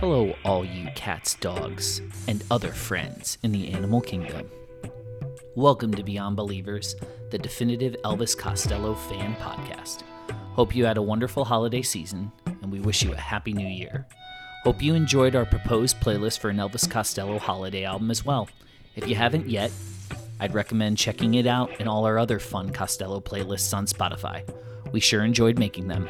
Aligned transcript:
Hello, 0.00 0.34
all 0.44 0.64
you 0.64 0.88
cats, 0.96 1.34
dogs, 1.36 2.02
and 2.26 2.42
other 2.50 2.72
friends 2.72 3.38
in 3.44 3.52
the 3.52 3.70
animal 3.70 4.00
kingdom. 4.00 4.50
Welcome 5.54 5.94
to 5.94 6.02
Beyond 6.02 6.34
Believers, 6.34 6.96
the 7.30 7.38
definitive 7.38 7.94
Elvis 8.04 8.36
Costello 8.36 8.96
fan 8.96 9.36
podcast. 9.36 10.02
Hope 10.54 10.74
you 10.74 10.84
had 10.84 10.96
a 10.96 11.02
wonderful 11.02 11.44
holiday 11.44 11.80
season, 11.80 12.32
and 12.44 12.72
we 12.72 12.80
wish 12.80 13.04
you 13.04 13.12
a 13.12 13.16
happy 13.16 13.52
new 13.52 13.68
year. 13.68 14.04
Hope 14.64 14.82
you 14.82 14.94
enjoyed 14.94 15.36
our 15.36 15.46
proposed 15.46 16.00
playlist 16.00 16.40
for 16.40 16.50
an 16.50 16.56
Elvis 16.56 16.90
Costello 16.90 17.38
holiday 17.38 17.84
album 17.84 18.10
as 18.10 18.24
well. 18.24 18.48
If 18.96 19.06
you 19.06 19.14
haven't 19.14 19.48
yet, 19.48 19.70
I'd 20.40 20.54
recommend 20.54 20.98
checking 20.98 21.34
it 21.34 21.46
out 21.46 21.70
and 21.78 21.88
all 21.88 22.04
our 22.04 22.18
other 22.18 22.40
fun 22.40 22.70
Costello 22.70 23.20
playlists 23.20 23.72
on 23.72 23.86
Spotify. 23.86 24.42
We 24.90 24.98
sure 24.98 25.24
enjoyed 25.24 25.56
making 25.56 25.86
them. 25.86 26.08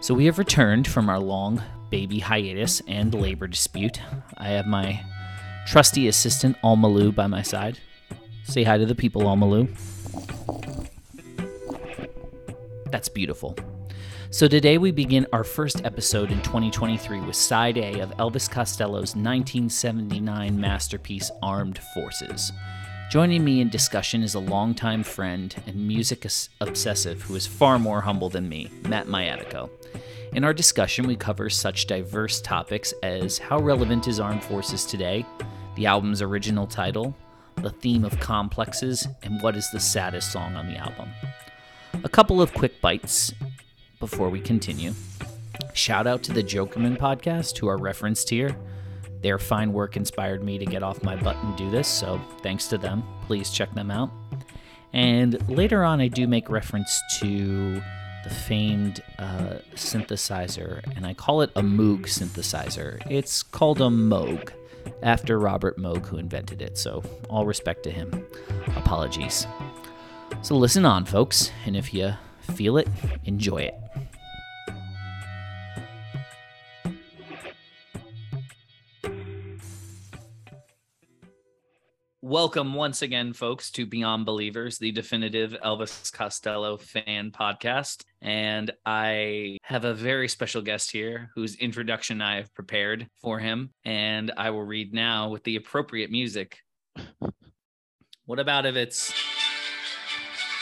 So 0.00 0.14
we 0.14 0.26
have 0.26 0.38
returned 0.38 0.88
from 0.88 1.08
our 1.08 1.20
long 1.20 1.62
baby 1.90 2.18
hiatus 2.18 2.82
and 2.88 3.14
labor 3.14 3.46
dispute. 3.46 4.00
I 4.36 4.48
have 4.48 4.66
my 4.66 5.02
trusty 5.66 6.08
assistant 6.08 6.56
Almalu 6.62 7.14
by 7.14 7.26
my 7.26 7.42
side. 7.42 7.78
Say 8.44 8.64
hi 8.64 8.78
to 8.78 8.86
the 8.86 8.94
people, 8.94 9.22
Almalu. 9.22 9.68
That's 12.90 13.08
beautiful. 13.08 13.56
So 14.30 14.48
today 14.48 14.78
we 14.78 14.90
begin 14.90 15.26
our 15.32 15.44
first 15.44 15.84
episode 15.84 16.30
in 16.30 16.42
2023 16.42 17.20
with 17.20 17.36
side 17.36 17.78
A 17.78 18.00
of 18.00 18.10
Elvis 18.16 18.50
Costello's 18.50 19.14
1979 19.14 20.60
masterpiece 20.60 21.30
Armed 21.42 21.78
Forces. 21.94 22.52
Joining 23.08 23.44
me 23.44 23.60
in 23.60 23.68
discussion 23.70 24.22
is 24.22 24.34
a 24.34 24.40
longtime 24.40 25.04
friend 25.04 25.54
and 25.66 25.86
music 25.86 26.26
obsessive 26.60 27.22
who 27.22 27.36
is 27.36 27.46
far 27.46 27.78
more 27.78 28.00
humble 28.00 28.28
than 28.28 28.48
me, 28.48 28.68
Matt 28.88 29.06
Maiatico. 29.06 29.70
In 30.32 30.44
our 30.44 30.52
discussion, 30.52 31.06
we 31.06 31.16
cover 31.16 31.48
such 31.48 31.86
diverse 31.86 32.40
topics 32.40 32.92
as 33.02 33.38
how 33.38 33.58
relevant 33.58 34.08
is 34.08 34.20
Armed 34.20 34.44
Forces 34.44 34.84
today, 34.84 35.24
the 35.76 35.86
album's 35.86 36.20
original 36.20 36.66
title, 36.66 37.14
the 37.56 37.70
theme 37.70 38.04
of 38.04 38.18
complexes, 38.20 39.06
and 39.22 39.40
what 39.42 39.56
is 39.56 39.70
the 39.70 39.80
saddest 39.80 40.32
song 40.32 40.54
on 40.56 40.66
the 40.66 40.76
album. 40.76 41.08
A 42.04 42.08
couple 42.08 42.42
of 42.42 42.52
quick 42.52 42.80
bites 42.80 43.32
before 43.98 44.28
we 44.28 44.40
continue. 44.40 44.92
Shout 45.72 46.06
out 46.06 46.22
to 46.24 46.32
the 46.32 46.42
Jokerman 46.42 46.98
podcast, 46.98 47.56
who 47.58 47.68
are 47.68 47.78
referenced 47.78 48.28
here. 48.28 48.56
Their 49.22 49.38
fine 49.38 49.72
work 49.72 49.96
inspired 49.96 50.44
me 50.44 50.58
to 50.58 50.66
get 50.66 50.82
off 50.82 51.02
my 51.02 51.16
butt 51.16 51.36
and 51.36 51.56
do 51.56 51.70
this, 51.70 51.88
so 51.88 52.20
thanks 52.42 52.66
to 52.68 52.78
them. 52.78 53.02
Please 53.26 53.50
check 53.50 53.72
them 53.74 53.90
out. 53.90 54.10
And 54.92 55.48
later 55.48 55.84
on, 55.84 56.00
I 56.00 56.08
do 56.08 56.26
make 56.26 56.50
reference 56.50 57.00
to 57.20 57.82
famed 58.28 59.02
uh, 59.18 59.58
synthesizer, 59.74 60.82
and 60.96 61.06
I 61.06 61.14
call 61.14 61.42
it 61.42 61.50
a 61.56 61.62
Moog 61.62 62.02
synthesizer. 62.02 63.00
It's 63.10 63.42
called 63.42 63.80
a 63.80 63.84
Moog, 63.84 64.52
after 65.02 65.38
Robert 65.38 65.78
Moog, 65.78 66.06
who 66.06 66.16
invented 66.16 66.62
it, 66.62 66.78
so 66.78 67.02
all 67.28 67.46
respect 67.46 67.82
to 67.84 67.90
him. 67.90 68.26
Apologies. 68.76 69.46
So 70.42 70.54
listen 70.56 70.84
on, 70.84 71.04
folks, 71.04 71.50
and 71.64 71.76
if 71.76 71.92
you 71.92 72.14
feel 72.40 72.76
it, 72.78 72.88
enjoy 73.24 73.58
it. 73.58 73.74
Welcome 82.28 82.74
once 82.74 83.02
again, 83.02 83.34
folks, 83.34 83.70
to 83.70 83.86
Beyond 83.86 84.26
Believers, 84.26 84.78
the 84.78 84.90
definitive 84.90 85.56
Elvis 85.64 86.12
Costello 86.12 86.76
fan 86.76 87.30
podcast. 87.30 88.02
And 88.20 88.72
I 88.84 89.58
have 89.62 89.84
a 89.84 89.94
very 89.94 90.26
special 90.26 90.60
guest 90.60 90.90
here 90.90 91.30
whose 91.36 91.54
introduction 91.54 92.20
I 92.20 92.38
have 92.38 92.52
prepared 92.52 93.06
for 93.22 93.38
him. 93.38 93.70
And 93.84 94.32
I 94.36 94.50
will 94.50 94.64
read 94.64 94.92
now 94.92 95.28
with 95.28 95.44
the 95.44 95.54
appropriate 95.54 96.10
music. 96.10 96.58
What 98.24 98.40
about 98.40 98.66
if 98.66 98.74
it's. 98.74 99.14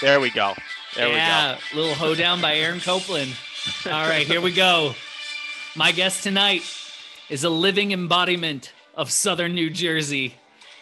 There 0.03 0.21
we 0.21 0.29
go. 0.29 0.53
There 0.95 1.09
yeah, 1.09 1.57
we 1.73 1.77
go. 1.77 1.81
little 1.81 1.95
hoedown 1.95 2.43
by 2.43 2.57
Aaron 2.57 2.81
Copland. 2.81 3.35
All 3.87 4.07
right, 4.07 4.27
here 4.27 4.43
we 4.43 4.53
go. 4.53 4.95
My 5.75 5.93
guest 5.93 6.25
tonight 6.25 6.61
is 7.31 7.43
a 7.43 7.49
living 7.49 7.93
embodiment 7.93 8.75
of 8.95 9.11
Southern 9.11 9.55
New 9.55 9.71
Jersey. 9.71 10.35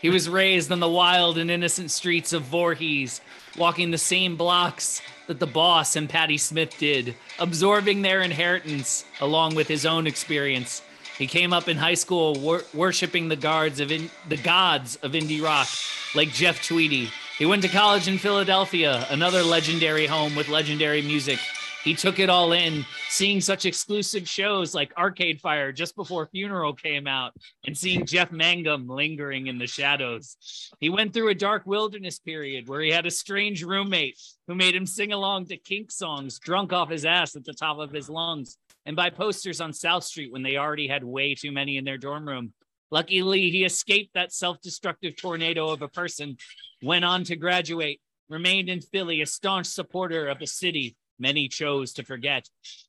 He 0.03 0.11
was 0.11 0.29
raised 0.29 0.73
on 0.73 0.81
the 0.81 0.89
wild 0.89 1.39
and 1.39 1.49
innocent 1.49 1.93
streets 1.93 2.33
of 2.33 2.43
Voorhees, 2.43 3.21
walking 3.57 3.93
the 3.93 3.99
same 3.99 4.35
blocks 4.35 5.01
that 5.29 5.39
the 5.39 5.47
boss 5.47 5.95
and 5.95 6.09
Patti 6.09 6.39
Smith 6.39 6.77
did, 6.77 7.15
absorbing 7.39 8.03
their 8.03 8.21
inheritance 8.21 9.05
along 9.21 9.55
with 9.55 9.69
his 9.69 9.87
own 9.87 10.09
experience. 10.09 10.83
He 11.17 11.29
came 11.29 11.53
up 11.53 11.69
in 11.69 11.77
high 11.77 11.95
school 11.95 12.35
wor- 12.35 12.65
worshiping 12.75 13.29
the 13.29 13.37
guards 13.37 13.79
of 13.79 13.93
in- 13.93 14.11
the 14.29 14.37
gods 14.37 14.97
of 15.05 15.13
indie 15.13 15.41
rock, 15.41 15.69
like 16.17 16.33
Jeff 16.33 16.67
Tweedy. 16.67 17.13
He 17.39 17.47
went 17.47 17.63
to 17.63 17.69
college 17.69 18.09
in 18.09 18.19
Philadelphia, 18.19 19.07
another 19.09 19.45
legendary 19.45 20.07
home 20.07 20.35
with 20.35 20.49
legendary 20.49 21.03
music 21.03 21.39
he 21.85 21.95
took 21.95 22.19
it 22.19 22.31
all 22.31 22.53
in, 22.53 22.85
seeing 23.09 23.41
such 23.41 23.67
exclusive 23.67 24.29
shows 24.29 24.75
like 24.75 24.97
Arcade 24.97 25.41
Fire 25.41 25.73
just 25.73 25.97
before 25.97 26.27
Funeral 26.27 26.75
came 26.75 27.09
out, 27.09 27.33
and 27.67 27.77
seeing 27.77 28.07
Jeff 28.07 28.31
Mangum 28.31 28.89
lingering 28.89 29.49
in 29.49 29.59
the 29.59 29.67
shadows. 29.67 30.37
He 30.79 30.89
went 30.89 31.13
through 31.13 31.31
a 31.31 31.35
dark 31.35 31.67
wilderness 31.67 32.21
period 32.21 32.69
where 32.69 32.81
he 32.81 32.91
had 32.91 33.07
a 33.07 33.11
strange 33.11 33.65
roommate 33.65 34.17
who 34.47 34.55
made 34.55 34.77
him 34.77 34.87
sing 34.87 35.13
along 35.13 35.47
to 35.47 35.57
kink 35.57 35.91
songs, 35.91 36.39
drunk 36.39 36.73
off 36.73 36.91
his 36.91 37.05
ass 37.05 37.35
at 37.35 37.45
the 37.45 37.53
top 37.53 37.79
of 37.79 37.91
his 37.91 38.09
lungs, 38.09 38.59
and 38.87 38.95
buy 38.95 39.11
posters 39.11 39.61
on 39.61 39.73
South 39.73 40.05
Street 40.05 40.33
when 40.33 40.43
they 40.43 40.57
already 40.57 40.87
had 40.87 41.03
way 41.03 41.35
too 41.35 41.51
many 41.51 41.77
in 41.79 41.85
their 41.85 41.99
dorm 41.99 42.27
room. 42.29 42.53
Luckily, 42.93 43.51
he 43.51 43.65
escaped 43.65 44.15
that 44.15 44.33
self 44.33 44.61
destructive 44.61 45.17
tornado 45.17 45.71
of 45.71 45.83
a 45.83 45.89
person, 45.89 46.37
went 46.83 47.05
on 47.05 47.25
to 47.25 47.37
graduate, 47.37 48.01
remained 48.29 48.69
in 48.69 48.81
Philly, 48.81 49.21
a 49.21 49.27
staunch 49.27 49.67
supporter 49.67 50.29
of 50.29 50.39
the 50.39 50.47
city 50.47 50.97
many 51.23 51.47
chose 51.47 51.93
to 51.95 52.03
forget. 52.03 52.49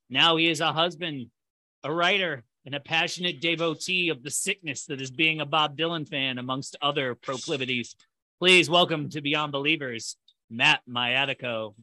Now 0.09 0.35
he 0.37 0.49
is 0.49 0.59
a 0.59 0.73
husband, 0.73 1.27
a 1.83 1.93
writer, 1.93 2.43
and 2.65 2.73
a 2.73 2.79
passionate 2.79 3.39
devotee 3.39 4.09
of 4.09 4.23
the 4.23 4.31
sickness 4.31 4.85
that 4.87 4.99
is 4.99 5.11
being 5.11 5.39
a 5.39 5.45
Bob 5.45 5.77
Dylan 5.77 6.09
fan, 6.09 6.39
amongst 6.39 6.75
other 6.81 7.13
proclivities. 7.13 7.95
Please 8.39 8.71
welcome 8.71 9.09
to 9.09 9.21
Beyond 9.21 9.51
Believers, 9.51 10.17
Matt 10.49 10.81
Maiatico. 10.89 11.75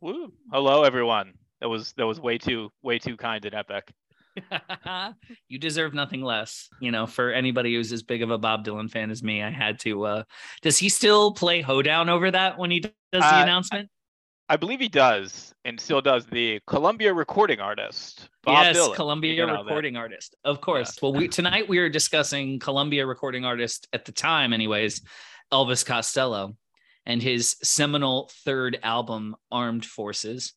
Woo. 0.00 0.32
Hello, 0.50 0.82
everyone. 0.82 1.34
That 1.60 1.68
was 1.68 1.92
that 1.92 2.06
was 2.06 2.18
way 2.18 2.38
too 2.38 2.72
way 2.82 2.98
too 2.98 3.18
kind 3.18 3.44
and 3.44 3.54
epic. 3.54 3.92
you 5.48 5.58
deserve 5.58 5.92
nothing 5.92 6.22
less. 6.22 6.70
You 6.80 6.90
know, 6.90 7.06
for 7.06 7.30
anybody 7.30 7.74
who's 7.74 7.92
as 7.92 8.02
big 8.02 8.22
of 8.22 8.30
a 8.30 8.38
Bob 8.38 8.64
Dylan 8.64 8.90
fan 8.90 9.10
as 9.10 9.22
me, 9.22 9.42
I 9.42 9.50
had 9.50 9.78
to. 9.80 10.06
uh 10.06 10.22
Does 10.62 10.78
he 10.78 10.88
still 10.88 11.32
play 11.32 11.60
hoedown 11.60 12.08
over 12.08 12.30
that 12.30 12.58
when 12.58 12.70
he 12.70 12.80
does 12.80 12.92
the 13.12 13.22
uh, 13.22 13.42
announcement? 13.42 13.90
I 14.48 14.56
believe 14.56 14.80
he 14.80 14.88
does 14.88 15.54
and 15.64 15.80
still 15.80 16.00
does 16.00 16.26
the 16.26 16.60
Columbia 16.66 17.14
recording 17.14 17.60
artist. 17.60 18.28
Bob 18.42 18.64
yes, 18.64 18.76
Dylan. 18.76 18.94
Columbia 18.94 19.34
you 19.34 19.46
know 19.46 19.62
recording 19.62 19.94
that. 19.94 20.00
artist. 20.00 20.36
Of 20.44 20.60
course. 20.60 20.96
Yeah. 20.96 21.08
Well, 21.08 21.18
we 21.18 21.28
tonight 21.28 21.68
we 21.68 21.78
are 21.78 21.88
discussing 21.88 22.58
Columbia 22.58 23.06
recording 23.06 23.44
artist 23.44 23.88
at 23.92 24.04
the 24.04 24.12
time, 24.12 24.52
anyways, 24.52 25.02
Elvis 25.52 25.86
Costello 25.86 26.56
and 27.06 27.22
his 27.22 27.56
seminal 27.62 28.30
third 28.44 28.78
album, 28.82 29.36
Armed 29.50 29.84
Forces. 29.84 30.54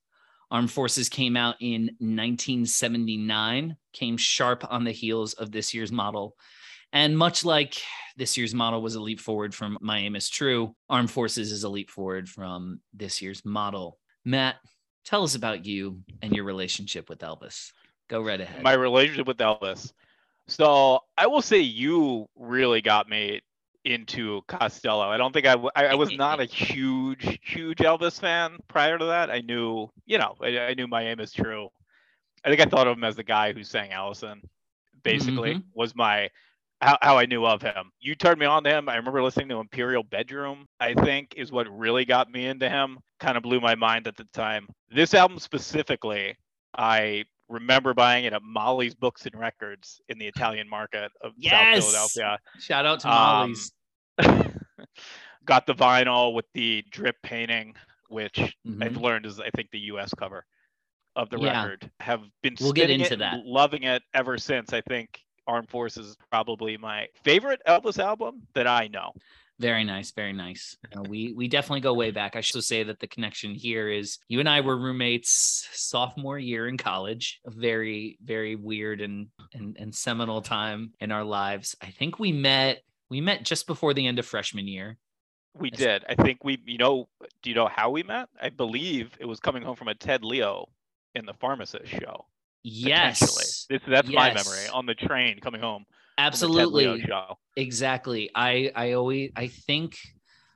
Armed 0.51 0.71
Forces 0.71 1.09
came 1.09 1.35
out 1.35 1.55
in 1.59 1.85
1979, 1.99 3.77
came 3.93 4.17
sharp 4.17 4.63
on 4.69 4.83
the 4.83 4.91
heels 4.91 5.33
of 5.33 5.51
this 5.51 5.73
year's 5.73 5.91
model. 5.91 6.35
And 6.93 7.17
much 7.17 7.43
like 7.43 7.75
this 8.17 8.37
year's 8.37 8.53
model 8.53 8.81
was 8.81 8.95
a 8.95 9.01
leap 9.01 9.19
forward 9.19 9.53
from 9.53 9.77
My 9.81 9.99
Aim 9.99 10.15
is 10.15 10.29
True. 10.29 10.75
Armed 10.89 11.11
Forces 11.11 11.51
is 11.51 11.63
a 11.63 11.69
leap 11.69 11.89
forward 11.89 12.29
from 12.29 12.79
this 12.93 13.21
year's 13.21 13.43
model. 13.43 13.97
Matt, 14.23 14.55
tell 15.03 15.23
us 15.23 15.35
about 15.35 15.65
you 15.65 16.01
and 16.21 16.33
your 16.33 16.45
relationship 16.45 17.09
with 17.09 17.19
Elvis. 17.19 17.71
Go 18.09 18.21
right 18.21 18.39
ahead. 18.39 18.63
My 18.63 18.73
relationship 18.73 19.27
with 19.27 19.37
Elvis. 19.37 19.91
So 20.47 20.99
I 21.17 21.27
will 21.27 21.41
say 21.41 21.59
you 21.59 22.27
really 22.35 22.81
got 22.81 23.09
me 23.09 23.41
into 23.83 24.41
Costello. 24.47 25.03
I 25.03 25.17
don't 25.17 25.31
think 25.31 25.45
I, 25.45 25.55
I, 25.75 25.85
I 25.87 25.95
was 25.95 26.11
not 26.11 26.39
a 26.39 26.45
huge, 26.45 27.39
huge 27.43 27.77
Elvis 27.77 28.19
fan 28.19 28.57
prior 28.67 28.97
to 28.97 29.05
that. 29.05 29.29
I 29.29 29.41
knew, 29.41 29.89
you 30.05 30.17
know, 30.17 30.35
I, 30.41 30.57
I, 30.57 30.73
knew 30.73 30.87
My 30.87 31.03
Aim 31.03 31.19
is 31.19 31.31
True. 31.31 31.69
I 32.43 32.49
think 32.49 32.61
I 32.61 32.65
thought 32.65 32.87
of 32.87 32.97
him 32.97 33.03
as 33.03 33.15
the 33.15 33.23
guy 33.23 33.53
who 33.53 33.63
sang 33.63 33.91
Alison, 33.91 34.41
basically, 35.03 35.55
mm-hmm. 35.55 35.67
was 35.73 35.95
my 35.95 36.29
how, 36.81 36.97
how 37.01 37.17
I 37.17 37.25
knew 37.25 37.45
of 37.45 37.61
him. 37.61 37.91
You 37.99 38.15
turned 38.15 38.39
me 38.39 38.45
on 38.45 38.63
to 38.63 38.69
him. 38.69 38.89
I 38.89 38.95
remember 38.95 39.23
listening 39.23 39.49
to 39.49 39.59
Imperial 39.59 40.03
Bedroom, 40.03 40.65
I 40.79 40.93
think, 40.93 41.33
is 41.35 41.51
what 41.51 41.67
really 41.69 42.05
got 42.05 42.29
me 42.29 42.45
into 42.45 42.69
him. 42.69 42.99
Kind 43.19 43.37
of 43.37 43.43
blew 43.43 43.59
my 43.61 43.75
mind 43.75 44.07
at 44.07 44.17
the 44.17 44.27
time. 44.33 44.67
This 44.93 45.13
album 45.13 45.39
specifically, 45.39 46.35
I 46.77 47.25
remember 47.49 47.93
buying 47.93 48.25
it 48.25 48.33
at 48.33 48.41
Molly's 48.43 48.95
Books 48.95 49.25
and 49.25 49.39
Records 49.39 50.01
in 50.09 50.17
the 50.17 50.27
Italian 50.27 50.69
market 50.69 51.11
of 51.21 51.31
yes! 51.37 51.85
South 51.85 52.11
Philadelphia. 52.11 52.39
Shout 52.59 52.85
out 52.85 52.99
to 53.01 53.07
Molly's. 53.07 53.71
Um, 54.17 54.53
got 55.45 55.65
the 55.65 55.75
vinyl 55.75 56.33
with 56.33 56.45
the 56.53 56.83
drip 56.91 57.15
painting, 57.23 57.75
which 58.09 58.35
mm-hmm. 58.67 58.83
I've 58.83 58.97
learned 58.97 59.25
is, 59.25 59.39
I 59.39 59.49
think, 59.55 59.69
the 59.71 59.79
US 59.79 60.13
cover. 60.13 60.45
of 61.15 61.29
the 61.29 61.39
Yeah. 61.39 61.63
record. 61.63 61.89
Have 62.01 62.23
been 62.43 62.57
We'll 62.59 62.73
get 62.73 62.89
into 62.89 63.15
that. 63.17 63.45
loving 63.45 63.83
it 63.83 64.03
ever 64.13 64.37
since. 64.37 64.73
I 64.73 64.81
think 64.81 65.21
Armed 65.47 65.69
Forces 65.69 66.07
is 66.07 66.17
probably 66.31 66.77
my 66.77 67.07
favorite 67.23 67.61
Elvis 67.67 67.99
album 67.99 68.43
that 68.53 68.67
I 68.67 68.87
know. 68.87 69.11
Very 69.57 69.85
nice, 69.85 70.11
very 70.11 70.33
nice. 70.33 70.75
Uh, 70.93 71.03
we 71.07 71.31
we 71.31 71.47
definitely 71.47 71.79
go 71.79 71.93
way 71.93 72.11
back. 72.11 72.35
I 72.35 72.41
should 72.41 72.63
say 72.65 72.83
that 72.83 72.99
the 72.99 73.07
connection 73.07 73.53
here 73.55 73.87
is 73.89 74.17
you 74.27 74.41
and 74.41 74.49
I 74.49 74.59
were 74.59 74.77
roommates 74.77 75.69
sophomore 75.71 76.37
year 76.37 76.67
in 76.67 76.77
college. 76.77 77.39
A 77.45 77.51
very 77.51 78.17
very 78.21 78.57
weird 78.57 78.99
and 78.99 79.27
and 79.53 79.77
and 79.79 79.95
seminal 79.95 80.41
time 80.41 80.91
in 80.99 81.11
our 81.11 81.23
lives. 81.23 81.73
I 81.81 81.91
think 81.91 82.19
we 82.19 82.33
met 82.33 82.81
we 83.09 83.21
met 83.21 83.45
just 83.45 83.65
before 83.65 83.93
the 83.93 84.05
end 84.07 84.19
of 84.19 84.25
freshman 84.25 84.67
year. 84.67 84.97
We 85.57 85.69
Yes. 85.71 85.79
did. 85.79 86.05
I 86.09 86.15
think 86.21 86.43
we, 86.43 86.59
you 86.65 86.77
know, 86.77 87.07
do 87.41 87.49
you 87.49 87.55
know 87.55 87.67
how 87.67 87.89
we 87.89 88.03
met? 88.03 88.27
I 88.41 88.49
believe 88.49 89.11
it 89.21 89.25
was 89.25 89.39
coming 89.39 89.63
home 89.63 89.77
from 89.77 89.87
a 89.87 89.95
Ted 89.95 90.25
Leo 90.25 90.67
in 91.13 91.25
the 91.25 91.33
pharmacist 91.33 91.87
show. 91.87 92.25
Yes, 92.65 93.67
This, 93.69 93.81
that's 93.87 94.09
my 94.09 94.33
memory 94.33 94.67
on 94.73 94.85
the 94.85 94.95
train 94.95 95.39
coming 95.39 95.61
home. 95.61 95.85
from 95.85 95.91
the 96.15 96.21
Ted 96.21 96.25
absolutely. 96.25 96.83
Exactly. 97.55 98.31
I 98.33 98.71
I 98.75 98.93
always 98.93 99.31
I 99.35 99.47
think 99.47 99.97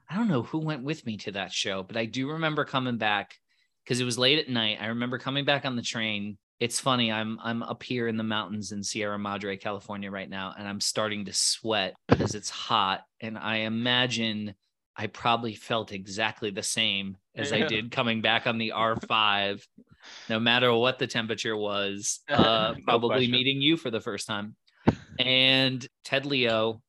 I 0.10 0.16
don't 0.16 0.28
know 0.28 0.44
who 0.44 0.60
went 0.60 0.84
with 0.84 1.06
me 1.06 1.18
to 1.18 1.34
that 1.34 1.52
show, 1.52 1.84
but 1.84 1.96
I 1.98 2.06
do 2.06 2.32
remember 2.32 2.66
coming 2.66 2.98
back 2.98 3.36
because 3.84 4.00
it 4.00 4.06
was 4.06 4.18
late 4.18 4.40
at 4.40 4.50
night. 4.50 4.80
I 4.82 4.88
remember 4.88 5.20
coming 5.20 5.46
back 5.46 5.66
on 5.66 5.76
the 5.76 5.82
train. 5.82 6.38
It's 6.60 6.80
funny. 6.80 7.12
I'm 7.12 7.38
I'm 7.44 7.62
up 7.64 7.84
here 7.84 8.08
in 8.08 8.18
the 8.18 8.24
mountains 8.24 8.72
in 8.72 8.84
Sierra 8.84 9.20
Madre, 9.20 9.56
California 9.58 10.10
right 10.12 10.30
now, 10.30 10.54
and 10.58 10.68
I'm 10.68 10.82
starting 10.82 11.26
to 11.26 11.34
sweat 11.34 11.94
because 12.08 12.36
it's 12.36 12.50
hot. 12.50 13.02
And 13.22 13.38
I 13.38 13.58
imagine 13.58 14.56
I 14.96 15.08
probably 15.08 15.54
felt 15.56 15.94
exactly 15.94 16.50
the 16.50 16.64
same 16.64 17.18
as 17.36 17.54
I 17.54 17.62
did 17.68 17.92
coming 17.92 18.22
back 18.22 18.48
on 18.48 18.58
the 18.58 18.74
R5, 18.76 19.62
no 20.30 20.40
matter 20.40 20.74
what 20.74 21.00
the 21.00 21.08
temperature 21.08 21.56
was. 21.58 22.20
Uh, 22.30 22.74
No 22.78 22.84
probably 22.84 23.10
question. 23.10 23.32
meeting 23.32 23.62
you 23.62 23.78
for 23.78 23.92
the 23.92 24.02
first 24.02 24.28
time 24.28 24.56
and 25.20 25.86
Ted 26.06 26.26
Leo, 26.26 26.82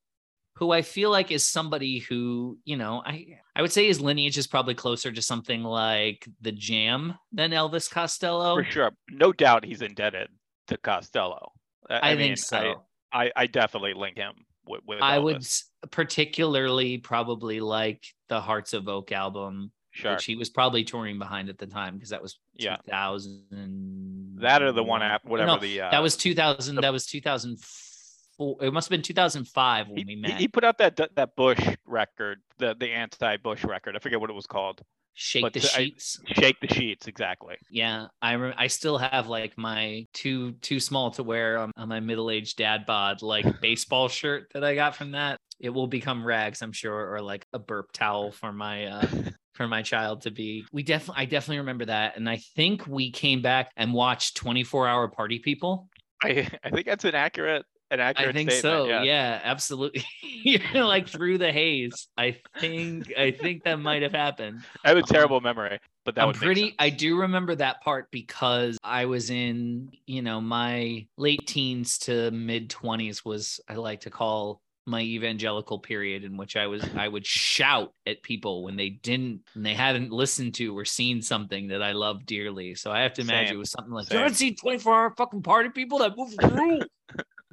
who 0.54 0.70
I 0.70 0.82
feel 0.82 1.10
like 1.10 1.30
is 1.30 1.46
somebody 1.46 1.98
who, 1.98 2.58
you 2.64 2.76
know, 2.76 3.02
I 3.04 3.38
I 3.56 3.62
would 3.62 3.72
say 3.72 3.86
his 3.86 4.00
lineage 4.00 4.38
is 4.38 4.46
probably 4.46 4.74
closer 4.74 5.10
to 5.10 5.22
something 5.22 5.62
like 5.62 6.26
the 6.40 6.52
Jam 6.52 7.14
than 7.32 7.50
Elvis 7.50 7.90
Costello. 7.90 8.56
For 8.56 8.64
sure. 8.64 8.90
No 9.10 9.32
doubt 9.32 9.64
he's 9.64 9.82
indebted 9.82 10.28
to 10.68 10.76
Costello. 10.78 11.52
I, 11.88 12.10
mean, 12.14 12.36
think 12.36 12.38
so. 12.38 12.82
I, 13.12 13.24
I, 13.24 13.32
I 13.36 13.46
definitely 13.46 13.94
link 13.94 14.16
him 14.16 14.34
with, 14.64 14.82
with 14.86 15.00
I, 15.02 15.18
would 15.18 15.38
Elvis. 15.38 15.64
particularly 15.90 16.98
probably 16.98 17.58
like 17.58 18.04
the 18.28 18.40
Hearts 18.40 18.72
of 18.72 18.86
Oak 18.86 19.10
album, 19.10 19.72
Sure. 19.92 20.12
which 20.12 20.24
he 20.24 20.36
was 20.36 20.48
probably 20.50 20.84
touring 20.84 21.18
behind 21.18 21.48
at 21.48 21.58
the 21.58 21.66
time 21.66 21.94
because 21.94 22.10
that 22.10 22.22
was 22.22 22.38
Yeah. 22.54 22.76
2000. 22.84 24.36
That 24.40 24.62
or 24.62 24.72
the 24.72 24.84
one 24.84 25.02
app, 25.02 25.24
whatever 25.24 25.52
No, 25.52 25.58
the. 25.58 25.80
Uh, 25.82 25.90
that 25.90 26.02
was 26.02 26.16
2000. 26.16 26.76
the- 26.76 26.80
that 26.82 26.92
was 26.92 27.06
2004. 27.06 28.56
It 28.62 28.72
must 28.72 28.86
have 28.88 28.90
been 28.90 29.02
2005 29.02 29.88
when 29.88 29.98
he, 29.98 30.04
we 30.04 30.16
met. 30.16 30.38
he 30.38 30.48
put 30.48 30.64
out 30.64 30.78
that 30.78 30.96
that 31.16 31.36
Bush 31.36 31.60
record, 31.84 32.40
the 32.58 32.74
the 32.78 32.88
anti-Bush 32.90 33.64
record. 33.64 33.96
I 33.96 33.98
forget 33.98 34.20
what 34.20 34.30
it 34.30 34.34
was 34.34 34.46
called. 34.46 34.80
Shake 35.12 35.42
but 35.42 35.52
the 35.52 35.60
I- 35.60 35.84
sheets. 35.84 36.20
Shake 36.26 36.58
the 36.60 36.72
sheets, 36.72 37.06
exactly. 37.06 37.56
Yeah, 37.70 38.06
I 38.22 38.32
re- 38.34 38.54
I 38.56 38.68
still 38.68 38.96
have 38.96 39.26
like 39.26 39.58
my 39.58 40.06
too 40.14 40.52
too 40.62 40.80
small 40.80 41.10
to 41.12 41.22
wear 41.22 41.58
on, 41.58 41.72
on 41.76 41.88
my 41.88 42.00
middle 42.00 42.30
aged 42.30 42.56
dad 42.56 42.86
bod 42.86 43.20
like 43.20 43.44
baseball 43.60 44.08
shirt 44.08 44.46
that 44.54 44.64
I 44.64 44.74
got 44.74 44.96
from 44.96 45.10
that. 45.10 45.36
It 45.58 45.70
will 45.70 45.88
become 45.88 46.24
rags, 46.24 46.62
I'm 46.62 46.72
sure, 46.72 47.12
or 47.12 47.20
like 47.20 47.44
a 47.52 47.58
burp 47.58 47.92
towel 47.92 48.30
for 48.30 48.52
my 48.52 48.86
uh 48.86 49.06
for 49.52 49.66
my 49.68 49.82
child 49.82 50.22
to 50.22 50.30
be. 50.30 50.64
We 50.72 50.82
definitely 50.82 51.22
I 51.22 51.24
definitely 51.26 51.58
remember 51.58 51.86
that, 51.86 52.16
and 52.16 52.28
I 52.28 52.36
think 52.56 52.86
we 52.86 53.10
came 53.10 53.42
back 53.42 53.70
and 53.76 53.92
watched 53.92 54.36
24 54.36 54.88
Hour 54.88 55.08
Party 55.08 55.38
People. 55.38 55.88
I 56.22 56.48
I 56.64 56.70
think 56.70 56.86
that's 56.86 57.04
an 57.04 57.14
accurate 57.14 57.64
an 57.90 57.98
accurate. 58.00 58.28
I 58.28 58.32
think 58.32 58.52
so. 58.52 58.86
Yeah. 58.86 59.02
Yeah, 59.02 59.40
absolutely. 59.42 60.04
You're 60.22 60.84
like 60.84 61.08
through 61.08 61.38
the 61.38 61.50
haze. 61.50 62.08
I 62.16 62.36
think 62.60 63.12
I 63.18 63.32
think 63.32 63.64
that 63.64 63.80
might 63.80 64.02
have 64.02 64.12
happened. 64.12 64.64
I 64.84 64.88
have 64.88 64.96
a 64.96 65.00
Um, 65.00 65.06
terrible 65.06 65.40
memory, 65.40 65.80
but 66.04 66.14
that 66.14 66.24
I'm 66.24 66.32
pretty. 66.32 66.76
I 66.78 66.90
do 66.90 67.18
remember 67.18 67.56
that 67.56 67.80
part 67.82 68.08
because 68.12 68.78
I 68.84 69.06
was 69.06 69.30
in, 69.30 69.90
you 70.06 70.22
know, 70.22 70.40
my 70.40 71.06
late 71.16 71.46
teens 71.46 71.98
to 72.00 72.30
mid 72.30 72.70
twenties 72.70 73.24
was 73.24 73.60
I 73.68 73.74
like 73.74 74.02
to 74.02 74.10
call 74.10 74.62
my 74.86 75.00
evangelical 75.00 75.78
period 75.78 76.24
in 76.24 76.36
which 76.36 76.56
I 76.56 76.66
was 76.66 76.84
I 76.96 77.06
would 77.06 77.26
shout 77.26 77.92
at 78.06 78.22
people 78.22 78.64
when 78.64 78.76
they 78.76 78.88
didn't 78.90 79.42
and 79.54 79.64
they 79.64 79.74
hadn't 79.74 80.10
listened 80.10 80.54
to 80.54 80.76
or 80.76 80.84
seen 80.84 81.22
something 81.22 81.68
that 81.68 81.82
I 81.82 81.92
loved 81.92 82.26
dearly. 82.26 82.74
So 82.74 82.90
I 82.90 83.00
have 83.00 83.14
to 83.14 83.22
imagine 83.22 83.48
Same. 83.48 83.56
it 83.56 83.58
was 83.58 83.70
something 83.70 83.92
like, 83.92 84.06
Same. 84.06 84.16
"You 84.16 84.22
haven't 84.22 84.36
seen 84.36 84.56
24 84.56 84.94
hour 84.94 85.14
fucking 85.16 85.42
party 85.42 85.68
people 85.68 85.98
that 85.98 86.16
move 86.16 86.34
through." 86.40 86.80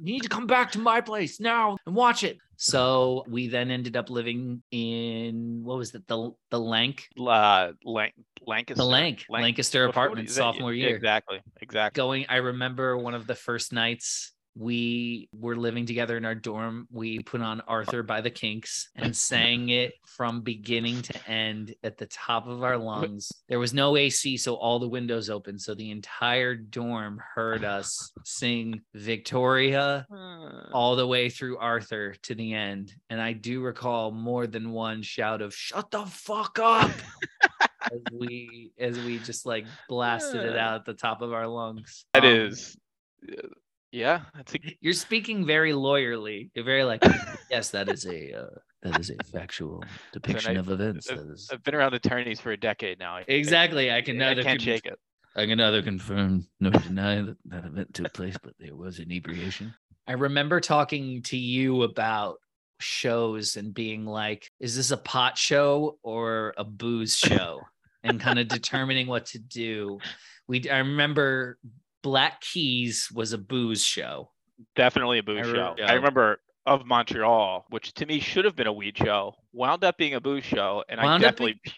You 0.00 0.12
need 0.12 0.22
to 0.22 0.28
come 0.28 0.46
back 0.46 0.70
to 0.72 0.78
my 0.78 1.00
place 1.00 1.40
now 1.40 1.76
and 1.84 1.92
watch 1.92 2.22
it. 2.22 2.38
So 2.56 3.24
we 3.28 3.48
then 3.48 3.70
ended 3.70 3.96
up 3.96 4.10
living 4.10 4.62
in 4.70 5.62
what 5.64 5.76
was 5.76 5.92
it 5.92 6.06
the 6.06 6.30
the 6.50 6.60
Lank 6.60 7.08
uh, 7.18 7.72
Lanc- 7.84 8.12
Lancaster. 8.46 8.80
the 8.80 8.84
Lank, 8.84 9.24
Lanc- 9.28 9.42
Lancaster 9.42 9.86
apartment 9.86 10.30
sophomore 10.30 10.72
year. 10.72 10.94
Exactly. 10.94 11.40
Exactly. 11.60 12.00
Going, 12.00 12.26
I 12.28 12.36
remember 12.36 12.96
one 12.96 13.14
of 13.14 13.26
the 13.26 13.34
first 13.34 13.72
nights 13.72 14.32
we 14.58 15.28
were 15.32 15.56
living 15.56 15.86
together 15.86 16.16
in 16.16 16.24
our 16.24 16.34
dorm. 16.34 16.88
We 16.90 17.20
put 17.20 17.40
on 17.40 17.60
Arthur 17.68 18.02
by 18.02 18.20
the 18.20 18.30
Kinks 18.30 18.90
and 18.96 19.16
sang 19.16 19.68
it 19.82 19.92
from 20.04 20.40
beginning 20.40 21.02
to 21.02 21.30
end 21.30 21.74
at 21.84 21.96
the 21.96 22.06
top 22.06 22.48
of 22.48 22.64
our 22.64 22.76
lungs. 22.76 23.30
There 23.48 23.60
was 23.60 23.72
no 23.72 23.96
AC, 23.96 24.36
so 24.36 24.54
all 24.54 24.80
the 24.80 24.88
windows 24.88 25.30
open. 25.30 25.58
So 25.60 25.74
the 25.74 25.92
entire 25.92 26.56
dorm 26.56 27.22
heard 27.34 27.64
us 27.64 28.12
sing 28.24 28.80
Victoria 28.94 30.06
Uh, 30.12 30.70
all 30.72 30.96
the 30.96 31.06
way 31.06 31.30
through 31.30 31.58
Arthur 31.58 32.14
to 32.24 32.34
the 32.34 32.52
end. 32.52 32.92
And 33.10 33.20
I 33.22 33.34
do 33.34 33.60
recall 33.60 34.10
more 34.10 34.46
than 34.48 34.72
one 34.72 35.02
shout 35.02 35.40
of 35.40 35.54
"Shut 35.54 35.90
the 35.92 36.04
fuck 36.06 36.58
up!" 36.58 36.90
as 37.92 38.00
we 38.12 38.72
as 38.78 38.98
we 38.98 39.18
just 39.18 39.46
like 39.46 39.66
blasted 39.88 40.44
it 40.44 40.56
out 40.56 40.80
at 40.80 40.84
the 40.84 40.94
top 40.94 41.22
of 41.22 41.32
our 41.32 41.46
lungs. 41.46 42.04
That 42.12 42.24
Um, 42.24 42.30
is, 42.32 42.76
yeah. 43.92 44.22
That's 44.34 44.54
a, 44.54 44.58
You're 44.80 44.92
speaking 44.92 45.46
very 45.46 45.72
lawyerly. 45.72 46.50
You're 46.54 46.64
very 46.64 46.84
like, 46.84 47.02
yes, 47.50 47.70
that 47.70 47.88
is 47.88 48.06
a 48.06 48.32
uh, 48.32 48.46
that 48.82 49.00
is 49.00 49.10
a 49.10 49.22
factual 49.24 49.82
depiction 50.12 50.56
I- 50.56 50.60
of 50.60 50.70
events. 50.70 51.08
That 51.08 51.18
is 51.18 51.48
I've 51.52 51.62
been 51.62 51.74
around 51.74 51.94
attorneys 51.94 52.40
for 52.40 52.52
a 52.52 52.56
decade 52.56 52.98
now. 52.98 53.20
Exactly. 53.26 53.90
I 53.90 54.02
can 54.02 54.20
I, 54.20 54.26
I 54.26 54.28
neither 54.28 54.42
can't 54.42 54.58
con- 54.58 54.64
shake 54.64 54.86
it. 54.86 54.98
I 55.36 55.46
can 55.46 55.58
neither 55.58 55.82
confirm 55.82 56.46
nor 56.58 56.72
deny 56.72 57.22
that 57.22 57.36
that 57.46 57.64
event 57.64 57.94
took 57.94 58.12
place, 58.12 58.36
but 58.42 58.54
there 58.58 58.74
was 58.74 58.98
inebriation. 58.98 59.74
I 60.06 60.12
remember 60.12 60.60
talking 60.60 61.22
to 61.24 61.36
you 61.36 61.82
about 61.82 62.38
shows 62.80 63.56
and 63.56 63.74
being 63.74 64.06
like, 64.06 64.50
is 64.58 64.74
this 64.74 64.90
a 64.90 64.96
pot 64.96 65.36
show 65.36 65.98
or 66.02 66.54
a 66.56 66.64
booze 66.64 67.16
show? 67.16 67.60
and 68.04 68.20
kind 68.20 68.38
of 68.38 68.48
determining 68.48 69.06
what 69.06 69.26
to 69.26 69.38
do. 69.38 69.98
We 70.46 70.68
I 70.70 70.78
remember 70.78 71.58
Black 72.02 72.40
Keys 72.40 73.08
was 73.14 73.32
a 73.32 73.38
booze 73.38 73.84
show. 73.84 74.30
Definitely 74.76 75.18
a 75.18 75.22
booze 75.22 75.46
I 75.46 75.52
show. 75.52 75.74
yeah. 75.78 75.90
I 75.90 75.94
remember 75.94 76.40
of 76.66 76.84
Montreal, 76.86 77.64
which 77.70 77.94
to 77.94 78.06
me 78.06 78.20
should 78.20 78.44
have 78.44 78.54
been 78.56 78.66
a 78.66 78.72
weed 78.72 78.96
show, 78.98 79.34
wound 79.52 79.84
up 79.84 79.96
being 79.96 80.14
a 80.14 80.20
booze 80.20 80.44
show, 80.44 80.84
and 80.88 81.00
I 81.00 81.04
Wound 81.04 81.24
up 81.24 81.32
definitely, 81.32 81.60
pu- 81.64 81.70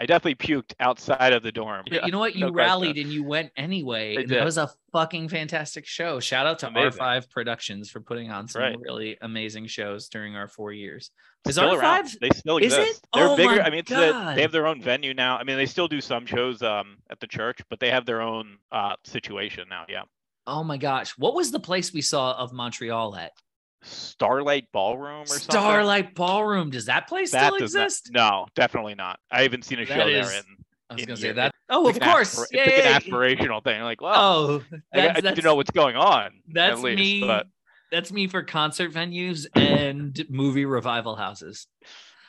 I 0.00 0.06
definitely 0.06 0.36
puked 0.36 0.74
outside 0.78 1.32
of 1.32 1.42
the 1.42 1.50
dorm. 1.50 1.84
But 1.90 2.06
you 2.06 2.12
know 2.12 2.20
what? 2.20 2.34
You 2.38 2.46
no 2.46 2.52
question. 2.52 2.68
rallied 2.68 2.98
and 2.98 3.12
you 3.12 3.24
went 3.24 3.50
anyway. 3.56 4.14
And 4.16 4.28
that 4.28 4.44
was 4.44 4.56
a 4.58 4.70
fucking 4.92 5.28
fantastic 5.28 5.86
show. 5.86 6.20
Shout 6.20 6.46
out 6.46 6.60
to 6.60 6.68
Amazing. 6.68 7.00
R5 7.02 7.30
Productions 7.30 7.90
for 7.90 8.00
putting 8.00 8.30
on 8.30 8.46
some 8.46 8.62
right. 8.62 8.76
really 8.78 9.18
amazing 9.20 9.66
shows 9.66 10.08
during 10.08 10.36
our 10.36 10.46
four 10.46 10.72
years. 10.72 11.10
Is 11.46 11.56
still. 11.56 11.74
R5? 11.76 12.18
They 12.20 12.30
still 12.30 12.58
Is 12.58 12.74
it? 12.74 12.80
exist. 12.80 13.06
They're 13.12 13.26
Oh 13.28 13.36
bigger. 13.36 13.56
my 13.56 13.62
I 13.62 13.70
mean, 13.70 13.80
it's 13.80 13.90
a, 13.90 14.32
they 14.36 14.42
have 14.42 14.52
their 14.52 14.66
own 14.66 14.80
venue 14.80 15.14
now. 15.14 15.36
I 15.36 15.44
mean, 15.44 15.56
they 15.56 15.66
still 15.66 15.88
do 15.88 16.00
some 16.00 16.26
shows 16.26 16.62
um 16.62 16.98
at 17.10 17.18
the 17.20 17.26
church, 17.26 17.58
but 17.68 17.80
they 17.80 17.90
have 17.90 18.06
their 18.06 18.20
own 18.22 18.58
uh 18.70 18.94
situation 19.04 19.68
now. 19.68 19.84
Yeah, 19.88 20.02
Oh 20.46 20.62
my 20.64 20.76
gosh. 20.78 21.10
What 21.18 21.34
was 21.34 21.50
the 21.50 21.60
place 21.60 21.92
we 21.92 22.00
saw 22.02 22.32
of 22.34 22.52
Montreal 22.52 23.16
at? 23.16 23.32
Starlight 23.82 24.66
Ballroom 24.72 25.22
or 25.22 25.26
something. 25.26 25.50
Starlight 25.50 26.14
Ballroom. 26.14 26.70
Does 26.70 26.86
that 26.86 27.06
place 27.08 27.30
That 27.32 27.46
still 27.46 27.58
does 27.58 27.74
not- 27.74 27.84
exist? 27.84 28.10
no, 28.12 28.46
definitely 28.54 28.94
not. 28.94 29.18
I 29.30 29.42
haven't 29.42 29.64
seen 29.64 29.78
a 29.78 29.84
That 29.86 29.96
show 29.96 30.06
is- 30.08 30.28
there 30.30 30.38
in. 30.38 30.44
I 30.90 30.94
was 30.94 31.02
in 31.02 31.06
gonna 31.08 31.16
say 31.18 31.32
that. 31.32 31.52
Oh, 31.68 31.86
of 31.88 32.00
course. 32.00 32.34
aspira- 32.34 32.46
Yeah, 32.52 32.62
it's 32.62 32.74
like 32.76 32.84
yeah, 32.84 32.96
an 32.96 33.02
aspirational 33.36 33.62
thing. 33.62 33.82
Like, 33.82 34.00
well, 34.00 34.14
Oh, 34.16 34.64
I, 34.94 35.08
I 35.08 35.12
need 35.12 35.22
that's, 35.24 35.42
know 35.44 35.54
what's 35.54 35.70
going 35.70 35.96
on. 35.96 36.30
that's 36.48 36.80
least, 36.80 36.98
me. 36.98 37.20
But 37.26 37.46
That's 37.90 38.10
me 38.12 38.26
for 38.26 38.42
concert 38.42 38.92
venues 38.92 39.46
and 39.54 40.18
movie 40.30 40.64
revival 40.64 41.14
houses. 41.16 41.66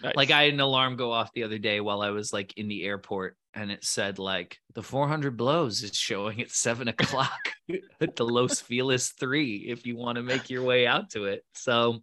nice. 0.04 0.16
Like 0.16 0.32
I 0.32 0.44
had 0.44 0.54
an 0.54 0.60
alarm 0.60 0.98
go 0.98 1.12
off 1.12 1.32
the 1.34 1.44
other 1.44 1.58
day 1.58 1.80
while 1.82 2.02
I 2.02 2.10
was 2.12 2.32
like 2.34 2.54
in 2.58 2.68
the 2.68 2.84
airport, 2.86 3.38
and 3.54 3.72
it 3.72 3.84
said 3.84 4.20
like 4.20 4.58
the 4.76 4.84
400 4.84 5.36
blows 5.38 5.82
is 5.84 5.96
showing 5.96 6.42
at 6.42 6.52
seven 6.52 6.88
o'clock 6.88 7.52
at 8.02 8.16
the 8.16 8.26
Los 8.26 8.62
Feliz 8.62 9.10
three. 9.20 9.66
If 9.70 9.86
you 9.86 9.96
want 9.98 10.18
to 10.18 10.24
make 10.24 10.50
your 10.50 10.64
way 10.64 10.86
out 10.88 11.10
to 11.12 11.26
it, 11.26 11.44
so 11.54 12.00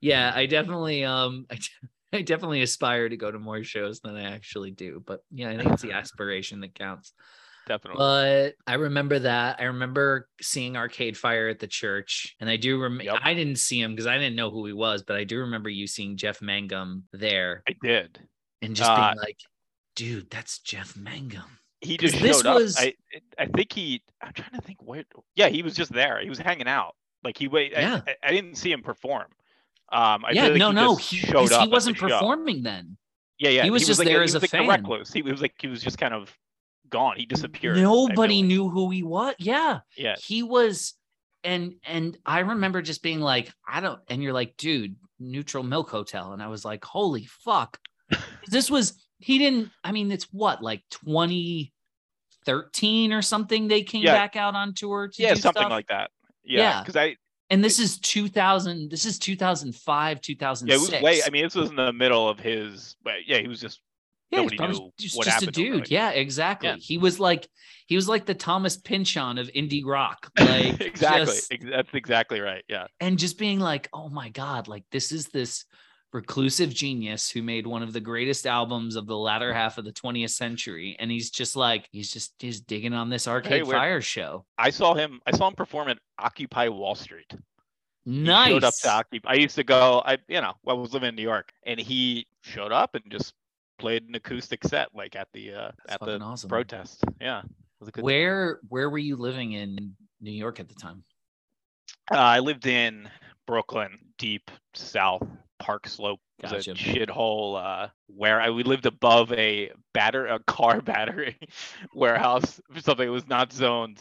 yeah, 0.00 0.32
I 0.34 0.46
definitely 0.46 1.04
um 1.04 1.46
I, 1.50 1.58
I 2.12 2.22
definitely 2.22 2.62
aspire 2.62 3.08
to 3.08 3.16
go 3.16 3.30
to 3.30 3.38
more 3.38 3.62
shows 3.64 4.00
than 4.00 4.16
I 4.16 4.34
actually 4.34 4.70
do. 4.70 5.02
But 5.04 5.20
yeah, 5.32 5.50
I 5.50 5.56
think 5.56 5.72
it's 5.72 5.82
the 5.82 5.92
aspiration 5.92 6.60
that 6.60 6.74
counts. 6.74 7.12
definitely. 7.66 7.98
But 7.98 8.54
I 8.66 8.74
remember 8.74 9.18
that. 9.20 9.56
I 9.60 9.64
remember 9.64 10.28
seeing 10.40 10.76
Arcade 10.76 11.16
Fire 11.16 11.48
at 11.48 11.58
the 11.58 11.66
church, 11.66 12.36
and 12.40 12.48
I 12.48 12.56
do 12.56 12.80
remember. 12.80 13.04
Yep. 13.04 13.18
I 13.22 13.34
didn't 13.34 13.56
see 13.58 13.80
him 13.80 13.92
because 13.92 14.06
I 14.06 14.16
didn't 14.18 14.36
know 14.36 14.50
who 14.50 14.64
he 14.66 14.72
was, 14.72 15.02
but 15.02 15.16
I 15.16 15.24
do 15.24 15.40
remember 15.40 15.70
you 15.70 15.86
seeing 15.86 16.16
Jeff 16.16 16.40
Mangum 16.40 17.04
there 17.12 17.62
I 17.68 17.74
did. 17.82 18.20
and 18.62 18.76
just 18.76 18.90
Uh, 18.90 18.96
being 18.96 19.16
like, 19.18 19.38
"Dude, 19.94 20.30
that's 20.30 20.58
Jeff 20.58 20.96
Mangum." 20.96 21.58
He 21.80 21.96
just 21.96 22.20
this 22.20 22.42
showed 22.42 22.54
was- 22.54 22.76
up. 22.76 22.84
I 23.38 23.42
I 23.42 23.46
think 23.46 23.72
he. 23.72 24.02
I'm 24.22 24.32
trying 24.32 24.52
to 24.52 24.60
think 24.60 24.78
where. 24.82 25.04
Yeah, 25.34 25.48
he 25.48 25.62
was 25.62 25.74
just 25.74 25.92
there. 25.92 26.20
He 26.20 26.28
was 26.28 26.38
hanging 26.38 26.68
out. 26.68 26.94
Like 27.22 27.38
he 27.38 27.48
wait. 27.48 27.72
Yeah. 27.72 28.00
I, 28.06 28.16
I, 28.22 28.30
didn't 28.30 28.56
see 28.56 28.70
him 28.70 28.82
perform. 28.82 29.26
Um, 29.92 30.24
I 30.24 30.32
yeah, 30.32 30.48
like 30.48 30.56
no, 30.56 30.68
he 30.68 30.74
no, 30.74 30.96
he, 30.96 31.16
showed 31.16 31.52
up. 31.52 31.62
he 31.62 31.68
wasn't 31.68 31.96
show. 31.96 32.08
performing 32.08 32.62
then. 32.62 32.96
Yeah, 33.38 33.50
yeah. 33.50 33.64
He 33.64 33.70
was 33.70 33.86
just 33.86 33.98
like 33.98 34.08
there 34.08 34.18
he 34.18 34.24
as 34.24 34.34
was 34.34 34.42
a 34.42 34.44
like 34.44 34.50
fan. 34.50 34.68
recluse. 34.68 35.12
He 35.12 35.22
was 35.22 35.40
like 35.40 35.54
he 35.58 35.68
was 35.68 35.82
just 35.82 35.98
kind 35.98 36.14
of 36.14 36.36
gone. 36.90 37.16
He 37.16 37.26
disappeared. 37.26 37.78
Nobody 37.78 38.36
like. 38.42 38.46
knew 38.46 38.68
who 38.68 38.90
he 38.90 39.02
was. 39.02 39.34
Yeah, 39.38 39.80
Yeah. 39.96 40.16
he 40.22 40.42
was, 40.42 40.94
and 41.42 41.74
and 41.84 42.16
I 42.24 42.40
remember 42.40 42.82
just 42.82 43.02
being 43.02 43.20
like, 43.20 43.52
I 43.66 43.80
don't. 43.80 44.00
And 44.08 44.22
you're 44.22 44.32
like, 44.32 44.56
dude, 44.56 44.96
Neutral 45.18 45.64
Milk 45.64 45.90
Hotel, 45.90 46.32
and 46.32 46.42
I 46.42 46.48
was 46.48 46.64
like, 46.64 46.84
holy 46.84 47.26
fuck, 47.26 47.78
this 48.48 48.70
was. 48.70 49.00
He 49.18 49.38
didn't. 49.38 49.70
I 49.82 49.92
mean, 49.92 50.12
it's 50.12 50.24
what 50.32 50.62
like 50.62 50.82
2013 50.90 53.12
or 53.12 53.22
something. 53.22 53.68
They 53.68 53.82
came 53.82 54.02
Yeah. 54.02 54.14
back 54.14 54.36
out 54.36 54.54
on 54.54 54.74
tour. 54.74 55.08
To 55.08 55.22
Yeah, 55.22 55.34
something 55.34 55.60
stuff. 55.62 55.70
like 55.70 55.86
that. 55.88 56.10
Yeah. 56.44 56.60
Yeah, 56.60 56.80
because 56.82 56.96
I 56.96 57.16
And 57.50 57.62
this 57.62 57.78
is 57.78 57.98
2000. 57.98 58.90
This 58.90 59.04
is 59.04 59.18
2005, 59.18 60.20
2006. 60.20 60.68
yeah 60.68 60.76
it 60.76 60.80
was 60.80 61.02
way. 61.02 61.20
I 61.26 61.30
mean, 61.30 61.44
this 61.44 61.54
was 61.54 61.70
in 61.70 61.76
the 61.76 61.92
middle 61.92 62.28
of 62.28 62.40
his. 62.40 62.96
Yeah, 63.26 63.38
he 63.38 63.48
was 63.48 63.60
just 63.60 63.80
Yeah, 64.30 64.38
nobody 64.42 64.56
knew 64.58 64.92
just, 64.98 65.16
what 65.16 65.24
just 65.26 65.36
a 65.36 65.40
happened 65.46 65.56
him, 65.56 65.64
dude. 65.64 65.74
like- 65.82 65.90
Yeah, 65.90 66.10
exactly. 66.10 66.68
Yeah. 66.70 66.76
He 66.76 66.98
was 66.98 67.20
like 67.20 67.48
he 67.86 67.96
was 67.96 68.08
like 68.08 68.24
the 68.26 68.34
Thomas 68.34 68.76
Pynchon 68.78 69.36
of 69.38 69.48
indie 69.48 69.84
rock. 69.84 70.30
Like 70.38 70.80
exactly. 70.80 71.26
just- 71.26 71.52
That's 71.70 71.92
exactly 71.94 72.40
right. 72.40 72.64
Yeah. 72.68 72.86
and 73.00 73.18
just 73.18 73.38
being 73.38 73.60
like, 73.60 73.88
oh 73.92 74.08
my 74.08 74.30
God, 74.30 74.66
like 74.68 74.84
this 74.90 75.12
is 75.12 75.26
this 75.28 75.64
reclusive 76.14 76.72
genius 76.72 77.28
who 77.28 77.42
made 77.42 77.66
one 77.66 77.82
of 77.82 77.92
the 77.92 78.00
greatest 78.00 78.46
albums 78.46 78.94
of 78.96 79.06
the 79.06 79.16
latter 79.16 79.52
half 79.52 79.76
of 79.78 79.84
the 79.84 79.92
20th 79.92 80.30
century. 80.30 80.96
And 80.98 81.10
he's 81.10 81.28
just 81.30 81.56
like, 81.56 81.88
he's 81.92 82.10
just 82.10 82.32
he's 82.38 82.60
digging 82.60 82.94
on 82.94 83.10
this 83.10 83.26
Arcade 83.28 83.64
weird. 83.64 83.76
Fire 83.76 84.00
show. 84.00 84.46
I 84.56 84.70
saw 84.70 84.94
him. 84.94 85.20
I 85.26 85.32
saw 85.32 85.48
him 85.48 85.54
perform 85.54 85.88
at 85.88 85.98
Occupy 86.18 86.68
Wall 86.68 86.94
Street. 86.94 87.26
He 88.04 88.10
Nice. 88.12 88.48
showed 88.50 88.64
up 88.64 88.74
to 88.82 88.90
Occupy. 88.90 89.28
I 89.30 89.34
used 89.34 89.56
to 89.56 89.64
go. 89.64 90.02
I 90.06 90.18
you 90.28 90.40
know 90.40 90.54
I 90.66 90.72
was 90.72 90.92
living 90.94 91.08
in 91.10 91.14
New 91.16 91.22
York, 91.22 91.52
and 91.66 91.80
he 91.80 92.26
showed 92.42 92.70
up 92.72 92.94
and 92.94 93.04
just 93.10 93.34
played 93.78 94.08
an 94.08 94.14
acoustic 94.14 94.62
set 94.64 94.88
like 94.94 95.16
at 95.16 95.28
the 95.34 95.52
uh, 95.52 95.70
That's 95.86 96.00
at 96.02 96.06
the 96.06 96.20
awesome. 96.20 96.48
protest. 96.48 97.02
Yeah, 97.20 97.40
it 97.40 97.46
was 97.80 97.88
a 97.88 97.92
good. 97.92 98.04
Where 98.04 98.60
where 98.68 98.88
were 98.88 98.98
you 98.98 99.16
living 99.16 99.52
in 99.52 99.96
New 100.20 100.30
York 100.32 100.60
at 100.60 100.68
the 100.68 100.74
time? 100.76 101.02
Uh, 102.12 102.18
I 102.18 102.38
lived 102.40 102.66
in 102.66 103.08
Brooklyn, 103.46 103.98
deep 104.18 104.50
south, 104.74 105.26
Park 105.64 105.88
Slope. 105.88 106.20
Was 106.42 106.50
Gotcha. 106.50 106.72
a 106.72 106.74
shithole 106.74 107.56
uh, 107.56 107.88
where 108.08 108.38
I 108.38 108.50
we 108.50 108.64
lived 108.64 108.84
above 108.84 109.32
a 109.32 109.70
batter 109.94 110.26
a 110.26 110.38
car 110.40 110.80
battery 110.92 111.38
warehouse, 111.94 112.60
something 112.80 113.06
that 113.06 113.12
was 113.12 113.26
not 113.26 113.50
zoned 113.52 113.98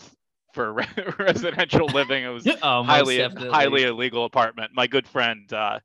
for 0.53 0.73
re- 0.73 0.85
residential 1.19 1.85
living. 1.87 2.23
It 2.25 2.27
was 2.29 2.45
Oh, 2.61 2.83
highly 2.83 3.17
definitely. 3.17 3.49
highly 3.49 3.83
illegal 3.83 4.25
apartment. 4.25 4.71
My 4.73 4.87
good 4.87 5.07
friend 5.07 5.51
uh, 5.53 5.79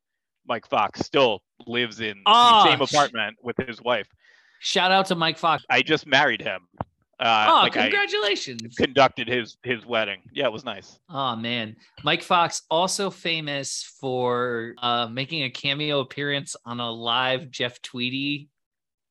Mike 0.48 0.66
Fox 0.68 1.00
still 1.00 1.42
lives 1.66 2.00
in 2.00 2.22
Ah, 2.26 2.64
the 2.64 2.70
same 2.76 2.86
sh- 2.86 2.92
apartment 2.92 3.36
with 3.42 3.56
his 3.58 3.80
wife. 3.80 4.08
Shout 4.60 4.90
out 4.90 5.06
to 5.06 5.14
Mike 5.14 5.38
Fox. 5.38 5.64
I 5.70 5.82
just 5.82 6.06
married 6.06 6.40
him. 6.42 6.66
Uh, 7.20 7.46
oh, 7.50 7.54
like 7.62 7.76
I 7.76 7.82
congratulations. 7.82 8.76
conducted 8.76 9.26
his 9.28 9.56
his 9.64 9.84
wedding. 9.84 10.20
Yeah, 10.32 10.44
it 10.46 10.52
was 10.52 10.64
nice. 10.64 10.98
Oh 11.10 11.34
man, 11.34 11.74
Mike 12.04 12.22
Fox 12.22 12.62
also 12.70 13.10
famous 13.10 13.82
for 14.00 14.74
uh, 14.78 15.08
making 15.08 15.42
a 15.42 15.50
cameo 15.50 16.00
appearance 16.00 16.54
on 16.64 16.78
a 16.80 16.90
live 16.90 17.50
Jeff 17.50 17.82
Tweedy 17.82 18.48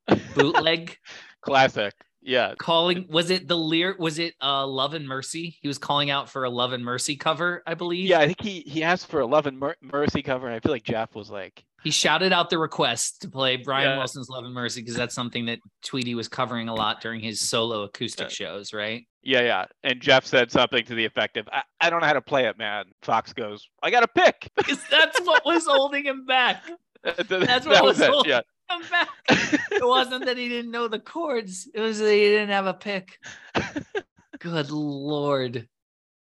bootleg. 0.35 0.97
Classic. 1.41 1.93
Yeah, 2.21 2.55
calling 2.59 3.05
was 3.09 3.29
it 3.29 3.47
the 3.47 3.57
lyric? 3.57 3.99
Was 3.99 4.19
it 4.19 4.33
uh, 4.41 4.65
Love 4.67 4.93
and 4.93 5.07
Mercy? 5.07 5.57
He 5.61 5.67
was 5.67 5.77
calling 5.77 6.09
out 6.09 6.29
for 6.29 6.43
a 6.43 6.49
Love 6.49 6.73
and 6.73 6.83
Mercy 6.83 7.15
cover, 7.15 7.63
I 7.65 7.73
believe. 7.73 8.07
yeah. 8.09 8.19
I 8.19 8.25
think 8.25 8.41
he 8.41 8.61
he 8.61 8.83
asked 8.83 9.07
for 9.07 9.21
a 9.21 9.25
Love 9.25 9.47
and 9.47 9.57
Mer- 9.59 9.77
Mercy 9.81 10.21
cover. 10.23 10.47
and 10.47 10.55
I 10.55 10.59
feel 10.59 10.71
like 10.73 10.83
Jeff 10.83 11.15
was 11.15 11.29
like, 11.29 11.63
He 11.83 11.91
shouted 11.91 12.33
out 12.33 12.49
the 12.49 12.57
request 12.57 13.21
to 13.21 13.29
play 13.29 13.55
Brian 13.57 13.89
Yeah. 13.91 13.97
Wilson's 13.97 14.29
Love 14.29 14.45
and 14.45 14.53
Mercy 14.53 14.81
because 14.81 14.95
that's 14.95 15.13
something 15.15 15.45
that 15.45 15.59
Tweedy 15.85 16.15
was 16.15 16.27
covering 16.27 16.69
a 16.69 16.73
lot 16.73 17.01
during 17.01 17.21
his 17.21 17.39
solo 17.39 17.83
acoustic 17.83 18.25
Yeah. 18.29 18.47
shows, 18.47 18.73
right? 18.73 19.05
yeah, 19.23 19.41
yeah. 19.41 19.65
And 19.83 20.01
Jeff 20.01 20.25
said 20.25 20.51
something 20.51 20.83
to 20.85 20.95
the 20.95 21.05
effect 21.05 21.37
of, 21.37 21.47
I, 21.51 21.61
I 21.81 21.89
don't 21.89 21.99
know 22.01 22.07
how 22.07 22.13
to 22.13 22.21
play 22.21 22.45
it, 22.47 22.57
man. 22.57 22.85
Fox 23.03 23.31
goes, 23.33 23.69
I 23.83 23.91
got 23.91 24.03
a 24.03 24.07
pick. 24.07 24.49
Because 24.57 24.79
that's 24.89 25.19
what 25.21 25.45
was 25.45 25.65
holding 25.67 26.05
him 26.05 26.25
back. 26.25 26.63
That's 27.03 27.17
That's 27.29 27.65
that 27.65 27.65
what 27.65 27.83
was 27.83 27.97
was 27.99 28.01
it. 28.01 28.09
holding 28.09 28.31
Yeah. 28.31 28.41
him 28.69 28.81
back. 28.89 29.09
It 29.71 29.85
wasn't 29.87 30.25
that 30.25 30.37
he 30.37 30.49
didn't 30.49 30.71
know 30.71 30.87
the 30.87 30.99
chords. 30.99 31.69
It 31.73 31.79
was 31.79 31.99
that 31.99 32.11
he 32.11 32.21
didn't 32.21 32.49
have 32.49 32.65
a 32.65 32.73
pick. 32.73 33.19
Good 34.39 34.71
lord. 34.71 35.67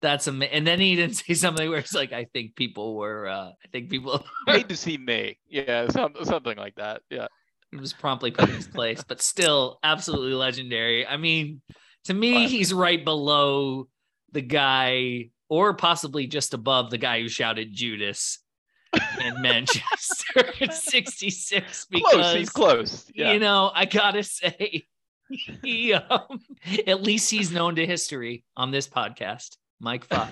That's 0.02 0.28
amazing. 0.28 0.54
And 0.54 0.68
then 0.68 0.80
he 0.80 0.96
didn't 0.96 1.16
say 1.18 1.34
something 1.34 1.70
where 1.70 1.80
it's 1.80 1.94
like, 1.94 2.14
I 2.14 2.26
think 2.26 2.56
people 2.56 2.96
were, 2.96 3.28
uh, 3.28 3.50
I 3.50 3.68
think 3.72 3.90
people 3.90 4.24
Paid 4.48 4.70
to 4.70 4.76
see 4.76 4.98
me. 4.98 5.38
Yeah, 5.48 5.90
some, 5.90 6.14
something 6.24 6.58
like 6.58 6.76
that. 6.76 7.02
Yeah. 7.10 7.28
He 7.72 7.78
was 7.78 7.94
promptly 7.94 8.32
put 8.32 8.50
in 8.50 8.56
his 8.56 8.68
place, 8.68 9.04
but 9.08 9.22
still 9.22 9.78
absolutely 9.84 10.34
legendary. 10.34 11.06
I 11.06 11.18
mean, 11.18 11.62
to 12.06 12.14
me, 12.16 12.48
he's 12.48 12.74
right 12.74 13.04
below 13.04 13.88
the 14.32 14.42
guy, 14.42 15.30
or 15.50 15.76
possibly 15.76 16.26
just 16.26 16.56
above 16.56 16.90
the 16.90 16.98
guy 16.98 17.22
who 17.22 17.30
shouted 17.30 17.72
Judas 17.72 18.40
in 19.24 19.42
Manchester 19.42 20.46
in 20.60 20.72
66 20.72 21.86
because 21.92 22.14
Close. 22.14 22.36
He's 22.36 22.50
close. 22.50 23.12
Yeah. 23.14 23.34
you 23.34 23.40
know, 23.40 23.72
I 23.74 23.86
gotta 23.86 24.24
say, 24.24 24.88
he 25.64 25.94
um, 25.94 26.40
at 26.88 27.04
least 27.04 27.30
he's 27.30 27.52
known 27.52 27.76
to 27.76 27.86
history 27.86 28.44
on 28.58 28.72
this 28.72 28.88
podcast. 28.88 29.58
Mike 29.80 30.06
Fox, 30.06 30.32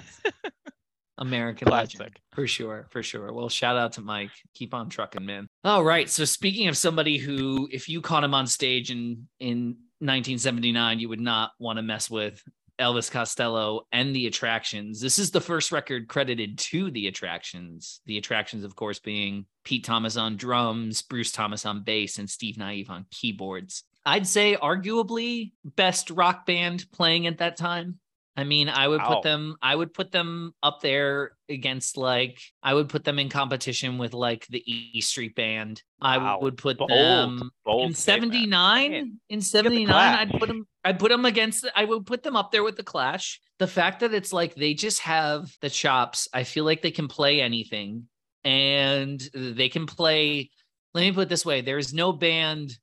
American 1.17 1.69
legend, 1.69 2.19
for 2.33 2.47
sure, 2.47 2.87
for 2.89 3.01
sure. 3.03 3.31
Well, 3.33 3.49
shout 3.49 3.77
out 3.77 3.93
to 3.93 4.01
Mike. 4.01 4.31
Keep 4.53 4.73
on 4.73 4.89
trucking, 4.89 5.25
man. 5.25 5.47
All 5.63 5.83
right. 5.83 6.09
So 6.09 6.25
speaking 6.25 6.67
of 6.67 6.77
somebody 6.77 7.17
who, 7.17 7.67
if 7.71 7.89
you 7.89 8.01
caught 8.01 8.23
him 8.23 8.33
on 8.33 8.47
stage 8.47 8.91
in 8.91 9.27
in 9.39 9.77
1979, 9.99 10.99
you 10.99 11.09
would 11.09 11.19
not 11.19 11.51
want 11.59 11.77
to 11.77 11.83
mess 11.83 12.09
with. 12.09 12.41
Elvis 12.79 13.09
Costello 13.09 13.87
and 13.91 14.15
the 14.15 14.27
Attractions. 14.27 15.01
This 15.01 15.17
is 15.17 15.31
the 15.31 15.41
first 15.41 15.71
record 15.71 16.07
credited 16.07 16.59
to 16.59 16.91
the 16.91 17.07
Attractions. 17.07 18.01
The 18.05 18.17
Attractions, 18.17 18.63
of 18.63 18.75
course, 18.75 18.99
being 18.99 19.45
Pete 19.63 19.83
Thomas 19.83 20.15
on 20.15 20.37
drums, 20.37 21.01
Bruce 21.01 21.31
Thomas 21.31 21.65
on 21.65 21.83
bass, 21.83 22.19
and 22.19 22.29
Steve 22.29 22.57
Nieve 22.57 22.89
on 22.89 23.05
keyboards. 23.11 23.83
I'd 24.05 24.27
say 24.27 24.55
arguably 24.55 25.51
best 25.65 26.11
rock 26.11 26.45
band 26.45 26.85
playing 26.93 27.27
at 27.27 27.39
that 27.39 27.57
time. 27.57 27.99
I 28.37 28.43
mean, 28.43 28.69
I 28.69 28.87
would 28.87 29.01
put 29.01 29.23
them 29.23 29.55
I 29.63 29.75
would 29.75 29.93
put 29.95 30.11
them 30.11 30.53
up 30.61 30.79
there 30.81 31.31
against 31.49 31.97
like 31.97 32.39
I 32.61 32.75
would 32.75 32.87
put 32.87 33.03
them 33.03 33.17
in 33.17 33.29
competition 33.29 33.97
with 33.97 34.13
like 34.13 34.45
the 34.47 34.61
E 34.71 35.01
Street 35.01 35.33
Band. 35.35 35.81
I 35.99 36.19
Wow. 36.19 36.39
would 36.43 36.55
put 36.57 36.77
Bold. 36.77 36.91
them 36.91 37.51
Bold 37.65 37.87
in 37.89 37.95
79 37.95 39.17
in 39.29 39.41
79 39.41 39.89
i'd 39.91 40.31
put 40.39 40.47
them 40.47 40.67
i'd 40.85 40.99
put 40.99 41.09
them 41.09 41.25
against 41.25 41.67
i 41.75 41.83
would 41.83 42.05
put 42.05 42.21
them 42.21 42.35
up 42.35 42.51
there 42.51 42.63
with 42.63 42.75
the 42.77 42.83
clash 42.83 43.41
the 43.57 43.65
fact 43.65 44.01
that 44.01 44.13
it's 44.13 44.31
like 44.31 44.53
they 44.53 44.75
just 44.75 44.99
have 44.99 45.51
the 45.61 45.69
chops 45.69 46.27
i 46.33 46.43
feel 46.43 46.63
like 46.63 46.83
they 46.83 46.91
can 46.91 47.07
play 47.07 47.41
anything 47.41 48.07
and 48.43 49.19
they 49.33 49.69
can 49.69 49.85
play 49.87 50.49
let 50.93 51.01
me 51.01 51.11
put 51.11 51.21
it 51.23 51.29
this 51.29 51.45
way 51.45 51.61
there's 51.61 51.93
no 51.93 52.11
band 52.13 52.77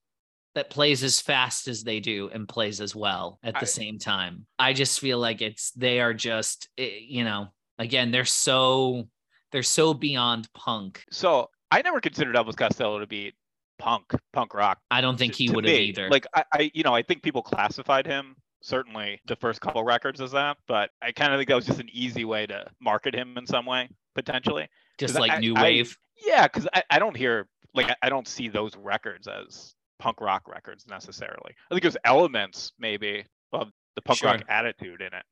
that 0.54 0.70
plays 0.70 1.02
as 1.02 1.20
fast 1.20 1.68
as 1.68 1.82
they 1.84 2.00
do 2.00 2.30
and 2.32 2.48
plays 2.48 2.80
as 2.80 2.94
well 2.94 3.38
at 3.42 3.54
the 3.54 3.60
I- 3.60 3.64
same 3.64 3.98
time 3.98 4.46
i 4.58 4.72
just 4.72 5.00
feel 5.00 5.18
like 5.18 5.42
it's 5.42 5.70
they 5.72 6.00
are 6.00 6.14
just 6.14 6.68
eh, 6.78 6.98
you 7.00 7.24
know 7.24 7.48
again 7.78 8.10
they're 8.10 8.24
so 8.24 9.04
they're 9.52 9.62
so 9.62 9.94
beyond 9.94 10.48
punk 10.54 11.04
So 11.10 11.48
I 11.70 11.82
never 11.82 12.00
considered 12.00 12.34
Elvis 12.36 12.56
Costello 12.56 12.98
to 13.00 13.06
be 13.06 13.32
punk, 13.78 14.12
punk 14.32 14.54
rock. 14.54 14.78
i 14.90 15.00
don't 15.00 15.16
think 15.18 15.34
he 15.34 15.50
would 15.50 15.64
have 15.64 15.74
either 15.74 16.08
Like 16.08 16.26
I, 16.34 16.44
I, 16.52 16.70
you 16.74 16.82
know, 16.84 16.94
I 16.94 17.02
think 17.02 17.22
people 17.22 17.42
classified 17.42 18.06
him 18.06 18.36
certainly 18.62 19.20
the 19.26 19.36
first 19.36 19.60
couple 19.60 19.82
records 19.84 20.20
as 20.20 20.30
that, 20.32 20.56
but 20.66 20.90
I 21.02 21.12
kind 21.12 21.32
of 21.32 21.38
think 21.38 21.48
that 21.48 21.54
was 21.56 21.66
just 21.66 21.80
an 21.80 21.88
easy 21.92 22.24
way 22.24 22.46
to 22.46 22.64
market 22.80 23.14
him 23.14 23.36
in 23.36 23.46
some 23.46 23.66
way 23.66 23.88
potentially. 24.14 24.68
Just 24.98 25.18
like 25.18 25.32
I- 25.32 25.38
new 25.40 25.54
I- 25.56 25.62
wave 25.62 25.96
Yeah, 26.24 26.44
because 26.46 26.66
I, 26.72 26.82
I 26.90 26.98
don't 26.98 27.16
hear 27.16 27.48
like 27.74 27.90
I, 27.90 27.96
I 28.04 28.08
don't 28.08 28.26
see 28.28 28.48
those 28.48 28.76
records 28.76 29.26
as 29.28 29.74
punk 29.98 30.20
rock 30.20 30.48
records 30.48 30.86
necessarily. 30.88 31.54
I 31.70 31.74
think 31.74 31.82
there's 31.82 31.96
elements 32.04 32.72
maybe 32.78 33.24
of 33.52 33.70
the 33.94 34.02
punk 34.02 34.22
rock 34.22 34.42
attitude 34.48 35.00
in 35.00 35.08
it, 35.08 35.24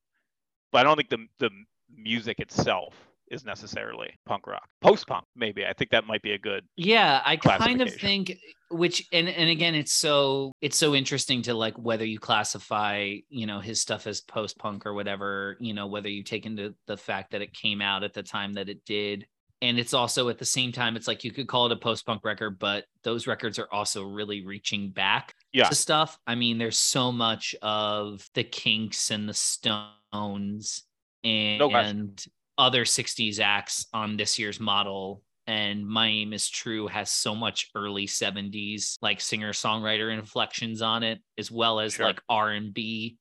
but 0.70 0.80
I 0.80 0.82
don't 0.84 0.96
think 0.96 1.10
the 1.10 1.26
the 1.38 1.50
music 1.94 2.38
itself 2.38 2.94
is 3.32 3.44
necessarily 3.44 4.10
punk 4.26 4.46
rock. 4.46 4.68
Post 4.82 5.06
punk, 5.06 5.24
maybe. 5.34 5.64
I 5.64 5.72
think 5.72 5.90
that 5.90 6.06
might 6.06 6.22
be 6.22 6.32
a 6.32 6.38
good. 6.38 6.64
Yeah, 6.76 7.22
I 7.24 7.36
kind 7.36 7.80
of 7.80 7.92
think 7.92 8.36
which 8.70 9.06
and 9.12 9.28
and 9.28 9.50
again 9.50 9.74
it's 9.74 9.92
so 9.92 10.52
it's 10.60 10.76
so 10.76 10.94
interesting 10.94 11.42
to 11.42 11.54
like 11.54 11.74
whether 11.74 12.04
you 12.04 12.18
classify, 12.18 13.16
you 13.28 13.46
know, 13.46 13.60
his 13.60 13.80
stuff 13.80 14.06
as 14.06 14.20
post-punk 14.20 14.86
or 14.86 14.94
whatever, 14.94 15.56
you 15.60 15.74
know, 15.74 15.86
whether 15.86 16.08
you 16.08 16.22
take 16.22 16.46
into 16.46 16.74
the 16.86 16.96
fact 16.96 17.32
that 17.32 17.42
it 17.42 17.52
came 17.54 17.80
out 17.80 18.04
at 18.04 18.12
the 18.12 18.22
time 18.22 18.54
that 18.54 18.68
it 18.68 18.84
did. 18.84 19.26
And 19.62 19.78
it's 19.78 19.94
also 19.94 20.28
at 20.28 20.38
the 20.38 20.44
same 20.44 20.72
time, 20.72 20.96
it's 20.96 21.06
like 21.06 21.22
you 21.22 21.30
could 21.30 21.46
call 21.46 21.66
it 21.66 21.72
a 21.72 21.76
post-punk 21.76 22.24
record, 22.24 22.58
but 22.58 22.84
those 23.04 23.28
records 23.28 23.60
are 23.60 23.68
also 23.72 24.02
really 24.02 24.44
reaching 24.44 24.90
back 24.90 25.34
Yeah. 25.52 25.68
to 25.68 25.74
stuff. 25.76 26.18
I 26.26 26.34
mean, 26.34 26.58
there's 26.58 26.78
so 26.78 27.12
much 27.12 27.54
of 27.62 28.28
the 28.34 28.42
Kinks 28.42 29.12
and 29.12 29.28
the 29.28 29.34
Stones 29.34 30.82
and, 31.22 31.60
No 31.60 31.70
and 31.70 32.22
other 32.58 32.84
60s 32.84 33.38
acts 33.38 33.86
on 33.94 34.16
this 34.16 34.36
year's 34.36 34.58
model. 34.58 35.22
And 35.46 35.86
My 35.86 36.08
Aim 36.08 36.32
is 36.32 36.48
True 36.50 36.88
has 36.88 37.10
so 37.12 37.32
much 37.34 37.70
early 37.76 38.08
70s 38.08 38.98
like 39.00 39.20
singer-songwriter 39.20 40.12
inflections 40.12 40.82
on 40.82 41.04
it, 41.04 41.20
as 41.38 41.52
well 41.52 41.78
as 41.78 41.94
Sure. 41.94 42.06
like 42.06 42.20
R&B. 42.28 43.16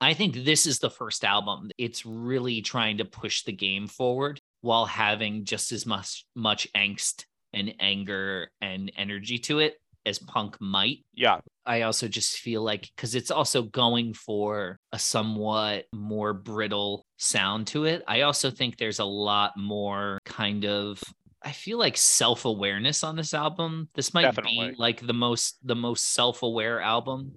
I 0.00 0.12
think 0.12 0.44
this 0.44 0.66
is 0.66 0.78
the 0.78 0.90
first 0.90 1.24
album. 1.24 1.70
It's 1.78 2.04
really 2.04 2.60
trying 2.60 2.98
to 2.98 3.06
push 3.06 3.44
the 3.44 3.52
game 3.52 3.86
forward 3.88 4.40
while 4.60 4.86
having 4.86 5.44
just 5.44 5.72
as 5.72 5.86
much 5.86 6.24
much 6.34 6.68
angst 6.74 7.24
and 7.52 7.74
anger 7.80 8.50
and 8.60 8.92
energy 8.96 9.38
to 9.38 9.58
it 9.60 9.74
as 10.06 10.18
punk 10.18 10.56
might. 10.60 11.04
Yeah. 11.14 11.40
I 11.66 11.82
also 11.82 12.08
just 12.08 12.38
feel 12.38 12.62
like 12.62 12.90
because 12.96 13.14
it's 13.14 13.30
also 13.30 13.62
going 13.62 14.14
for 14.14 14.78
a 14.92 14.98
somewhat 14.98 15.84
more 15.92 16.32
brittle 16.32 17.04
sound 17.18 17.66
to 17.68 17.84
it. 17.84 18.02
I 18.06 18.22
also 18.22 18.50
think 18.50 18.76
there's 18.76 19.00
a 19.00 19.04
lot 19.04 19.52
more 19.56 20.18
kind 20.24 20.64
of 20.64 21.02
I 21.42 21.52
feel 21.52 21.78
like 21.78 21.96
self-awareness 21.96 23.04
on 23.04 23.16
this 23.16 23.32
album. 23.32 23.88
This 23.94 24.12
might 24.12 24.22
Definitely. 24.22 24.70
be 24.70 24.74
like 24.76 25.06
the 25.06 25.14
most 25.14 25.58
the 25.62 25.76
most 25.76 26.12
self-aware 26.12 26.80
album. 26.80 27.32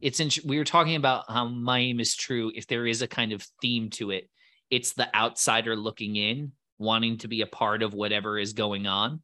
It's 0.00 0.20
in, 0.20 0.30
we 0.44 0.58
were 0.58 0.64
talking 0.64 0.96
about 0.96 1.24
how 1.28 1.48
my 1.48 1.80
aim 1.80 1.98
is 1.98 2.14
true. 2.14 2.52
If 2.54 2.66
there 2.66 2.86
is 2.86 3.02
a 3.02 3.08
kind 3.08 3.32
of 3.32 3.44
theme 3.60 3.90
to 3.90 4.10
it, 4.10 4.28
it's 4.70 4.92
the 4.92 5.12
outsider 5.16 5.74
looking 5.74 6.16
in, 6.16 6.52
wanting 6.78 7.18
to 7.18 7.28
be 7.28 7.42
a 7.42 7.46
part 7.46 7.82
of 7.82 7.94
whatever 7.94 8.38
is 8.38 8.52
going 8.52 8.86
on 8.86 9.20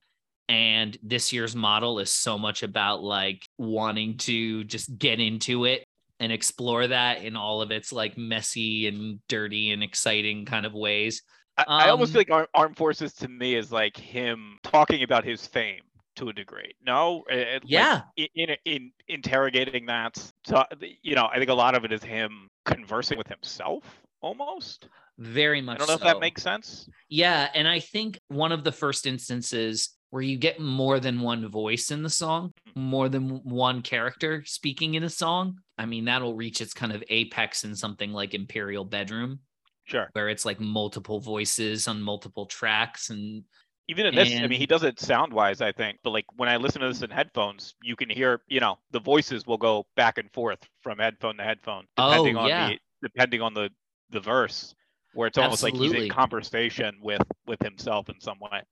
and 0.49 0.99
this 1.03 1.33
year's 1.33 1.57
model 1.57 1.99
is 1.99 2.11
so 2.13 2.37
much 2.37 2.63
about 2.63 3.03
like 3.03 3.47
wanting 3.59 4.17
to 4.19 4.63
just 4.65 4.99
get 4.99 5.19
into 5.21 5.65
it 5.65 5.85
and 6.21 6.31
explore 6.31 6.87
that 6.87 7.23
in 7.25 7.35
all 7.37 7.63
of 7.63 7.71
its 7.71 7.93
like 7.93 8.19
messy 8.19 8.87
and 8.87 9.19
dirty 9.29 9.73
and 9.73 9.83
exciting 9.83 10.45
kind 10.45 10.67
of 10.67 10.75
ways 10.75 11.23
I, 11.57 11.65
I 11.69 11.89
almost 11.91 12.11
Um, 12.11 12.13
feel 12.15 12.21
like 12.21 12.31
Ar- 12.31 12.49
Armed 12.55 12.77
Forces 12.77 13.15
to 13.15 13.29
me 13.29 13.55
is 13.55 13.71
like 13.71 13.97
him 13.97 14.59
talking 14.65 15.03
about 15.05 15.25
his 15.25 15.47
fame 15.47 15.83
to 16.17 16.29
a 16.29 16.33
degree. 16.33 16.75
No, 16.85 17.23
It- 17.31 17.39
it- 17.39 17.63
like, 17.65 17.71
yeah 17.71 18.01
in, 18.17 18.57
in 18.65 18.93
interrogating 19.09 19.87
that. 19.87 20.17
So 20.47 20.65
you 21.03 21.15
know, 21.15 21.29
I 21.33 21.39
think 21.39 21.51
a 21.51 21.55
lot 21.55 21.75
of 21.77 21.85
it 21.85 21.93
is 21.93 22.03
him 22.03 22.49
conversing 22.65 23.19
with 23.19 23.29
himself 23.29 23.85
almost. 24.21 24.89
Very 25.19 25.61
much 25.61 25.77
I 25.77 25.79
don't 25.79 25.89
know 25.89 25.95
if 25.95 26.01
that 26.01 26.21
makes 26.21 26.43
sense. 26.43 26.89
yeah 27.09 27.49
and 27.55 27.69
i 27.69 27.79
think 27.79 28.19
one 28.29 28.51
of 28.53 28.65
the 28.65 28.73
first 28.73 29.07
instances 29.07 29.91
where 30.11 30.23
you 30.23 30.37
get 30.37 30.61
more 30.61 30.99
than 31.01 31.21
one 31.21 31.49
voice 31.49 31.91
in 31.91 32.03
the 32.03 32.11
song 32.11 32.53
hmm. 32.75 32.81
more 32.81 33.09
than 33.09 33.41
one 33.45 33.81
character 33.83 34.43
speaking 34.45 34.95
in 34.95 35.05
a 35.05 35.11
song 35.11 35.59
i 35.79 35.87
mean 35.87 36.05
that'll 36.05 36.35
reach 36.35 36.61
its 36.61 36.75
kind 36.75 36.93
of 36.93 37.05
apex 37.11 37.65
in 37.65 37.75
something 37.77 38.13
like 38.13 38.35
imperial 38.35 38.85
bedroom 38.85 39.39
Sure. 39.87 40.09
where 40.15 40.31
it's 40.31 40.47
like 40.47 40.61
multiple 40.61 41.21
voices 41.21 41.89
on 41.89 42.01
multiple 42.01 42.47
tracks 42.47 43.11
and 43.11 43.45
Even 43.87 44.07
in 44.07 44.15
this, 44.15 44.35
I 44.35 44.47
mean, 44.47 44.59
he 44.59 44.65
does 44.65 44.83
it 44.83 44.99
sound 44.99 45.31
wise, 45.31 45.61
I 45.61 45.73
think. 45.73 45.99
But 46.03 46.11
like 46.11 46.25
when 46.37 46.49
I 46.49 46.57
listen 46.57 46.81
to 46.81 46.89
this 46.89 47.03
in 47.03 47.11
headphones, 47.11 47.75
you 47.83 47.95
can 47.95 48.09
hear, 48.09 48.41
you 48.49 48.61
know, 48.61 48.79
the 48.93 49.01
voices 49.01 49.47
will 49.47 49.59
go 49.59 49.85
back 49.95 50.17
and 50.17 50.33
forth 50.33 50.59
from 50.81 50.99
headphone 50.99 51.37
to 51.37 51.45
headphone, 51.45 51.85
Oh, 51.99 52.09
depending 52.25 52.37
on 52.39 52.49
the 52.49 52.79
depending 53.03 53.43
on 53.43 53.53
the 53.53 53.69
the 54.09 54.21
verse, 54.21 54.75
where 55.15 55.29
it's 55.29 55.39
almost 55.39 55.63
like 55.63 55.73
he's 55.75 55.83
Absolutely. 55.83 56.07
in 56.07 56.13
conversation 56.13 56.95
with 57.01 57.23
with 57.47 57.61
himself 57.63 58.09
in 58.09 58.21
some 58.21 58.39
way. 58.41 58.63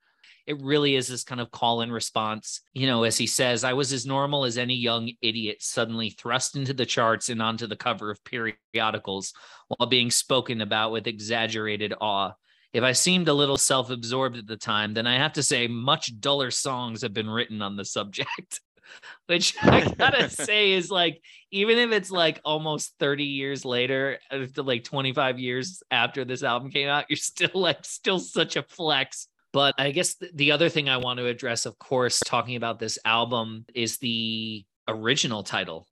it 0.47 0.61
really 0.61 0.97
is 0.97 1.07
this 1.07 1.25
kind 1.25 1.41
of 1.41 1.51
call 1.51 1.83
and 1.83 1.93
response. 1.93 2.61
You 2.75 2.87
know, 2.87 3.05
as 3.05 3.17
he 3.17 3.27
says, 3.27 3.65
I 3.65 3.75
was 3.75 3.93
as 3.93 4.07
normal 4.07 4.45
as 4.45 4.59
any 4.59 4.75
young 4.75 5.11
idiot 5.23 5.59
suddenly 5.61 6.11
thrust 6.11 6.57
into 6.57 6.75
the 6.75 6.87
charts 6.87 7.29
and 7.29 7.41
onto 7.41 7.67
the 7.67 7.77
cover 7.77 8.11
of 8.11 8.25
periodicals 8.25 9.33
while 9.69 9.89
being 9.89 10.11
spoken 10.11 10.61
about 10.61 10.93
with 10.93 11.07
exaggerated 11.07 11.95
awe. 12.01 12.33
If 12.73 12.83
I 12.83 12.93
seemed 12.93 13.29
a 13.29 13.35
little 13.35 13.59
self 13.59 13.91
absorbed 13.91 14.37
at 14.39 14.47
the 14.47 14.57
time, 14.57 14.95
then 14.95 15.07
I 15.07 15.17
have 15.17 15.35
to 15.35 15.43
say 15.43 15.69
much 15.69 16.19
duller 16.21 16.51
songs 16.51 17.03
have 17.03 17.13
been 17.13 17.31
written 17.31 17.63
on 17.63 17.77
the 17.77 17.85
subject. 17.85 18.61
Which 19.27 19.57
I 19.63 19.89
gotta 19.93 20.29
say 20.31 20.73
is 20.73 20.91
like, 20.91 21.23
even 21.51 21.79
if 21.79 21.93
it's 21.93 22.11
like 22.11 22.41
almost 22.45 22.95
30 22.99 23.25
years 23.25 23.65
later, 23.65 24.19
uh, 24.31 24.43
after 24.43 24.63
like 24.63 24.85
25 24.85 25.39
years 25.39 25.83
after 25.91 26.25
this 26.25 26.43
album 26.43 26.71
came 26.71 26.89
out, 26.89 27.07
you're 27.09 27.17
still 27.17 27.51
like, 27.55 27.85
still 27.85 28.19
such 28.19 28.57
a 28.57 28.63
flex. 28.63 29.29
But 29.53 29.75
I 29.79 29.91
guess 29.91 30.17
the 30.35 30.53
other 30.53 30.69
thing 30.69 30.89
I 30.89 30.97
want 30.97 31.19
to 31.19 31.27
address, 31.27 31.67
of 31.67 31.79
course, 31.79 32.21
talking 32.21 32.57
about 32.57 32.79
this 32.79 32.99
album 33.05 33.67
is 33.75 33.99
the 33.99 34.65
original 34.89 35.43
title, 35.43 35.87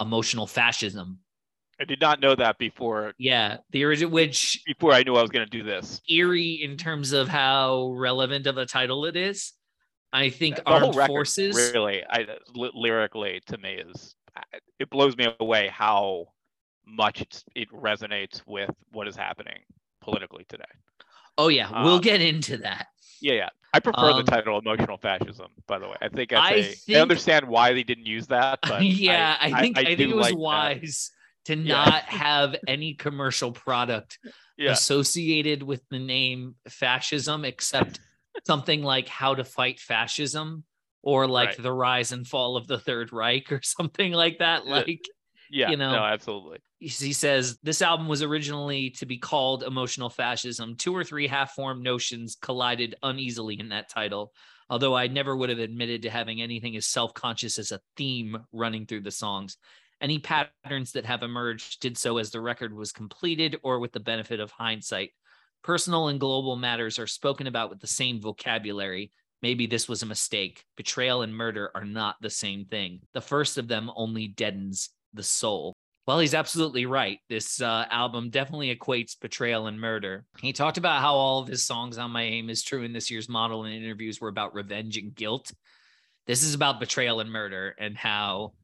Emotional 0.00 0.46
Fascism. 0.46 1.18
I 1.80 1.84
did 1.84 2.00
not 2.00 2.20
know 2.20 2.34
that 2.34 2.58
before 2.58 3.14
Yeah, 3.18 3.58
the 3.70 3.84
original, 3.84 4.10
which 4.12 4.62
before 4.66 4.92
I 4.92 5.02
knew 5.02 5.16
I 5.16 5.22
was 5.22 5.30
going 5.30 5.46
to 5.46 5.50
do 5.50 5.64
this. 5.64 6.00
eerie 6.08 6.60
in 6.62 6.76
terms 6.76 7.12
of 7.12 7.26
how 7.26 7.92
relevant 7.96 8.46
of 8.46 8.58
a 8.58 8.66
title 8.66 9.06
it 9.06 9.16
is. 9.16 9.54
I 10.12 10.30
think 10.30 10.56
The 10.56 10.68
Armed 10.68 10.94
record, 10.96 11.08
Forces. 11.08 11.54
really, 11.72 12.02
I 12.08 12.26
lyrically 12.54 13.40
to 13.46 13.58
me 13.58 13.74
is 13.74 14.14
it 14.78 14.90
blows 14.90 15.16
me 15.16 15.28
away 15.40 15.68
how 15.72 16.26
much 16.86 17.20
it's, 17.20 17.44
it 17.54 17.70
resonates 17.70 18.42
with 18.46 18.70
what 18.92 19.06
is 19.06 19.14
happening 19.16 19.58
politically 20.00 20.44
today. 20.48 20.64
Oh 21.38 21.48
yeah, 21.48 21.84
we'll 21.84 21.94
Um, 21.96 22.00
get 22.00 22.20
into 22.20 22.56
that. 22.58 22.86
Yeah, 23.20 23.34
yeah. 23.34 23.48
I 23.72 23.78
prefer 23.78 24.10
Um, 24.10 24.24
the 24.24 24.30
title 24.30 24.58
"Emotional 24.58 24.96
Fascism." 24.96 25.46
By 25.68 25.78
the 25.78 25.86
way, 25.88 25.94
I 26.02 26.08
think 26.08 26.32
I 26.32 26.54
a- 26.54 26.62
think- 26.64 26.96
I 26.96 27.00
understand 27.00 27.46
why 27.46 27.72
they 27.72 27.84
didn't 27.84 28.06
use 28.06 28.26
that, 28.28 28.58
but 28.66 28.82
yeah, 28.84 29.36
I, 29.40 29.60
think 29.60 29.78
I, 29.78 29.84
think 29.84 30.00
it 30.00 30.16
was 30.16 30.24
like 30.26 30.32
that. 30.34 30.38
wise 30.38 31.10
to 31.44 31.54
Yeah. 31.56 31.84
not 31.84 32.02
have 32.04 32.56
any 32.66 32.94
commercial 32.94 33.52
product 33.52 34.18
Yeah, 34.58 34.72
associated 34.72 35.62
with 35.62 35.82
the 35.88 35.98
name 35.98 36.56
fascism 36.68 37.44
except 37.46 37.98
something 38.46 38.82
like 38.82 39.08
how 39.08 39.34
to 39.34 39.44
fight 39.44 39.80
fascism 39.80 40.64
or 41.02 41.26
like 41.26 41.50
Right. 41.50 41.62
the 41.62 41.72
rise 41.72 42.12
and 42.12 42.26
fall 42.26 42.56
of 42.56 42.66
the 42.66 42.78
third 42.78 43.12
reich 43.12 43.50
or 43.52 43.60
something 43.62 44.12
like 44.12 44.38
that 44.38 44.66
like 44.66 45.04
yeah. 45.52 45.70
you 45.70 45.76
know, 45.76 45.90
no, 45.90 46.04
absolutely. 46.04 46.58
he 46.78 47.12
says 47.12 47.58
this 47.62 47.82
album 47.82 48.06
was 48.06 48.22
originally 48.22 48.90
to 48.90 49.06
be 49.06 49.18
called 49.18 49.62
emotional 49.64 50.08
fascism 50.10 50.76
two 50.76 50.94
or 50.94 51.02
three 51.02 51.26
half-formed 51.26 51.82
notions 51.82 52.36
collided 52.40 52.94
uneasily 53.02 53.58
in 53.58 53.70
that 53.70 53.88
title 53.88 54.32
although 54.68 54.94
i 54.94 55.08
never 55.08 55.36
would 55.36 55.48
have 55.50 55.58
admitted 55.58 56.02
to 56.02 56.10
having 56.10 56.40
anything 56.40 56.76
as 56.76 56.86
self-conscious 56.86 57.58
as 57.58 57.72
a 57.72 57.80
theme 57.96 58.38
running 58.52 58.86
through 58.86 59.00
the 59.00 59.10
songs 59.10 59.56
any 60.00 60.18
patterns 60.18 60.92
that 60.92 61.04
have 61.04 61.22
emerged 61.22 61.80
did 61.80 61.98
so 61.98 62.18
as 62.18 62.30
the 62.30 62.40
record 62.40 62.72
was 62.74 62.92
completed 62.92 63.56
or 63.62 63.80
with 63.80 63.92
the 63.92 64.00
benefit 64.00 64.38
of 64.40 64.50
hindsight 64.50 65.10
personal 65.62 66.08
and 66.08 66.20
global 66.20 66.56
matters 66.56 66.98
are 66.98 67.06
spoken 67.06 67.46
about 67.46 67.70
with 67.70 67.80
the 67.80 67.86
same 67.86 68.20
vocabulary 68.20 69.10
Maybe 69.42 69.66
this 69.66 69.88
was 69.88 70.02
a 70.02 70.06
mistake. 70.06 70.64
Betrayal 70.76 71.22
and 71.22 71.34
murder 71.34 71.70
are 71.74 71.84
not 71.84 72.16
the 72.20 72.30
same 72.30 72.66
thing. 72.66 73.00
The 73.14 73.22
first 73.22 73.56
of 73.56 73.68
them 73.68 73.90
only 73.96 74.28
deadens 74.28 74.90
the 75.14 75.22
soul. 75.22 75.74
Well, 76.06 76.18
he's 76.18 76.34
absolutely 76.34 76.86
right. 76.86 77.18
This 77.28 77.60
uh, 77.60 77.86
album 77.90 78.30
definitely 78.30 78.74
equates 78.74 79.18
betrayal 79.18 79.66
and 79.66 79.80
murder. 79.80 80.24
He 80.40 80.52
talked 80.52 80.76
about 80.76 81.00
how 81.00 81.14
all 81.14 81.40
of 81.40 81.48
his 81.48 81.64
songs 81.64 81.98
on 81.98 82.10
My 82.10 82.22
Aim 82.22 82.50
is 82.50 82.62
True 82.62 82.82
in 82.82 82.92
this 82.92 83.10
year's 83.10 83.28
model 83.28 83.64
and 83.64 83.74
interviews 83.74 84.20
were 84.20 84.28
about 84.28 84.54
revenge 84.54 84.96
and 84.96 85.14
guilt. 85.14 85.52
This 86.26 86.42
is 86.42 86.54
about 86.54 86.80
betrayal 86.80 87.20
and 87.20 87.30
murder 87.30 87.74
and 87.78 87.96
how, 87.96 88.54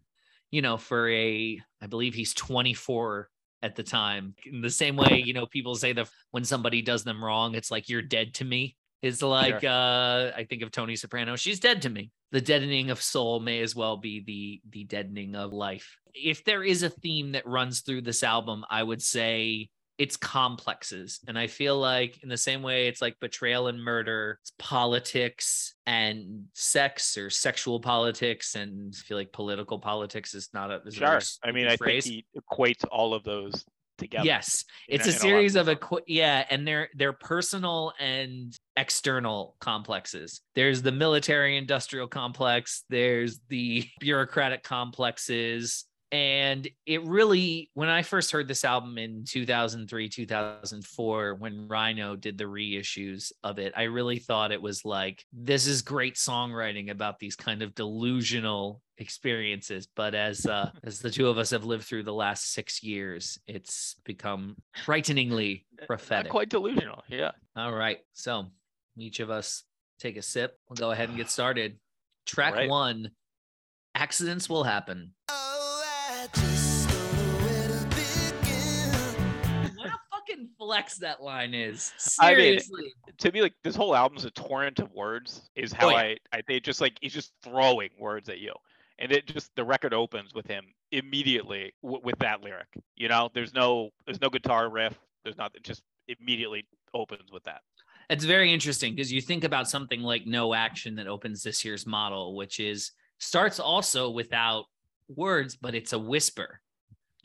you 0.51 0.61
know, 0.61 0.77
for 0.77 1.09
a, 1.09 1.61
I 1.81 1.87
believe 1.87 2.15
he's 2.15 2.35
24 2.35 3.29
at 3.67 3.77
the 3.77 3.83
time. 3.83 4.35
In 4.51 4.61
the 4.63 4.71
same 4.71 4.97
way, 4.97 5.23
you 5.25 5.35
know, 5.35 5.45
people 5.45 5.75
say 5.75 5.93
that 5.93 6.09
when 6.31 6.45
somebody 6.45 6.81
does 6.81 7.05
them 7.05 7.23
wrong, 7.23 7.55
it's 7.55 7.71
like 7.71 7.89
you're 7.89 8.01
dead 8.01 8.35
to 8.35 8.45
me. 8.45 8.77
It's 9.03 9.23
like 9.23 9.63
uh 9.63 10.33
I 10.35 10.47
think 10.49 10.63
of 10.63 10.71
Tony 10.71 10.97
Soprano, 10.97 11.37
she's 11.37 11.61
dead 11.61 11.83
to 11.83 11.91
me. 11.91 12.11
The 12.33 12.41
deadening 12.41 12.91
of 12.91 13.03
soul 13.03 13.41
may 13.41 13.61
as 13.61 13.77
well 13.77 13.97
be 13.99 14.23
the 14.25 14.61
the 14.71 14.85
deadening 14.85 15.37
of 15.37 15.53
life. 15.53 15.99
If 16.15 16.45
there 16.45 16.65
is 16.65 16.83
a 16.83 16.91
theme 16.91 17.33
that 17.33 17.47
runs 17.47 17.81
through 17.81 18.03
this 18.03 18.23
album, 18.23 18.65
I 18.71 18.83
would 18.83 19.03
say 19.03 19.69
it's 19.99 20.17
complexes. 20.17 21.21
And 21.27 21.39
I 21.39 21.47
feel 21.47 21.79
like 21.79 22.23
in 22.23 22.29
the 22.29 22.37
same 22.37 22.63
way 22.63 22.89
it's 22.89 23.01
like 23.01 23.19
betrayal 23.21 23.69
and 23.69 23.83
murder, 23.83 24.39
it's 24.43 24.53
politics 24.59 25.75
and 25.87 26.45
sex 26.55 27.17
or 27.17 27.31
sexual 27.31 27.81
politics 27.81 28.55
and 28.57 28.95
I 28.95 29.01
feel 29.03 29.17
like 29.17 29.33
political 29.33 29.79
politics 29.79 30.35
is 30.35 30.49
not 30.53 30.71
a 30.71 30.83
is 30.87 30.95
Sure. 30.95 31.09
very 31.09 31.23
I 31.45 31.53
mean, 31.53 31.67
I 31.67 31.77
phrase. 31.77 32.05
think 32.05 32.25
he 32.35 32.41
equates 32.41 32.85
all 32.91 33.15
of 33.15 33.23
those 33.25 33.65
together. 33.99 34.27
Yes, 34.27 34.65
it's 34.89 35.07
a- 35.07 35.11
a, 35.11 35.13
a 35.15 35.17
series 35.17 35.57
of 35.57 35.69
of 35.69 35.77
equi- 35.79 36.03
yeah, 36.07 36.45
and 36.51 36.69
they're 36.69 36.91
they're 36.95 37.15
personal 37.15 37.95
and 37.99 38.55
external 38.77 39.57
complexes. 39.61 40.43
There's 40.55 40.83
the 40.83 40.93
military 40.93 41.57
industrial 41.57 42.07
complex. 42.07 42.85
There's 42.91 43.41
the 43.49 43.89
bureaucratic 44.01 44.63
complexes. 44.63 45.87
And 46.13 46.69
it 46.87 47.03
really, 47.05 47.71
when 47.75 47.89
I 47.89 48.03
first 48.03 48.31
heard 48.31 48.47
this 48.47 48.65
album 48.65 48.97
in 48.97 49.25
2003, 49.25 50.09
2004, 50.09 51.35
when 51.35 51.67
Rhino 51.69 52.15
did 52.15 52.39
the 52.39 52.45
reissues 52.45 53.33
of 53.43 53.59
it, 53.59 53.73
I 53.77 53.85
really 53.85 54.19
thought 54.21 54.53
it 54.53 54.63
was 54.63 54.85
like, 54.85 55.25
this 55.33 55.67
is 55.67 55.83
great 55.83 56.15
songwriting 56.15 56.91
about 56.91 57.19
these 57.19 57.35
kind 57.35 57.61
of 57.61 57.75
delusional 57.75 58.81
experiences. 58.99 59.89
But 59.97 60.15
as 60.15 60.47
uh, 60.47 60.71
as 60.85 61.01
the 61.01 61.11
two 61.11 61.29
of 61.29 61.39
us 61.39 61.51
have 61.51 61.65
lived 61.65 61.85
through 61.85 62.05
the 62.05 62.15
last 62.15 62.53
six 62.53 62.83
years, 62.83 63.39
it's 63.49 63.97
become 64.05 64.57
frighteningly 64.85 65.67
Not 65.79 65.87
prophetic. 65.89 66.31
quite 66.31 66.49
delusional. 66.49 67.03
Yeah. 67.09 67.33
All 67.57 67.73
right. 67.75 67.99
So 68.13 68.47
each 68.97 69.19
of 69.21 69.29
us 69.31 69.65
take 69.99 70.17
a 70.17 70.23
sip. 70.23 70.57
We'll 70.69 70.77
go 70.77 70.93
ahead 70.93 71.09
and 71.09 71.19
get 71.19 71.31
started. 71.31 71.79
Track 72.27 72.55
Right. 72.55 72.69
one 72.71 73.11
Accidents 73.95 74.49
Will 74.49 74.65
Happen. 74.65 75.15
Oh, 75.31 75.46
flex 80.67 80.99
that 80.99 81.23
line 81.23 81.55
is. 81.55 81.93
I 82.21 82.31
mean, 82.31 82.37
Seriously. 82.61 82.93
To 83.19 83.33
me, 83.33 83.43
like 83.43 83.55
this 83.63 83.77
whole 83.77 83.95
album's 83.95 84.25
a 84.25 84.31
torrent 84.31 84.81
of 84.81 84.93
words. 84.93 85.49
Is 85.55 85.73
how 85.73 85.89
Oh, 85.89 85.91
yeah. 85.91 85.97
I 85.97 86.17
I 86.33 86.43
think 86.43 86.65
just 86.65 86.81
like 86.81 86.99
he's 87.01 87.13
just 87.15 87.33
throwing 87.43 87.91
words 87.99 88.29
at 88.29 88.39
you, 88.39 88.53
and 88.99 89.13
it 89.13 89.27
just 89.27 89.55
the 89.55 89.65
record 89.65 89.95
opens 89.95 90.35
with 90.35 90.47
him 90.47 90.65
immediately 90.93 91.73
w- 91.83 92.03
with 92.03 92.19
that 92.19 92.43
lyric. 92.43 92.69
You 92.97 93.09
know, 93.09 93.31
there's 93.33 93.55
no 93.55 93.91
there's 94.07 94.21
no 94.21 94.29
guitar 94.29 94.69
riff. 94.71 94.99
There's 95.25 95.37
not. 95.39 95.55
It 95.55 95.63
just 95.63 95.83
immediately 96.09 96.67
opens 96.93 97.31
with 97.33 97.45
that. 97.45 97.61
It's 98.11 98.25
very 98.25 98.53
interesting 98.53 98.95
because 98.95 99.13
you 99.13 99.21
think 99.21 99.45
about 99.45 99.69
something 99.69 100.01
like 100.01 100.27
No 100.27 100.55
Action 100.55 100.95
that 100.97 101.07
opens 101.09 101.43
this 101.43 101.65
year's 101.65 101.87
model, 101.87 102.37
which 102.37 102.61
is 102.61 102.93
starts 103.19 103.59
also 103.59 104.11
without 104.11 104.67
words, 105.09 105.57
but 105.57 105.75
it's 105.75 105.93
a 105.93 105.99
whisper. 105.99 106.61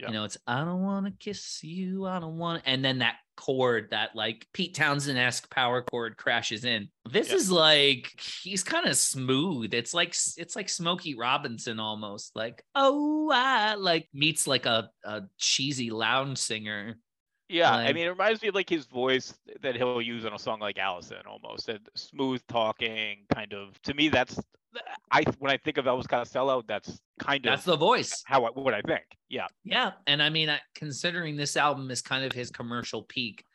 You 0.08 0.14
know, 0.14 0.24
it's 0.24 0.38
I 0.48 0.64
don't 0.64 0.82
want 0.82 1.06
to 1.06 1.12
kiss 1.12 1.64
you, 1.64 2.06
I 2.06 2.20
don't 2.20 2.38
want, 2.38 2.64
and 2.66 2.84
then 2.84 3.00
that 3.00 3.16
chord, 3.38 3.88
that 3.92 4.16
like 4.16 4.48
Pete 4.54 4.76
Townshend 4.76 5.18
esque 5.18 5.50
power 5.50 5.82
chord 5.82 6.18
crashes 6.18 6.66
in. 6.66 6.90
This 7.10 7.32
is 7.32 7.52
like 7.52 8.20
he's 8.20 8.64
kind 8.64 8.88
of 8.88 8.96
smooth. 8.98 9.74
It's 9.74 9.94
like 9.94 10.10
it's 10.10 10.56
like 10.56 10.70
Smokey 10.70 11.16
Robinson 11.16 11.80
almost, 11.80 12.36
like 12.36 12.64
oh, 12.76 13.32
I 13.34 13.76
like 13.76 14.08
meets 14.14 14.48
like 14.48 14.66
a 14.66 14.90
a 15.04 15.24
cheesy 15.38 15.90
lounge 15.90 16.38
singer. 16.38 16.98
Yeah, 17.50 17.74
I 17.74 17.92
mean, 17.92 18.06
it 18.06 18.12
reminds 18.12 18.42
me 18.42 18.48
of 18.48 18.56
like 18.56 18.70
his 18.70 18.86
voice 18.86 19.34
that 19.62 19.76
he'll 19.76 20.02
use 20.02 20.26
on 20.26 20.34
a 20.34 20.40
song 20.40 20.62
like 20.62 20.80
Alison, 20.80 21.18
almost 21.28 21.68
and 21.68 21.80
smooth 21.96 22.42
talking, 22.48 23.26
kind 23.34 23.54
of. 23.54 23.82
To 23.84 23.94
me, 23.94 24.08
that's 24.08 24.40
I 25.12 25.24
when 25.40 25.52
I 25.52 25.58
think 25.58 25.78
of 25.78 25.86
Elvis 25.86 26.08
Costello, 26.08 26.64
that's 26.68 27.00
kind 27.20 27.46
of 27.46 27.52
That's 27.52 27.66
the 27.66 27.78
voice. 27.78 28.24
how 28.26 28.46
I, 28.46 28.50
what 28.50 28.74
I 28.74 28.82
think. 28.82 29.04
Yeah, 29.30 29.48
Yeah, 29.64 29.92
and 30.08 30.22
I 30.22 30.30
mean, 30.30 30.50
I- 30.50 30.62
considering 30.76 31.36
this 31.36 31.56
album 31.58 31.92
is 31.92 32.02
kind 32.02 32.26
of 32.26 32.32
his 32.32 32.50
commercial 32.50 33.04
peak, 33.04 33.46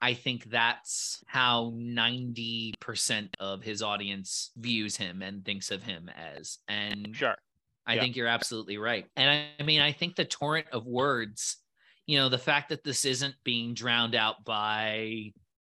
I 0.00 0.14
think 0.14 0.44
that's 0.44 1.22
how 1.26 1.72
ninety 1.74 2.74
percent 2.80 3.36
of 3.40 3.62
his 3.62 3.82
audience 3.82 4.50
views 4.56 4.96
him 4.96 5.22
and 5.22 5.44
thinks 5.44 5.70
of 5.70 5.82
him 5.82 6.10
as. 6.16 6.58
And 6.68 7.14
sure. 7.14 7.36
I 7.86 7.94
yeah. 7.94 8.02
think 8.02 8.16
you're 8.16 8.26
absolutely 8.28 8.76
right. 8.78 9.06
And 9.16 9.30
I, 9.30 9.46
I 9.58 9.64
mean, 9.64 9.80
I 9.80 9.92
think 9.92 10.14
the 10.14 10.24
torrent 10.26 10.66
of 10.72 10.86
words, 10.86 11.56
you 12.06 12.18
know, 12.18 12.28
the 12.28 12.38
fact 12.38 12.68
that 12.68 12.84
this 12.84 13.04
isn't 13.06 13.34
being 13.44 13.72
drowned 13.72 14.14
out 14.14 14.44
by 14.44 15.32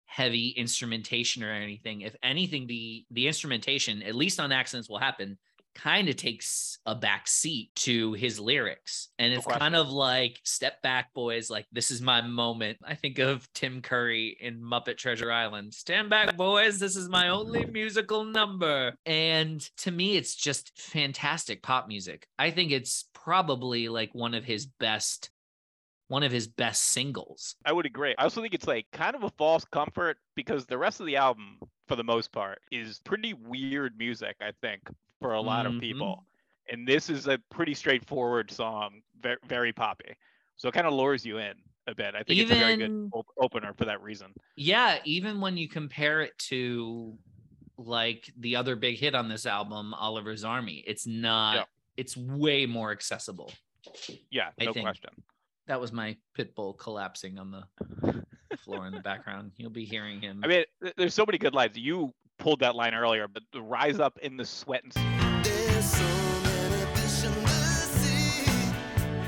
heavy 0.08 0.48
instrumentation 0.48 1.44
or 1.44 1.52
anything. 1.52 2.00
If 2.00 2.16
anything, 2.22 2.66
the 2.66 3.04
the 3.10 3.26
instrumentation, 3.28 4.02
at 4.02 4.14
least 4.14 4.40
on 4.40 4.50
accidents 4.50 4.88
will 4.88 4.98
happen, 4.98 5.38
kind 5.74 6.08
of 6.08 6.16
takes 6.16 6.78
a 6.86 6.94
back 6.94 7.28
seat 7.28 7.70
to 7.76 8.14
his 8.14 8.40
lyrics. 8.40 9.10
And 9.18 9.32
it's 9.32 9.46
kind 9.46 9.76
of 9.76 9.90
like 9.90 10.40
step 10.42 10.82
back, 10.82 11.14
boys, 11.14 11.50
like 11.50 11.66
this 11.70 11.90
is 11.90 12.00
my 12.00 12.20
moment. 12.20 12.78
I 12.84 12.94
think 12.94 13.18
of 13.18 13.46
Tim 13.52 13.80
Curry 13.80 14.36
in 14.40 14.60
Muppet 14.60 14.96
Treasure 14.96 15.30
Island. 15.30 15.72
Stand 15.72 16.10
back, 16.10 16.36
boys. 16.36 16.80
This 16.80 16.96
is 16.96 17.08
my 17.08 17.28
only 17.28 17.64
musical 17.66 18.24
number. 18.24 18.94
And 19.06 19.60
to 19.78 19.90
me, 19.90 20.16
it's 20.16 20.34
just 20.34 20.76
fantastic 20.80 21.62
pop 21.62 21.86
music. 21.86 22.26
I 22.38 22.50
think 22.50 22.72
it's 22.72 23.04
probably 23.14 23.88
like 23.88 24.10
one 24.14 24.34
of 24.34 24.44
his 24.44 24.66
best 24.66 25.30
one 26.08 26.22
of 26.22 26.32
his 26.32 26.48
best 26.48 26.84
singles. 26.88 27.54
I 27.64 27.72
would 27.72 27.86
agree. 27.86 28.14
I 28.18 28.24
also 28.24 28.40
think 28.42 28.54
it's 28.54 28.66
like 28.66 28.86
kind 28.92 29.14
of 29.14 29.22
a 29.22 29.30
false 29.30 29.64
comfort 29.64 30.18
because 30.34 30.66
the 30.66 30.78
rest 30.78 31.00
of 31.00 31.06
the 31.06 31.16
album, 31.16 31.58
for 31.86 31.96
the 31.96 32.04
most 32.04 32.32
part, 32.32 32.60
is 32.72 33.00
pretty 33.04 33.34
weird 33.34 33.96
music. 33.98 34.36
I 34.40 34.52
think 34.62 34.80
for 35.20 35.34
a 35.34 35.40
lot 35.40 35.66
Mhm. 35.66 35.76
of 35.76 35.80
people, 35.80 36.26
and 36.70 36.86
this 36.88 37.10
is 37.10 37.26
a 37.28 37.38
pretty 37.50 37.74
straightforward 37.74 38.50
song, 38.50 39.02
very, 39.20 39.36
very 39.46 39.72
poppy. 39.72 40.14
So 40.56 40.68
it 40.68 40.72
kind 40.74 40.86
of 40.86 40.94
lures 40.94 41.24
you 41.24 41.38
in 41.38 41.54
a 41.86 41.94
bit. 41.94 42.14
I 42.14 42.22
think 42.22 42.40
it's 42.40 42.50
a 42.50 42.54
very 42.54 42.76
good 42.76 43.10
op- 43.12 43.26
opener 43.38 43.74
for 43.74 43.84
that 43.84 44.02
reason. 44.02 44.32
Yeah, 44.56 45.00
even 45.04 45.40
when 45.40 45.56
you 45.56 45.68
compare 45.68 46.22
it 46.22 46.36
to 46.50 47.16
like 47.76 48.32
the 48.38 48.56
other 48.56 48.74
big 48.76 48.98
hit 48.98 49.14
on 49.14 49.28
this 49.28 49.46
album, 49.46 49.94
Oliver's 49.94 50.42
Army, 50.42 50.82
it's 50.86 51.06
not 51.06 51.54
Yeah. 51.56 51.64
it's 51.96 52.16
way 52.16 52.64
more 52.66 52.92
accessible. 52.92 53.52
Yeah, 54.30 54.50
no 54.58 54.72
question. 54.72 55.10
That 55.68 55.80
was 55.80 55.92
my 55.92 56.16
pit 56.34 56.54
bull 56.54 56.72
collapsing 56.72 57.38
on 57.38 57.50
the 57.50 58.24
floor 58.56 58.86
in 58.86 58.94
the 58.94 59.00
background. 59.00 59.52
You'll 59.58 59.68
be 59.70 59.84
hearing 59.84 60.20
him. 60.20 60.40
I 60.42 60.46
mean, 60.48 60.64
there's 60.96 61.12
so 61.14 61.26
many 61.26 61.36
good 61.38 61.54
lines. 61.54 61.76
You 61.76 62.12
pulled 62.38 62.60
that 62.60 62.74
line 62.74 62.94
earlier, 62.94 63.28
but 63.28 63.42
the 63.52 63.60
rise 63.60 64.00
up 64.00 64.18
in 64.22 64.36
the 64.38 64.46
sweat 64.46 64.82
and 64.84 64.96
s- 64.96 65.46
There's 65.46 65.84
so 65.84 66.02
many 66.42 66.94
fish 66.96 67.24
in 67.24 67.42
the 67.42 67.48
sea, 67.48 68.72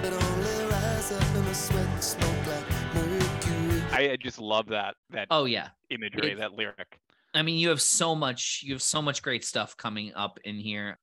but 0.03 0.13
only 0.15 0.71
rise 0.71 1.13
up 1.13 1.37
in 1.37 1.45
the 1.45 1.55
sweat 1.55 1.87
and 1.87 2.03
smoke 2.03 2.47
like 2.47 2.95
mercury. 2.95 3.83
I 3.93 4.13
I 4.13 4.17
just 4.17 4.39
love 4.41 4.69
that 4.69 4.95
that 5.11 5.27
oh 5.31 5.45
yeah. 5.45 5.69
imagery, 5.91 6.33
it's- 6.33 6.39
that 6.39 6.53
lyric. 6.55 6.99
I 7.35 7.43
mean, 7.43 7.59
you 7.59 7.69
have 7.69 7.83
so 7.83 8.15
much, 8.17 8.63
you 8.65 8.73
have 8.73 8.83
so 8.83 9.01
much 9.03 9.23
great 9.23 9.45
stuff 9.45 9.77
coming 9.77 10.13
up 10.15 10.39
in 10.43 10.57
here. 10.57 10.99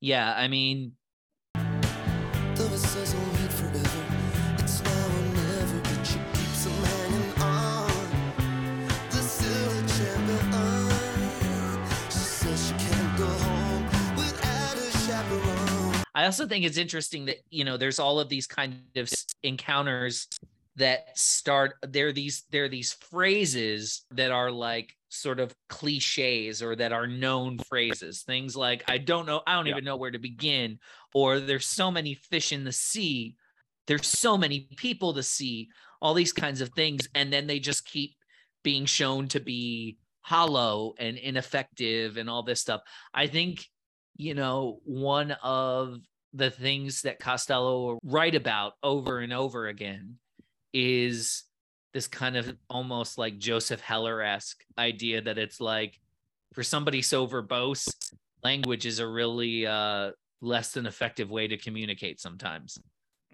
Yeah, 0.00 0.32
I 0.32 0.46
mean, 0.48 0.92
I 16.16 16.24
also 16.24 16.46
think 16.48 16.64
it's 16.64 16.78
interesting 16.78 17.26
that 17.26 17.36
you 17.50 17.64
know 17.64 17.76
there's 17.76 18.00
all 18.00 18.18
of 18.18 18.28
these 18.28 18.46
kind 18.46 18.80
of 18.96 19.12
encounters 19.42 20.26
that 20.76 21.16
start 21.16 21.74
there 21.86 22.08
are 22.08 22.12
these 22.12 22.44
there 22.50 22.64
are 22.64 22.68
these 22.68 22.92
phrases 23.10 24.04
that 24.10 24.30
are 24.30 24.50
like 24.50 24.94
sort 25.08 25.40
of 25.40 25.54
cliches 25.68 26.62
or 26.62 26.74
that 26.76 26.92
are 26.92 27.06
known 27.06 27.58
phrases. 27.68 28.22
Things 28.22 28.56
like 28.56 28.82
i 28.88 28.98
don't 28.98 29.26
know 29.26 29.40
i 29.46 29.54
don't 29.54 29.66
Yeah. 29.66 29.72
even 29.72 29.84
know 29.84 29.96
where 29.96 30.10
to 30.10 30.18
begin 30.18 30.78
or 31.14 31.38
there's 31.40 31.66
so 31.66 31.90
many 31.90 32.14
fish 32.14 32.50
in 32.52 32.64
the 32.64 32.72
sea. 32.72 33.36
There's 33.86 34.06
so 34.06 34.36
many 34.36 34.68
people 34.76 35.14
to 35.14 35.22
see. 35.22 35.68
All 36.02 36.12
these 36.12 36.32
kinds 36.32 36.60
of 36.60 36.70
things. 36.76 37.08
And 37.14 37.32
then 37.32 37.46
they 37.46 37.58
just 37.58 37.86
keep 37.86 38.16
being 38.62 38.84
shown 38.84 39.28
to 39.28 39.40
be 39.40 39.96
hollow 40.20 40.92
and 40.98 41.16
ineffective 41.16 42.16
and 42.18 42.28
all 42.28 42.42
this 42.42 42.60
stuff. 42.60 42.82
I 43.14 43.28
think 43.28 43.64
you 44.16 44.34
know 44.34 44.80
one 44.84 45.32
of 45.42 45.98
the 46.32 46.50
things 46.50 47.02
that 47.02 47.18
costello 47.18 47.82
will 47.86 47.98
write 48.04 48.34
about 48.34 48.74
over 48.82 49.20
and 49.20 49.32
over 49.32 49.68
again 49.68 50.16
is 50.72 51.44
this 51.94 52.06
kind 52.08 52.36
of 52.36 52.54
almost 52.68 53.18
like 53.18 53.38
joseph 53.38 53.80
heller-esque 53.80 54.62
idea 54.78 55.20
that 55.22 55.38
it's 55.38 55.60
like 55.60 55.98
for 56.52 56.62
somebody 56.62 57.00
so 57.02 57.26
verbose 57.26 57.88
language 58.42 58.86
is 58.86 58.98
a 58.98 59.06
really 59.06 59.66
uh 59.66 60.10
less 60.40 60.72
than 60.72 60.86
effective 60.86 61.30
way 61.30 61.46
to 61.48 61.56
communicate 61.56 62.20
sometimes 62.20 62.78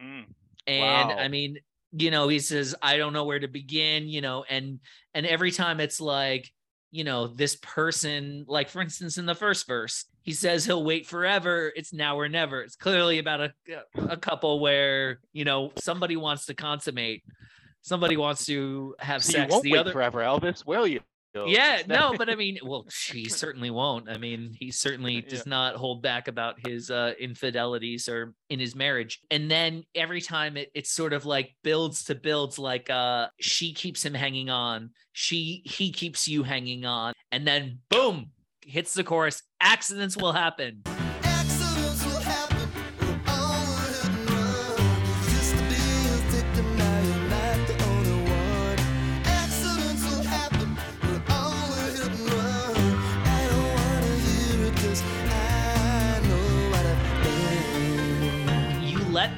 Mm. 0.01 0.25
and 0.67 1.09
Wow. 1.11 1.17
i 1.19 1.29
mean 1.29 1.59
you 1.93 2.11
know 2.11 2.29
he 2.29 2.39
says 2.39 2.75
i 2.81 2.97
don't 2.97 3.13
know 3.13 3.25
where 3.25 3.39
to 3.39 3.49
begin 3.49 4.09
you 4.09 4.21
know 4.23 4.45
and 4.49 4.81
and 5.13 5.27
every 5.27 5.51
time 5.51 5.81
it's 5.81 6.01
like 6.01 6.51
you 6.93 7.03
know 7.03 7.27
this 7.27 7.57
person 7.57 8.45
like 8.47 8.69
for 8.69 8.81
instance 8.81 9.19
in 9.19 9.27
the 9.27 9.35
first 9.35 9.67
verse 9.67 10.05
he 10.23 10.33
says 10.33 10.65
he'll 10.65 10.85
wait 10.85 11.07
forever 11.07 11.73
it's 11.75 11.93
now 11.93 12.17
or 12.17 12.29
never 12.29 12.63
it's 12.63 12.77
clearly 12.77 13.19
about 13.19 13.41
a 13.41 13.53
a 14.09 14.17
couple 14.17 14.61
where 14.61 15.19
you 15.33 15.45
know 15.45 15.73
somebody 15.77 16.17
wants 16.17 16.47
to 16.47 16.55
consummate 16.55 17.25
somebody 17.83 18.17
wants 18.17 18.47
to 18.47 18.95
have 19.01 19.23
So 19.23 19.33
you 19.33 19.43
sex 19.43 19.53
won't 19.53 19.65
the 19.65 19.73
wait 19.73 19.79
other 19.79 19.93
forever, 19.93 20.21
Elvis, 20.21 20.65
will 20.65 20.87
you? 20.87 21.01
Yeah 21.47 21.83
no 21.87 22.15
but 22.17 22.29
i 22.29 22.35
mean 22.45 22.59
well 22.65 22.85
she 22.91 23.29
certainly 23.29 23.71
won't. 23.71 24.09
I 24.09 24.19
mean 24.19 24.55
he 24.59 24.71
certainly 24.71 25.21
does 25.29 25.41
Yeah. 25.41 25.51
not 25.51 25.77
hold 25.77 26.03
back 26.03 26.29
about 26.29 26.57
his 26.67 26.91
uh 26.91 27.13
infidelities 27.19 28.09
or 28.09 28.35
in 28.51 28.61
his 28.61 28.75
marriage. 28.77 29.21
And 29.31 29.51
then 29.51 29.85
every 29.95 30.21
time 30.21 30.57
it 30.57 30.71
it's 30.75 30.93
sort 30.93 31.13
of 31.13 31.25
like 31.25 31.55
builds 31.63 32.05
to 32.05 32.15
builds 32.15 32.59
like 32.59 32.91
uh 32.91 33.29
she 33.41 33.73
keeps 33.73 34.05
him 34.05 34.15
hanging 34.15 34.51
on 34.51 34.91
she 35.13 35.63
he 35.65 35.91
keeps 35.93 36.29
you 36.29 36.43
hanging 36.43 36.85
on 36.85 37.13
and 37.31 37.47
then 37.47 37.79
boom 37.89 38.31
hits 38.65 38.95
the 38.95 39.03
chorus 39.05 39.43
accidents 39.61 40.17
will 40.17 40.33
happen 40.33 40.83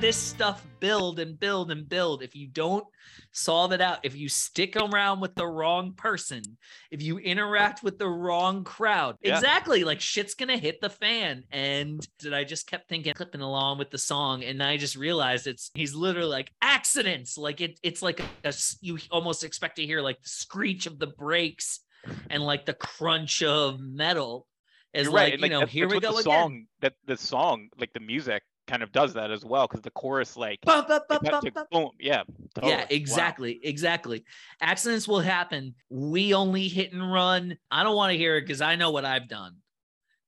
this 0.04 0.16
stuff 0.18 0.66
build 0.80 1.18
and 1.18 1.40
build 1.40 1.70
and 1.70 1.88
build 1.88 2.22
if 2.22 2.36
you 2.36 2.46
don't 2.46 2.84
solve 3.32 3.72
it 3.72 3.80
out 3.80 4.00
if 4.02 4.14
you 4.14 4.28
stick 4.28 4.76
around 4.76 5.18
with 5.18 5.34
the 5.34 5.46
wrong 5.46 5.94
person 5.94 6.42
if 6.90 7.00
you 7.00 7.16
interact 7.16 7.82
with 7.82 7.98
the 7.98 8.06
wrong 8.06 8.64
crowd 8.64 9.16
Yeah. 9.22 9.34
exactly 9.34 9.82
like 9.82 10.02
shit's 10.02 10.34
gonna 10.34 10.58
hit 10.58 10.82
the 10.82 10.90
fan 10.90 11.44
and 11.50 12.06
did 12.18 12.34
i 12.34 12.44
just 12.44 12.66
kept 12.66 12.86
thinking 12.86 13.14
clipping 13.14 13.40
along 13.40 13.78
with 13.78 13.90
the 13.90 13.96
song 13.96 14.44
and 14.44 14.62
i 14.62 14.76
just 14.76 14.94
realized 14.94 15.46
it's 15.46 15.70
he's 15.72 15.94
literally 15.94 16.28
like 16.28 16.52
accidents 16.60 17.38
like 17.38 17.62
it, 17.62 17.80
it's 17.82 18.02
like 18.02 18.20
a, 18.44 18.52
you 18.82 18.98
almost 19.10 19.42
expect 19.42 19.76
to 19.76 19.86
hear 19.86 20.02
like 20.02 20.20
the 20.20 20.28
screech 20.28 20.84
of 20.84 20.98
the 20.98 21.06
brakes 21.06 21.80
and 22.28 22.42
like 22.42 22.66
the 22.66 22.74
crunch 22.74 23.42
of 23.42 23.80
metal 23.80 24.46
as 24.92 25.04
You're 25.04 25.14
like, 25.14 25.32
right. 25.32 25.40
you 25.40 25.48
know 25.48 25.60
that's- 25.60 25.72
here 25.72 25.88
we 25.88 25.98
go 25.98 26.12
the 26.12 26.18
again 26.18 26.24
song 26.24 26.66
that 26.82 26.92
the 27.06 27.16
song 27.16 27.70
like 27.78 27.94
the 27.94 28.00
music 28.00 28.42
kind 28.66 28.82
of 28.82 28.92
does 28.92 29.14
that 29.14 29.30
as 29.30 29.44
well 29.44 29.66
because 29.66 29.82
the 29.82 29.90
chorus 29.90 30.36
like 30.36 30.60
Bum, 30.62 30.84
bum, 30.88 31.00
it 31.02 31.08
bum, 31.08 31.20
got 31.22 31.54
bum, 31.54 31.66
boom 31.70 31.90
yeah 32.00 32.22
totally. 32.54 32.72
Yeah, 32.72 32.80
Wow. 32.80 32.86
exactly. 32.90 33.60
Exactly. 33.62 34.24
Accidents 34.60 35.06
will 35.06 35.20
happen. 35.20 35.74
We 35.90 36.34
only 36.34 36.68
hit 36.68 36.92
and 36.92 37.12
run. 37.12 37.56
I 37.70 37.82
don't 37.82 37.96
want 37.96 38.12
to 38.12 38.18
hear 38.18 38.36
it 38.36 38.42
because 38.42 38.60
I 38.60 38.76
know 38.76 38.90
what 38.90 39.04
I've 39.04 39.28
done. 39.28 39.56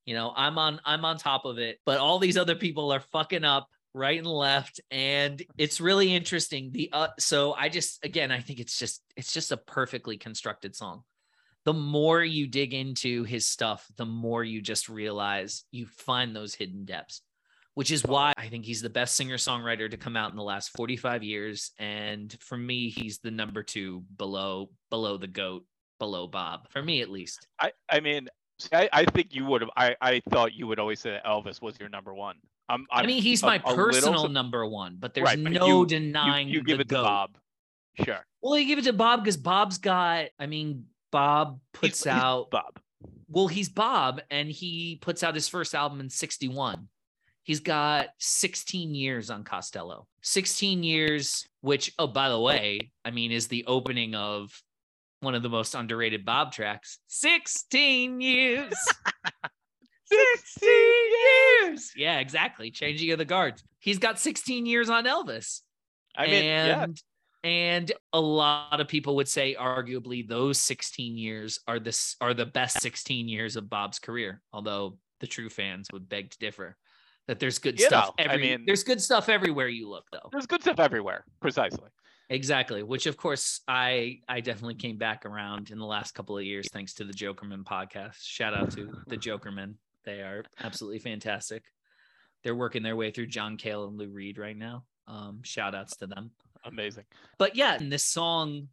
You 0.05 0.15
know, 0.15 0.33
I'm 0.37 0.59
on 0.59 0.81
I'm 0.85 1.05
on 1.05 1.19
top 1.19 1.45
of 1.45 1.59
it, 1.59 1.79
but 1.87 1.99
all 1.99 2.19
these 2.19 2.37
other 2.37 2.55
people 2.55 2.93
are 2.93 3.01
fucking 3.01 3.45
up 3.45 3.69
right 3.95 4.19
and 4.19 4.27
left 4.27 4.79
and 4.91 5.43
it's 5.57 5.81
really 5.81 6.15
interesting 6.15 6.71
the 6.71 6.91
uh 6.93 7.09
so 7.19 7.55
i 7.55 7.71
just 7.71 8.05
again 8.05 8.31
i 8.31 8.39
think 8.39 8.61
it's 8.61 8.79
just 8.79 9.03
it's 9.17 9.33
just 9.33 9.53
a 9.53 9.57
perfectly 9.57 10.19
constructed 10.19 10.77
song 10.77 11.03
the 11.65 11.73
more 11.73 12.23
you 12.23 12.47
dig 12.47 12.75
into 12.75 13.25
his 13.25 13.47
stuff 13.47 13.87
the 13.97 14.05
more 14.05 14.45
you 14.45 14.61
just 14.61 14.91
realize 14.91 15.65
you 15.71 15.87
find 15.87 16.37
those 16.37 16.55
hidden 16.55 16.85
depths 16.85 17.23
which 17.77 17.91
is 17.91 18.03
why 18.07 18.33
I 18.39 18.49
think 18.49 18.65
he's 18.65 18.81
the 18.81 18.89
best 18.89 19.17
singer 19.17 19.37
songwriter 19.37 19.91
to 19.91 19.99
come 19.99 20.17
out 20.17 20.31
in 20.31 20.37
the 20.37 20.43
last 20.43 20.71
45 20.79 21.23
years. 21.23 21.73
And 21.79 22.35
for 22.41 22.57
me, 22.57 22.89
he's 22.89 23.19
the 23.19 23.31
number 23.31 23.63
two 23.63 24.03
below 24.17 24.71
below 24.89 25.19
the 25.19 25.27
goat, 25.27 25.63
below 25.99 26.27
Bob. 26.27 26.71
For 26.71 26.83
me, 26.83 27.03
at 27.03 27.11
least. 27.11 27.47
I, 27.61 27.73
I 27.91 28.01
mean, 28.01 28.29
see, 28.59 28.71
I, 28.73 28.89
I 28.91 29.05
think 29.05 29.35
you 29.35 29.45
would 29.45 29.61
have. 29.61 29.69
I, 29.77 29.95
I 30.01 30.23
thought 30.31 30.55
you 30.55 30.67
would 30.67 30.79
always 30.79 31.01
say 31.01 31.11
that 31.11 31.27
Elvis 31.27 31.61
was 31.61 31.79
your 31.79 31.91
number 31.91 32.15
one. 32.15 32.37
I'm, 32.71 32.87
i 32.91 33.01
I'm 33.01 33.07
mean, 33.07 33.23
he's 33.23 33.43
a- 33.43 33.47
my 33.47 33.57
a 33.63 33.69
little 33.69 33.85
personal 33.85 34.29
number 34.29 34.65
one, 34.65 34.97
but 34.99 35.13
there's 35.13 35.27
Right, 35.27 35.45
but 35.45 35.53
no 35.53 35.67
you- 35.67 35.79
you, 35.81 35.87
denying 35.87 36.49
you 36.49 36.63
give 36.63 36.79
the 36.79 36.83
it 36.83 36.89
to. 36.89 36.95
Bob. 36.95 37.37
Sure, 38.03 38.25
Well, 38.41 38.59
you 38.59 38.67
give 38.67 38.79
it 38.79 38.85
to 38.85 38.95
Bob 38.95 39.23
because 39.23 39.37
Bob's 39.37 39.77
got. 39.77 40.29
I 40.39 40.47
mean, 40.47 40.87
Bob 41.13 41.61
puts 41.75 42.05
he's 42.05 42.07
out. 42.07 42.51
Bob. 42.51 42.81
Well, 43.29 43.49
he's 43.49 43.69
Bob, 43.69 44.23
and 44.31 44.49
he 44.51 44.99
puts 45.03 45.23
out 45.23 45.35
his 45.35 45.47
first 45.49 45.75
album 45.75 46.01
in 46.01 46.09
61. 46.09 46.89
He's 47.47 47.61
got 47.61 48.09
16 48.19 48.93
years 48.93 49.31
on 49.31 49.45
Costello. 49.45 50.09
16 50.23 50.83
years, 50.83 51.47
which, 51.61 51.93
oh, 51.97 52.09
by 52.09 52.29
the 52.29 52.41
way, 52.41 52.91
I 53.05 53.13
mean, 53.13 53.31
is 53.31 53.47
the 53.47 53.65
opening 53.69 54.17
of 54.17 54.51
one 55.21 55.37
of 55.37 55.45
the 55.45 55.49
most 55.49 55.77
underrated 55.77 56.25
Bob 56.25 56.51
tracks. 56.51 56.99
16 57.07 58.21
years. 58.21 58.75
16 60.07 60.69
years. 61.63 61.93
Yeah, 61.95 62.19
exactly. 62.19 62.73
Changing 62.73 63.13
of 63.13 63.19
the 63.19 63.25
guards. 63.25 63.63
He's 63.79 64.01
got 64.01 64.19
16 64.19 64.67
years 64.67 64.91
on 64.91 65.05
Elvis 65.05 65.61
I 66.17 66.27
mean, 66.27 66.45
yeah, 66.45 66.83
and 66.83 67.03
and 67.45 67.93
a 68.13 68.21
lot 68.21 68.81
of 68.81 68.89
people 68.89 69.15
would 69.17 69.29
say 69.29 69.55
arguably 69.55 70.27
those 70.27 70.61
16 70.61 71.17
years 71.17 71.61
are 71.69 71.79
this 71.79 72.17
are 72.21 72.35
the 72.35 72.47
best 72.47 72.81
16 72.81 73.29
years 73.29 73.55
of 73.55 73.71
Bob's 73.71 73.99
career 73.99 74.41
although 74.53 74.99
the 75.21 75.27
true 75.27 75.49
fans 75.49 75.89
would 75.93 76.09
beg 76.09 76.31
to 76.31 76.39
differ 76.39 76.77
that 77.29 77.39
there's 77.41 77.59
good 77.59 77.79
You 77.81 77.87
stuff 77.87 78.07
know, 78.19 78.25
I 78.25 78.29
every 78.35 78.43
mean- 78.49 78.65
there's 78.67 78.85
good 78.85 79.01
stuff 79.01 79.29
everywhere 79.29 79.69
you 79.69 79.89
look 79.89 80.05
though 80.13 80.29
there's 80.33 80.47
good 80.47 80.63
stuff 80.63 80.79
everywhere. 80.81 81.25
Precisely. 81.41 81.89
exactly 82.31 82.83
which 82.83 83.07
of 83.07 83.17
course 83.17 83.61
I 83.69 84.21
I 84.29 84.41
definitely 84.41 84.75
came 84.77 84.97
back 84.99 85.25
around 85.27 85.71
in 85.71 85.79
the 85.79 85.87
last 85.87 86.13
couple 86.15 86.37
of 86.37 86.45
years 86.45 86.69
thanks 86.73 86.95
to 86.95 87.05
the 87.05 87.13
Jokerman 87.13 87.63
podcast 87.65 88.17
shout 88.21 88.55
out 88.55 88.71
to 88.73 88.93
the 89.07 89.17
Jokerman 89.17 89.75
they 90.05 90.21
are 90.23 90.45
absolutely 90.61 90.99
fantastic 91.01 91.65
they're 92.43 92.55
working 92.57 92.83
their 92.83 92.97
way 92.97 93.11
through 93.11 93.27
John 93.27 93.57
Cale 93.57 93.87
and 93.89 93.97
Lou 93.99 94.09
Reed 94.09 94.39
right 94.39 94.57
now 94.57 94.85
um 95.09 95.41
shout 95.43 95.75
outs 95.75 95.97
to 95.99 96.07
them 96.07 96.31
Amazing. 96.65 97.05
but 97.39 97.55
yeah, 97.55 97.75
and 97.79 97.93
this 97.93 98.05
song, 98.05 98.67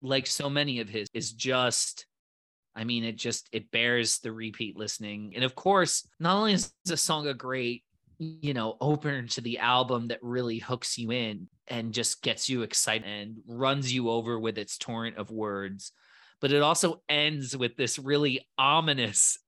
like 0.00 0.26
so 0.26 0.48
many 0.48 0.80
of 0.80 0.88
his, 0.88 1.08
is 1.12 1.30
just, 1.32 2.06
I 2.74 2.84
mean, 2.84 3.04
it 3.04 3.16
just 3.16 3.50
it 3.52 3.70
bears 3.70 4.20
the 4.20 4.32
repeat 4.32 4.78
listening. 4.78 5.32
And 5.34 5.44
of 5.44 5.54
course, 5.54 6.08
not 6.18 6.36
only 6.38 6.54
is 6.54 6.72
the 6.86 6.96
song 6.96 7.26
a 7.26 7.34
great, 7.34 7.84
you 8.18 8.54
know, 8.54 8.76
opener 8.80 9.22
to 9.22 9.40
the 9.40 9.58
album 9.58 10.08
that 10.08 10.18
really 10.22 10.58
hooks 10.58 10.98
you 10.98 11.10
in 11.10 11.48
and 11.68 11.92
just 11.92 12.22
gets 12.22 12.48
you 12.48 12.62
excited 12.62 13.06
and 13.06 13.36
runs 13.46 13.92
you 13.92 14.10
over 14.10 14.38
with 14.38 14.58
its 14.58 14.78
torrent 14.78 15.16
of 15.16 15.30
words, 15.30 15.92
but 16.40 16.52
it 16.52 16.62
also 16.62 17.02
ends 17.08 17.56
with 17.56 17.76
this 17.76 17.98
really 17.98 18.46
ominous, 18.58 19.38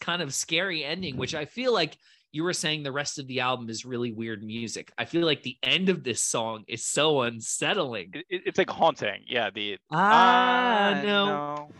kind 0.00 0.22
of 0.22 0.34
scary 0.34 0.84
ending, 0.84 1.16
which 1.16 1.32
mm-hmm. 1.32 1.42
I 1.42 1.44
feel 1.46 1.72
like 1.72 1.96
you 2.32 2.44
were 2.44 2.52
saying 2.52 2.82
the 2.82 2.92
rest 2.92 3.18
of 3.18 3.26
the 3.26 3.40
album 3.40 3.70
is 3.70 3.84
really 3.84 4.12
weird 4.12 4.42
music. 4.42 4.92
I 4.98 5.04
feel 5.04 5.24
like 5.24 5.42
the 5.42 5.56
end 5.62 5.88
of 5.88 6.02
this 6.04 6.22
song 6.22 6.64
is 6.68 6.84
so 6.86 7.22
unsettling. 7.22 8.10
It, 8.12 8.26
it- 8.28 8.42
it's 8.46 8.58
like 8.58 8.70
haunting. 8.70 9.22
Yeah. 9.26 9.50
The 9.50 9.78
ah, 9.90 10.88
I 10.88 11.02
know. 11.02 11.70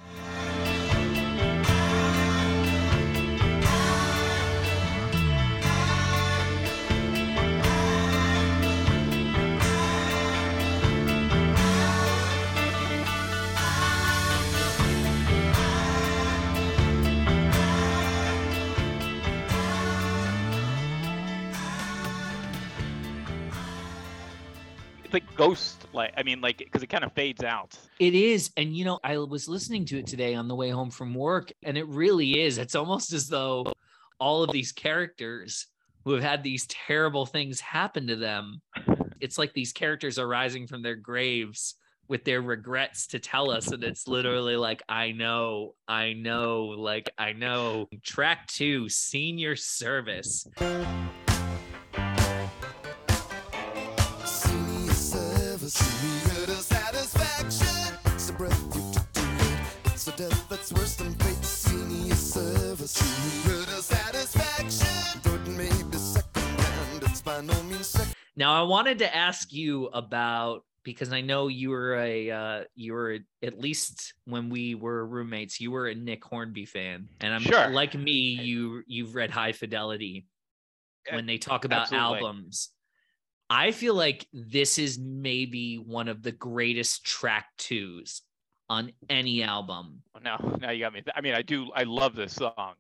It's 25.07 25.15
like 25.15 25.37
ghost. 25.37 25.87
Like 25.93 26.13
I 26.17 26.25
mean, 26.25 26.41
like 26.41 26.59
because 26.59 26.83
it 26.83 26.89
kind 26.89 27.05
of 27.05 27.13
fades 27.13 27.45
out. 27.45 27.79
It 28.01 28.13
is. 28.13 28.51
And, 28.57 28.77
you 28.77 28.85
know, 28.85 28.99
I 29.05 29.19
was 29.19 29.47
listening 29.47 29.85
to 29.87 29.99
it 30.01 30.07
today 30.09 30.35
on 30.35 30.49
the 30.49 30.57
way 30.57 30.71
home 30.71 30.91
from 30.91 31.15
work, 31.15 31.53
and 31.63 31.79
it 31.79 31.87
really 31.87 32.41
is. 32.41 32.59
It's 32.59 32.75
almost 32.75 33.13
as 33.13 33.29
though 33.29 33.73
all 34.19 34.43
of 34.43 34.51
these 34.51 34.73
characters 34.73 35.69
who 36.05 36.13
have 36.15 36.25
had 36.25 36.43
these 36.43 36.67
terrible 36.67 37.25
things 37.25 37.61
happen 37.61 38.09
to 38.09 38.17
them, 38.17 38.61
it's 39.21 39.39
like 39.39 39.53
these 39.53 39.73
characters 39.73 40.19
are 40.19 40.27
rising 40.27 40.67
from 40.67 40.83
their 40.83 40.97
graves 40.97 41.77
with 42.09 42.25
their 42.25 42.43
regrets 42.43 43.07
to 43.09 43.21
tell 43.21 43.53
us. 43.53 43.71
And 43.71 43.85
it's 43.85 44.09
literally 44.09 44.57
like, 44.57 44.83
I 44.89 45.13
know, 45.13 45.75
I 45.87 46.15
know, 46.15 46.75
like, 46.77 47.11
I 47.17 47.33
know. 47.33 47.89
Track 48.03 48.49
two, 48.49 48.89
senior 48.89 49.55
service. 49.55 50.49
Service, 55.69 56.27
senior 56.37 56.57
satisfaction. 56.57 57.95
It's 58.07 58.31
a 58.31 58.33
breath 58.33 58.77
you 58.77 58.93
took 58.93 59.13
too 59.13 59.23
late. 59.23 59.59
It's 59.87 60.09
a 60.09 60.13
death 60.17 60.49
that's 60.49 60.73
worse 60.73 60.97
than 60.97 61.15
fate. 61.15 61.45
Senior 61.45 62.15
service, 62.15 62.91
senior 62.93 63.65
satisfaction. 63.83 65.21
Third 65.23 65.49
may 65.49 65.69
be 65.91 65.97
second 65.97 66.43
hand. 66.43 67.03
It's 67.05 67.23
by 67.23 67.41
no 67.41 67.61
means 67.65 67.87
second. 67.89 68.15
Now 68.37 68.59
I 68.59 68.67
wanted 68.67 68.99
to 68.99 69.15
ask 69.15 69.53
you 69.53 69.87
about 69.87 70.65
because 70.83 71.13
I 71.13 71.21
know 71.21 71.49
you 71.49 71.71
were 71.71 71.97
a 71.97 72.31
uh, 72.31 72.65
you 72.75 72.93
were 72.93 73.19
at 73.43 73.59
least 73.59 74.15
when 74.25 74.51
we 74.51 74.75
were 74.75 75.07
roommates, 75.07 75.61
you 75.61 75.71
were 75.71 75.89
a 75.89 75.95
Nick 75.95 76.25
Hornby 76.25 76.65
fan, 76.67 77.09
and 77.21 77.35
I'm 77.35 77.41
Sure. 77.41 77.69
like 77.71 77.95
me, 77.95 78.13
you 78.13 78.83
you've 78.87 79.15
read 79.15 79.31
High 79.31 79.53
Fidelity 79.53 80.27
when 81.11 81.27
they 81.27 81.39
talk 81.39 81.65
about 81.65 81.83
absolutely. 81.83 82.19
albums. 82.19 82.71
I 83.49 83.71
feel 83.71 83.95
like 83.95 84.27
this 84.33 84.79
is 84.79 84.99
maybe 84.99 85.77
one 85.77 86.09
of 86.09 86.23
the 86.23 86.33
greatest 86.33 87.05
track 87.05 87.47
twos 87.59 88.23
on 88.69 88.93
any 89.09 89.43
album. 89.43 90.03
Oh, 90.15 90.21
Now, 90.23 90.59
now 90.61 90.71
you 90.71 90.81
got 90.81 90.93
me. 90.93 91.03
I 91.15 91.21
mean, 91.21 91.35
I 91.35 91.43
do. 91.43 91.71
I 91.75 91.85
love 91.85 92.17
this 92.17 92.35
song. 92.35 92.75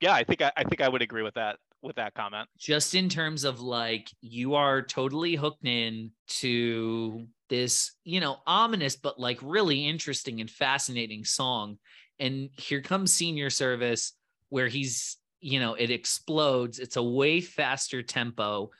Yeah, 0.00 0.14
I 0.14 0.22
think 0.22 0.42
I, 0.42 0.52
I 0.56 0.64
think 0.64 0.80
I 0.80 0.88
would 0.88 1.02
agree 1.02 1.22
with 1.22 1.34
that 1.34 1.56
with 1.82 1.96
that 1.96 2.14
comment. 2.14 2.48
Just 2.58 2.94
in 2.94 3.08
terms 3.08 3.44
of 3.44 3.60
like 3.60 4.10
you 4.20 4.54
are 4.54 4.82
totally 4.82 5.34
hooked 5.34 5.66
in 5.66 6.12
to 6.26 7.26
this, 7.48 7.92
you 8.04 8.20
know, 8.20 8.38
ominous 8.46 8.96
but 8.96 9.18
like 9.18 9.38
really 9.42 9.86
interesting 9.86 10.40
and 10.40 10.50
fascinating 10.50 11.24
song. 11.24 11.78
And 12.18 12.50
here 12.56 12.80
comes 12.80 13.12
senior 13.12 13.50
service 13.50 14.12
where 14.48 14.68
he's, 14.68 15.16
you 15.40 15.60
know, 15.60 15.74
it 15.74 15.90
explodes. 15.90 16.78
It's 16.78 16.96
a 16.96 17.02
way 17.02 17.40
faster 17.40 18.02
tempo. 18.02 18.70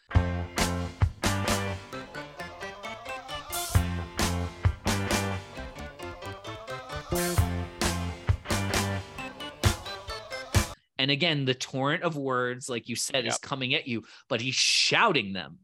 And 11.05 11.11
again, 11.11 11.45
the 11.45 11.53
torrent 11.53 12.03
of 12.03 12.17
words, 12.17 12.71
like 12.71 12.88
you 12.88 12.97
said, 12.97 13.27
is 13.27 13.37
coming 13.37 13.75
at 13.75 13.87
you, 13.87 14.05
but 14.31 14.40
he's 14.40 14.55
shouting 14.55 15.35
them. 15.35 15.59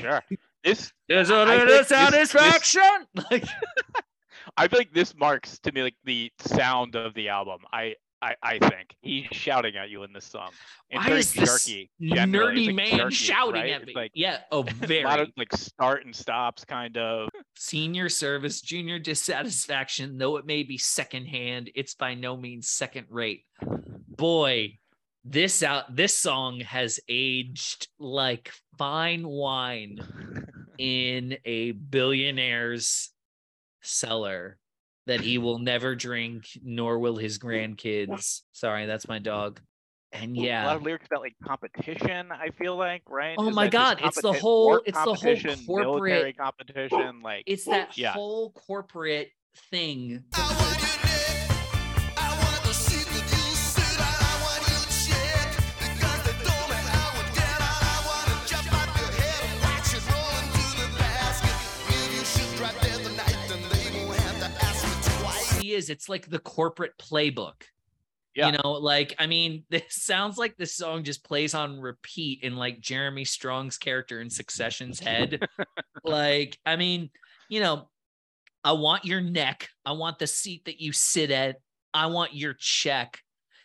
Sure. 0.00 0.22
This 0.62 0.92
Is 1.08 1.30
I 1.30 1.44
it 1.44 1.46
think 1.46 1.62
a 1.62 1.66
this- 1.66 1.88
this- 1.88 1.88
satisfaction? 1.88 3.06
Like, 3.30 3.44
I 4.58 4.68
feel 4.68 4.80
like 4.80 4.92
this 4.92 5.16
marks 5.16 5.58
to 5.60 5.72
me 5.72 5.82
like 5.82 5.94
the 6.04 6.30
sound 6.40 6.94
of 6.94 7.14
the 7.14 7.30
album. 7.30 7.60
I 7.72 7.94
I, 8.22 8.34
I 8.42 8.58
think 8.58 8.96
he's 9.00 9.26
shouting 9.32 9.76
at 9.76 9.90
you 9.90 10.02
in 10.02 10.12
this 10.12 10.24
song. 10.24 10.50
It's 10.90 10.98
why 10.98 11.08
very 11.08 11.20
is 11.20 11.32
this 11.34 11.64
jerky. 11.64 11.90
nerdy 12.00 12.66
like, 12.66 12.74
man 12.74 12.98
jerky, 12.98 13.14
shouting 13.14 13.62
right? 13.62 13.72
at 13.72 13.86
me? 13.86 13.92
like 13.94 14.10
yeah, 14.14 14.38
oh, 14.50 14.60
a 14.66 14.72
very. 14.72 15.04
lot 15.04 15.20
of 15.20 15.28
like 15.36 15.52
start 15.54 16.04
and 16.04 16.14
stops 16.14 16.64
kind 16.64 16.96
of. 16.96 17.28
Senior 17.56 18.08
service, 18.08 18.60
junior 18.60 18.98
dissatisfaction, 18.98 20.18
though 20.18 20.36
it 20.36 20.46
may 20.46 20.62
be 20.62 20.78
secondhand, 20.78 21.70
it's 21.74 21.94
by 21.94 22.14
no 22.14 22.36
means 22.36 22.68
second 22.68 23.06
rate. 23.10 23.44
Boy, 24.08 24.78
this 25.24 25.62
out 25.62 25.94
this 25.94 26.16
song 26.16 26.60
has 26.60 27.00
aged 27.08 27.88
like 27.98 28.52
fine 28.78 29.26
wine 29.26 29.98
in 30.78 31.36
a 31.44 31.72
billionaire's 31.72 33.10
cellar 33.82 34.58
that 35.06 35.20
he 35.20 35.38
will 35.38 35.58
never 35.58 35.94
drink, 35.94 36.46
nor 36.62 36.98
will 36.98 37.16
his 37.16 37.38
grandkids. 37.38 38.42
Sorry, 38.52 38.86
that's 38.86 39.08
my 39.08 39.18
dog. 39.18 39.60
And 40.12 40.36
yeah, 40.36 40.64
a 40.64 40.66
lot 40.66 40.76
of 40.76 40.82
lyrics 40.82 41.06
about 41.06 41.20
like 41.20 41.34
competition. 41.44 42.30
I 42.32 42.50
feel 42.50 42.76
like 42.76 43.02
right. 43.08 43.34
Oh 43.38 43.48
Is 43.48 43.54
my 43.56 43.64
that 43.68 43.72
just 43.72 43.98
God, 44.00 44.06
it's 44.08 44.22
the 44.22 44.32
whole- 44.32 44.80
it's 44.86 44.96
the 44.96 45.14
whole 45.66 45.84
corporate- 45.98 46.36
competition. 46.38 47.20
Like 47.20 47.44
it's 47.46 47.64
that 47.64 47.96
Yeah. 47.98 48.12
whole 48.12 48.50
corporate 48.52 49.30
thing. 49.70 50.24
Is. 65.76 65.90
It's 65.90 66.08
like 66.08 66.28
the 66.28 66.38
corporate 66.38 66.96
playbook. 66.98 67.62
Yeah. 68.34 68.50
You 68.50 68.58
know, 68.62 68.72
like 68.72 69.14
I 69.18 69.26
mean, 69.26 69.64
this 69.70 69.84
sounds 69.90 70.36
like 70.38 70.56
this 70.56 70.74
song 70.74 71.04
just 71.04 71.24
plays 71.24 71.54
on 71.54 71.80
repeat 71.80 72.42
in 72.42 72.56
like 72.56 72.80
Jeremy 72.80 73.24
Strong's 73.24 73.78
character 73.78 74.20
in 74.20 74.30
Succession's 74.30 75.00
head. 75.00 75.46
like, 76.04 76.58
I 76.66 76.76
mean, 76.76 77.10
you 77.48 77.60
know, 77.60 77.88
I 78.64 78.72
want 78.72 79.04
your 79.04 79.20
neck. 79.20 79.68
I 79.84 79.92
want 79.92 80.18
the 80.18 80.26
seat 80.26 80.64
that 80.64 80.80
you 80.80 80.92
sit 80.92 81.30
at. 81.30 81.56
I 81.94 82.06
want 82.06 82.34
your 82.34 82.54
check. 82.54 83.20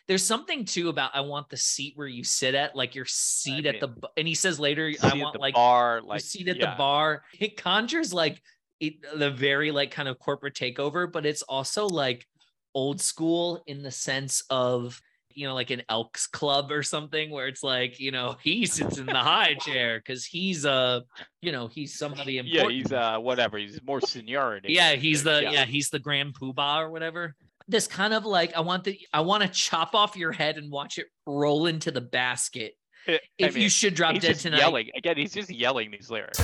There's 0.08 0.24
something 0.24 0.64
too 0.64 0.88
about 0.88 1.10
I 1.14 1.20
want 1.20 1.48
the 1.48 1.56
seat 1.56 1.92
where 1.96 2.08
you 2.08 2.24
sit 2.24 2.54
at, 2.54 2.74
like 2.74 2.94
your 2.94 3.04
seat 3.04 3.66
at 3.66 3.80
mean, 3.80 3.94
the. 4.00 4.08
And 4.16 4.26
he 4.26 4.34
says 4.34 4.58
later, 4.58 4.92
I 5.02 5.16
want 5.16 5.38
like 5.38 5.54
bar, 5.54 6.00
like 6.00 6.08
like 6.08 6.20
seat 6.20 6.48
at 6.48 6.56
yeah. 6.56 6.72
the 6.72 6.76
bar. 6.76 7.22
It 7.38 7.56
conjures 7.56 8.12
like 8.12 8.42
it, 8.82 8.94
the 9.18 9.30
very 9.30 9.70
like 9.70 9.90
kind 9.92 10.08
of 10.08 10.18
corporate 10.18 10.54
takeover, 10.54 11.10
but 11.10 11.24
it's 11.24 11.42
also 11.42 11.86
like 11.86 12.26
old 12.74 13.00
school 13.00 13.62
in 13.66 13.82
the 13.82 13.90
sense 13.90 14.42
of 14.50 15.00
you 15.34 15.46
know 15.46 15.54
like 15.54 15.70
an 15.70 15.82
Elks 15.88 16.26
Club 16.26 16.70
or 16.72 16.82
something 16.82 17.30
where 17.30 17.46
it's 17.46 17.62
like 17.62 18.00
you 18.00 18.10
know 18.10 18.36
he 18.42 18.66
sits 18.66 18.98
in 18.98 19.06
the 19.06 19.14
high 19.14 19.54
chair 19.60 19.98
because 19.98 20.24
he's 20.26 20.66
uh 20.66 21.00
you 21.40 21.52
know 21.52 21.68
he's 21.68 21.96
somebody 21.96 22.38
important. 22.38 22.72
Yeah, 22.74 22.76
he's 22.82 22.92
uh 22.92 23.18
whatever. 23.18 23.56
He's 23.56 23.80
more 23.82 24.00
seniority. 24.00 24.72
yeah 24.72 24.92
he's 24.94 25.22
the 25.22 25.40
Yeah. 25.42 25.50
yeah. 25.52 25.64
he's 25.64 25.88
the 25.90 25.98
grand 26.00 26.34
poobah 26.34 26.78
or 26.82 26.90
whatever. 26.90 27.34
This 27.68 27.86
kind 27.86 28.12
of 28.12 28.26
like 28.26 28.54
I 28.56 28.60
want 28.60 28.84
the 28.84 28.98
I 29.12 29.20
want 29.20 29.42
to 29.44 29.48
chop 29.48 29.94
off 29.94 30.16
your 30.16 30.32
head 30.32 30.58
and 30.58 30.70
watch 30.70 30.98
it 30.98 31.06
roll 31.26 31.66
into 31.66 31.90
the 31.92 32.00
basket. 32.02 32.74
I 33.08 33.20
If 33.38 33.54
mean, 33.54 33.62
you 33.62 33.68
should 33.70 33.94
drop 33.94 34.18
dead 34.18 34.38
tonight, 34.38 34.58
yelling 34.58 34.90
again. 34.96 35.16
He's 35.16 35.32
just 35.32 35.50
yelling 35.50 35.90
these 35.92 36.10
lyrics. 36.10 36.40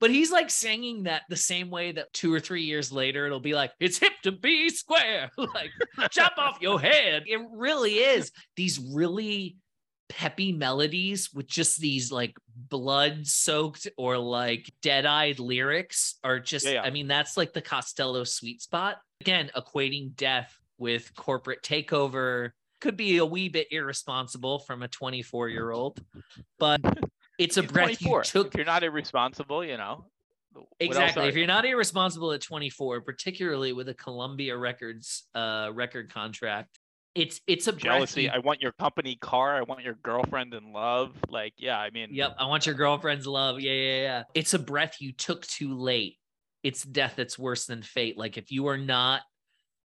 But 0.00 0.10
he's 0.10 0.32
like 0.32 0.50
singing 0.50 1.04
that 1.04 1.22
the 1.28 1.36
same 1.36 1.70
way 1.70 1.92
that 1.92 2.12
two 2.12 2.32
or 2.32 2.40
three 2.40 2.62
years 2.62 2.90
later 2.90 3.26
it'll 3.26 3.38
be 3.38 3.54
like, 3.54 3.72
it's 3.78 3.98
hip 3.98 4.12
to 4.22 4.32
be 4.32 4.70
square. 4.70 5.30
like, 5.36 5.70
chop 6.10 6.32
off 6.38 6.58
your 6.60 6.80
head. 6.80 7.24
It 7.26 7.40
really 7.52 7.94
is. 7.94 8.32
These 8.56 8.78
really 8.78 9.56
peppy 10.08 10.52
melodies 10.52 11.32
with 11.32 11.46
just 11.46 11.78
these 11.78 12.10
like 12.10 12.34
blood 12.56 13.26
soaked 13.26 13.86
or 13.96 14.18
like 14.18 14.72
dead 14.82 15.04
eyed 15.06 15.38
lyrics 15.38 16.16
are 16.24 16.40
just, 16.40 16.64
Yeah, 16.64 16.72
yeah. 16.72 16.82
I 16.82 16.90
mean, 16.90 17.06
that's 17.06 17.36
like 17.36 17.52
the 17.52 17.62
Costello 17.62 18.24
sweet 18.24 18.62
spot. 18.62 18.96
Again, 19.20 19.50
equating 19.54 20.16
death 20.16 20.56
with 20.78 21.14
corporate 21.14 21.62
takeover 21.62 22.52
could 22.80 22.96
be 22.96 23.18
a 23.18 23.26
wee 23.26 23.50
bit 23.50 23.68
irresponsible 23.70 24.60
from 24.60 24.82
a 24.82 24.88
24 24.88 25.50
year 25.50 25.70
old, 25.70 26.02
but 26.58 26.80
it's 27.40 27.56
a 27.56 27.62
breath 27.62 28.00
you 28.02 28.22
took. 28.22 28.48
If 28.48 28.54
you're 28.54 28.66
not 28.66 28.84
irresponsible, 28.84 29.64
you 29.64 29.76
know. 29.76 30.04
Exactly. 30.78 31.26
If 31.28 31.34
you? 31.34 31.40
you're 31.40 31.48
not 31.48 31.64
irresponsible 31.64 32.32
at 32.32 32.42
24, 32.42 33.00
particularly 33.00 33.72
with 33.72 33.88
a 33.88 33.94
Columbia 33.94 34.56
Records 34.56 35.28
uh 35.34 35.70
record 35.72 36.12
contract, 36.12 36.78
it's 37.14 37.40
it's 37.46 37.66
a 37.66 37.72
breath 37.72 37.82
jealousy. 37.82 38.22
you- 38.24 38.30
I 38.30 38.38
want 38.38 38.60
your 38.60 38.72
company 38.72 39.16
car. 39.16 39.56
I 39.56 39.62
want 39.62 39.82
your 39.82 39.94
girlfriend 39.94 40.52
in 40.54 40.72
love. 40.72 41.16
Like, 41.28 41.54
yeah, 41.56 41.78
I 41.78 41.90
mean, 41.90 42.08
Yep, 42.12 42.36
I 42.38 42.46
want 42.46 42.66
your 42.66 42.74
girlfriend's 42.74 43.26
love. 43.26 43.60
Yeah, 43.60 43.72
yeah, 43.72 44.02
yeah. 44.02 44.22
It's 44.34 44.54
a 44.54 44.58
breath 44.58 44.96
you 45.00 45.12
took 45.12 45.46
too 45.46 45.74
late. 45.74 46.18
It's 46.62 46.82
death 46.82 47.14
that's 47.16 47.38
worse 47.38 47.64
than 47.66 47.82
fate. 47.82 48.18
Like 48.18 48.36
if 48.36 48.52
you 48.52 48.66
are 48.66 48.78
not 48.78 49.22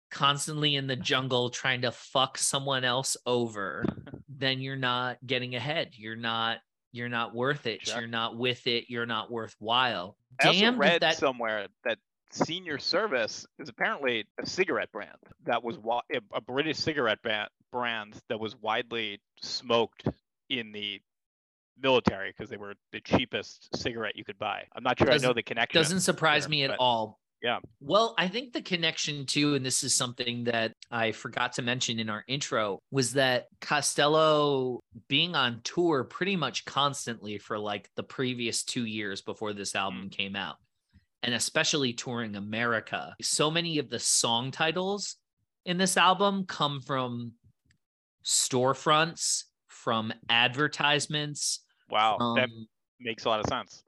constantly 0.09 0.75
in 0.75 0.87
the 0.87 0.95
jungle 0.95 1.49
trying 1.49 1.81
to 1.81 1.91
fuck 1.91 2.37
someone 2.37 2.83
else 2.83 3.15
over, 3.25 3.85
then 4.29 4.59
you're 4.59 4.75
not 4.75 5.17
getting 5.25 5.55
ahead. 5.55 5.91
You're 5.93 6.15
not 6.15 6.59
you're 6.93 7.09
not 7.09 7.35
worth 7.35 7.67
it. 7.67 7.87
You're 7.87 8.07
not 8.07 8.37
with 8.37 8.65
it. 8.67 8.85
You're 8.87 9.07
not 9.07 9.29
worthwhile. 9.29 10.15
I 10.41 10.47
also 10.47 10.59
Damn 10.59 10.77
read 10.77 11.01
that 11.01 11.17
somewhere 11.17 11.67
that 11.83 11.97
Senior 12.31 12.77
Service 12.77 13.45
is 13.59 13.67
apparently 13.67 14.25
a 14.41 14.45
cigarette 14.45 14.91
brand 14.91 15.17
that 15.45 15.63
was 15.63 15.77
a, 16.33 16.41
British 16.41 16.77
cigarette 16.77 17.19
ba- 17.23 17.49
brand 17.71 18.15
that 18.29 18.39
was 18.39 18.55
widely 18.55 19.19
smoked 19.41 20.07
in 20.49 20.71
the 20.71 21.01
military 21.81 22.29
because 22.29 22.49
they 22.49 22.57
were 22.57 22.75
the 22.91 23.01
cheapest 23.01 23.75
cigarette 23.75 24.15
you 24.15 24.23
could 24.23 24.37
buy. 24.37 24.63
I'm 24.75 24.83
not 24.83 24.97
sure 24.99 25.11
I 25.11 25.17
know 25.17 25.33
the 25.33 25.43
connection. 25.43 25.81
doesn't 25.81 26.01
surprise 26.01 26.43
there, 26.43 26.51
me 26.51 26.63
at 26.63 26.79
all. 26.79 27.19
Yeah. 27.43 27.59
Well, 27.81 28.15
I 28.17 28.29
think 28.29 28.53
the 28.53 28.61
connection 28.61 29.25
too, 29.25 29.55
and 29.55 29.65
this 29.65 29.83
is 29.83 29.93
something 29.93 30.45
that 30.45 30.71
I 30.89 31.11
forgot 31.11 31.51
to 31.53 31.61
mention 31.61 31.99
in 31.99 32.09
our 32.09 32.23
intro, 32.27 32.79
was 32.89 33.13
that 33.13 33.47
Costello 33.59 34.79
being 35.09 35.35
on 35.35 35.59
tour 35.63 36.05
pretty 36.05 36.37
much 36.37 36.63
constantly 36.63 37.37
for 37.37 37.59
like 37.59 37.89
the 37.97 38.03
previous 38.03 38.63
two 38.63 38.85
years 38.85 39.21
before 39.21 39.51
this 39.51 39.75
album 39.75 40.09
came 40.09 40.37
out, 40.37 40.55
and 41.21 41.33
especially 41.35 41.91
touring 41.91 42.37
America. 42.37 43.13
So 43.21 43.51
many 43.51 43.77
of 43.77 43.89
the 43.89 43.99
song 43.99 44.51
titles 44.51 45.17
in 45.65 45.77
this 45.77 45.97
album 45.97 46.45
come 46.45 46.79
from 46.79 47.33
storefronts, 48.23 49.43
from 49.67 50.13
advertisements, 50.29 51.59
Wow, 51.89 52.17
that 52.37 52.45
um, 52.45 52.67
makes 53.01 53.25
a 53.25 53.29
lot 53.29 53.41
of 53.41 53.47
sense. 53.47 53.83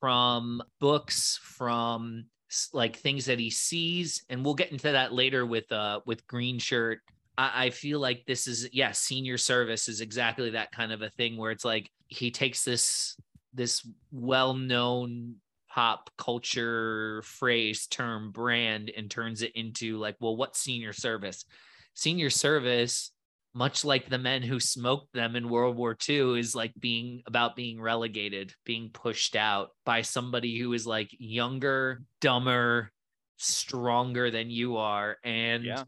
from 0.00 0.62
books 0.78 1.40
from 1.42 2.26
like 2.72 2.96
things 2.96 3.26
that 3.26 3.38
he 3.38 3.50
sees 3.50 4.24
and 4.28 4.44
we'll 4.44 4.54
get 4.54 4.70
into 4.72 4.92
that 4.92 5.12
later 5.12 5.44
with 5.44 5.70
uh 5.72 6.00
with 6.06 6.26
green 6.26 6.58
shirt 6.58 7.00
I, 7.36 7.66
I 7.66 7.70
feel 7.70 7.98
like 7.98 8.24
this 8.26 8.46
is 8.46 8.68
yeah 8.72 8.92
senior 8.92 9.36
service 9.36 9.88
is 9.88 10.00
exactly 10.00 10.50
that 10.50 10.72
kind 10.72 10.92
of 10.92 11.02
a 11.02 11.10
thing 11.10 11.36
where 11.36 11.50
it's 11.50 11.64
like 11.64 11.90
he 12.08 12.30
takes 12.30 12.64
this 12.64 13.16
this 13.52 13.86
well-known 14.12 15.36
pop 15.76 16.08
culture 16.16 17.20
phrase, 17.22 17.86
term, 17.86 18.30
brand, 18.30 18.90
and 18.96 19.10
turns 19.10 19.42
it 19.42 19.52
into 19.54 19.98
like, 19.98 20.16
well, 20.20 20.34
what's 20.34 20.58
senior 20.58 20.94
service? 20.94 21.44
Senior 21.92 22.30
service, 22.30 23.12
much 23.56 23.86
like 23.86 24.10
the 24.10 24.18
men 24.18 24.42
who 24.42 24.60
smoked 24.60 25.14
them 25.14 25.34
in 25.34 25.48
World 25.48 25.76
War 25.76 25.96
II, 26.06 26.38
is 26.38 26.54
like 26.54 26.74
being 26.78 27.22
about 27.26 27.56
being 27.56 27.80
relegated, 27.80 28.52
being 28.66 28.90
pushed 28.90 29.34
out 29.34 29.70
by 29.86 30.02
somebody 30.02 30.58
who 30.58 30.74
is 30.74 30.86
like 30.86 31.08
younger, 31.18 32.02
dumber, 32.20 32.92
stronger 33.38 34.30
than 34.30 34.50
you 34.50 34.76
are. 34.76 35.16
And 35.24 35.64
Yeah. 35.64 35.84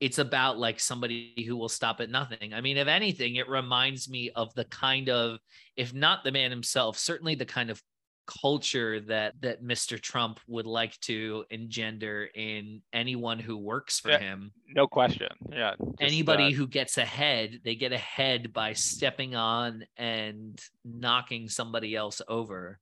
it's 0.00 0.18
about 0.18 0.58
like 0.58 0.80
somebody 0.80 1.44
who 1.46 1.56
will 1.56 1.68
stop 1.68 2.00
at 2.00 2.10
nothing. 2.10 2.52
I 2.52 2.60
mean, 2.60 2.76
if 2.78 2.88
anything, 2.88 3.36
it 3.36 3.48
reminds 3.48 4.08
me 4.10 4.30
of 4.30 4.52
the 4.54 4.64
kind 4.64 5.08
of, 5.08 5.38
if 5.76 5.94
not 5.94 6.24
the 6.24 6.32
man 6.32 6.50
himself, 6.50 6.98
certainly 6.98 7.36
the 7.36 7.46
kind 7.46 7.70
of 7.70 7.80
culture 8.26 9.00
that 9.00 9.34
that 9.42 9.62
Mr. 9.62 10.00
Trump 10.00 10.40
would 10.46 10.66
like 10.66 10.98
to 11.00 11.44
engender 11.50 12.28
in 12.34 12.82
anyone 12.92 13.38
who 13.38 13.56
works 13.56 14.00
for 14.00 14.10
Yeah. 14.10 14.18
him. 14.18 14.52
No 14.68 14.86
question. 14.86 15.28
Yeah. 15.50 15.74
just, 15.78 16.00
Anybody 16.00 16.48
uh, 16.54 16.56
who 16.56 16.66
gets 16.66 16.98
ahead, 16.98 17.60
they 17.64 17.74
get 17.74 17.92
ahead 17.92 18.52
by 18.52 18.72
stepping 18.72 19.34
on 19.34 19.84
and 19.96 20.60
knocking 20.84 21.48
somebody 21.48 21.94
else 21.94 22.20
over 22.28 22.80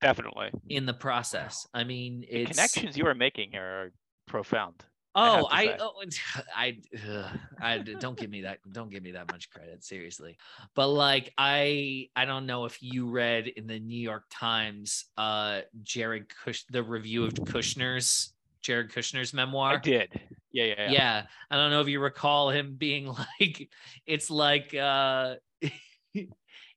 definitely. 0.00 0.50
in 0.68 0.86
the 0.86 0.94
process. 0.94 1.66
I 1.74 1.84
mean, 1.84 2.20
The 2.30 2.44
connections 2.46 2.96
you 2.96 3.06
are 3.06 3.14
making 3.14 3.52
here 3.52 3.62
are 3.62 3.92
profound. 4.26 4.84
Oh, 5.14 5.46
I 5.50 5.64
I, 5.64 5.76
oh, 5.78 5.92
I, 6.56 6.78
ugh, 7.06 7.38
I 7.60 7.78
don't 7.78 8.18
give 8.18 8.30
me 8.30 8.42
that. 8.42 8.58
Don't 8.72 8.90
give 8.90 9.02
me 9.02 9.12
that 9.12 9.30
much 9.30 9.50
credit, 9.50 9.84
seriously. 9.84 10.38
But 10.74 10.88
like, 10.88 11.32
I, 11.36 12.08
I 12.16 12.24
don't 12.24 12.46
know 12.46 12.64
if 12.64 12.82
you 12.82 13.10
read 13.10 13.48
in 13.48 13.66
the 13.66 13.78
New 13.78 14.00
York 14.00 14.24
Times, 14.30 15.06
uh, 15.18 15.60
Jared 15.82 16.26
Kush, 16.34 16.64
the 16.70 16.82
review 16.82 17.24
of 17.24 17.34
Kushner's, 17.34 18.32
Jared 18.62 18.90
Kushner's 18.90 19.34
memoir. 19.34 19.74
I 19.74 19.78
did. 19.78 20.20
Yeah, 20.52 20.64
yeah, 20.64 20.74
yeah. 20.78 20.90
Yeah, 20.90 21.22
I 21.50 21.56
don't 21.56 21.70
know 21.70 21.80
if 21.80 21.88
you 21.88 22.00
recall 22.00 22.50
him 22.50 22.76
being 22.76 23.06
like, 23.40 23.68
it's 24.06 24.30
like, 24.30 24.74
uh, 24.74 25.36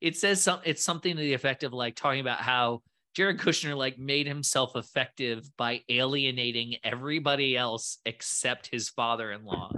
it 0.01 0.17
says 0.17 0.41
some, 0.41 0.59
it's 0.65 0.83
something 0.83 1.15
to 1.15 1.21
the 1.21 1.33
effect 1.33 1.63
of 1.63 1.71
like 1.71 1.95
talking 1.95 2.19
about 2.19 2.39
how 2.39 2.81
Jared 3.16 3.39
Kushner 3.39 3.76
like 3.78 3.97
made 3.97 4.28
himself 4.28 4.76
effective 4.76 5.49
by 5.57 5.82
alienating 5.89 6.76
everybody 6.84 7.55
else 7.55 7.99
except 8.05 8.68
his 8.68 8.89
father-in-law. 8.89 9.72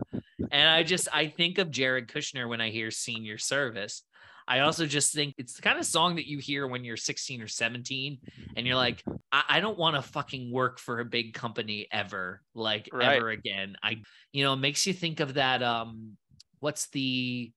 And 0.52 0.70
I 0.70 0.84
just 0.84 1.08
I 1.14 1.28
think 1.28 1.58
of 1.58 1.70
Jared 1.70 2.08
Kushner 2.08 2.50
when 2.50 2.62
I 2.62 2.70
hear 2.70 2.90
senior 2.90 3.38
service. 3.38 4.04
I 4.48 4.60
also 4.62 4.86
just 4.86 5.14
think 5.14 5.36
it's 5.38 5.56
the 5.56 5.62
kind 5.62 5.78
of 5.78 5.86
song 5.86 6.16
that 6.16 6.26
you 6.26 6.40
hear 6.40 6.68
when 6.68 6.86
you're 6.86 6.96
16 6.96 7.42
or 7.42 7.48
17 7.48 8.18
and 8.56 8.66
you're 8.66 8.78
like, 8.78 9.04
I, 9.30 9.44
I 9.50 9.60
don't 9.60 9.78
want 9.78 9.98
to 9.98 10.02
fucking 10.02 10.52
work 10.54 10.80
for 10.80 11.00
a 11.00 11.06
big 11.06 11.34
company 11.34 11.88
ever, 11.92 12.42
like 12.56 12.90
Right. 12.94 13.18
ever 13.18 13.30
again. 13.30 13.76
I, 13.84 13.98
you 14.32 14.46
know, 14.46 14.54
it 14.54 14.58
makes 14.58 14.88
you 14.88 14.94
think 14.94 15.20
of 15.20 15.34
that. 15.34 15.62
Um, 15.62 16.16
what's 16.62 16.88
the, 16.92 17.52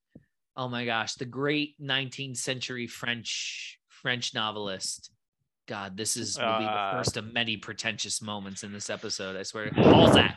oh 0.57 0.69
my 0.69 0.85
gosh, 0.85 1.15
the 1.15 1.27
great 1.27 1.81
19th 1.81 2.39
century 2.39 2.89
French 2.89 3.79
French 3.89 4.35
novelist. 4.35 5.13
God, 5.71 5.97
this 5.97 6.17
is 6.17 6.37
will 6.37 6.59
be 6.59 6.65
the 6.65 6.71
Uh, 6.71 6.93
first 6.93 7.17
of 7.17 7.33
many 7.33 7.57
pretentious 7.57 8.21
moments 8.21 8.65
in 8.65 8.73
this 8.73 8.91
episode. 8.91 9.37
I 9.37 9.45
swear. 9.45 9.71
Balzac. 9.71 10.37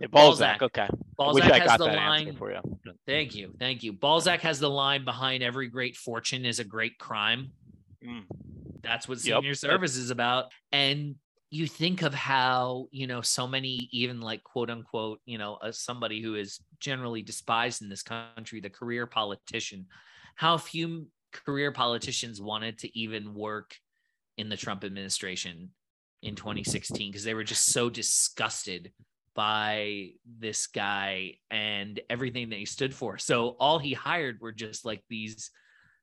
Yeah, 0.00 0.06
Balzac. 0.06 0.60
Balzac. 0.60 0.62
Okay. 0.62 0.88
Balzac 1.18 1.50
I 1.50 1.58
has 1.58 1.66
got 1.66 1.78
the 1.80 1.86
that 1.86 1.96
line. 1.96 2.36
for 2.36 2.52
you. 2.52 2.60
Thank 3.04 3.34
you. 3.34 3.54
Thank 3.58 3.82
you. 3.82 3.92
Balzac 3.92 4.40
has 4.42 4.60
the 4.60 4.70
line 4.70 5.04
behind 5.04 5.42
every 5.42 5.66
great 5.66 5.96
fortune 5.96 6.44
is 6.46 6.60
a 6.60 6.64
great 6.64 6.96
crime. 6.98 7.50
Mm. 8.04 8.22
That's 8.82 9.08
what 9.08 9.24
Yep. 9.24 9.38
senior 9.40 9.54
service 9.56 9.96
is 9.96 10.10
about. 10.10 10.52
And 10.70 11.16
you 11.50 11.66
think 11.66 12.02
of 12.02 12.14
how, 12.14 12.86
you 12.92 13.08
know, 13.08 13.20
so 13.20 13.48
many, 13.48 13.88
even 13.90 14.20
like 14.20 14.44
quote 14.44 14.70
unquote, 14.70 15.20
you 15.26 15.38
know, 15.38 15.56
as 15.56 15.78
somebody 15.80 16.22
who 16.22 16.36
is 16.36 16.60
generally 16.78 17.22
despised 17.22 17.82
in 17.82 17.88
this 17.88 18.02
country, 18.04 18.60
the 18.60 18.70
career 18.70 19.06
politician, 19.08 19.86
how 20.36 20.56
few 20.56 21.08
career 21.32 21.72
politicians 21.72 22.40
wanted 22.40 22.78
to 22.78 22.98
even 22.98 23.34
work 23.34 23.76
in 24.38 24.48
the 24.48 24.56
Trump 24.56 24.84
administration 24.84 25.70
in 26.22 26.34
2016 26.34 27.10
because 27.10 27.24
they 27.24 27.34
were 27.34 27.44
just 27.44 27.66
so 27.66 27.90
disgusted 27.90 28.92
by 29.34 30.10
this 30.38 30.66
guy 30.66 31.34
and 31.50 32.00
everything 32.10 32.50
that 32.50 32.58
he 32.58 32.66
stood 32.66 32.94
for. 32.94 33.18
So 33.18 33.56
all 33.58 33.78
he 33.78 33.92
hired 33.92 34.40
were 34.40 34.52
just 34.52 34.84
like 34.84 35.02
these 35.08 35.50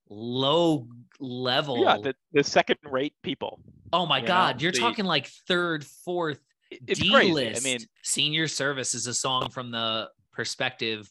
low 0.10 0.88
level. 1.20 1.84
Yeah, 1.84 1.98
the, 2.02 2.16
the 2.34 2.44
second 2.44 2.78
rate 2.84 3.14
people. 3.24 3.62
oh 3.94 4.06
my 4.06 4.18
you 4.18 4.24
know, 4.24 4.28
God, 4.28 4.62
you're 4.62 4.72
the- 4.72 4.80
talking 4.80 5.06
like 5.06 5.28
third, 5.48 5.86
fourth 5.86 6.40
D 6.86 7.32
list. 7.32 7.66
I 7.66 7.70
mean, 7.70 7.80
Senior 8.04 8.48
Service 8.48 8.94
is 8.94 9.08
a 9.08 9.14
song 9.14 9.50
from 9.50 9.72
the 9.72 10.10
perspective 10.34 11.10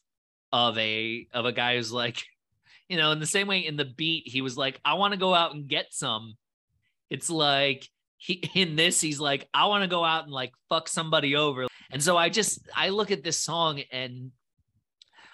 of 0.53 0.77
a 0.79 1.27
of 1.33 1.45
a 1.45 1.53
guy 1.53 1.77
who's 1.77 1.93
like, 1.93 2.23
you 2.89 2.97
know, 2.97 3.13
in 3.13 3.21
the 3.21 3.27
same 3.27 3.47
way 3.47 3.61
in 3.61 3.77
the 3.77 3.85
beat, 3.85 4.27
he 4.27 4.41
was 4.41 4.57
like, 4.57 4.81
I 4.85 4.95
want 4.95 5.13
to 5.13 5.19
go 5.19 5.35
out 5.35 5.55
and 5.55 5.69
get 5.69 5.87
some. 5.91 6.35
It's 7.11 7.31
like 7.31 7.89
he 8.17 8.35
in 8.55 8.77
this, 8.77 9.01
he's 9.01 9.21
like, 9.21 9.49
I 9.55 9.67
want 9.67 9.83
to 9.83 9.89
go 9.89 10.05
out 10.05 10.25
and 10.25 10.33
like 10.33 10.53
fuck 10.69 10.89
somebody 10.89 11.37
over. 11.37 11.67
And 11.91 12.03
so 12.03 12.17
I 12.17 12.29
just 12.29 12.61
I 12.75 12.91
look 12.91 13.11
at 13.11 13.23
this 13.23 13.39
song 13.39 13.81
and 13.91 14.33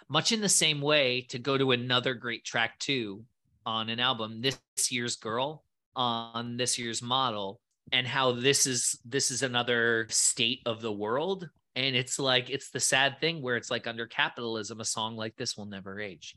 much 0.09 0.33
in 0.33 0.41
the 0.41 0.49
same 0.49 0.81
way 0.81 1.23
to 1.31 1.39
go 1.39 1.57
to 1.57 1.73
another 1.73 2.15
great 2.15 2.45
track 2.45 2.79
too 2.79 3.25
on 3.67 3.89
an 3.89 3.99
album, 3.99 4.43
this 4.43 4.59
year's 4.91 5.17
girl 5.17 5.65
on 5.97 6.57
this 6.57 6.79
year's 6.79 7.03
model 7.03 7.61
and 7.93 8.07
how 8.07 8.33
this 8.33 8.67
is 8.67 8.99
this 9.05 9.31
is 9.31 9.43
another 9.43 10.07
state 10.11 10.61
of 10.67 10.81
the 10.81 10.93
world 10.93 11.49
and 11.77 11.95
it's 11.97 12.19
like 12.19 12.51
it's 12.51 12.71
the 12.71 12.81
sad 12.81 13.21
thing 13.21 13.43
where 13.43 13.57
it's 13.57 13.71
like 13.71 13.87
under 13.87 14.07
capitalism 14.07 14.81
a 14.81 14.85
song 14.85 15.17
like 15.17 15.37
this 15.37 15.57
will 15.57 15.67
never 15.67 16.01
age 16.01 16.37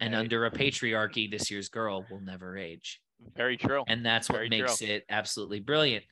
and 0.00 0.14
Right. 0.14 0.20
under 0.20 0.46
a 0.46 0.50
patriarchy 0.50 1.30
this 1.30 1.50
year's 1.50 1.68
girl 1.68 2.06
will 2.10 2.20
never 2.20 2.56
age 2.56 3.00
very 3.36 3.56
true. 3.56 3.82
and 3.86 4.04
that's 4.04 4.28
what 4.28 4.36
Very 4.38 4.48
makes 4.48 4.82
it 4.82 5.04
absolutely 5.08 5.60
brilliant 5.60 6.04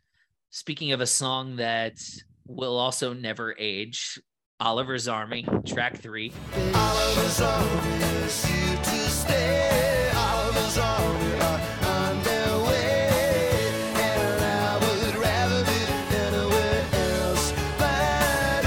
speaking 0.51 0.93
of 0.93 1.01
a 1.01 1.07
song 1.07 1.57
that 1.57 1.99
will 2.47 2.79
also 2.79 3.13
never 3.13 3.55
age 3.59 4.21
oliver's 4.61 5.09
army 5.09 5.47
track 5.67 5.97
3 5.99 6.33
Oliver's 6.75 7.41
army 7.41 8.05
is 8.25 8.45
here 8.45 8.77
to 8.77 9.11
stay. 9.11 10.11
Oliver's 10.15 10.79
army 10.79 11.33
are 11.41 11.61
on 11.87 12.23
their 12.23 12.59
way. 12.65 13.09
And 13.95 14.45
I 14.45 14.79
would 14.81 15.15
rather 15.17 15.65
be 15.65 15.81
anywhere 16.17 16.87
else 16.93 17.53
but 17.79 18.63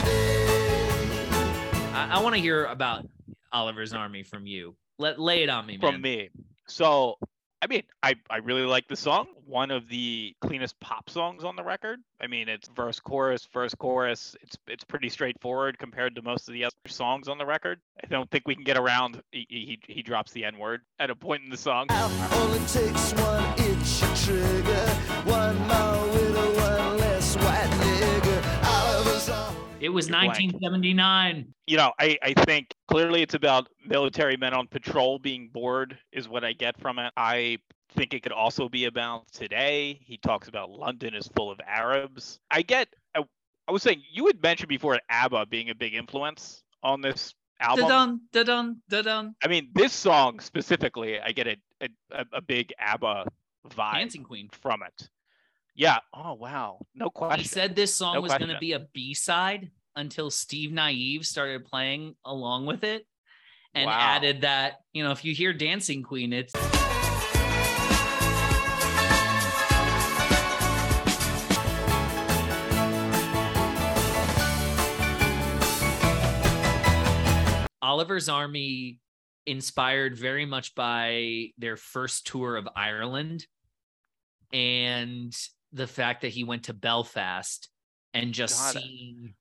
today. 0.00 1.28
i, 1.94 2.08
I 2.12 2.22
want 2.22 2.34
to 2.34 2.40
hear 2.40 2.64
about 2.66 3.06
oliver's 3.52 3.92
army 3.92 4.22
from 4.22 4.46
you 4.46 4.76
let 4.98 5.18
lay 5.18 5.42
it 5.42 5.48
on 5.48 5.66
me 5.66 5.78
man. 5.78 5.92
from 5.92 6.00
me. 6.02 6.30
So, 6.70 7.18
I 7.62 7.66
mean, 7.66 7.82
I, 8.02 8.14
I 8.30 8.38
really 8.38 8.62
like 8.62 8.86
the 8.88 8.96
song. 8.96 9.26
One 9.44 9.70
of 9.70 9.88
the 9.88 10.34
cleanest 10.40 10.78
pop 10.80 11.10
songs 11.10 11.42
on 11.44 11.56
the 11.56 11.64
record. 11.64 11.98
I 12.20 12.26
mean, 12.28 12.48
it's 12.48 12.68
verse, 12.68 13.00
chorus, 13.00 13.48
verse, 13.52 13.74
chorus. 13.74 14.36
It's 14.42 14.56
it's 14.68 14.84
pretty 14.84 15.08
straightforward 15.08 15.76
compared 15.78 16.14
to 16.14 16.22
most 16.22 16.48
of 16.48 16.54
the 16.54 16.64
other 16.64 16.74
songs 16.86 17.26
on 17.28 17.36
the 17.36 17.44
record. 17.44 17.80
I 18.02 18.06
don't 18.06 18.30
think 18.30 18.46
we 18.46 18.54
can 18.54 18.64
get 18.64 18.78
around. 18.78 19.20
He 19.32 19.46
he, 19.50 19.80
he 19.92 20.02
drops 20.02 20.30
the 20.32 20.44
N 20.44 20.56
word 20.58 20.82
at 21.00 21.10
a 21.10 21.16
point 21.16 21.42
in 21.42 21.50
the 21.50 21.56
song. 21.56 21.88
Only 21.90 22.60
takes 22.60 23.12
one 23.14 23.52
itchy 23.58 24.06
trigger. 24.24 24.86
One 25.24 25.58
more 25.66 26.06
with 26.12 26.36
one 26.56 26.98
less 26.98 27.34
white 27.36 27.70
nigger. 27.80 28.64
Oliver's 28.64 29.28
army. 29.28 29.58
it 29.80 29.88
was 29.88 30.08
You're 30.08 30.18
blank. 30.20 30.38
1979 30.38 31.52
You 31.66 31.76
know, 31.76 31.92
I 31.98 32.16
I 32.22 32.32
think 32.44 32.74
clearly 32.90 33.22
it's 33.22 33.34
about 33.34 33.68
military 33.86 34.36
men 34.36 34.52
on 34.52 34.66
patrol 34.66 35.18
being 35.18 35.48
bored 35.52 35.96
is 36.12 36.28
what 36.28 36.44
I 36.44 36.52
get 36.52 36.78
from 36.80 36.98
it. 36.98 37.12
I 37.16 37.58
think 37.94 38.14
it 38.14 38.22
could 38.22 38.32
also 38.32 38.68
be 38.68 38.84
about 38.86 39.30
today. 39.32 40.00
He 40.04 40.18
talks 40.18 40.48
about 40.48 40.70
London 40.70 41.14
is 41.14 41.28
full 41.34 41.50
of 41.50 41.60
Arabs. 41.66 42.40
I 42.50 42.62
get. 42.62 42.88
I, 43.14 43.22
I 43.68 43.72
was 43.72 43.82
saying 43.82 44.02
you 44.10 44.26
had 44.26 44.42
mentioned 44.42 44.68
before 44.68 44.98
ABBA 45.08 45.46
being 45.46 45.70
a 45.70 45.74
big 45.74 45.94
influence 45.94 46.62
on 46.82 47.00
this 47.00 47.34
album. 47.60 47.84
da-dun, 47.86 48.20
da-dun, 48.32 48.76
da-dun. 48.88 49.34
I 49.42 49.48
mean, 49.48 49.70
this 49.74 49.92
song 49.92 50.40
specifically, 50.40 51.20
I 51.20 51.32
get 51.32 51.46
a 51.46 51.56
a, 51.80 52.26
a- 52.32 52.42
big 52.42 52.72
ABBA 52.78 53.26
vibe 53.70 53.94
dancing 53.94 54.24
queen 54.24 54.48
from 54.52 54.82
it. 54.82 55.08
Yeah. 55.74 55.98
Oh 56.12 56.34
wow. 56.34 56.80
No 56.94 57.08
question. 57.08 57.40
He 57.40 57.48
said 57.48 57.76
this 57.76 57.94
song 57.94 58.14
No 58.14 58.20
was 58.20 58.34
going 58.34 58.50
to 58.50 58.58
be 58.58 58.72
a 58.72 58.80
B 58.92 59.14
side 59.14 59.70
until 59.96 60.30
Steve 60.30 60.72
Nieve 60.72 61.26
started 61.26 61.64
playing 61.64 62.14
along 62.24 62.66
with 62.66 62.84
it 62.84 63.06
and 63.74 63.86
Wow. 63.86 63.98
added 63.98 64.42
that, 64.42 64.78
you 64.92 65.02
know, 65.04 65.10
if 65.10 65.24
you 65.24 65.34
hear 65.34 65.52
Dancing 65.52 66.02
Queen, 66.02 66.32
it's 66.32 66.52
Oliver's 77.82 78.28
Army 78.28 79.00
inspired 79.46 80.16
very 80.16 80.46
much 80.46 80.74
by 80.74 81.48
their 81.58 81.76
first 81.76 82.26
tour 82.26 82.56
of 82.56 82.68
Ireland 82.76 83.46
and 84.52 85.36
the 85.72 85.86
fact 85.86 86.22
that 86.22 86.28
he 86.28 86.44
went 86.44 86.64
to 86.64 86.74
Belfast 86.74 87.68
and 88.12 88.32
just 88.32 88.60
God, 88.60 88.82
seeing 88.82 89.34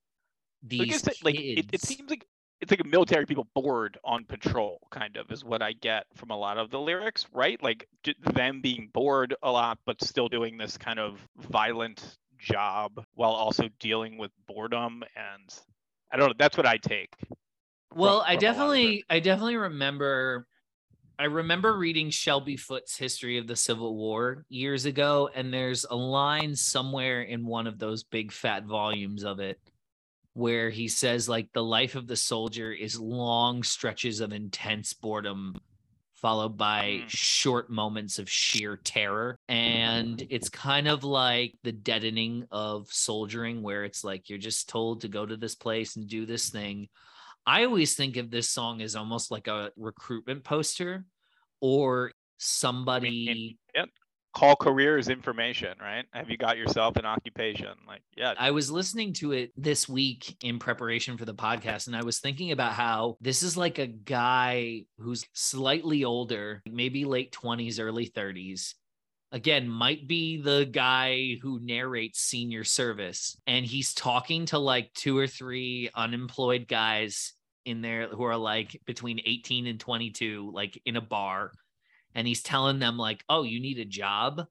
these 0.63 1.07
it's 1.07 1.23
like- 1.23 1.35
it, 1.39 1.65
it 1.73 1.81
seems 1.81 2.09
like 2.09 2.25
it's 2.61 2.71
like 2.71 2.81
a 2.81 2.87
military 2.87 3.25
people 3.25 3.47
bored 3.55 3.97
on 4.03 4.25
patrol, 4.25 4.79
kind 4.91 5.15
of, 5.15 5.31
is 5.31 5.45
what 5.45 5.61
I 5.61 5.71
get 5.71 6.03
from 6.13 6.29
a 6.29 6.37
lot 6.37 6.57
of 6.57 6.69
the 6.71 6.79
lyrics, 6.79 7.25
right? 7.31 7.61
Like 7.63 7.87
them 8.33 8.59
being 8.61 8.89
bored 8.93 9.33
a 9.43 9.49
lot, 9.51 9.79
but 9.85 10.03
still 10.03 10.27
doing 10.27 10.57
this 10.57 10.77
kind 10.77 10.99
of 10.99 11.19
violent 11.37 12.17
job 12.37 13.01
while 13.13 13.31
also 13.31 13.69
dealing 13.79 14.17
with 14.17 14.31
boredom, 14.45 15.03
and 15.15 15.59
I 16.11 16.17
don't 16.17 16.27
know. 16.27 16.33
That's 16.37 16.57
what 16.57 16.65
I 16.65 16.75
take. 16.77 17.13
Well, 17.95 18.19
from- 18.19 18.29
I 18.29 18.29
from 18.29 18.29
a 18.29 18.29
lot 18.29 18.29
of 18.29 18.33
it. 18.33 18.39
definitely, 18.41 19.03
I 19.09 19.19
definitely 19.19 19.57
remember. 19.57 20.45
I 21.17 21.25
remember 21.25 21.77
reading 21.77 22.09
Shelby 22.11 22.55
Foote's 22.55 22.95
history 22.97 23.37
of 23.37 23.45
the 23.47 23.55
Civil 23.55 23.95
War 23.97 24.45
years 24.47 24.85
ago, 24.85 25.29
and 25.35 25.53
there's 25.53 25.85
a 25.89 25.95
line 25.95 26.55
somewhere 26.55 27.23
in 27.23 27.45
one 27.45 27.67
of 27.67 27.77
those 27.77 28.03
big 28.05 28.31
fat 28.31 28.63
volumes 28.65 29.23
of 29.25 29.39
it 29.41 29.59
where 30.39 30.69
he 30.69 30.87
says, 30.87 31.27
like, 31.27 31.51
the 31.51 31.63
life 31.63 31.95
of 31.95 32.07
the 32.07 32.15
soldier 32.15 32.71
is 32.71 32.97
long 32.97 33.61
stretches 33.61 34.21
of 34.21 34.31
intense 34.31 34.93
boredom, 34.93 35.59
followed 36.15 36.55
by 36.55 37.01
Mm. 37.03 37.09
short 37.09 37.69
moments 37.69 38.19
of 38.19 38.29
sheer 38.29 38.77
terror. 38.77 39.37
And 39.49 40.25
it's 40.29 40.47
kind 40.49 40.87
of 40.87 41.03
like 41.03 41.55
the 41.63 41.73
deadening 41.73 42.45
of 42.51 42.87
soldiering, 42.89 43.61
where 43.61 43.83
it's 43.83 44.05
like 44.05 44.29
you're 44.29 44.37
just 44.39 44.69
told 44.69 45.01
to 45.01 45.09
go 45.09 45.25
to 45.25 45.35
this 45.35 45.55
place 45.55 45.97
and 45.97 46.07
do 46.07 46.25
this 46.25 46.49
thing. 46.49 46.87
I 47.45 47.65
always 47.65 47.95
think 47.95 48.15
of 48.15 48.31
this 48.31 48.49
song 48.49 48.81
as 48.81 48.95
almost 48.95 49.31
like 49.31 49.47
a 49.47 49.71
recruitment 49.75 50.45
poster 50.45 51.05
or 51.59 52.11
somebody. 52.37 53.57
Call 54.33 54.55
careers 54.55 55.09
information, 55.09 55.75
right? 55.81 56.05
Have 56.13 56.29
you 56.29 56.37
got 56.37 56.57
yourself 56.57 56.97
an 56.97 57.05
occupation? 57.05 57.69
Like, 57.87 58.01
yeah, 58.15 58.35
I 58.37 58.51
was 58.51 58.69
listening 58.69 59.13
to 59.13 59.31
it 59.31 59.51
this 59.57 59.89
week 59.89 60.37
in 60.43 60.59
preparation 60.59 61.17
for 61.17 61.25
the 61.25 61.33
podcast, 61.33 61.87
and 61.87 61.95
I 61.95 62.03
was 62.03 62.19
thinking 62.19 62.51
about 62.51 62.73
how 62.73 63.17
this 63.21 63.41
is 63.41 63.57
like 63.57 63.79
a 63.79 63.87
guy 63.87 64.83
who's 64.99 65.25
slightly 65.33 66.03
older, 66.03 66.61
maybe 66.69 67.05
late 67.05 67.31
20s, 67.31 67.79
early 67.79 68.07
30s. 68.07 68.75
Again, 69.31 69.67
might 69.67 70.07
be 70.07 70.41
the 70.41 70.65
guy 70.65 71.37
who 71.41 71.59
narrates 71.61 72.19
senior 72.19 72.63
service, 72.63 73.35
and 73.47 73.65
he's 73.65 73.93
talking 73.93 74.45
to 74.47 74.59
like 74.59 74.93
two 74.93 75.17
or 75.17 75.27
three 75.27 75.89
unemployed 75.95 76.67
guys 76.67 77.33
in 77.65 77.81
there 77.81 78.07
who 78.07 78.23
are 78.23 78.37
like 78.37 78.79
between 78.85 79.21
18 79.25 79.67
and 79.67 79.79
22, 79.79 80.51
like 80.53 80.81
in 80.85 80.95
a 80.95 81.01
bar. 81.01 81.51
And 82.15 82.27
he's 82.27 82.41
telling 82.41 82.79
them, 82.79 82.97
like, 82.97 83.23
oh, 83.29 83.43
you 83.43 83.59
need 83.59 83.79
a 83.79 83.85
job? 83.85 84.45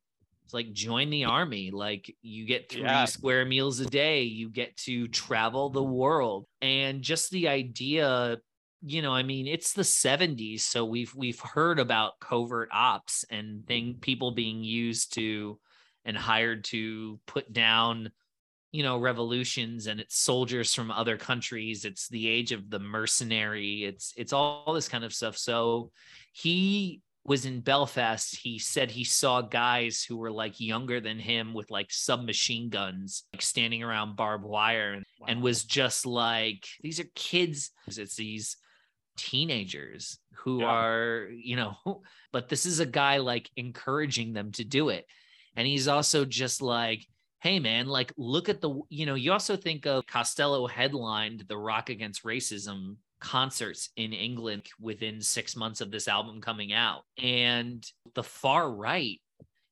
It's 0.48 0.54
like 0.54 0.72
join 0.72 1.10
the 1.10 1.26
army. 1.26 1.70
Like 1.70 2.14
you 2.22 2.46
get 2.46 2.70
three 2.70 2.80
Yeah. 2.80 3.04
square 3.04 3.44
meals 3.44 3.80
a 3.80 3.84
day. 3.84 4.22
You 4.22 4.48
get 4.48 4.78
to 4.78 5.06
travel 5.08 5.68
the 5.68 5.82
world. 5.82 6.46
And 6.62 7.02
just 7.02 7.30
the 7.30 7.48
idea, 7.48 8.38
you 8.82 9.02
know, 9.02 9.12
I 9.12 9.22
mean, 9.24 9.46
it's 9.46 9.74
the 9.74 9.82
70s. 9.82 10.60
So 10.60 10.86
we've 10.86 11.14
we've 11.14 11.38
heard 11.38 11.78
about 11.78 12.18
covert 12.20 12.70
ops 12.72 13.26
and 13.28 13.66
thing 13.66 13.88
mm-hmm. 13.90 14.00
people 14.00 14.30
being 14.30 14.64
used 14.64 15.12
to 15.16 15.60
and 16.06 16.16
hired 16.16 16.64
to 16.64 17.20
put 17.26 17.52
down 17.52 18.10
you 18.72 18.82
know 18.82 18.98
revolutions 18.98 19.86
and 19.86 19.98
it's 19.98 20.18
soldiers 20.18 20.74
from 20.74 20.90
other 20.90 21.16
countries 21.16 21.86
it's 21.86 22.06
the 22.08 22.28
age 22.28 22.52
of 22.52 22.68
the 22.68 22.78
mercenary 22.78 23.84
it's 23.84 24.12
it's 24.16 24.34
all 24.34 24.74
this 24.74 24.88
kind 24.88 25.04
of 25.04 25.14
stuff 25.14 25.38
so 25.38 25.90
he 26.32 27.00
was 27.24 27.44
in 27.44 27.60
belfast 27.60 28.36
he 28.36 28.58
said 28.58 28.90
he 28.90 29.04
saw 29.04 29.42
guys 29.42 30.02
who 30.02 30.16
were 30.16 30.30
like 30.30 30.58
younger 30.60 30.98
than 31.00 31.18
him 31.18 31.52
with 31.52 31.70
like 31.70 31.88
submachine 31.90 32.70
guns 32.70 33.24
like 33.34 33.42
standing 33.42 33.82
around 33.82 34.16
barbed 34.16 34.44
wire 34.44 34.92
and, 34.94 35.04
and 35.26 35.42
was 35.42 35.64
just 35.64 36.06
like 36.06 36.66
these 36.80 36.98
are 37.00 37.06
kids. 37.14 37.70
It's 37.86 38.16
these 38.16 38.56
teenagers 39.16 40.18
who 40.36 40.60
Yeah. 40.60 40.66
are 40.66 41.28
you 41.30 41.56
know 41.56 41.76
but 42.32 42.48
this 42.48 42.64
is 42.66 42.80
a 42.80 42.86
guy 42.86 43.18
like 43.18 43.50
encouraging 43.56 44.32
them 44.32 44.52
to 44.52 44.64
do 44.64 44.88
it. 44.90 45.04
And 45.56 45.66
he's 45.66 45.88
also 45.88 46.24
just 46.24 46.62
like 46.62 47.04
hey 47.40 47.58
man 47.58 47.86
like 47.86 48.12
look 48.16 48.48
at 48.48 48.60
the 48.60 48.80
you 48.88 49.06
know 49.06 49.14
you 49.16 49.32
also 49.32 49.56
think 49.56 49.86
of 49.86 50.06
costello 50.06 50.66
headlined 50.66 51.44
the 51.48 51.56
rock 51.58 51.90
against 51.90 52.24
racism 52.24 52.96
concerts 53.20 53.90
in 53.96 54.12
england 54.12 54.62
within 54.80 55.20
six 55.20 55.56
months 55.56 55.80
of 55.80 55.90
this 55.90 56.08
album 56.08 56.40
coming 56.40 56.72
out 56.72 57.02
and 57.22 57.84
the 58.14 58.22
far 58.22 58.70
right 58.70 59.20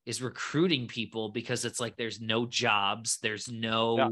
is 0.05 0.23
recruiting 0.23 0.87
people 0.87 1.29
because 1.31 1.65
it's 1.65 1.81
like 1.81 1.97
there's 1.97 2.21
no 2.21 2.47
jobs 2.47 3.19
there's 3.23 3.49
no 3.51 3.97
Yeah. 3.99 4.09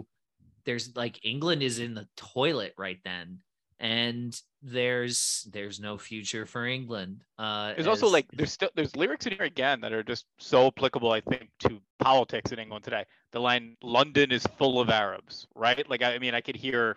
there's 0.64 0.96
like 0.96 1.24
england 1.24 1.62
is 1.62 1.78
in 1.78 1.94
the 1.94 2.08
toilet 2.16 2.74
right 2.78 2.98
then 3.04 3.40
and 3.80 4.40
there's 4.62 5.46
there's 5.52 5.80
no 5.80 5.98
future 5.98 6.46
for 6.46 6.64
england 6.66 7.22
uh 7.38 7.74
There's 7.74 7.88
also 7.88 8.08
like 8.08 8.26
there's 8.32 8.52
still 8.52 8.70
there's 8.74 8.94
lyrics 8.96 9.26
in 9.26 9.32
here 9.32 9.42
again 9.44 9.80
that 9.80 9.92
are 9.92 10.02
just 10.04 10.26
so 10.38 10.68
applicable, 10.68 11.10
I 11.10 11.20
think, 11.20 11.50
to 11.60 11.80
politics 11.98 12.52
in 12.52 12.58
England 12.58 12.84
today. 12.84 13.04
The 13.32 13.40
line 13.40 13.76
"London 13.82 14.30
is 14.30 14.46
full 14.58 14.80
of 14.80 14.88
Arabs," 14.90 15.46
right? 15.54 15.88
Like 15.90 16.02
I 16.02 16.18
mean, 16.18 16.34
I 16.34 16.40
could 16.40 16.56
hear 16.56 16.96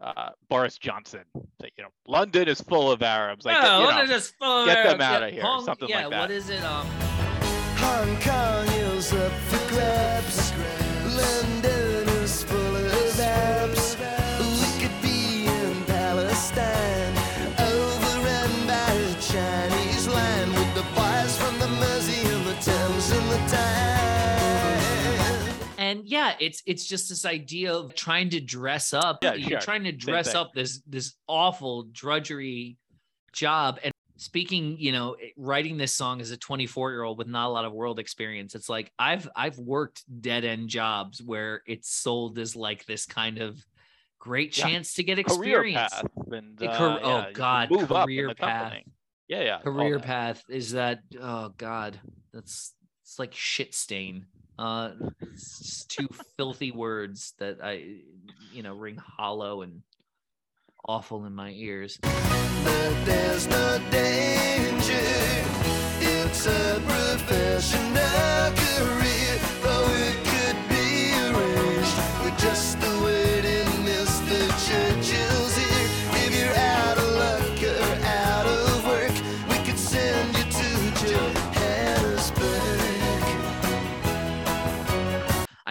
uh, 0.00 0.30
Boris 0.48 0.78
Johnson 0.78 1.24
say, 1.60 1.70
you 1.76 1.84
know, 1.84 1.90
"London 2.06 2.48
is 2.48 2.60
full 2.60 2.90
of 2.90 3.02
Arabs." 3.02 3.44
Like 3.44 3.56
Oh, 3.60 3.80
you 3.80 3.84
what 3.86 3.96
know, 3.96 4.02
is 4.04 4.08
this 4.08 4.30
for? 4.38 4.64
get 4.66 4.84
them 4.84 5.00
Yeah, 5.22 5.28
of 5.28 5.32
here, 5.32 5.42
Hong- 5.42 5.64
something 5.64 5.88
yeah, 5.88 6.02
like 6.02 6.10
that. 6.10 6.20
what 6.20 6.30
is 6.30 6.48
it? 6.50 6.62
Um, 6.64 6.86
Hong 7.76 8.16
Kong 8.20 8.66
is 8.96 9.12
up 9.12 9.32
for 9.32 9.68
grabs. 9.74 10.52
Yeah, 26.10 26.34
it's 26.40 26.60
it's 26.66 26.84
just 26.84 27.08
this 27.08 27.24
idea 27.24 27.72
of 27.72 27.94
trying 27.94 28.30
to 28.30 28.40
dress 28.40 28.92
up. 28.92 29.18
Yeah, 29.22 29.34
You're 29.34 29.50
sure. 29.50 29.60
trying 29.60 29.84
to 29.84 29.92
dress 29.92 30.34
up 30.34 30.52
this 30.52 30.82
this 30.88 31.14
awful 31.28 31.84
drudgery 31.92 32.76
job. 33.32 33.78
And 33.84 33.92
speaking, 34.16 34.76
you 34.76 34.90
know, 34.90 35.14
writing 35.36 35.76
this 35.78 35.92
song 35.92 36.20
as 36.20 36.32
a 36.32 36.36
24 36.36 36.90
year 36.90 37.04
old 37.04 37.16
with 37.18 37.28
not 37.28 37.46
a 37.46 37.52
lot 37.52 37.64
of 37.64 37.72
world 37.72 38.00
experience, 38.00 38.56
it's 38.56 38.68
like 38.68 38.90
I've 38.98 39.28
I've 39.36 39.56
worked 39.58 40.02
dead 40.20 40.44
end 40.44 40.68
jobs 40.68 41.22
where 41.22 41.62
it's 41.64 41.88
sold 41.88 42.38
as 42.40 42.56
like 42.56 42.84
this 42.86 43.06
kind 43.06 43.38
of 43.38 43.64
great 44.18 44.58
Yeah. 44.58 44.64
chance 44.66 44.94
to 44.94 45.04
get 45.04 45.20
experience. 45.20 45.92
and 46.32 46.60
uh, 46.60 46.76
car- 46.76 47.00
yeah, 47.00 47.26
oh, 47.28 47.32
God, 47.32 47.70
move 47.70 47.92
up 47.92 48.08
in 48.08 48.16
career 48.16 48.34
path. 48.34 48.62
company. 48.62 48.84
Yeah, 49.28 49.42
yeah. 49.42 49.58
career 49.60 50.00
path 50.00 50.42
is 50.48 50.72
that 50.72 50.98
oh 51.22 51.50
god 51.56 52.00
that's 52.32 52.74
it's 53.04 53.16
like 53.16 53.32
shit 53.32 53.76
stain 53.76 54.26
uh 54.60 54.90
two 55.88 56.06
filthy 56.36 56.70
words 56.70 57.32
that 57.38 57.58
i 57.62 57.96
you 58.52 58.62
know 58.62 58.74
ring 58.74 58.96
hollow 58.96 59.62
and 59.62 59.82
awful 60.86 61.24
in 61.24 61.34
my 61.34 61.50
ears 61.50 61.98
But 62.02 63.04
there's 63.04 63.46
no 63.48 63.78
danger. 63.90 65.06
It's 66.00 66.46
a 66.46 66.80
professional 66.86 68.69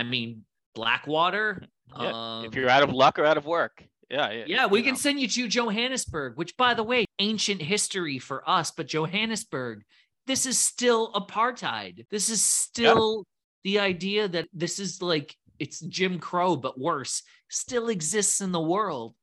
mean 0.10 0.44
blackwater 0.76 1.64
Yeah, 1.98 2.10
if 2.10 2.14
um, 2.14 2.50
you're 2.54 2.70
out 2.70 2.84
of 2.84 2.92
luck 2.92 3.18
or 3.20 3.26
out 3.26 3.38
of 3.38 3.46
work, 3.46 3.84
yeah, 4.10 4.32
yeah. 4.32 4.44
yeah 4.48 4.66
we 4.68 4.82
can 4.82 4.94
know. 4.94 4.98
send 5.00 5.20
you 5.20 5.28
to 5.28 5.48
johannesburg 5.48 6.34
which 6.38 6.56
by 6.58 6.74
the 6.74 6.84
way 6.84 7.06
ancient 7.20 7.62
history 7.62 8.20
for 8.20 8.48
us 8.50 8.72
but 8.72 8.88
johannesburg 8.88 9.84
this 10.28 10.46
is 10.46 10.58
still 10.60 11.12
apartheid 11.14 12.06
this 12.10 12.30
is 12.30 12.44
still 12.44 13.26
the 13.64 13.80
idea 13.80 14.28
that 14.28 14.48
this 14.54 14.80
is 14.80 15.02
like 15.02 15.36
it's 15.60 15.80
jim 15.82 16.20
crow 16.20 16.56
but 16.56 16.80
worse 16.80 17.24
still 17.50 17.90
exists 17.90 18.42
in 18.42 18.52
the 18.52 18.60
world 18.60 19.16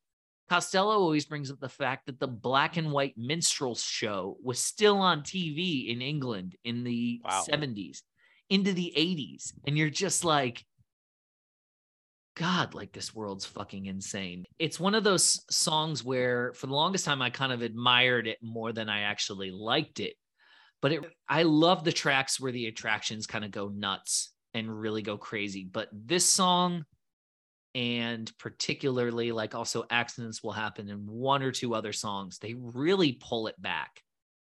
costello 0.48 0.92
always 0.92 1.24
brings 1.26 1.50
up 1.50 1.58
the 1.60 1.68
fact 1.68 2.06
that 2.06 2.20
the 2.20 2.28
black 2.28 2.76
and 2.76 2.90
white 2.92 3.14
minstrel 3.16 3.74
show 3.74 4.36
was 4.42 4.58
still 4.58 4.98
on 4.98 5.22
tv 5.22 5.88
in 5.88 6.00
england 6.02 6.54
in 6.64 6.84
the 6.84 7.20
Wow. 7.24 7.44
70s 7.48 8.02
into 8.50 8.72
the 8.72 8.92
80s 8.96 9.52
and 9.66 9.76
you're 9.76 9.90
just 9.90 10.24
like 10.24 10.64
God, 12.36 12.74
like 12.74 12.92
this 12.92 13.14
world's 13.14 13.46
fucking 13.46 13.86
insane. 13.86 14.44
It's 14.58 14.78
one 14.78 14.94
of 14.94 15.04
those 15.04 15.42
songs 15.50 16.04
where, 16.04 16.52
for 16.52 16.66
the 16.66 16.74
longest 16.74 17.04
time, 17.06 17.22
I 17.22 17.30
kind 17.30 17.50
of 17.50 17.62
admired 17.62 18.26
it 18.26 18.38
more 18.42 18.72
than 18.72 18.88
I 18.90 19.00
actually 19.00 19.50
liked 19.50 20.00
it. 20.00 20.14
but 20.82 20.92
it 20.92 21.04
I 21.28 21.42
love 21.42 21.84
the 21.84 21.92
tracks 21.92 22.38
where 22.38 22.52
the 22.52 22.66
attractions 22.66 23.26
kind 23.26 23.44
of 23.44 23.50
go 23.50 23.68
nuts 23.68 24.32
and 24.54 24.78
really 24.80 25.02
go 25.02 25.16
crazy. 25.16 25.68
But 25.70 25.88
this 25.92 26.24
song 26.24 26.84
and 27.74 28.30
particularly 28.38 29.32
like 29.32 29.54
also 29.54 29.84
accidents 29.90 30.42
will 30.42 30.52
happen 30.52 30.88
in 30.88 31.06
one 31.06 31.42
or 31.42 31.52
two 31.52 31.74
other 31.74 31.92
songs, 31.92 32.38
they 32.38 32.54
really 32.54 33.12
pull 33.12 33.48
it 33.48 33.60
back 33.60 34.00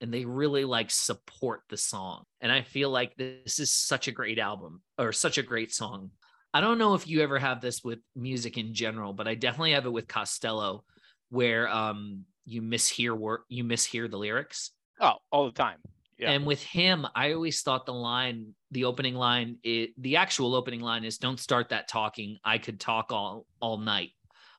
and 0.01 0.13
they 0.13 0.25
really 0.25 0.65
like 0.65 0.91
support 0.91 1.61
the 1.69 1.77
song. 1.77 2.23
And 2.41 2.51
I 2.51 2.63
feel 2.63 2.89
like 2.89 3.15
this 3.15 3.59
is 3.59 3.71
such 3.71 4.07
a 4.07 4.11
great 4.11 4.39
album 4.39 4.81
or 4.97 5.13
such 5.13 5.37
a 5.37 5.43
great 5.43 5.73
song. 5.73 6.11
I 6.53 6.61
don't 6.61 6.77
know 6.77 6.93
if 6.93 7.07
you 7.07 7.21
ever 7.21 7.39
have 7.39 7.61
this 7.61 7.83
with 7.83 7.99
music 8.15 8.57
in 8.57 8.73
general, 8.73 9.13
but 9.13 9.27
I 9.27 9.35
definitely 9.35 9.71
have 9.71 9.85
it 9.85 9.93
with 9.93 10.07
Costello 10.07 10.83
where 11.29 11.67
um 11.67 12.25
you 12.45 12.61
mishear 12.61 13.17
work 13.17 13.45
you 13.47 13.63
mishear 13.63 14.09
the 14.09 14.17
lyrics. 14.17 14.71
Oh, 14.99 15.15
all 15.31 15.45
the 15.45 15.51
time. 15.51 15.79
Yeah. 16.19 16.31
And 16.31 16.45
with 16.45 16.61
him, 16.61 17.07
I 17.15 17.33
always 17.33 17.61
thought 17.61 17.87
the 17.87 17.93
line, 17.93 18.53
the 18.69 18.85
opening 18.85 19.15
line, 19.15 19.57
it, 19.63 19.89
the 19.97 20.17
actual 20.17 20.53
opening 20.53 20.79
line 20.79 21.03
is 21.03 21.17
"Don't 21.17 21.39
start 21.39 21.69
that 21.69 21.87
talking. 21.87 22.37
I 22.43 22.59
could 22.59 22.79
talk 22.79 23.11
all 23.11 23.47
all 23.59 23.77
night. 23.77 24.11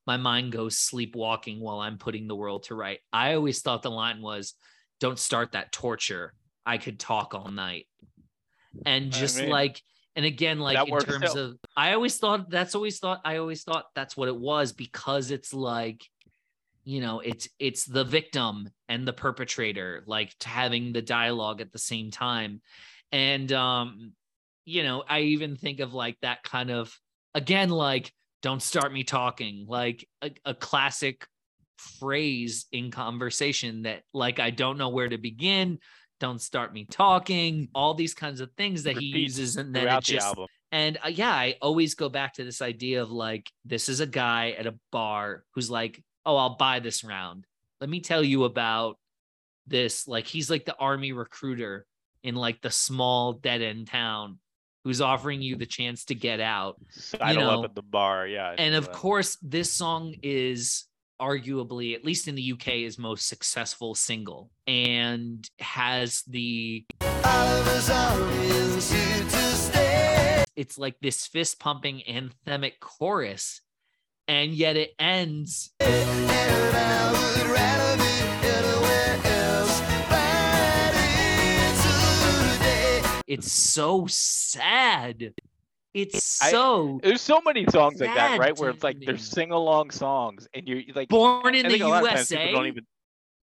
My 0.06 0.16
mind 0.16 0.52
goes 0.52 0.76
sleepwalking 0.78 1.60
while 1.60 1.78
I'm 1.78 1.96
putting 1.96 2.26
the 2.26 2.36
world 2.36 2.64
to 2.64 2.74
right." 2.74 2.98
I 3.12 3.34
always 3.34 3.62
thought 3.62 3.82
the 3.82 3.90
line 3.90 4.20
was, 4.20 4.54
"Don't 4.98 5.18
start 5.18 5.52
that 5.52 5.70
torture. 5.70 6.34
I 6.66 6.78
could 6.78 6.98
talk 6.98 7.34
all 7.34 7.50
night." 7.50 7.86
And 8.84 9.14
I 9.14 9.18
just 9.18 9.38
mean, 9.38 9.48
like, 9.48 9.80
and 10.16 10.24
again, 10.24 10.60
like 10.60 10.76
that 10.76 10.88
in 10.88 11.00
terms 11.00 11.34
too. 11.34 11.40
of, 11.40 11.58
I 11.76 11.94
always 11.94 12.18
thought 12.18 12.50
that's 12.50 12.74
always 12.74 12.98
thought 12.98 13.20
I 13.24 13.38
always 13.38 13.62
thought 13.62 13.86
that's 13.94 14.16
what 14.16 14.28
it 14.28 14.36
was 14.36 14.72
because 14.72 15.30
it's 15.30 15.52
like 15.52 16.04
you 16.84 17.00
know 17.00 17.20
it's 17.20 17.48
it's 17.58 17.84
the 17.84 18.04
victim 18.04 18.68
and 18.88 19.08
the 19.08 19.12
perpetrator 19.12 20.02
like 20.06 20.32
having 20.44 20.92
the 20.92 21.02
dialogue 21.02 21.60
at 21.60 21.72
the 21.72 21.78
same 21.78 22.10
time 22.10 22.60
and 23.10 23.50
um 23.52 24.12
you 24.64 24.82
know 24.82 25.02
i 25.08 25.20
even 25.20 25.56
think 25.56 25.80
of 25.80 25.94
like 25.94 26.16
that 26.20 26.42
kind 26.42 26.70
of 26.70 26.94
again 27.34 27.70
like 27.70 28.12
don't 28.42 28.62
start 28.62 28.92
me 28.92 29.02
talking 29.02 29.64
like 29.66 30.06
a, 30.22 30.30
a 30.44 30.54
classic 30.54 31.26
phrase 31.78 32.66
in 32.70 32.90
conversation 32.90 33.82
that 33.82 34.02
like 34.12 34.38
i 34.38 34.50
don't 34.50 34.78
know 34.78 34.90
where 34.90 35.08
to 35.08 35.18
begin 35.18 35.78
don't 36.20 36.40
start 36.40 36.72
me 36.72 36.84
talking 36.84 37.68
all 37.74 37.94
these 37.94 38.14
kinds 38.14 38.40
of 38.40 38.50
things 38.56 38.84
that 38.84 38.96
he 38.96 39.06
uses 39.06 39.56
and 39.56 39.74
then 39.74 39.88
it 39.88 39.94
the 39.94 40.00
just 40.00 40.26
album. 40.26 40.46
and 40.72 40.98
uh, 41.04 41.08
yeah, 41.08 41.32
I 41.32 41.56
always 41.60 41.94
go 41.94 42.08
back 42.08 42.34
to 42.34 42.44
this 42.44 42.62
idea 42.62 43.02
of 43.02 43.10
like, 43.10 43.50
this 43.64 43.88
is 43.88 44.00
a 44.00 44.06
guy 44.06 44.54
at 44.58 44.66
a 44.66 44.74
bar 44.90 45.44
who's 45.54 45.70
like, 45.70 46.02
oh, 46.24 46.36
I'll 46.36 46.56
buy 46.56 46.80
this 46.80 47.04
round. 47.04 47.46
Let 47.80 47.90
me 47.90 48.00
tell 48.00 48.22
you 48.22 48.44
about 48.44 48.98
this. 49.66 50.08
Like, 50.08 50.26
he's 50.26 50.48
like 50.48 50.64
the 50.64 50.76
army 50.76 51.12
recruiter 51.12 51.86
in 52.22 52.34
like 52.34 52.62
the 52.62 52.70
small 52.70 53.34
dead 53.34 53.60
end 53.60 53.88
town 53.88 54.38
who's 54.84 55.00
offering 55.00 55.42
you 55.42 55.56
the 55.56 55.66
chance 55.66 56.04
to 56.06 56.14
get 56.14 56.40
out. 56.40 56.80
Sidle 56.90 57.42
know, 57.42 57.58
up 57.60 57.64
at 57.64 57.74
the 57.74 57.82
bar. 57.82 58.26
Yeah. 58.26 58.54
And 58.56 58.74
of 58.74 58.92
course, 58.92 59.36
this 59.42 59.72
song 59.72 60.14
is 60.22 60.84
arguably, 61.20 61.94
at 61.94 62.04
least 62.04 62.28
in 62.28 62.34
the 62.34 62.52
UK, 62.52 62.84
his 62.84 62.98
most 62.98 63.28
successful 63.28 63.94
single 63.94 64.50
and 64.66 65.48
has 65.58 66.22
the 66.28 66.84
is 67.00 67.90
it's 70.56 70.78
like 70.78 70.96
this 71.00 71.26
fist 71.26 71.58
pumping 71.58 72.02
anthemic 72.08 72.78
chorus 72.80 73.60
and 74.28 74.52
yet 74.52 74.76
it 74.76 74.92
ends 74.98 75.72
it's 83.26 83.52
so 83.52 84.06
sad 84.08 85.34
it's 85.94 86.42
I- 86.42 86.50
so 86.50 87.00
There's 87.02 87.20
so 87.22 87.40
many 87.44 87.64
songs 87.70 88.00
like 88.00 88.14
that, 88.14 88.38
right? 88.38 88.58
Where 88.58 88.70
it's 88.70 88.82
like 88.82 88.98
they're 89.04 89.16
sing 89.16 89.52
along 89.52 89.90
songs, 89.92 90.48
and 90.52 90.66
you're 90.68 90.82
like, 90.94 91.08
born 91.08 91.54
in 91.54 91.64
the 91.64 91.70
think 91.70 91.82
a 91.84 91.88
lot 91.88 92.02
of 92.04 92.10
times 92.10 92.28
people 92.28 92.44
usa 92.44 92.52
don't 92.52 92.66
even. 92.66 92.86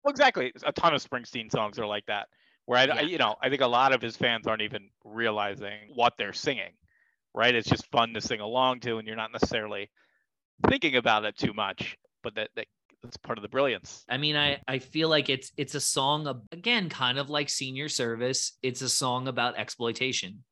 Well, 0.03 0.11
exactly. 0.11 0.51
A 0.63 0.71
ton 0.71 0.93
of 0.93 1.03
Springsteen 1.03 1.51
songs 1.51 1.77
are 1.77 1.85
like 1.85 2.05
that. 2.07 2.27
Where 2.65 2.79
I, 2.79 2.83
I- 2.99 3.01
you 3.01 3.17
know, 3.17 3.35
I 3.41 3.49
think 3.49 3.61
a 3.61 3.67
lot 3.67 3.93
of 3.93 4.01
his 4.01 4.17
fans 4.17 4.47
aren't 4.47 4.61
even 4.63 4.89
realizing 5.03 5.91
what 5.93 6.13
they're 6.17 6.33
singing, 6.33 6.71
right? 7.33 7.53
It's 7.53 7.69
just 7.69 7.85
fun 7.91 8.13
to 8.13 8.21
sing 8.21 8.39
along 8.39 8.79
to, 8.81 8.97
and 8.97 9.07
you're 9.07 9.15
not 9.17 9.31
necessarily 9.31 9.89
thinking 10.67 10.95
about 10.95 11.25
it 11.25 11.37
too 11.37 11.53
much. 11.53 11.97
But 12.23 12.35
that, 12.35 12.49
that 12.55 12.67
that's 13.03 13.17
part 13.17 13.37
of 13.37 13.43
the 13.43 13.47
brilliance. 13.49 14.03
I 14.09 14.17
mean, 14.17 14.35
I 14.35 14.59
I 14.67 14.79
feel 14.79 15.07
like 15.09 15.29
it's 15.29 15.51
it's 15.55 15.75
a 15.75 15.79
song 15.79 16.27
of, 16.27 16.41
again, 16.51 16.89
kind 16.89 17.17
of 17.17 17.29
like 17.29 17.47
senior 17.49 17.89
service. 17.89 18.57
It's 18.61 18.81
a 18.81 18.89
song 18.89 19.27
about 19.27 19.57
exploitation. 19.57 20.43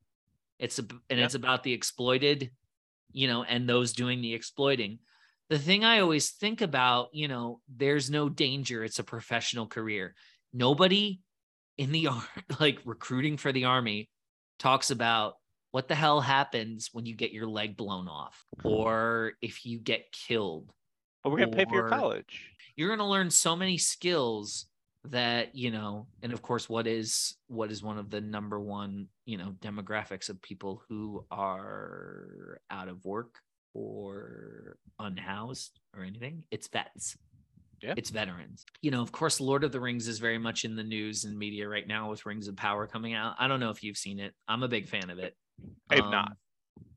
It's 0.60 0.80
a, 0.80 0.84
and 1.10 1.20
Yeah. 1.20 1.26
it's 1.26 1.36
about 1.36 1.64
the 1.64 1.74
exploited, 1.74 2.52
you 3.12 3.28
know, 3.28 3.44
and 3.44 3.68
those 3.68 3.94
doing 3.94 4.22
the 4.22 4.34
exploiting. 4.34 5.00
The 5.50 5.60
thing 5.60 5.86
I 5.86 6.00
always 6.00 6.32
think 6.32 6.62
about, 6.62 7.10
you 7.14 7.28
know, 7.28 7.62
there's 7.70 8.10
no 8.10 8.28
danger. 8.30 8.84
It's 8.84 9.00
a 9.00 9.04
professional 9.04 9.68
career. 9.68 10.16
Nobody 10.54 11.22
in 11.78 11.92
the 11.92 12.10
like 12.60 12.80
recruiting 12.86 13.38
for 13.38 13.52
the 13.52 13.66
army 13.66 14.10
talks 14.60 14.90
about 14.92 15.36
what 15.72 15.88
the 15.88 15.96
hell 15.96 16.22
happens 16.22 16.90
when 16.92 17.06
you 17.06 17.16
get 17.16 17.32
your 17.32 17.46
leg 17.48 17.78
blown 17.78 18.08
off 18.08 18.44
or 18.64 19.34
if 19.42 19.66
you 19.66 19.78
get 19.80 20.12
killed 20.12 20.72
But 21.24 21.30
we're 21.30 21.38
gonna 21.40 21.52
pay 21.52 21.66
for 21.66 21.76
your 21.76 21.90
college. 21.90 22.50
you're 22.76 22.88
going 22.90 23.00
to 23.00 23.06
learn 23.06 23.30
so 23.30 23.56
many 23.56 23.78
skills 23.78 24.66
that 25.12 25.56
you 25.56 25.72
know 25.72 26.08
and 26.22 26.34
of 26.34 26.42
course 26.42 26.68
what 26.70 26.88
is 26.88 27.36
what 27.48 27.72
is 27.72 27.82
one 27.84 27.98
of 27.98 28.10
the 28.10 28.22
number 28.22 28.60
one 28.60 29.08
you 29.26 29.38
know 29.38 29.54
demographics 29.62 30.30
of 30.30 30.42
people 30.42 30.82
who 30.88 31.26
are 31.32 32.60
out 32.70 32.88
of 32.88 33.04
work 33.06 33.36
or 33.74 34.78
unhoused 35.00 35.80
or 35.96 36.04
anything 36.04 36.44
it's 36.52 36.68
vets 36.68 37.16
Yeah. 37.82 37.94
it's 37.98 38.10
veterans 38.10 38.66
you 38.82 38.90
know 38.92 39.02
of 39.02 39.12
course 39.12 39.40
lord 39.40 39.64
of 39.64 39.72
the 39.72 39.80
rings 39.80 40.08
is 40.08 40.20
very 40.20 40.38
much 40.40 40.66
in 40.66 40.76
the 40.76 40.84
news 40.84 41.26
and 41.26 41.38
media 41.38 41.68
right 41.70 41.88
now 41.88 42.10
with 42.10 42.26
rings 42.26 42.48
of 42.48 42.56
power 42.56 42.88
coming 42.88 43.14
out 43.14 43.36
i 43.40 43.48
don't 43.48 43.60
know 43.60 43.70
if 43.70 43.84
you've 43.84 43.98
seen 43.98 44.20
it 44.20 44.34
i'm 44.48 44.64
a 44.64 44.68
big 44.68 44.88
fan 44.88 45.10
of 45.10 45.20
it 45.20 45.36
I 45.90 45.96
have 45.96 46.12
not. 46.12 46.28
Um, 46.28 46.38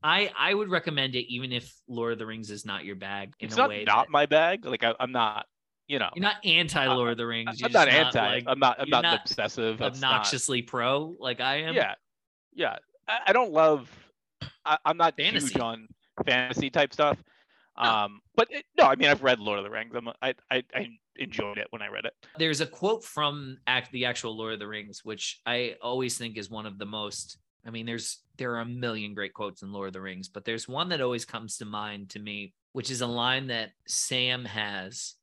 I 0.03 0.31
I 0.37 0.53
would 0.53 0.69
recommend 0.69 1.15
it 1.15 1.25
even 1.33 1.51
if 1.51 1.73
Lord 1.87 2.13
of 2.13 2.19
the 2.19 2.27
Rings 2.27 2.51
is 2.51 2.63
not 2.63 2.85
your 2.85 2.95
bag 2.95 3.33
in 3.39 3.47
It's 3.47 3.55
a 3.55 3.57
not 3.57 3.69
way 3.69 3.83
not 3.85 4.05
that- 4.05 4.11
my 4.11 4.27
bag. 4.27 4.65
Like 4.65 4.83
I, 4.83 4.93
I'm 4.99 5.11
not. 5.11 5.47
You 5.91 5.99
know, 5.99 6.09
you're 6.15 6.21
not 6.23 6.37
anti 6.45 6.85
Lord 6.87 7.11
of 7.11 7.17
the 7.17 7.25
Rings. 7.27 7.59
You're 7.59 7.67
I'm 7.67 7.73
not 7.73 7.89
anti. 7.89 8.25
like, 8.35 8.43
I'm 8.47 8.59
not. 8.59 8.79
I'm 8.79 8.89
not, 8.89 9.01
not 9.03 9.21
obsessive. 9.25 9.81
It's 9.81 9.99
not- 9.99 10.13
obnoxiously 10.13 10.61
pro 10.61 11.15
like 11.19 11.41
I 11.41 11.63
am. 11.63 11.75
yeah 11.75 11.95
yeah 12.53 12.77
I, 13.09 13.17
I 13.27 13.33
don't 13.33 13.51
love 13.51 13.89
I, 14.65 14.77
i'm 14.85 14.95
not 14.97 15.15
Fantasy. 15.17 15.47
huge 15.53 15.57
on 15.61 15.87
fantasy 16.25 16.69
type 16.69 16.93
stuff 16.93 17.17
No. 17.77 17.83
um 17.89 18.21
but 18.35 18.47
it, 18.51 18.63
no 18.77 18.85
i 18.85 18.95
mean 18.95 19.09
i've 19.09 19.23
read 19.23 19.39
lord 19.39 19.57
of 19.59 19.63
the 19.65 19.69
rings 19.71 19.93
I'm, 19.95 20.07
I, 20.21 20.33
I 20.49 20.63
i 20.75 20.87
enjoyed 21.17 21.57
it 21.57 21.67
when 21.71 21.81
i 21.81 21.87
read 21.87 22.05
it 22.05 22.13
There's 22.37 22.61
a 22.61 22.65
quote 22.65 23.03
from 23.03 23.57
act 23.67 23.91
the 23.91 24.05
actual 24.05 24.37
Lord 24.37 24.53
of 24.53 24.59
the 24.59 24.67
Rings, 24.67 25.01
which 25.03 25.41
I 25.45 25.75
always 25.81 26.17
think 26.17 26.37
is 26.37 26.49
one 26.49 26.65
of 26.65 26.77
the 26.77 26.85
most. 26.85 27.37
I 27.65 27.69
mean, 27.69 27.85
there's 27.85 28.19
there 28.37 28.55
are 28.55 28.61
a 28.61 28.65
million 28.65 29.13
great 29.13 29.33
quotes 29.33 29.61
in 29.61 29.71
Lord 29.73 29.87
of 29.87 29.93
the 29.93 30.01
Rings, 30.01 30.29
but 30.29 30.45
there's 30.45 30.67
one 30.69 30.89
that 30.89 31.01
always 31.01 31.25
comes 31.25 31.57
to 31.57 31.65
mind 31.65 32.09
to 32.11 32.19
me, 32.19 32.53
which 32.71 32.89
is 32.89 33.01
a 33.01 33.07
line 33.07 33.47
that 33.47 33.71
Sam 33.87 34.45
has 34.45 35.15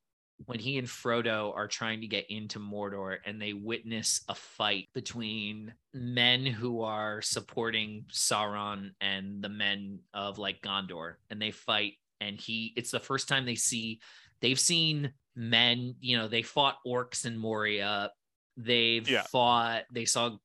when 0.47 0.59
he 0.59 0.79
and 0.79 0.87
Frodo 0.87 1.55
are 1.55 1.67
trying 1.69 2.01
to 2.01 2.07
get 2.07 2.31
into 2.31 2.59
Mordor 2.59 3.19
and 3.25 3.41
they 3.41 3.53
witness 3.53 4.23
a 4.29 4.35
fight 4.35 4.89
between 4.95 5.75
men 5.93 6.47
who 6.47 6.83
are 6.83 7.21
supporting 7.23 8.05
Sauron 8.13 8.91
and 9.01 9.43
the 9.43 9.49
men 9.49 10.01
of 10.15 10.39
like 10.39 10.63
Gondor 10.63 11.15
and 11.31 11.43
they 11.43 11.51
fight 11.51 11.95
and 12.21 12.41
he 12.41 12.73
it's 12.77 12.91
the 12.91 13.01
first 13.01 13.29
time 13.29 13.45
they 13.45 13.55
see 13.57 14.01
they've 14.41 14.59
seen 14.59 15.13
men, 15.35 15.95
you 16.01 16.17
know, 16.17 16.29
they 16.29 16.43
fought 16.43 16.77
orcs 16.87 17.27
in 17.27 17.37
Moria. 17.37 18.11
They've 18.57 19.09
Yeah. 19.09 19.23
fought 19.23 19.85
they 19.93 20.05
saw 20.05 20.37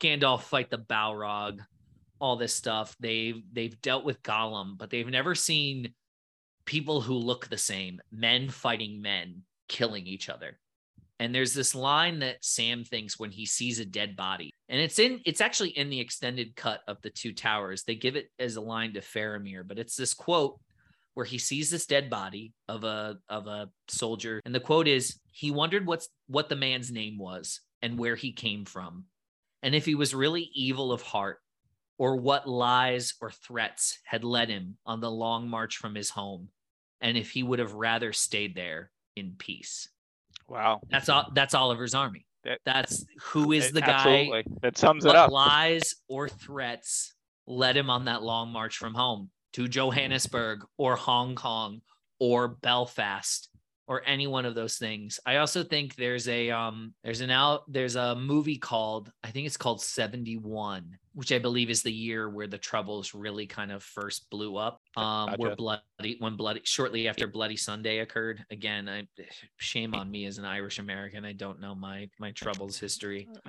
Gandalf 0.00 0.42
fight 0.42 0.70
the 0.70 0.78
Balrog, 0.78 1.60
all 2.20 2.36
this 2.36 2.54
stuff. 2.54 2.96
They've 3.00 3.42
they've 3.52 3.80
dealt 3.82 4.04
with 4.04 4.22
Gollum, 4.22 4.76
but 4.78 4.90
they've 4.90 5.08
never 5.08 5.34
seen 5.34 5.94
people 6.64 7.00
who 7.00 7.14
look 7.14 7.48
the 7.48 7.58
same, 7.58 8.00
men 8.10 8.48
fighting 8.48 9.02
men, 9.02 9.42
killing 9.68 10.06
each 10.06 10.28
other. 10.28 10.58
And 11.18 11.34
there's 11.34 11.54
this 11.54 11.74
line 11.74 12.18
that 12.20 12.44
Sam 12.44 12.84
thinks 12.84 13.18
when 13.18 13.30
he 13.30 13.46
sees 13.46 13.78
a 13.78 13.84
dead 13.84 14.16
body. 14.16 14.50
And 14.68 14.80
it's 14.80 14.98
in 14.98 15.20
it's 15.24 15.40
actually 15.40 15.70
in 15.70 15.88
the 15.88 16.00
extended 16.00 16.56
cut 16.56 16.80
of 16.88 17.00
the 17.02 17.10
two 17.10 17.32
towers. 17.32 17.84
They 17.84 17.94
give 17.94 18.16
it 18.16 18.26
as 18.38 18.56
a 18.56 18.60
line 18.60 18.94
to 18.94 19.00
Faramir, 19.00 19.66
but 19.66 19.78
it's 19.78 19.94
this 19.94 20.14
quote 20.14 20.58
where 21.14 21.26
he 21.26 21.38
sees 21.38 21.70
this 21.70 21.86
dead 21.86 22.08
body 22.08 22.52
of 22.68 22.84
a 22.84 23.16
of 23.28 23.46
a 23.46 23.68
soldier 23.88 24.40
and 24.44 24.54
the 24.54 24.60
quote 24.60 24.88
is 24.88 25.18
he 25.30 25.50
wondered 25.50 25.86
what's 25.86 26.08
what 26.26 26.48
the 26.48 26.56
man's 26.56 26.90
name 26.90 27.18
was 27.18 27.60
and 27.82 27.98
where 27.98 28.16
he 28.16 28.32
came 28.32 28.64
from 28.64 29.04
and 29.62 29.74
if 29.74 29.84
he 29.84 29.94
was 29.94 30.14
really 30.14 30.50
evil 30.54 30.92
of 30.92 31.02
heart 31.02 31.38
or 31.98 32.16
what 32.16 32.48
lies 32.48 33.14
or 33.20 33.30
threats 33.30 33.98
had 34.04 34.24
led 34.24 34.48
him 34.48 34.76
on 34.86 35.00
the 35.00 35.10
long 35.10 35.48
march 35.48 35.76
from 35.76 35.94
his 35.94 36.10
home 36.10 36.48
and 37.00 37.16
if 37.16 37.30
he 37.30 37.42
would 37.42 37.58
have 37.58 37.74
rather 37.74 38.12
stayed 38.12 38.54
there 38.54 38.90
in 39.16 39.34
peace 39.38 39.88
wow 40.48 40.80
that's 40.90 41.08
all 41.08 41.30
that's 41.34 41.54
oliver's 41.54 41.94
army 41.94 42.26
That- 42.44 42.60
That's 42.64 43.04
who 43.22 43.52
is 43.52 43.70
the 43.72 43.80
guy 43.80 43.92
absolutely. 43.92 44.44
That 44.62 44.76
sums 44.76 45.04
it 45.04 45.14
up. 45.14 45.30
lies 45.30 45.94
or 46.08 46.28
threats 46.28 47.14
led 47.46 47.76
him 47.76 47.88
on 47.90 48.06
that 48.06 48.22
long 48.22 48.50
march 48.50 48.76
from 48.78 48.94
home 48.94 49.30
to 49.52 49.68
Johannesburg 49.68 50.64
or 50.78 50.96
Hong 50.96 51.34
Kong 51.36 51.82
or 52.18 52.48
Belfast 52.48 53.48
or 53.86 54.02
any 54.06 54.26
one 54.26 54.44
of 54.46 54.54
those 54.54 54.76
things. 54.76 55.20
I 55.26 55.36
also 55.36 55.62
think 55.62 55.94
there's 55.94 56.26
a 56.28 56.50
um 56.50 56.94
there's 57.04 57.20
an 57.20 57.30
out 57.30 57.62
there's 57.70 57.94
a 57.96 58.14
movie 58.16 58.58
called 58.58 59.12
I 59.22 59.30
think 59.30 59.46
it's 59.46 59.56
called 59.56 59.80
71, 59.82 60.98
which 61.14 61.32
I 61.32 61.38
believe 61.38 61.70
is 61.70 61.82
the 61.82 61.92
year 61.92 62.28
where 62.28 62.46
the 62.46 62.58
troubles 62.58 63.14
really 63.14 63.46
kind 63.46 63.72
of 63.72 63.82
first 63.82 64.28
blew 64.30 64.56
up. 64.56 64.80
Um 64.96 65.34
where 65.36 65.56
bloody 65.56 66.16
when 66.18 66.36
bloody 66.36 66.60
shortly 66.64 67.08
after 67.08 67.26
Bloody 67.26 67.56
Sunday 67.56 67.98
occurred. 67.98 68.44
Again, 68.50 68.88
I 68.88 69.06
shame 69.58 69.94
on 69.94 70.10
me 70.10 70.26
as 70.26 70.38
an 70.38 70.44
Irish 70.44 70.78
American. 70.78 71.24
I 71.24 71.32
don't 71.32 71.60
know 71.60 71.74
my 71.74 72.08
my 72.18 72.32
troubles 72.32 72.78
history 72.78 73.28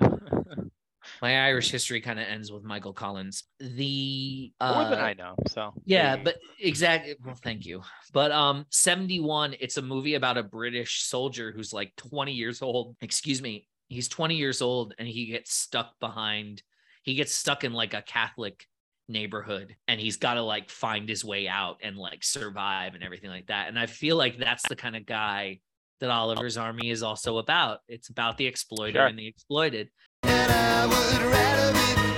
my 1.22 1.46
Irish 1.46 1.70
history 1.70 2.00
kind 2.00 2.18
of 2.18 2.26
ends 2.26 2.50
with 2.50 2.64
Michael 2.64 2.92
Collins. 2.92 3.44
The 3.60 4.52
uh, 4.60 4.74
More 4.74 4.90
than 4.90 4.98
I 4.98 5.14
know. 5.14 5.34
So 5.48 5.72
yeah, 5.84 6.16
but 6.16 6.36
exactly. 6.60 7.14
Well, 7.24 7.38
thank 7.42 7.64
you. 7.66 7.82
But 8.12 8.32
um, 8.32 8.66
seventy 8.70 9.20
one. 9.20 9.54
It's 9.60 9.76
a 9.76 9.82
movie 9.82 10.14
about 10.14 10.38
a 10.38 10.42
British 10.42 11.02
soldier 11.02 11.52
who's 11.52 11.72
like 11.72 11.92
twenty 11.96 12.32
years 12.32 12.62
old. 12.62 12.96
Excuse 13.00 13.42
me. 13.42 13.66
He's 13.88 14.08
twenty 14.08 14.36
years 14.36 14.62
old 14.62 14.94
and 14.98 15.06
he 15.06 15.26
gets 15.26 15.54
stuck 15.54 15.98
behind. 16.00 16.62
He 17.04 17.14
gets 17.14 17.32
stuck 17.34 17.64
in 17.64 17.72
like 17.74 17.92
a 17.94 18.02
Catholic 18.02 18.66
neighborhood 19.08 19.76
and 19.86 20.00
he's 20.00 20.16
got 20.16 20.34
to 20.34 20.42
like 20.42 20.70
find 20.70 21.06
his 21.06 21.22
way 21.22 21.46
out 21.46 21.76
and 21.82 21.98
like 21.98 22.24
survive 22.24 22.94
and 22.94 23.04
everything 23.04 23.28
like 23.28 23.46
that. 23.48 23.68
And 23.68 23.78
I 23.78 23.84
feel 23.84 24.16
like 24.16 24.38
that's 24.38 24.66
the 24.68 24.74
kind 24.74 24.96
of 24.96 25.04
guy 25.04 25.60
that 26.00 26.08
Oliver's 26.10 26.56
Army 26.56 26.88
is 26.88 27.02
also 27.02 27.36
about. 27.36 27.80
It's 27.88 28.08
about 28.08 28.38
the 28.38 28.46
exploiter 28.46 29.00
Sure. 29.00 29.06
and 29.06 29.18
the 29.18 29.26
exploited. 29.28 29.90
And 30.22 32.13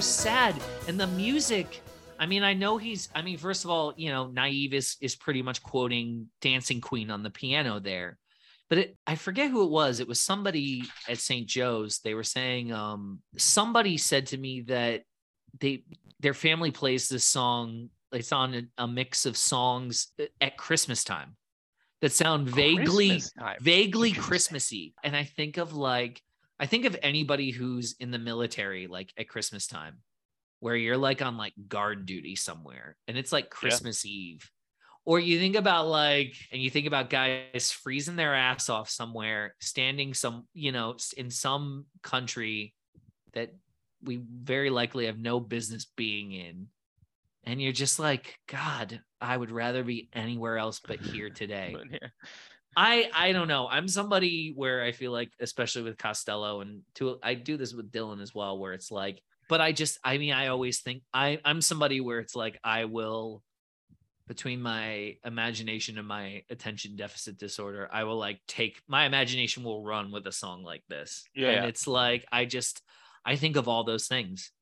so 0.00 0.22
sad. 0.22 0.54
And 0.86 0.98
the 0.98 1.06
music 1.06 1.82
i 2.20 2.26
mean 2.26 2.42
i 2.42 2.52
know 2.52 2.78
he's 2.78 3.08
i 3.14 3.22
mean 3.22 3.38
first 3.38 3.62
of 3.64 3.70
all 3.70 3.94
you 3.96 4.10
know 4.10 4.26
Nieve 4.26 4.74
is 4.74 4.96
is 5.00 5.14
pretty 5.14 5.40
much 5.40 5.62
quoting 5.62 6.26
dancing 6.40 6.80
queen 6.80 7.10
on 7.10 7.22
the 7.22 7.30
piano 7.30 7.78
there. 7.78 8.18
But 8.68 8.78
it, 8.78 8.96
i 9.06 9.14
forget 9.14 9.50
who 9.50 9.64
it 9.64 9.70
was. 9.70 10.00
It 10.00 10.08
was 10.08 10.20
somebody 10.20 10.82
at 11.08 11.18
st 11.18 11.46
joe's. 11.46 12.00
They 12.00 12.14
were 12.14 12.24
saying 12.24 12.72
um 12.72 13.20
somebody 13.36 13.98
said 13.98 14.26
to 14.26 14.38
me 14.38 14.62
that 14.62 15.02
they 15.60 15.84
their 16.20 16.34
family 16.34 16.70
plays 16.70 17.08
this 17.08 17.24
song 17.24 17.90
it's 18.10 18.32
on 18.32 18.54
a, 18.54 18.62
a 18.82 18.88
mix 18.88 19.26
of 19.26 19.36
songs 19.36 20.08
at 20.40 20.56
christmas 20.56 21.04
time 21.04 21.36
that 22.00 22.12
sound 22.12 22.48
vaguely 22.48 23.08
Christmas 23.08 23.56
vaguely 23.60 24.12
Christmassy. 24.12 24.94
And 25.02 25.16
I 25.16 25.24
think 25.24 25.56
of 25.56 25.74
like, 25.74 26.22
I 26.60 26.66
think 26.66 26.84
of 26.84 26.96
anybody 27.02 27.50
who's 27.50 27.94
in 28.00 28.10
the 28.10 28.18
military, 28.18 28.86
like 28.86 29.12
at 29.16 29.28
Christmas 29.28 29.66
time, 29.66 29.98
where 30.60 30.76
you're 30.76 30.96
like 30.96 31.22
on 31.22 31.36
like 31.36 31.54
guard 31.68 32.04
duty 32.06 32.34
somewhere 32.34 32.96
and 33.06 33.16
it's 33.16 33.32
like 33.32 33.50
Christmas 33.50 34.04
Eve. 34.04 34.50
Or 35.04 35.18
you 35.18 35.38
think 35.38 35.56
about 35.56 35.86
like, 35.86 36.34
and 36.52 36.60
you 36.60 36.68
think 36.68 36.86
about 36.86 37.08
guys 37.08 37.72
freezing 37.72 38.16
their 38.16 38.34
ass 38.34 38.68
off 38.68 38.90
somewhere, 38.90 39.54
standing 39.60 40.12
some, 40.12 40.46
you 40.52 40.70
know, 40.70 40.96
in 41.16 41.30
some 41.30 41.86
country 42.02 42.74
that 43.32 43.54
we 44.02 44.20
very 44.30 44.68
likely 44.68 45.06
have 45.06 45.18
no 45.18 45.40
business 45.40 45.86
being 45.96 46.32
in. 46.32 46.66
And 47.44 47.62
you're 47.62 47.72
just 47.72 47.98
like, 47.98 48.38
God, 48.48 49.00
I 49.18 49.34
would 49.34 49.50
rather 49.50 49.82
be 49.82 50.10
anywhere 50.12 50.58
else 50.58 50.80
but 50.86 51.00
here 51.00 51.30
today. 51.34 51.74
But 51.74 52.02
yeah. 52.02 52.08
I 52.76 53.10
I 53.14 53.32
don't 53.32 53.48
know. 53.48 53.68
I'm 53.68 53.88
somebody 53.88 54.52
where 54.54 54.82
I 54.82 54.92
feel 54.92 55.12
like, 55.12 55.30
especially 55.40 55.82
with 55.82 55.98
Costello, 55.98 56.60
and 56.60 56.82
to 56.96 57.18
I 57.22 57.34
do 57.34 57.56
this 57.56 57.72
with 57.72 57.90
Dylan 57.90 58.22
as 58.22 58.34
well, 58.34 58.58
where 58.58 58.72
it's 58.72 58.90
like, 58.90 59.22
but 59.48 59.60
I 59.60 59.72
just 59.72 59.98
I 60.04 60.18
mean 60.18 60.32
I 60.32 60.48
always 60.48 60.80
think 60.80 61.02
I 61.12 61.40
I'm 61.44 61.60
somebody 61.60 62.00
where 62.00 62.18
it's 62.20 62.36
like 62.36 62.58
I 62.62 62.84
will 62.84 63.42
between 64.28 64.60
my 64.60 65.16
imagination 65.24 65.98
and 65.98 66.06
my 66.06 66.42
attention 66.50 66.94
deficit 66.96 67.38
disorder, 67.38 67.88
I 67.90 68.04
will 68.04 68.18
like 68.18 68.40
take 68.46 68.80
my 68.86 69.06
imagination 69.06 69.64
will 69.64 69.82
run 69.82 70.12
with 70.12 70.26
a 70.26 70.32
song 70.32 70.62
like 70.62 70.82
this. 70.88 71.24
Yeah, 71.34 71.48
And 71.48 71.66
it's 71.66 71.86
like 71.86 72.26
I 72.30 72.44
just 72.44 72.82
I 73.24 73.36
think 73.36 73.56
of 73.56 73.68
all 73.68 73.84
those 73.84 74.06
things 74.06 74.52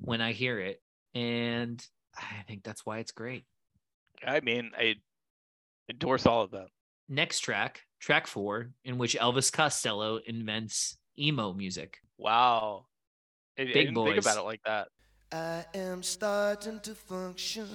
when 0.00 0.20
I 0.20 0.32
hear 0.32 0.58
it. 0.58 0.82
And 1.14 1.82
I 2.16 2.42
think 2.46 2.64
that's 2.64 2.84
why 2.84 2.98
it's 2.98 3.12
great. 3.12 3.44
I 4.26 4.40
mean, 4.40 4.72
I 4.76 4.96
endorse 5.88 6.26
all 6.26 6.42
of 6.42 6.50
that. 6.50 6.68
Next 7.08 7.40
track, 7.40 7.82
track 8.00 8.26
four, 8.26 8.70
in 8.84 8.98
which 8.98 9.16
Elvis 9.18 9.52
Costello 9.52 10.20
invents 10.26 10.96
emo 11.18 11.52
music. 11.52 11.98
Wow. 12.16 12.86
I, 13.58 13.62
I 13.62 13.64
Big 13.64 13.74
didn't 13.74 13.94
think 13.94 14.14
boys. 14.14 14.24
about 14.26 14.38
it 14.38 14.44
like 14.44 14.60
that. 14.64 14.88
I 15.32 15.64
am 15.74 16.02
starting 16.02 16.80
to 16.80 16.94
function 16.94 17.68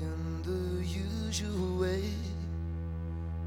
in 0.00 0.42
the 0.42 0.84
usual 0.84 1.78
way. 1.78 2.02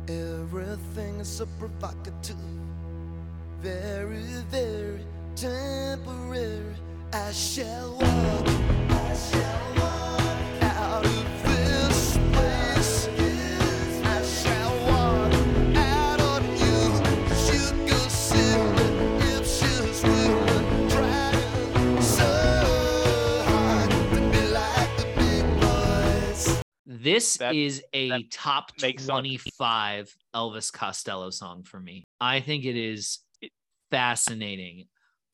Everything 0.08 1.20
is 1.20 1.28
so 1.28 1.46
provocative, 1.60 2.38
very, 3.62 4.24
very 4.50 5.06
temporary. 5.36 6.76
I 7.14 7.32
shall 7.32 7.92
walk, 7.92 8.48
I 8.90 9.16
shall 9.16 9.76
walk 9.76 9.87
This 27.02 27.38
That- 27.38 27.56
is 27.56 27.84
a 27.94 28.24
top 28.24 28.72
makes 28.82 29.04
sense. 29.04 29.10
25 29.12 30.16
Elvis 30.34 30.72
Costello 30.72 31.30
song 31.30 31.64
for 31.64 31.80
me. 31.80 32.06
I 32.20 32.40
think 32.40 32.66
it 32.66 32.76
is 32.76 33.20
fascinating. 33.92 34.88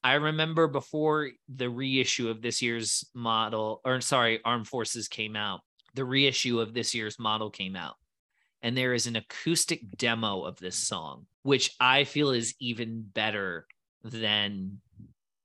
I 0.03 0.13
remember 0.15 0.67
before 0.67 1.31
the 1.47 1.69
reissue 1.69 2.29
of 2.29 2.41
this 2.41 2.61
year's 2.61 3.05
model, 3.13 3.79
or 3.85 4.01
sorry, 4.01 4.41
Armed 4.43 4.67
Forces 4.67 5.07
came 5.07 5.35
out, 5.35 5.61
the 5.95 6.03
reissue 6.03 6.59
of 6.59 6.73
this 6.73 6.93
year's 6.93 7.17
model 7.17 7.49
came 7.49 7.75
out. 7.75 7.95
And 8.61 8.77
there 8.77 8.93
is 8.93 9.07
an 9.07 9.15
acoustic 9.15 9.97
demo 9.97 10.43
of 10.43 10.57
this 10.57 10.75
song, 10.77 11.27
which 11.43 11.71
I 11.79 12.03
feel 12.03 12.31
is 12.31 12.55
even 12.59 13.01
better 13.01 13.67
than 14.03 14.81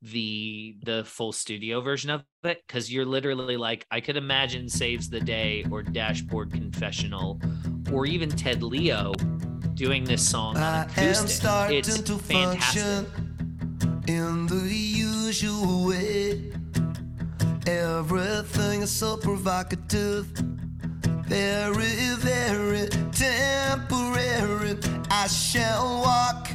the 0.03 0.77
the 0.85 1.05
full 1.05 1.33
studio 1.33 1.81
version 1.81 2.09
of 2.11 2.23
it 2.45 2.63
because 2.67 2.93
you're 2.93 3.05
literally 3.05 3.57
like 3.57 3.85
i 3.91 4.01
could 4.01 4.17
imagine 4.17 4.69
saves 4.69 5.11
the 5.11 5.19
day 5.19 5.65
or 5.73 5.83
dashboard 5.83 6.53
confessional 6.53 7.41
or 7.93 8.07
even 8.07 8.29
ted 8.29 8.63
leo 8.63 9.13
doing 9.75 10.05
this 10.05 10.29
song 10.29 10.57
on 10.57 10.63
I 10.63 10.83
am 10.83 10.91
acoustic 10.91 11.29
starting 11.31 11.79
it's 11.79 12.01
to 12.01 12.19
fantastic 12.19 12.83
function 12.83 13.29
in 14.09 14.47
the 14.47 14.75
usual 14.75 15.87
way. 15.87 16.51
Everything 17.67 18.83
is 18.83 18.91
so 18.91 19.19
provocative, 19.19 20.25
very, 21.27 22.15
very 22.17 22.89
temporary. 23.13 24.79
I 25.11 25.27
shall 25.27 26.01
walk 26.01 26.49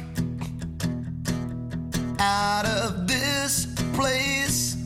out 2.18 2.66
of 2.66 3.06
this 3.06 3.66
place. 3.94 4.76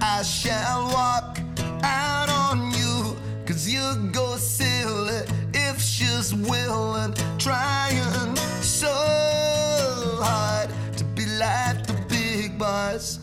I 0.00 0.22
shall 0.22 0.84
walk 0.92 1.38
out 1.82 2.28
on 2.28 2.70
you, 2.72 3.16
cause 3.46 3.68
you 3.68 4.10
go 4.12 4.36
silly 4.36 5.22
if 5.54 5.80
she's 5.80 6.34
willing, 6.34 7.14
trying 7.38 8.36
so 8.62 8.88
hard 10.22 10.70
to 10.96 11.04
be 11.04 11.26
like 11.26 11.86
the 11.86 11.94
big 12.08 12.58
boys. 12.58 13.18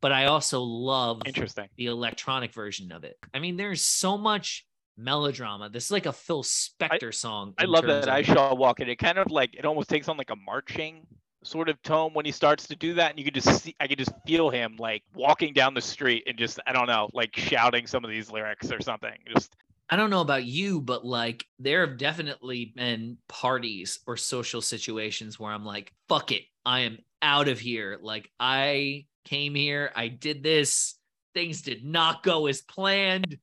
but 0.00 0.12
i 0.12 0.24
also 0.26 0.60
love 0.60 1.22
Interesting. 1.24 1.68
the 1.76 1.86
electronic 1.86 2.52
version 2.52 2.90
of 2.92 3.04
it 3.04 3.16
i 3.32 3.38
mean 3.38 3.56
there's 3.56 3.82
so 3.82 4.18
much 4.18 4.66
melodrama 4.96 5.68
this 5.70 5.84
is 5.86 5.90
like 5.90 6.06
a 6.06 6.12
phil 6.12 6.42
spector 6.42 7.14
song 7.14 7.54
I 7.58 7.64
love 7.64 7.86
that 7.86 8.04
of- 8.04 8.08
I 8.08 8.22
shall 8.22 8.56
walk 8.56 8.80
it. 8.80 8.88
It 8.88 8.96
kind 8.96 9.18
of 9.18 9.30
like 9.30 9.54
it 9.54 9.64
almost 9.64 9.88
takes 9.88 10.08
on 10.08 10.16
like 10.16 10.30
a 10.30 10.36
marching 10.36 11.06
sort 11.42 11.68
of 11.68 11.80
tone 11.82 12.12
when 12.14 12.24
he 12.24 12.32
starts 12.32 12.66
to 12.68 12.76
do 12.76 12.94
that, 12.94 13.10
and 13.10 13.18
you 13.18 13.24
could 13.24 13.34
just 13.34 13.62
see, 13.62 13.74
I 13.80 13.86
could 13.86 13.98
just 13.98 14.12
feel 14.26 14.50
him 14.50 14.76
like 14.78 15.02
walking 15.14 15.52
down 15.52 15.74
the 15.74 15.80
street 15.80 16.24
and 16.26 16.38
just 16.38 16.60
I 16.66 16.72
don't 16.72 16.86
know, 16.86 17.08
like 17.12 17.36
shouting 17.36 17.86
some 17.86 18.04
of 18.04 18.10
these 18.10 18.30
lyrics 18.30 18.70
or 18.70 18.80
something. 18.80 19.16
Just 19.32 19.54
I 19.90 19.96
don't 19.96 20.10
know 20.10 20.20
about 20.20 20.44
you, 20.44 20.80
but 20.80 21.04
like 21.04 21.44
there 21.58 21.86
have 21.86 21.98
definitely 21.98 22.72
been 22.74 23.18
parties 23.28 24.00
or 24.06 24.16
social 24.16 24.62
situations 24.62 25.38
where 25.38 25.52
I'm 25.52 25.64
like, 25.64 25.92
fuck 26.08 26.32
it, 26.32 26.42
I 26.64 26.80
am 26.80 26.98
out 27.20 27.48
of 27.48 27.58
here. 27.58 27.98
Like 28.00 28.30
I 28.40 29.06
came 29.24 29.54
here, 29.54 29.92
I 29.94 30.08
did 30.08 30.42
this, 30.42 30.94
things 31.34 31.62
did 31.62 31.84
not 31.84 32.22
go 32.22 32.46
as 32.46 32.62
planned. 32.62 33.38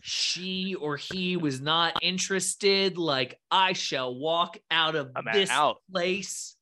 She 0.00 0.74
or 0.74 0.96
he 0.96 1.36
was 1.36 1.60
not 1.60 1.96
interested. 2.02 2.98
Like 2.98 3.38
I 3.50 3.72
shall 3.72 4.14
walk 4.14 4.58
out 4.70 4.96
of 4.96 5.12
I'm 5.14 5.24
this 5.32 5.50
out. 5.50 5.76
place. 5.92 6.56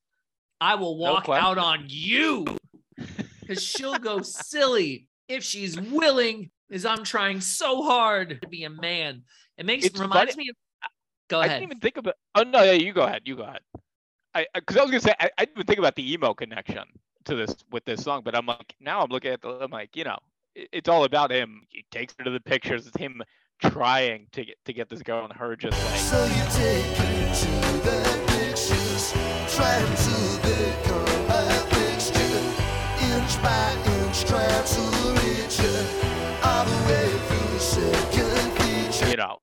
I 0.61 0.75
will 0.75 0.97
No 0.99 1.13
walk 1.13 1.29
out 1.29 1.59
on 1.59 1.85
you 1.87 2.45
because 3.41 3.63
she'll 3.63 3.99
go 3.99 4.23
silly 4.23 5.07
if 5.29 5.45
she's 5.45 5.81
willing. 5.81 6.51
Is 6.71 6.85
I'm 6.85 7.05
trying 7.05 7.41
so 7.41 7.83
hard 7.83 8.41
to 8.43 8.49
be 8.49 8.65
a 8.65 8.71
man. 8.71 9.23
It 9.57 9.65
makes 9.65 9.87
It's 9.87 9.99
reminds 9.99 10.35
funny- 10.35 10.47
me 10.47 10.51
of. 10.51 10.57
Go 11.29 11.41
I 11.41 11.47
ahead. 11.47 11.61
didn't 11.61 11.73
even 11.73 11.81
think 11.81 11.97
about. 11.99 12.15
Oh 12.35 12.43
no, 12.43 12.63
yeah, 12.63 12.73
you 12.73 12.93
go 12.93 13.03
ahead. 13.03 13.23
You 13.25 13.37
go 13.37 13.43
ahead. 13.43 13.61
I 14.35 14.47
because 14.55 14.77
I, 14.77 14.83
was 14.83 14.91
gonna 14.91 15.01
say 15.01 15.15
I, 15.21 15.31
I 15.39 15.45
didn't 15.45 15.59
even 15.59 15.67
think 15.67 15.79
about 15.79 15.97
the 15.97 16.13
emo 16.13 16.35
connection 16.35 16.85
to 17.25 17.35
this 17.35 17.55
with 17.71 17.85
this 17.85 18.03
song, 18.03 18.23
but 18.25 18.37
I'm 18.37 18.47
like 18.47 18.75
now 18.81 19.01
I'm 19.01 19.11
looking 19.11 19.33
at 19.33 19.43
the 19.43 19.49
I'm 19.51 19.71
like 19.71 19.95
you 19.97 20.05
know 20.05 20.19
it, 20.55 20.69
it's 20.73 20.89
all 20.89 21.05
about 21.05 21.31
him. 21.31 21.63
He 21.71 21.85
takes 21.91 22.15
her 22.19 22.25
to 22.25 22.31
the 22.31 22.41
pictures. 22.41 22.87
It's 22.87 22.97
him 22.97 23.23
trying 23.63 24.27
to 24.33 24.45
get 24.45 24.57
to 24.67 24.73
get 24.73 24.89
this 24.89 25.03
girl 25.03 25.25
and 25.25 25.33
her 25.35 25.57
just 25.57 25.77
like 25.85 25.99
So 25.99 26.29
trying 29.59 29.97
to 29.97 30.17
become 30.47 31.27
a 31.31 31.43
fixture, 31.75 32.39
inch 33.11 33.43
by 33.43 33.75
inch, 33.99 34.25
trying 34.25 34.65
to 34.65 34.83
reach 35.19 35.57
her, 35.57 35.81
all 36.45 36.65
the 36.65 36.79
way 36.87 37.09
through 37.27 37.59
second 37.59 38.53
feature. 38.59 39.11
you 39.11 39.17
know 39.17 39.39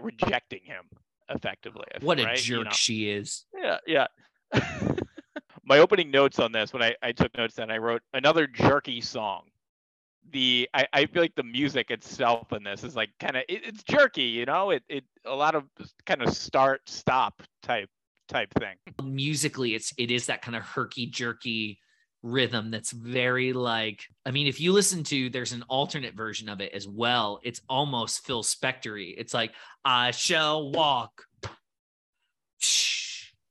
rejecting 0.00 0.62
him 0.64 0.84
effectively. 1.28 1.84
what 2.00 2.18
a 2.18 2.24
right? 2.24 2.38
You 2.38 2.56
jerk 2.56 2.64
know? 2.64 2.70
she 2.72 3.08
is. 3.10 3.44
Yeah, 3.56 3.78
yeah. 3.86 4.06
My 5.64 5.78
opening 5.78 6.10
notes 6.10 6.40
on 6.40 6.50
this, 6.50 6.72
when 6.72 6.82
I, 6.82 6.96
I 7.00 7.12
took 7.12 7.36
notes, 7.36 7.54
then 7.54 7.70
I 7.70 7.78
wrote 7.78 8.02
another 8.14 8.48
jerky 8.48 9.00
song. 9.00 9.42
The 10.32 10.68
I, 10.74 10.88
I 10.92 11.06
feel 11.06 11.22
like 11.22 11.36
the 11.36 11.44
music 11.44 11.92
itself 11.92 12.52
in 12.52 12.64
this 12.64 12.82
is 12.82 12.96
like 12.96 13.10
kind 13.20 13.36
of 13.36 13.44
it, 13.48 13.64
it's 13.64 13.84
jerky, 13.84 14.22
you 14.22 14.44
know. 14.44 14.70
It 14.70 14.82
it 14.88 15.04
a 15.24 15.34
lot 15.34 15.54
of 15.54 15.64
kind 16.04 16.20
of 16.20 16.36
start 16.36 16.80
stop 16.86 17.44
type 17.62 17.88
type 18.28 18.52
thing. 18.58 18.76
Musically, 19.02 19.74
it's 19.74 19.92
it 19.98 20.10
is 20.10 20.26
that 20.26 20.42
kind 20.42 20.56
of 20.56 20.62
herky 20.62 21.06
jerky 21.06 21.78
rhythm 22.22 22.70
that's 22.70 22.90
very 22.90 23.52
like. 23.52 24.02
I 24.24 24.30
mean, 24.30 24.46
if 24.46 24.60
you 24.60 24.72
listen 24.72 25.04
to, 25.04 25.30
there's 25.30 25.52
an 25.52 25.64
alternate 25.68 26.14
version 26.14 26.48
of 26.48 26.60
it 26.60 26.72
as 26.72 26.88
well. 26.88 27.40
It's 27.42 27.60
almost 27.68 28.26
Phil 28.26 28.42
Spectory. 28.42 29.14
It's 29.16 29.34
like 29.34 29.52
I 29.84 30.10
shall 30.10 30.70
walk 30.70 31.24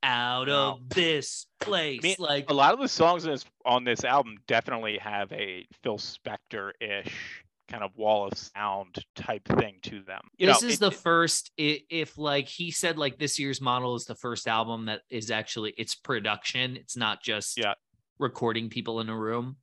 out 0.03 0.47
Wow. 0.47 0.73
of 0.73 0.89
this 0.89 1.47
place. 1.59 2.01
mean, 2.03 2.15
like 2.19 2.49
A 2.49 2.53
lot 2.53 2.73
of 2.73 2.79
the 2.79 2.87
songs 2.87 3.25
in 3.25 3.31
this, 3.31 3.45
on 3.65 3.83
this 3.83 4.03
album 4.03 4.37
definitely 4.47 4.97
have 4.99 5.31
a 5.31 5.65
Phil 5.83 5.97
Spector 5.97 6.71
ish 6.79 7.43
kind 7.69 7.83
of 7.83 7.91
wall 7.95 8.27
of 8.27 8.37
sound 8.37 8.95
type 9.15 9.47
thing 9.59 9.75
to 9.83 10.01
them. 10.03 10.21
You 10.37 10.47
this 10.47 10.61
know, 10.61 10.67
is 10.67 10.73
it- 10.75 10.79
the 10.79 10.91
first 10.91 11.51
if 11.57 12.17
like 12.17 12.47
he 12.47 12.71
said 12.71 12.97
like 12.97 13.17
this 13.17 13.39
year's 13.39 13.59
model 13.61 13.95
is 13.95 14.05
the 14.05 14.15
first 14.15 14.47
album 14.47 14.85
that 14.85 15.01
is 15.09 15.31
actually 15.31 15.73
it's 15.77 15.95
production 15.95 16.75
it's 16.77 16.95
not 16.95 17.23
just 17.23 17.57
Yeah. 17.57 17.73
recording 18.19 18.69
people 18.69 18.99
in 19.01 19.09
a 19.09 19.17
room 19.17 19.57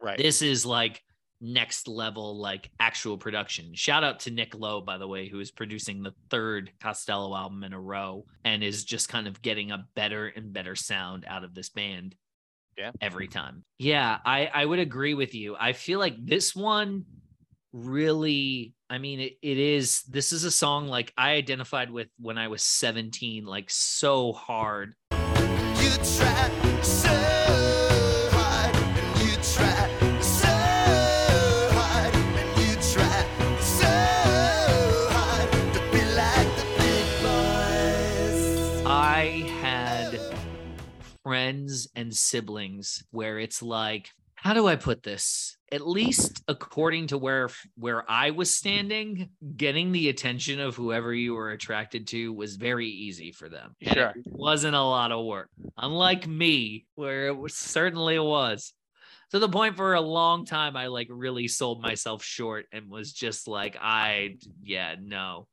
right. 0.00 0.18
this 0.18 0.42
is 0.42 0.66
like 0.66 1.02
next 1.40 1.86
level 1.88 2.38
like 2.40 2.68
actual 2.80 3.16
production 3.16 3.72
shout 3.74 4.02
out 4.04 4.20
to 4.20 4.30
nick 4.32 4.54
lowe 4.56 4.80
by 4.80 4.98
the 4.98 5.06
way 5.06 5.28
who 5.28 5.38
is 5.40 5.50
producing 5.52 6.02
the 6.02 6.12
third 6.30 6.70
costello 6.80 7.34
album 7.36 7.62
in 7.64 7.72
a 7.72 7.80
row 7.80 8.24
and 8.44 8.62
is 8.64 8.84
just 8.84 9.08
kind 9.08 9.26
of 9.28 9.40
getting 9.40 9.70
a 9.70 9.86
better 9.94 10.26
and 10.26 10.52
better 10.52 10.74
sound 10.74 11.24
out 11.28 11.44
of 11.44 11.54
this 11.54 11.68
band 11.70 12.16
Yeah. 12.76 12.90
every 13.00 13.28
time 13.28 13.64
yeah 13.78 14.18
i 14.26 14.46
i 14.52 14.64
would 14.64 14.80
agree 14.80 15.14
with 15.14 15.32
you 15.34 15.56
i 15.58 15.72
feel 15.72 16.00
like 16.00 16.16
this 16.18 16.54
one 16.56 17.04
really 17.72 18.74
i 18.88 18.98
mean 18.98 19.20
it, 19.20 19.36
it 19.42 19.58
is 19.58 20.02
this 20.02 20.32
is 20.32 20.44
a 20.44 20.50
song 20.50 20.88
like 20.88 21.12
i 21.18 21.32
identified 21.32 21.90
with 21.90 22.08
when 22.18 22.38
i 22.38 22.48
was 22.48 22.62
17 22.62 23.44
like 23.44 23.68
so 23.68 24.32
hard 24.32 24.94
You 25.10 25.94
try 26.16 26.50
so 26.82 27.08
hard, 28.32 28.76
and 28.76 29.18
you 29.20 29.34
try 29.36 30.20
so 30.20 30.48
hard, 31.72 32.14
and 32.14 32.50
you 32.58 32.74
try 32.92 33.18
so 33.60 33.94
hard 35.10 35.50
to 35.74 35.80
be 35.92 36.02
like 36.14 36.50
the 36.56 36.66
big 36.78 37.06
boys. 37.22 38.82
I 38.86 39.48
had 39.60 40.20
friends 41.22 41.88
and 41.94 42.14
siblings 42.14 43.04
where 43.10 43.38
it's 43.38 43.62
like, 43.62 44.10
how 44.42 44.54
do 44.54 44.68
I 44.68 44.76
put 44.76 45.02
this? 45.02 45.56
At 45.72 45.86
least 45.86 46.42
according 46.48 47.08
to 47.08 47.18
where 47.18 47.50
where 47.76 48.08
I 48.10 48.30
was 48.30 48.54
standing, 48.54 49.30
getting 49.56 49.92
the 49.92 50.08
attention 50.08 50.60
of 50.60 50.76
whoever 50.76 51.12
you 51.12 51.34
were 51.34 51.50
attracted 51.50 52.06
to 52.08 52.32
was 52.32 52.56
very 52.56 52.86
easy 52.86 53.32
for 53.32 53.48
them. 53.48 53.74
And 53.82 53.94
Sure. 53.94 54.12
It 54.14 54.22
wasn't 54.26 54.76
a 54.76 54.82
lot 54.82 55.12
of 55.12 55.26
work. 55.26 55.50
Unlike 55.76 56.28
me, 56.28 56.86
where 56.94 57.26
it 57.26 57.36
was, 57.36 57.54
certainly 57.54 58.18
was. 58.18 58.72
To 59.32 59.38
the 59.38 59.48
point 59.48 59.76
for 59.76 59.94
a 59.94 60.00
long 60.00 60.46
time, 60.46 60.76
I 60.76 60.86
like 60.86 61.08
really 61.10 61.48
sold 61.48 61.82
myself 61.82 62.22
short 62.22 62.66
and 62.72 62.88
was 62.88 63.12
just 63.12 63.46
like, 63.46 63.76
I, 63.78 64.36
yeah, 64.62 64.94
no. 64.98 65.48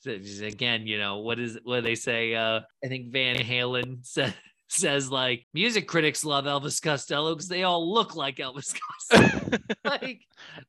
So, 0.00 0.12
Again, 0.44 0.86
you 0.86 0.98
know, 0.98 1.18
what 1.18 1.40
is 1.40 1.58
what 1.64 1.82
they 1.82 1.96
say? 1.96 2.34
Uh, 2.34 2.60
I 2.84 2.88
think 2.88 3.12
Van 3.12 3.34
Halen 3.36 4.06
said, 4.06 4.34
says 4.68 5.10
like 5.10 5.46
music 5.54 5.86
critics 5.86 6.24
love 6.24 6.44
Elvis 6.44 6.82
Costello 6.82 7.34
because 7.34 7.48
they 7.48 7.62
all 7.62 7.92
look 7.92 8.16
like 8.16 8.36
Elvis 8.36 8.74
Costello. 9.10 9.58
like, 9.84 10.20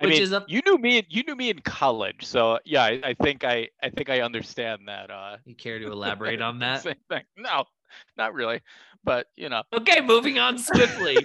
I 0.02 0.06
which 0.06 0.14
mean, 0.14 0.22
is 0.22 0.32
a 0.32 0.45
you 0.48 0.62
knew 0.66 0.78
me. 0.78 1.06
You 1.10 1.24
knew 1.24 1.36
me 1.36 1.50
in 1.50 1.60
college, 1.60 2.26
so 2.26 2.60
yeah, 2.66 2.84
I, 2.84 3.02
I 3.04 3.14
think 3.16 3.43
I, 3.43 3.70
I 3.82 3.89
think 3.89 4.10
I 4.10 4.22
understand 4.22 4.82
that. 4.88 5.10
Uh, 5.10 5.38
you 5.45 5.56
care 5.56 5.80
to 5.80 5.88
elaborate 5.91 6.41
on 6.41 6.60
that? 6.60 6.84
same 6.84 6.95
thing. 7.10 7.24
No, 7.38 7.66
not 8.18 8.34
really, 8.34 8.62
but 9.04 9.28
you 9.36 9.50
know, 9.50 9.64
Okay, 9.76 10.02
moving 10.02 10.39
on 10.39 10.58
swiftly. 10.58 11.18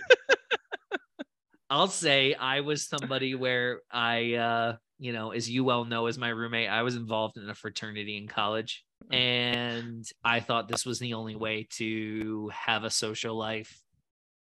I'll 1.68 1.88
say 1.88 2.34
I 2.34 2.60
was 2.60 2.86
somebody 2.86 3.34
where 3.34 3.80
I, 3.90 4.34
uh, 4.34 4.76
you 4.98 5.14
know, 5.14 5.30
as 5.30 5.48
you 5.48 5.64
well 5.64 5.86
know, 5.86 6.04
as 6.06 6.18
my 6.18 6.28
roommate, 6.28 6.68
I 6.68 6.82
was 6.82 6.96
involved 6.96 7.38
in 7.38 7.48
a 7.48 7.54
fraternity 7.54 8.18
in 8.18 8.28
college. 8.28 8.84
And 9.10 10.06
I 10.24 10.40
thought 10.40 10.68
this 10.68 10.86
was 10.86 10.98
the 10.98 11.14
only 11.14 11.36
way 11.36 11.66
to 11.72 12.50
have 12.54 12.84
a 12.84 12.90
social 12.90 13.36
life, 13.36 13.82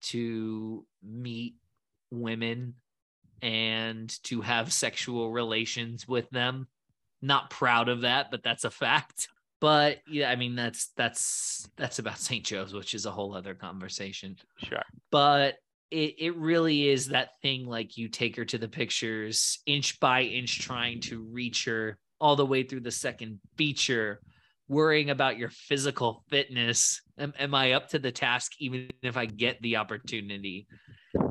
to 0.05 0.87
meet 1.03 1.55
women 2.11 2.75
and 3.43 4.23
to 4.25 4.41
have 4.41 4.73
sexual 4.73 5.31
relations 5.31 6.07
with 6.07 6.29
them. 6.31 6.69
Not 7.23 7.51
proud 7.51 7.89
of 7.89 8.03
that, 8.03 8.31
but 8.31 8.43
that's 8.43 8.65
a 8.65 8.71
fact. 8.71 9.29
But 9.61 10.01
yeah, 10.07 10.31
I 10.31 10.37
mean 10.37 10.57
that's 10.57 10.91
that's 10.95 11.67
that's 11.79 11.99
about 11.99 12.19
St. 12.19 12.45
Joe's, 12.45 12.75
which 12.75 12.93
is 12.93 13.07
a 13.07 13.11
whole 13.11 13.35
other 13.35 13.55
conversation 13.55 14.37
sure. 14.59 14.83
but 15.11 15.55
it, 15.91 16.17
it 16.19 16.37
really 16.37 16.89
is 16.89 17.09
that 17.09 17.31
thing 17.41 17.65
like 17.67 17.97
you 17.97 18.09
take 18.09 18.37
her 18.37 18.45
to 18.47 18.59
the 18.59 18.69
pictures 18.69 19.61
inch 19.65 19.99
by 20.01 20.23
inch 20.23 20.61
trying 20.61 21.01
to 21.03 21.23
reach 21.23 21.65
her 21.65 21.99
all 22.21 22.37
the 22.37 22.45
way 22.45 22.65
through 22.65 22.81
the 22.81 22.91
second 22.91 23.39
feature 23.57 24.21
worrying 24.69 25.11
about 25.11 25.37
your 25.37 25.51
physical 25.51 26.25
fitness 26.31 27.01
am, 27.19 27.33
am 27.39 27.55
i 27.55 27.73
up 27.73 27.89
to 27.89 27.99
the 27.99 28.13
task 28.13 28.53
even 28.59 28.89
if 29.03 29.17
i 29.17 29.27
get 29.27 29.61
the 29.63 29.77
opportunity 29.77 30.67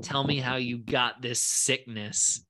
tell 0.01 0.23
me 0.23 0.37
how 0.39 0.55
you 0.55 0.77
got 0.77 1.21
this 1.21 1.43
sickness 1.43 2.45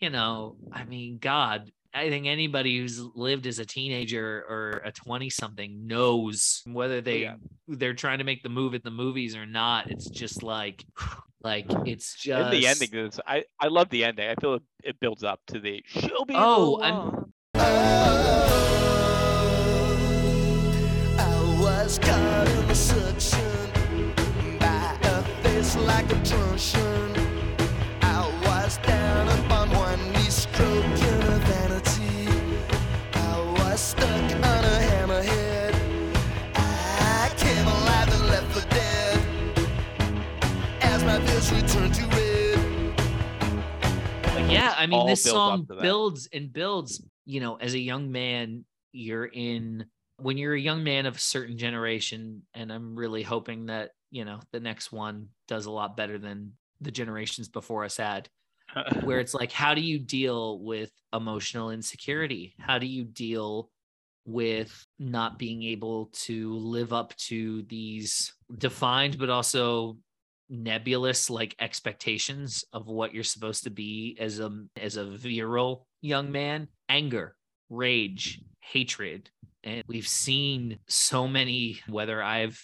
you 0.00 0.10
know 0.10 0.56
i 0.72 0.84
mean 0.84 1.18
god 1.18 1.70
i 1.94 2.08
think 2.10 2.26
anybody 2.26 2.78
who's 2.78 3.00
lived 3.14 3.46
as 3.46 3.58
a 3.58 3.64
teenager 3.64 4.44
or 4.48 4.82
a 4.84 4.92
20 4.92 5.30
something 5.30 5.86
knows 5.86 6.62
whether 6.66 7.00
they 7.00 7.26
oh, 7.26 7.30
yeah. 7.30 7.34
they're 7.68 7.94
trying 7.94 8.18
to 8.18 8.24
make 8.24 8.42
the 8.42 8.48
move 8.48 8.74
at 8.74 8.84
the 8.84 8.90
movies 8.90 9.34
or 9.34 9.46
not 9.46 9.90
it's 9.90 10.08
just 10.10 10.42
like 10.42 10.84
like 11.42 11.66
it's 11.86 12.14
just 12.14 12.42
And 12.42 12.52
the 12.52 12.66
ending 12.66 12.92
is, 12.92 13.20
I, 13.24 13.44
I 13.60 13.68
love 13.68 13.88
the 13.90 14.02
ending. 14.02 14.28
I 14.28 14.34
feel 14.40 14.54
it, 14.54 14.62
it 14.82 14.98
builds 14.98 15.22
up 15.22 15.38
to 15.48 15.60
the. 15.60 15.80
She'll 15.86 16.24
be. 16.24 16.34
Oh, 16.36 16.78
the 16.78 16.84
Oh, 16.84 16.88
I'm- 16.88 17.32
Oh, 17.54 18.55
was 21.86 22.00
caught 22.00 22.48
in 22.48 22.66
the 22.66 22.74
suction 22.74 23.72
by 24.58 24.98
a 25.02 25.22
face 25.44 25.76
like 25.76 26.04
a 26.06 26.18
truncheon. 26.24 27.12
I 28.02 28.26
was 28.44 28.78
down 28.78 29.28
upon 29.38 29.70
one 29.70 30.12
knee, 30.12 30.28
stroking 30.28 31.22
her 31.28 31.38
vanity. 31.46 32.26
I 33.14 33.38
was 33.60 33.78
stuck 33.78 34.32
on 34.34 34.64
a 34.64 34.78
hammerhead. 34.88 35.74
I 36.56 37.32
came 37.36 37.66
alive 37.68 38.08
and 38.16 38.28
left 38.30 38.50
for 38.52 38.68
dead 38.68 39.20
as 40.80 41.04
my 41.04 41.20
vision 41.20 41.62
returned 41.62 41.94
to 41.94 42.04
red. 42.16 42.96
But 44.34 44.50
yeah, 44.50 44.74
I 44.76 44.86
mean, 44.88 44.98
all 44.98 45.06
this 45.06 45.22
builds 45.22 45.36
up 45.36 45.68
song 45.68 45.78
builds 45.80 46.28
and 46.32 46.52
builds. 46.52 47.00
you 47.26 47.38
know, 47.38 47.54
as 47.54 47.74
a 47.74 47.78
young 47.78 48.10
man, 48.10 48.64
you're 48.90 49.26
in 49.26 49.86
when 50.18 50.38
you're 50.38 50.54
a 50.54 50.60
young 50.60 50.82
man 50.82 51.06
of 51.06 51.16
a 51.16 51.20
certain 51.20 51.58
generation, 51.58 52.42
and 52.54 52.72
I'm 52.72 52.96
really 52.96 53.22
hoping 53.22 53.66
that, 53.66 53.90
you 54.10 54.24
know, 54.24 54.40
the 54.52 54.60
next 54.60 54.92
one 54.92 55.28
does 55.48 55.66
a 55.66 55.70
lot 55.70 55.96
better 55.96 56.18
than 56.18 56.52
the 56.80 56.90
generations 56.90 57.48
before 57.48 57.84
us 57.84 57.96
had, 57.96 58.28
where 59.02 59.20
it's 59.20 59.34
like, 59.34 59.52
how 59.52 59.74
do 59.74 59.80
you 59.80 59.98
deal 59.98 60.60
with 60.60 60.90
emotional 61.12 61.70
insecurity? 61.70 62.54
How 62.58 62.78
do 62.78 62.86
you 62.86 63.04
deal 63.04 63.70
with 64.26 64.86
not 64.98 65.38
being 65.38 65.62
able 65.62 66.10
to 66.12 66.56
live 66.56 66.92
up 66.92 67.16
to 67.16 67.62
these 67.68 68.34
defined 68.58 69.18
but 69.18 69.30
also 69.30 69.96
nebulous 70.48 71.30
like 71.30 71.54
expectations 71.60 72.64
of 72.72 72.88
what 72.88 73.14
you're 73.14 73.24
supposed 73.24 73.64
to 73.64 73.70
be 73.70 74.16
as 74.20 74.40
a 74.40 74.50
as 74.80 74.96
a 74.96 75.04
virile 75.04 75.86
young 76.02 76.30
man 76.30 76.68
anger 76.88 77.36
rage 77.70 78.40
hatred 78.60 79.30
and 79.66 79.82
we've 79.86 80.08
seen 80.08 80.78
so 80.88 81.28
many 81.28 81.78
whether 81.88 82.22
i've 82.22 82.58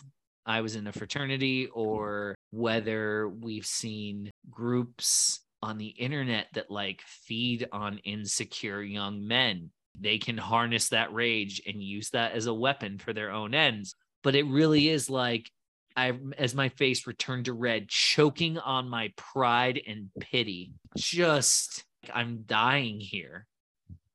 i 0.46 0.60
was 0.62 0.76
in 0.76 0.86
a 0.86 0.92
fraternity 0.92 1.66
or 1.74 2.34
whether 2.50 3.28
we've 3.28 3.66
seen 3.66 4.30
groups 4.50 5.40
on 5.62 5.76
the 5.76 5.88
internet 5.88 6.46
that 6.54 6.70
like 6.70 7.02
feed 7.04 7.68
on 7.72 7.98
insecure 7.98 8.82
young 8.82 9.26
men 9.26 9.70
they 10.00 10.16
can 10.16 10.38
harness 10.38 10.88
that 10.88 11.12
rage 11.12 11.60
and 11.66 11.82
use 11.82 12.08
that 12.10 12.32
as 12.32 12.46
a 12.46 12.54
weapon 12.54 12.98
for 12.98 13.12
their 13.12 13.30
own 13.30 13.54
ends 13.54 13.94
but 14.22 14.34
it 14.34 14.46
really 14.46 14.88
is 14.88 15.10
like 15.10 15.50
I 15.96 16.18
as 16.38 16.54
my 16.54 16.68
face 16.70 17.06
returned 17.06 17.46
to 17.46 17.52
red, 17.52 17.88
choking 17.88 18.58
on 18.58 18.88
my 18.88 19.12
pride 19.16 19.80
and 19.86 20.08
pity. 20.20 20.72
Just 20.96 21.84
I'm 22.12 22.44
dying 22.46 23.00
here. 23.00 23.46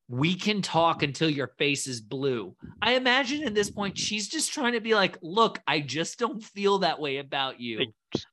We 0.10 0.36
can 0.36 0.62
talk 0.62 1.04
until 1.04 1.30
your 1.30 1.48
face 1.58 1.86
is 1.86 2.00
blue. 2.00 2.56
I 2.82 2.94
imagine 2.94 3.44
at 3.44 3.54
this 3.54 3.70
point 3.70 3.98
she's 3.98 4.30
just 4.30 4.54
trying 4.54 4.74
to 4.74 4.80
be 4.80 4.96
like, 4.96 5.18
look, 5.22 5.60
I 5.68 5.82
just 5.82 6.18
don't 6.18 6.42
feel 6.42 6.80
that 6.80 7.00
way 7.00 7.18
about 7.18 7.60
you. 7.60 7.88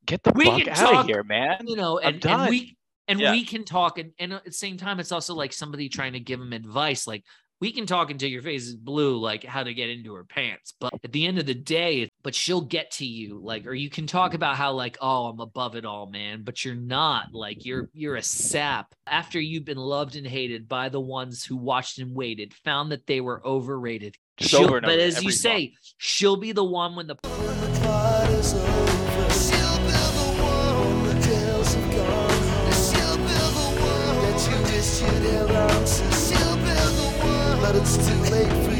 Get 0.06 0.22
the 0.22 0.32
We 0.36 0.44
fuck 0.44 0.68
out 0.68 0.76
talk, 0.76 1.00
of 1.00 1.06
here, 1.06 1.24
man. 1.24 1.66
You 1.66 1.74
know, 1.76 1.98
and, 1.98 2.24
and 2.24 2.48
we 2.48 2.76
and 3.08 3.20
Yeah. 3.20 3.32
we 3.32 3.44
can 3.44 3.64
talk 3.64 3.98
and, 3.98 4.12
and 4.18 4.32
at 4.32 4.44
the 4.44 4.52
same 4.52 4.76
time 4.76 5.00
it's 5.00 5.12
also 5.12 5.34
like 5.34 5.52
somebody 5.52 5.88
trying 5.88 6.12
to 6.14 6.20
give 6.20 6.40
him 6.40 6.52
advice 6.52 7.06
like 7.06 7.22
we 7.60 7.70
can 7.72 7.86
talk 7.86 8.10
until 8.10 8.28
your 8.30 8.40
face 8.42 8.66
is 8.66 8.76
blue 8.76 9.18
like 9.18 9.44
how 9.44 9.62
to 9.62 9.74
get 9.74 9.90
into 9.90 10.14
her 10.14 10.24
pants 10.24 10.72
but 10.80 10.92
at 11.02 11.12
the 11.12 11.26
end 11.26 11.38
of 11.38 11.44
the 11.44 11.54
day 11.54 12.08
but 12.24 12.34
she'll 12.34 12.62
get 12.62 12.90
to 12.90 13.06
you 13.06 13.38
like 13.40 13.66
or 13.66 13.74
you 13.74 13.88
can 13.88 14.08
talk 14.08 14.30
mm-hmm. 14.30 14.36
about 14.36 14.56
how 14.56 14.72
like 14.72 14.98
oh 15.00 15.26
i'm 15.26 15.38
above 15.38 15.76
it 15.76 15.84
all 15.84 16.06
man 16.06 16.42
but 16.42 16.64
you're 16.64 16.74
not 16.74 17.32
like 17.32 17.64
you're 17.64 17.88
you're 17.92 18.16
a 18.16 18.22
sap 18.22 18.92
after 19.06 19.38
you've 19.38 19.64
been 19.64 19.78
loved 19.78 20.16
and 20.16 20.26
hated 20.26 20.66
by 20.66 20.88
the 20.88 21.00
ones 21.00 21.44
who 21.44 21.56
watched 21.56 21.98
and 22.00 22.16
waited 22.16 22.52
found 22.52 22.90
that 22.90 23.06
they 23.06 23.20
were 23.20 23.46
overrated 23.46 24.16
She'll- 24.40 24.64
over 24.64 24.80
but 24.80 24.98
as 24.98 25.16
every 25.16 25.26
you 25.26 25.32
song. 25.32 25.52
say 25.52 25.74
she'll 25.98 26.36
be 26.36 26.50
the 26.50 26.64
one 26.64 26.96
when 26.96 27.06
the 27.06 27.16
When 27.22 27.60
the 27.60 27.80
party's 27.80 28.54
over, 28.54 29.30
she'll 29.30 29.78
be 29.78 29.92
the 29.92 30.42
one 30.42 31.04
the 31.06 31.14
girls 31.28 31.74
have 31.74 31.90
gone 31.92 32.30
home. 32.30 32.72
She'll 32.72 33.16
be 33.16 33.38
the 33.54 33.68
one 33.78 34.16
that 34.24 34.38
you 34.50 34.56
wish 34.64 35.02
you'd 35.02 35.24
held 35.30 35.50
on 35.52 35.84
to. 35.84 36.04
She'll 36.24 36.56
be 36.56 36.74
the 36.98 37.10
one, 37.22 37.60
but 37.60 37.76
it's 37.76 37.96
too 37.96 38.20
late 38.32 38.52
for 38.64 38.73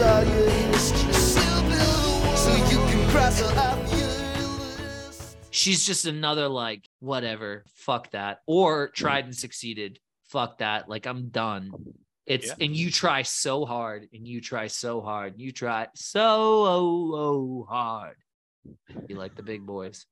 all 0.00 0.24
your 0.24 0.50
history. 0.50 1.12
She'll 1.12 1.62
be 1.62 1.68
the 1.70 2.18
one, 2.26 2.36
so 2.36 2.54
you 2.54 2.78
can 2.90 3.10
cross 3.10 3.40
her 3.40 3.58
off 3.60 3.98
she's 5.58 5.84
just 5.84 6.06
another 6.06 6.48
like 6.48 6.88
whatever 7.00 7.64
fuck 7.74 8.10
that 8.12 8.38
or 8.46 8.88
tried 8.88 9.24
and 9.24 9.36
succeeded 9.36 9.98
fuck 10.28 10.58
that 10.58 10.88
like 10.88 11.06
i'm 11.06 11.28
done 11.30 11.72
it's 12.26 12.46
Yeah. 12.46 12.54
and 12.60 12.76
you 12.76 12.90
try 12.90 13.22
so 13.22 13.64
hard 13.64 14.08
and 14.12 14.26
you 14.26 14.40
try 14.40 14.68
so 14.68 15.00
hard 15.00 15.32
and 15.32 15.42
you 15.42 15.50
try 15.50 15.88
so 15.94 16.20
oh, 16.20 17.12
oh, 17.14 17.66
hard 17.68 18.16
you 19.08 19.16
like 19.16 19.34
the 19.34 19.42
big 19.42 19.66
boys 19.66 20.06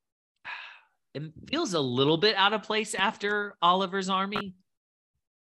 it 1.14 1.22
feels 1.49 1.74
a 1.74 1.80
little 1.80 2.16
bit 2.16 2.34
out 2.34 2.53
of 2.53 2.62
place 2.62 2.95
after 2.95 3.55
oliver's 3.62 4.09
army 4.09 4.55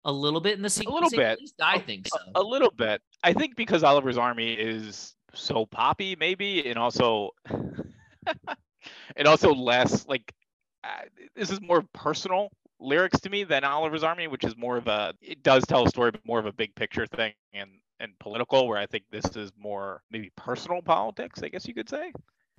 a 0.05 0.11
little 0.11 0.41
bit 0.41 0.55
in 0.55 0.61
the 0.61 0.69
sequence 0.69 1.13
A 1.13 1.15
little 1.15 1.17
bit. 1.17 1.27
at 1.31 1.39
least 1.39 1.55
i 1.61 1.79
think 1.79 2.07
so 2.07 2.17
A 2.35 2.41
little 2.43 2.71
bit. 2.71 3.01
I 3.23 3.33
think 3.33 3.55
because 3.55 3.83
Oliver's 3.83 4.17
Army 4.17 4.53
is 4.53 5.15
so 5.33 5.65
poppy, 5.65 6.15
maybe, 6.19 6.67
and 6.69 6.77
also, 6.77 7.29
and 9.15 9.27
also 9.27 9.53
less 9.53 10.07
like 10.07 10.31
uh, 10.83 10.87
this 11.35 11.49
is 11.49 11.61
more 11.61 11.83
personal 11.93 12.49
lyrics 12.79 13.19
to 13.21 13.29
me 13.29 13.43
than 13.45 13.63
Oliver's 13.63 14.03
Army, 14.03 14.27
which 14.27 14.43
is 14.43 14.57
more 14.57 14.77
of 14.77 14.87
a 14.87 15.13
it 15.21 15.41
does 15.43 15.65
tell 15.65 15.85
a 15.85 15.89
story, 15.89 16.11
but 16.11 16.25
more 16.25 16.39
of 16.39 16.45
a 16.45 16.53
big 16.53 16.75
picture 16.75 17.07
thing 17.07 17.33
and 17.53 17.69
and 17.99 18.11
political. 18.19 18.67
Where 18.67 18.77
I 18.77 18.85
think 18.85 19.05
this 19.11 19.25
is 19.37 19.51
more 19.57 20.01
maybe 20.11 20.31
personal 20.35 20.81
politics, 20.81 21.41
I 21.41 21.47
guess 21.49 21.67
you 21.67 21.73
could 21.73 21.89
say. 21.89 22.11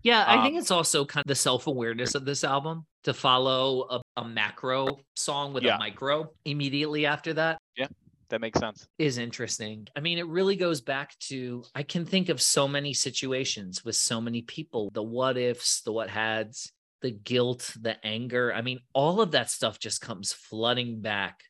Yeah, 0.05 0.25
I 0.29 0.41
think 0.43 0.55
Um, 0.55 0.61
it's 0.61 0.71
also 0.71 1.05
kind 1.05 1.25
of 1.25 1.29
the 1.29 1.35
self 1.35 1.67
awareness 1.67 2.15
of 2.15 2.25
this 2.25 2.45
album 2.45 2.87
to 3.05 3.15
follow 3.15 3.83
a, 3.91 4.03
a 4.19 4.25
macro 4.25 4.87
song 5.17 5.53
with 5.53 5.65
Yeah. 5.65 5.77
a 5.77 5.79
micro 5.79 6.31
immediately 6.45 7.07
after 7.07 7.35
that 7.35 7.59
Yeah, 7.77 7.89
That 8.29 8.41
makes 8.41 8.59
sense. 8.61 8.87
is 8.99 9.19
interesting. 9.19 9.87
I 9.97 10.01
mean, 10.01 10.19
it 10.19 10.27
really 10.27 10.57
goes 10.57 10.81
back 10.81 11.19
to 11.31 11.65
I 11.75 11.83
can 11.83 12.05
think 12.05 12.29
of 12.29 12.41
so 12.41 12.69
many 12.69 12.95
situations 12.95 13.85
with 13.85 13.97
so 13.97 14.21
many 14.21 14.43
people 14.43 14.91
the 14.93 15.03
what 15.03 15.37
ifs, 15.39 15.83
the 15.83 15.93
what 15.93 16.11
hads, 16.11 16.71
the 17.01 17.11
guilt, 17.11 17.75
the 17.81 17.97
anger. 18.07 18.53
I 18.55 18.63
mean, 18.63 18.81
all 18.93 19.21
of 19.21 19.33
that 19.33 19.51
stuff 19.51 19.79
just 19.79 20.01
comes 20.01 20.33
flooding 20.33 21.01
back 21.01 21.41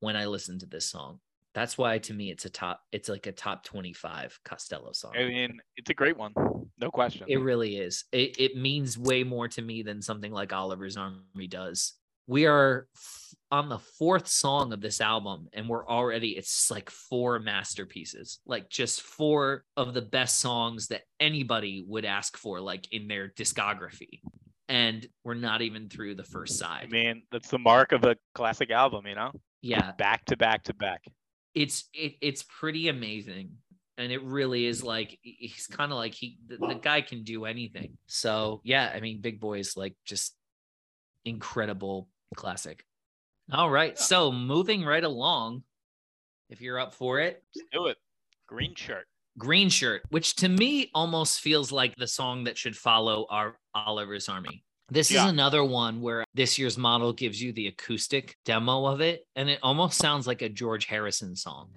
when 0.00 0.16
I 0.16 0.26
listen 0.26 0.58
to 0.60 0.66
this 0.66 0.90
song. 0.90 1.20
That's 1.54 1.76
why 1.78 1.98
to 1.98 2.14
me 2.14 2.30
it's 2.30 2.44
a 2.44 2.50
top 2.50 2.80
it's 2.92 3.08
like 3.08 3.26
a 3.26 3.32
top 3.32 3.64
25 3.64 4.38
Costello 4.44 4.92
song. 4.92 5.12
I 5.16 5.24
mean, 5.26 5.58
it's 5.76 5.90
a 5.90 5.94
great 5.94 6.16
one, 6.16 6.32
no 6.80 6.90
question. 6.90 7.26
It 7.28 7.38
really 7.40 7.76
is. 7.76 8.04
It, 8.12 8.38
it 8.38 8.56
means 8.56 8.96
way 8.98 9.24
more 9.24 9.48
to 9.48 9.62
me 9.62 9.82
than 9.82 10.02
something 10.02 10.32
like 10.32 10.52
Oliver's 10.52 10.96
Army 10.96 11.46
does. 11.48 11.94
We 12.26 12.46
are 12.46 12.86
f- 12.96 13.34
on 13.50 13.68
the 13.68 13.78
fourth 13.78 14.28
song 14.28 14.72
of 14.72 14.80
this 14.80 15.00
album, 15.00 15.48
and 15.52 15.68
we're 15.68 15.86
already, 15.86 16.30
it's 16.36 16.70
like 16.70 16.88
four 16.88 17.38
masterpieces, 17.40 18.38
like 18.46 18.70
just 18.70 19.02
four 19.02 19.64
of 19.76 19.94
the 19.94 20.02
best 20.02 20.38
songs 20.40 20.86
that 20.88 21.02
anybody 21.18 21.84
would 21.88 22.04
ask 22.04 22.36
for, 22.36 22.60
like 22.60 22.86
in 22.92 23.08
their 23.08 23.28
discography. 23.28 24.20
And 24.68 25.04
we're 25.24 25.34
not 25.34 25.62
even 25.62 25.88
through 25.88 26.14
the 26.14 26.22
first 26.22 26.56
side. 26.58 26.84
I 26.84 26.90
mean, 26.92 27.22
that's 27.32 27.48
the 27.50 27.58
mark 27.58 27.90
of 27.90 28.04
a 28.04 28.16
classic 28.36 28.70
album, 28.70 29.06
you 29.08 29.16
know. 29.16 29.32
Yeah, 29.62 29.92
Back 29.98 30.24
to 30.26 30.36
back 30.36 30.62
to 30.64 30.74
back. 30.74 31.02
it's 31.54 31.88
it, 31.92 32.14
it's 32.22 32.44
pretty 32.44 32.88
amazing 32.88 33.50
and 34.00 34.10
it 34.12 34.22
really 34.22 34.66
is 34.66 34.82
like 34.82 35.18
he's 35.22 35.66
kind 35.66 35.92
of 35.92 35.98
like 35.98 36.14
he 36.14 36.38
the, 36.48 36.56
the 36.56 36.74
guy 36.74 37.00
can 37.00 37.22
do 37.22 37.44
anything 37.44 37.96
so 38.06 38.60
yeah 38.64 38.90
i 38.94 39.00
mean 39.00 39.20
big 39.20 39.38
boy 39.40 39.58
is 39.58 39.76
like 39.76 39.94
just 40.04 40.34
incredible 41.24 42.08
classic 42.36 42.84
all 43.52 43.70
right 43.70 43.94
Yeah. 43.96 44.02
so 44.02 44.32
moving 44.32 44.84
right 44.84 45.04
along 45.04 45.62
if 46.48 46.60
you're 46.60 46.78
up 46.78 46.94
for 46.94 47.20
it 47.20 47.42
Let's 47.54 47.68
do 47.72 47.86
it. 47.86 47.96
Green 48.48 48.74
shirt. 48.74 49.06
green 49.38 49.68
shirt 49.68 50.02
which 50.10 50.36
to 50.36 50.48
me 50.48 50.90
almost 50.94 51.40
feels 51.40 51.70
like 51.70 51.94
the 51.96 52.06
song 52.06 52.44
that 52.44 52.56
should 52.58 52.76
follow 52.76 53.26
our 53.30 53.56
oliver's 53.74 54.28
army 54.28 54.64
this 54.90 55.10
Yeah. 55.10 55.24
is 55.24 55.30
another 55.32 55.62
one 55.64 56.00
where 56.00 56.24
this 56.34 56.58
year's 56.58 56.76
model 56.78 57.12
gives 57.12 57.40
you 57.42 57.52
the 57.52 57.66
acoustic 57.68 58.36
demo 58.44 58.86
of 58.86 59.00
it 59.00 59.26
and 59.36 59.48
it 59.48 59.58
almost 59.62 59.98
sounds 59.98 60.26
like 60.26 60.42
a 60.42 60.48
george 60.48 60.86
harrison 60.86 61.34
song 61.36 61.68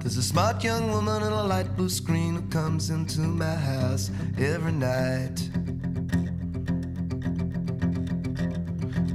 There's 0.00 0.16
a 0.18 0.22
smart 0.22 0.62
young 0.62 0.90
woman 0.90 1.22
in 1.22 1.32
a 1.32 1.44
light 1.44 1.76
blue 1.76 1.88
screen 1.88 2.34
who 2.36 2.42
comes 2.48 2.90
into 2.90 3.20
my 3.20 3.54
house 3.54 4.10
every 4.38 4.72
night. 4.72 5.38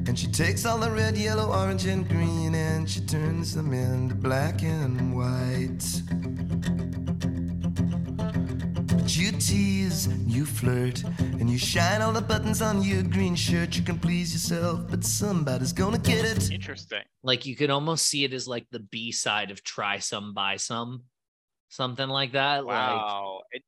And 0.08 0.18
she 0.18 0.26
takes 0.28 0.66
all 0.66 0.80
the 0.80 0.90
red, 0.90 1.16
yellow, 1.16 1.48
orange, 1.54 1.86
and 1.86 2.08
green 2.10 2.56
and 2.56 2.90
she 2.90 3.02
turns 3.02 3.54
them 3.54 3.72
into 3.74 4.16
black 4.16 4.64
and 4.64 5.16
white. 5.16 5.84
But 9.10 9.18
you 9.18 9.32
tease, 9.32 10.08
you 10.28 10.46
flirt, 10.46 11.04
and 11.18 11.50
you 11.50 11.58
shine 11.58 12.04
all 12.04 12.14
the 12.14 12.22
buttons 12.22 12.62
on 12.62 12.84
your 12.84 13.02
green 13.02 13.34
shirt. 13.34 13.76
You 13.76 13.82
can 13.82 13.98
please 13.98 14.32
yourself, 14.32 14.82
but 14.88 15.04
somebody's 15.04 15.74
gonna 15.74 15.98
get 15.98 16.26
it. 16.26 16.52
Interesting. 16.52 17.02
like 17.24 17.44
you 17.44 17.56
could 17.56 17.72
almost 17.72 18.06
see 18.06 18.24
it 18.24 18.34
as 18.34 18.48
like 18.48 18.68
the 18.70 18.82
B 18.82 19.12
side 19.12 19.50
of 19.50 19.64
try 19.64 19.98
some 19.98 20.36
buy 20.36 20.58
some 20.58 21.06
something 21.70 22.08
like 22.08 22.34
that 22.34 22.66
like 22.66 22.78
Wow, 22.78 23.42
it, 23.52 23.64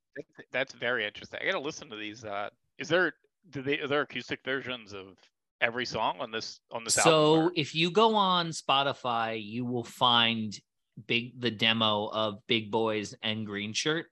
that's 0.51 0.73
very 0.73 1.07
interesting. 1.07 1.39
I 1.41 1.45
gotta 1.45 1.59
listen 1.59 1.89
to 1.89 1.95
these. 1.95 2.23
Uh, 2.23 2.49
is 2.77 2.87
there 2.87 3.13
do 3.49 3.63
they 3.63 3.79
are 3.79 3.87
there 3.87 4.01
acoustic 4.01 4.41
versions 4.45 4.93
of 4.93 5.17
every 5.59 5.87
song 5.87 6.17
on 6.19 6.29
this 6.29 6.59
on 6.71 6.83
this 6.83 6.99
album? 6.99 7.11
so 7.11 7.35
or- 7.45 7.51
if 7.55 7.73
you 7.73 7.89
go 7.89 8.13
on 8.13 8.49
Spotify 8.49 9.43
you 9.43 9.65
will 9.65 9.85
find 9.85 10.53
big 11.07 11.41
the 11.41 11.49
demo 11.49 12.11
of 12.13 12.35
Big 12.45 12.69
Boys 12.69 13.15
and 13.23 13.43
Green 13.43 13.73
Shirt 13.73 14.05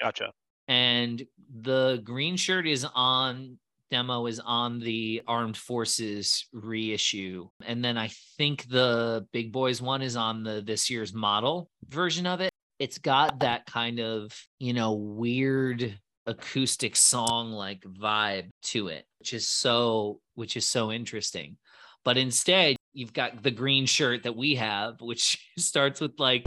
gotcha. 0.00 0.32
And 0.72 1.22
the 1.60 2.00
green 2.02 2.34
shirt 2.38 2.66
is 2.66 2.86
on 2.94 3.58
demo 3.90 4.24
is 4.24 4.40
on 4.40 4.80
the 4.80 5.20
Armed 5.28 5.56
Forces 5.56 6.46
reissue. 6.50 7.46
And 7.66 7.84
then 7.84 7.98
I 7.98 8.08
think 8.38 8.66
the 8.70 9.26
Big 9.34 9.52
Boys 9.52 9.82
one 9.82 10.00
is 10.00 10.16
on 10.16 10.44
the 10.44 10.62
this 10.62 10.88
year's 10.88 11.12
model 11.12 11.68
version 11.86 12.26
of 12.26 12.40
it. 12.40 12.50
It's 12.78 12.96
got 12.96 13.40
that 13.40 13.66
kind 13.66 14.00
of, 14.00 14.34
you 14.58 14.72
know, 14.72 14.94
weird 14.94 15.98
acoustic 16.24 16.96
song 16.96 17.52
like 17.52 17.82
vibe 17.82 18.48
to 18.62 18.88
it, 18.88 19.04
which 19.18 19.34
is 19.34 19.46
so 19.46 20.20
which 20.36 20.56
is 20.56 20.66
so 20.66 20.90
interesting. 20.90 21.58
But 22.02 22.16
instead, 22.16 22.76
you've 22.94 23.12
got 23.12 23.42
the 23.42 23.50
green 23.50 23.84
shirt 23.84 24.22
that 24.22 24.34
we 24.34 24.54
have, 24.54 25.02
which 25.02 25.38
starts 25.58 26.00
with 26.00 26.18
like 26.18 26.46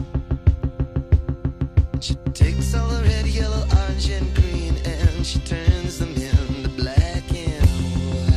She 2.01 2.15
takes 2.33 2.73
all 2.73 2.87
the 2.89 3.03
red, 3.03 3.27
yellow, 3.27 3.84
orange, 3.95 4.09
and 4.09 4.35
green, 4.35 4.75
and 4.85 5.25
she 5.25 5.39
turns 5.39 5.99
them 5.99 6.09
into 6.13 6.69
black 6.69 7.23
and 7.33 7.65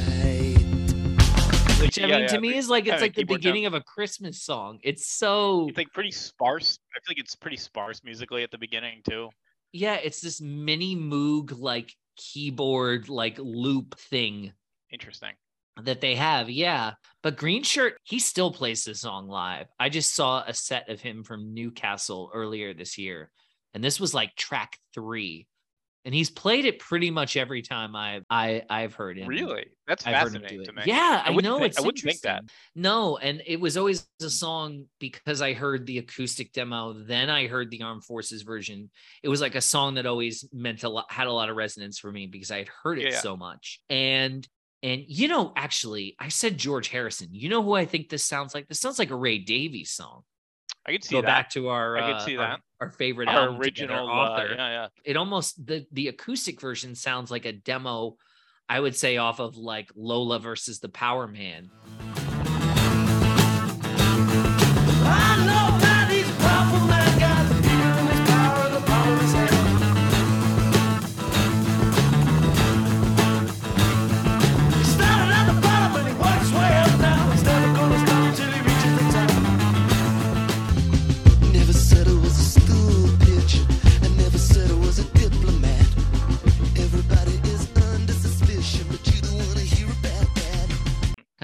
white. 0.04 1.80
which 1.80 1.98
I 2.00 2.06
Yeah, 2.06 2.18
mean 2.18 2.28
to 2.28 2.40
me 2.40 2.56
is 2.56 2.68
like 2.68 2.86
it's 2.86 3.00
like 3.02 3.14
the 3.14 3.22
keyboard 3.22 3.40
beginning 3.40 3.66
of 3.66 3.74
a 3.74 3.80
Christmas 3.80 4.42
song. 4.42 4.78
It's 4.82 5.06
so 5.06 5.66
It's 5.68 5.76
like 5.78 5.92
pretty 5.92 6.12
sparse. 6.12 6.78
I 6.94 7.00
feel 7.00 7.12
like 7.16 7.18
it's 7.18 7.34
pretty 7.34 7.56
sparse 7.56 8.02
musically 8.04 8.42
at 8.42 8.50
the 8.50 8.58
beginning 8.58 9.00
too. 9.08 9.30
yeah, 9.72 9.94
it's 9.96 10.20
this 10.20 10.40
mini 10.40 10.96
moog 10.96 11.58
like 11.58 11.92
keyboard 12.16 13.08
like 13.08 13.38
loop 13.38 13.98
thing 13.98 14.52
Interesting. 14.92 15.32
that 15.82 16.00
they 16.00 16.14
have. 16.14 16.48
Yeah. 16.50 16.92
But 17.22 17.36
Green 17.36 17.62
Shirt, 17.64 17.96
he 18.04 18.18
still 18.20 18.52
plays 18.52 18.84
this 18.84 19.00
song 19.00 19.28
live. 19.28 19.66
I 19.78 19.88
just 19.88 20.14
saw 20.14 20.42
a 20.46 20.54
set 20.54 20.88
of 20.88 21.00
him 21.00 21.24
from 21.24 21.52
Newcastle 21.52 22.30
earlier 22.32 22.72
this 22.74 22.96
year. 22.96 23.30
And 23.74 23.82
this 23.82 24.00
was 24.00 24.14
like 24.14 24.34
track 24.36 24.78
three. 24.94 25.46
And 26.04 26.14
he's 26.14 26.30
played 26.30 26.64
it 26.64 26.78
pretty 26.78 27.10
much 27.10 27.36
every 27.36 27.60
time 27.60 27.94
I've 27.94 28.24
I, 28.30 28.62
I've 28.70 28.94
heard 28.94 29.18
him. 29.18 29.28
Really? 29.28 29.66
That's 29.86 30.06
I've 30.06 30.14
fascinating 30.14 30.64
to 30.64 30.72
me. 30.72 30.82
Yeah, 30.86 31.22
I, 31.22 31.30
wouldn't 31.30 31.44
know 31.44 31.58
think- 31.58 31.70
it's 31.70 31.78
I 31.78 31.82
wouldn't 31.82 32.02
think 32.02 32.20
that. 32.22 32.44
No, 32.74 33.18
and 33.18 33.42
it 33.44 33.60
was 33.60 33.76
always 33.76 34.06
a 34.22 34.30
song 34.30 34.86
because 35.00 35.42
I 35.42 35.52
heard 35.52 35.84
the 35.84 35.98
acoustic 35.98 36.52
demo, 36.52 36.94
then 36.94 37.28
I 37.28 37.46
heard 37.46 37.70
the 37.70 37.82
Armed 37.82 38.04
Forces 38.04 38.42
version. 38.42 38.90
It 39.22 39.28
was 39.28 39.42
like 39.42 39.54
a 39.54 39.60
song 39.60 39.94
that 39.94 40.06
always 40.06 40.48
meant 40.50 40.82
a 40.82 40.88
lot, 40.88 41.10
had 41.10 41.26
a 41.26 41.32
lot 41.32 41.50
of 41.50 41.56
resonance 41.56 41.98
for 41.98 42.10
me 42.10 42.26
because 42.26 42.50
I 42.50 42.58
had 42.58 42.68
heard 42.82 42.98
it 42.98 43.12
yeah. 43.12 43.20
so 43.20 43.36
much. 43.36 43.80
And 43.90 44.48
and 44.82 45.02
you 45.06 45.28
know, 45.28 45.52
actually, 45.56 46.16
I 46.18 46.28
said 46.28 46.56
George 46.56 46.88
Harrison. 46.88 47.28
You 47.32 47.48
know 47.48 47.62
who 47.62 47.74
I 47.74 47.84
think 47.84 48.08
this 48.08 48.24
sounds 48.24 48.54
like? 48.54 48.68
This 48.68 48.80
sounds 48.80 48.98
like 48.98 49.10
a 49.10 49.16
Ray 49.16 49.38
Davies 49.38 49.90
song. 49.90 50.22
I 50.88 50.92
could 50.92 51.04
see 51.04 51.14
Go 51.16 51.20
that. 51.20 51.26
back 51.26 51.50
to 51.50 51.68
our 51.68 51.98
I 51.98 52.00
could 52.00 52.16
uh, 52.16 52.24
see 52.24 52.36
our- 52.38 52.48
that. 52.48 52.60
our, 52.80 52.90
favorite 52.90 53.28
Our 53.28 53.34
album 53.50 53.60
together, 53.62 53.92
original 53.92 54.08
uh, 54.08 54.12
author 54.12 54.54
yeah, 54.56 54.68
yeah. 54.70 54.86
it 55.04 55.16
almost 55.18 55.66
the 55.66 55.86
the 55.92 56.08
acoustic 56.08 56.60
version 56.60 56.94
sounds 56.94 57.30
like 57.30 57.44
a 57.44 57.52
demo 57.52 58.16
i 58.70 58.80
would 58.80 58.96
say 58.96 59.18
off 59.18 59.38
of 59.38 59.56
like 59.58 59.90
lola 59.94 60.38
versus 60.38 60.78
the 60.80 60.88
power 60.88 61.26
man 61.26 61.70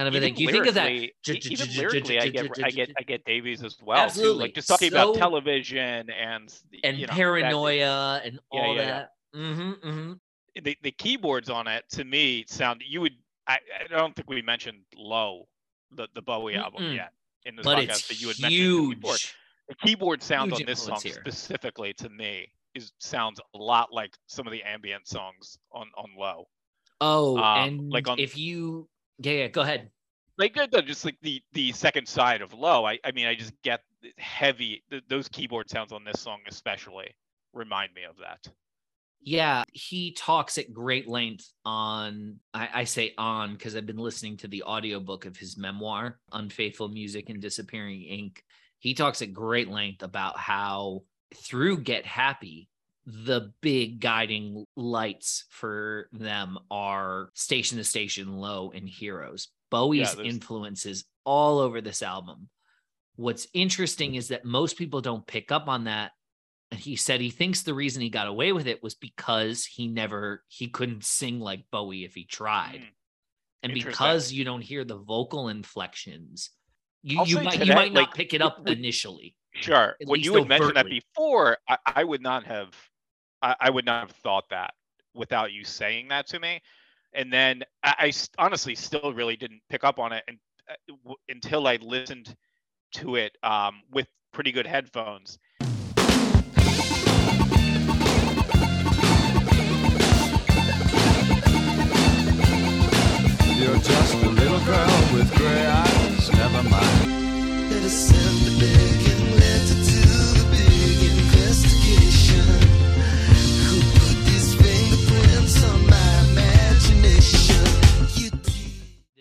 kind 0.05 0.07
of 0.07 0.13
a 0.13 0.17
Even 0.17 0.35
thing 0.35 0.41
you 0.43 0.51
think 0.51 0.65
of 0.67 0.73
that 0.75 0.85
lyrically- 0.85 1.13
j- 1.23 1.39
j- 1.39 1.49
even 1.51 1.67
j- 1.67 1.73
j- 1.73 1.81
lyrically, 1.81 2.19
I 2.19 2.27
get 2.29 2.45
I 2.63 2.69
get 2.71 2.87
j- 2.89 2.93
I 2.99 3.03
get 3.03 3.25
Davies 3.25 3.63
as 3.63 3.77
well. 3.81 3.97
Too. 3.97 4.03
Absolutely. 4.03 4.41
Like 4.43 4.53
just 4.55 4.67
talking 4.67 4.91
So- 4.91 5.11
about 5.11 5.15
television 5.15 6.09
and 6.09 6.53
and 6.83 6.97
you 6.97 7.07
know, 7.07 7.13
paranoia 7.13 8.21
and 8.23 8.39
all 8.51 8.75
yeah, 8.75 8.81
yeah. 8.81 8.85
that 8.85 9.09
hmm 9.33 9.71
hmm 9.71 10.13
the, 10.63 10.77
the 10.83 10.91
keyboards 10.91 11.49
on 11.49 11.67
it 11.67 11.83
to 11.89 12.03
me 12.05 12.45
sound 12.47 12.81
you 12.87 13.01
would 13.01 13.11
I, 13.47 13.57
I 13.83 13.87
don't 13.87 14.15
think 14.15 14.29
we 14.29 14.41
mentioned 14.41 14.79
low 14.95 15.47
the, 15.91 16.07
the 16.15 16.21
Bowie 16.21 16.55
album 16.55 16.83
Mm-mm. 16.83 16.95
yet 16.95 17.11
in 17.45 17.55
this 17.57 17.63
but 17.65 17.77
podcast 17.77 18.07
but 18.07 18.21
you 18.21 18.27
would 18.27 18.41
mentioned 18.41 18.93
it 18.93 19.01
before. 19.01 19.13
huge 19.15 19.35
the 19.67 19.75
keyboard 19.75 20.23
sound 20.23 20.51
huge 20.51 20.61
on 20.61 20.65
this 20.67 20.81
song 20.83 20.99
here. 21.03 21.13
specifically 21.13 21.93
to 21.95 22.07
me 22.09 22.47
is 22.73 22.93
sounds 22.99 23.39
a 23.53 23.57
lot 23.57 23.91
like 23.91 24.13
some 24.27 24.47
of 24.47 24.53
the 24.53 24.63
ambient 24.63 25.05
songs 25.07 25.57
on 25.73 25.87
on 25.97 26.09
low 26.17 26.47
oh 27.01 27.37
um, 27.37 27.67
and 27.69 27.91
like 27.91 28.07
on- 28.07 28.17
if 28.19 28.37
you 28.37 28.87
yeah 29.19 29.33
yeah 29.33 29.47
go 29.47 29.61
ahead 29.61 29.89
like 30.37 30.55
just 30.85 31.05
like 31.05 31.17
the 31.21 31.41
the 31.53 31.71
second 31.71 32.07
side 32.07 32.41
of 32.41 32.53
low 32.53 32.85
i 32.85 32.99
i 33.03 33.11
mean 33.11 33.27
i 33.27 33.35
just 33.35 33.53
get 33.63 33.81
heavy 34.17 34.83
th- 34.89 35.03
those 35.09 35.27
keyboard 35.29 35.69
sounds 35.69 35.91
on 35.91 36.03
this 36.03 36.19
song 36.21 36.39
especially 36.47 37.07
remind 37.53 37.93
me 37.93 38.03
of 38.03 38.15
that 38.17 38.47
Yeah, 39.21 39.63
he 39.71 40.11
talks 40.11 40.57
at 40.59 40.71
great 40.71 41.07
length 41.07 41.51
on, 41.63 42.39
I, 42.53 42.69
I 42.81 42.83
say 42.83 43.13
on 43.17 43.53
because 43.53 43.75
I've 43.75 43.87
been 43.87 43.97
listening 43.97 44.37
to 44.37 44.47
the 44.47 44.61
audiobook 44.63 45.25
of 45.25 45.35
his 45.37 45.57
memoir, 45.57 46.19
Unfaithful 46.31 46.89
Music 46.89 47.29
and 47.29 47.41
Disappearing 47.41 48.03
Ink. 48.03 48.43
He 48.77 48.93
talks 48.93 49.21
at 49.23 49.33
great 49.33 49.67
length 49.67 50.03
about 50.03 50.37
how 50.37 51.03
through 51.33 51.79
Get 51.81 52.05
Happy, 52.05 52.69
the 53.07 53.51
big 53.61 53.99
guiding 53.99 54.65
lights 54.75 55.45
for 55.49 56.07
them 56.11 56.59
are 56.69 57.29
Station 57.33 57.79
to 57.79 57.83
Station, 57.83 58.37
Low, 58.37 58.71
and 58.75 58.87
Heroes. 58.87 59.47
Bowie's 59.69 60.13
there's- 60.13 60.33
influences 60.33 61.05
all 61.23 61.59
over 61.59 61.81
this 61.81 62.03
album. 62.03 62.49
What's 63.15 63.47
interesting 63.53 64.15
is 64.15 64.27
that 64.27 64.43
most 64.43 64.77
people 64.77 65.01
don't 65.01 65.25
pick 65.25 65.51
up 65.51 65.67
on 65.69 65.85
that 65.85 66.11
and 66.71 66.79
he 66.79 66.95
said 66.95 67.21
he 67.21 67.29
thinks 67.29 67.61
the 67.61 67.73
reason 67.73 68.01
he 68.01 68.09
got 68.09 68.27
away 68.27 68.51
with 68.51 68.67
it 68.67 68.83
was 68.83 68.95
because 68.95 69.65
he 69.65 69.87
never 69.87 70.43
he 70.47 70.67
couldn't 70.67 71.03
sing 71.03 71.39
like 71.39 71.63
Bowie 71.71 72.03
if 72.03 72.13
he 72.13 72.25
tried. 72.25 72.81
Mm. 72.81 72.89
And 73.63 73.73
because 73.73 74.31
you 74.31 74.43
don't 74.43 74.61
hear 74.61 74.83
the 74.83 74.97
vocal 74.97 75.49
inflections, 75.49 76.51
you, 77.01 77.23
you 77.25 77.41
might 77.41 77.53
today, 77.53 77.65
you 77.65 77.73
might 77.73 77.93
like, 77.93 78.07
not 78.09 78.13
pick 78.15 78.33
it 78.33 78.41
up 78.41 78.67
initially. 78.67 79.35
Sure. 79.53 79.95
When 80.05 80.21
you 80.21 80.35
had 80.35 80.47
mentioned 80.47 80.75
that 80.75 80.85
before, 80.87 81.57
I, 81.67 81.77
I 81.85 82.03
would 82.03 82.21
not 82.21 82.43
have, 82.45 82.75
I, 83.41 83.55
I 83.59 83.69
would 83.69 83.85
not 83.85 84.07
have 84.07 84.17
thought 84.17 84.45
that 84.49 84.73
without 85.15 85.51
you 85.51 85.63
saying 85.63 86.09
that 86.09 86.27
to 86.27 86.39
me. 86.39 86.61
And 87.15 87.31
then 87.31 87.63
I 87.81 88.11
honestly 88.37 88.75
still 88.75 89.13
really 89.13 89.37
didn't 89.37 89.61
pick 89.69 89.85
up 89.85 89.99
on 89.99 90.11
it 90.11 90.23
and, 90.27 90.37
uh, 90.69 90.73
w- 91.03 91.15
until 91.29 91.65
I 91.65 91.77
listened 91.77 92.35
to 92.95 93.15
it 93.15 93.37
um, 93.41 93.81
with 93.89 94.07
pretty 94.33 94.51
good 94.51 94.67
headphones. 94.67 95.39
You're 103.57 103.77
just 103.77 104.13
a 104.15 104.29
little 104.29 104.59
girl 104.65 105.13
with 105.13 105.33
gray 105.37 105.65
eyes, 105.65 106.31
never 106.33 106.69
mind. 106.69 107.15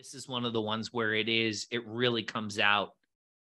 This 0.04 0.12
is 0.12 0.28
one 0.28 0.44
of 0.44 0.52
the 0.52 0.60
ones 0.60 0.92
where 0.92 1.14
it 1.14 1.30
is 1.30 1.66
it 1.70 1.86
really 1.86 2.24
comes 2.24 2.58
out 2.58 2.90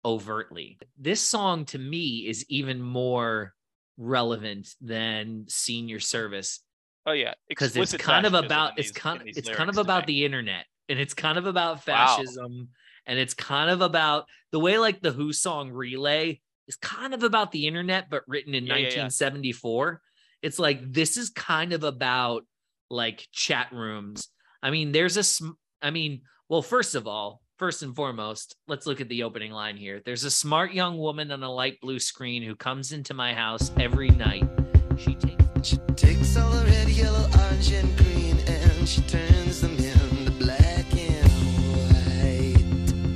overtly. 0.04 0.78
This 0.96 1.20
song 1.20 1.64
to 1.66 1.78
me 1.78 2.24
is 2.28 2.46
even 2.48 2.80
more 2.80 3.52
relevant 3.98 4.68
than 4.80 5.46
senior 5.48 5.98
service 5.98 6.60
Oh 7.04 7.10
yeah, 7.10 7.34
because 7.48 7.76
it's 7.76 7.96
kind 7.96 8.26
of 8.26 8.34
about 8.34 8.78
in 8.78 8.84
it's 8.84 8.92
kind 8.92 9.22
of 9.22 9.26
it's 9.26 9.48
kind 9.48 9.68
of 9.68 9.76
about 9.76 10.06
the 10.06 10.24
internet 10.24 10.66
and 10.88 11.00
it's 11.00 11.14
kind 11.14 11.36
of 11.36 11.46
about 11.46 11.78
Wow. 11.78 11.80
fascism 11.80 12.68
and 13.06 13.18
it's 13.18 13.34
kind 13.34 13.68
of 13.68 13.80
about 13.80 14.26
the 14.52 14.60
way 14.60 14.78
like 14.78 15.00
the 15.00 15.10
Who 15.10 15.32
song 15.32 15.72
Relay 15.72 16.40
is 16.68 16.76
kind 16.76 17.12
of 17.12 17.24
about 17.24 17.50
the 17.50 17.66
internet 17.66 18.08
but 18.08 18.22
written 18.28 18.54
in 18.54 18.66
Yeah, 18.66 18.76
yeah, 18.76 18.82
yeah. 18.82 19.02
1974. 19.02 20.00
It's 20.42 20.60
like 20.60 20.92
this 20.92 21.16
is 21.16 21.30
kind 21.30 21.72
of 21.72 21.82
about 21.82 22.44
like 22.88 23.26
chat 23.32 23.72
rooms. 23.72 24.28
I 24.62 24.70
mean, 24.70 24.92
there's 24.92 25.16
a 25.16 25.24
sm- 25.24 25.58
I 25.82 25.90
mean, 25.90 26.22
well, 26.48 26.62
first 26.62 26.94
of 26.94 27.08
all, 27.08 27.42
first 27.56 27.82
and 27.82 27.94
foremost, 27.96 28.54
let's 28.68 28.86
look 28.86 29.00
at 29.00 29.08
the 29.08 29.24
opening 29.24 29.50
line 29.50 29.76
here. 29.76 30.00
There's 30.04 30.22
a 30.22 30.30
smart 30.30 30.72
young 30.72 30.96
woman 30.96 31.32
on 31.32 31.42
a 31.42 31.52
light 31.52 31.80
blue 31.80 31.98
screen 31.98 32.40
who 32.40 32.54
comes 32.54 32.92
into 32.92 33.14
my 33.14 33.34
house 33.34 33.72
every 33.80 34.10
night. 34.10 34.48
She 34.96 35.16
takes 35.16 35.44
She 35.68 35.76
takes 35.96 36.36
all 36.36 36.52
the 36.52 36.64
red, 36.64 36.88
yellow, 36.88 37.28
orange, 37.36 37.72
and 37.72 37.96
green, 37.98 38.38
and 38.46 38.88
she 38.88 39.00
turns 39.02 39.60
them 39.60 39.72
into 39.76 40.30
black 40.38 40.86
and 40.94 41.28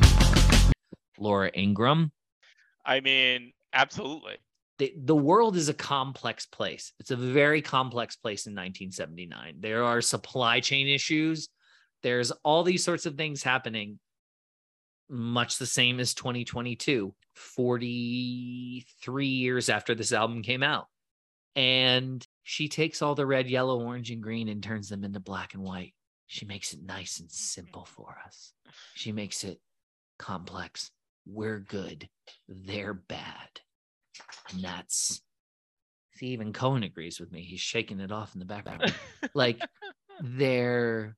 white. 0.02 0.72
Laura 1.16 1.52
Ingraham. 1.56 2.10
I 2.84 2.98
mean, 2.98 3.52
absolutely. 3.72 4.38
the, 4.78 4.92
the 4.96 5.14
world 5.14 5.56
is 5.56 5.68
a 5.68 5.74
complex 5.74 6.46
place. 6.46 6.94
It's 6.98 7.12
a 7.12 7.16
very 7.16 7.62
complex 7.62 8.16
place 8.16 8.46
in 8.46 8.54
1979. 8.54 9.58
There 9.60 9.84
are 9.84 10.00
supply 10.00 10.58
chain 10.58 10.88
issues. 10.88 11.48
There's 12.02 12.30
all 12.44 12.62
these 12.62 12.84
sorts 12.84 13.06
of 13.06 13.16
things 13.16 13.42
happening, 13.42 13.98
much 15.08 15.58
the 15.58 15.66
same 15.66 16.00
as 16.00 16.14
2022, 16.14 17.14
43 17.34 19.26
years 19.26 19.68
after 19.68 19.94
this 19.94 20.12
album 20.12 20.42
came 20.42 20.62
out. 20.62 20.86
And 21.56 22.26
she 22.42 22.68
takes 22.68 23.02
all 23.02 23.14
the 23.14 23.26
red, 23.26 23.48
yellow, 23.48 23.82
orange, 23.82 24.10
and 24.10 24.22
green 24.22 24.48
and 24.48 24.62
turns 24.62 24.88
them 24.88 25.04
into 25.04 25.20
black 25.20 25.54
and 25.54 25.62
white. 25.62 25.94
She 26.26 26.46
makes 26.46 26.72
it 26.72 26.82
nice 26.82 27.18
and 27.18 27.30
simple 27.30 27.84
for 27.84 28.16
us. 28.24 28.52
She 28.94 29.10
makes 29.10 29.42
it 29.42 29.60
complex. 30.18 30.92
We're 31.26 31.58
good. 31.58 32.08
They're 32.48 32.94
bad. 32.94 33.60
And 34.52 34.62
that's 34.62 35.22
see, 36.20 36.28
even 36.28 36.52
Cohen 36.52 36.82
agrees 36.82 37.18
with 37.18 37.32
me. 37.32 37.42
He's 37.42 37.60
shaking 37.60 37.98
it 38.00 38.12
off 38.12 38.34
in 38.34 38.38
the 38.38 38.44
background. 38.44 38.94
like 39.34 39.60
there, 40.22 41.16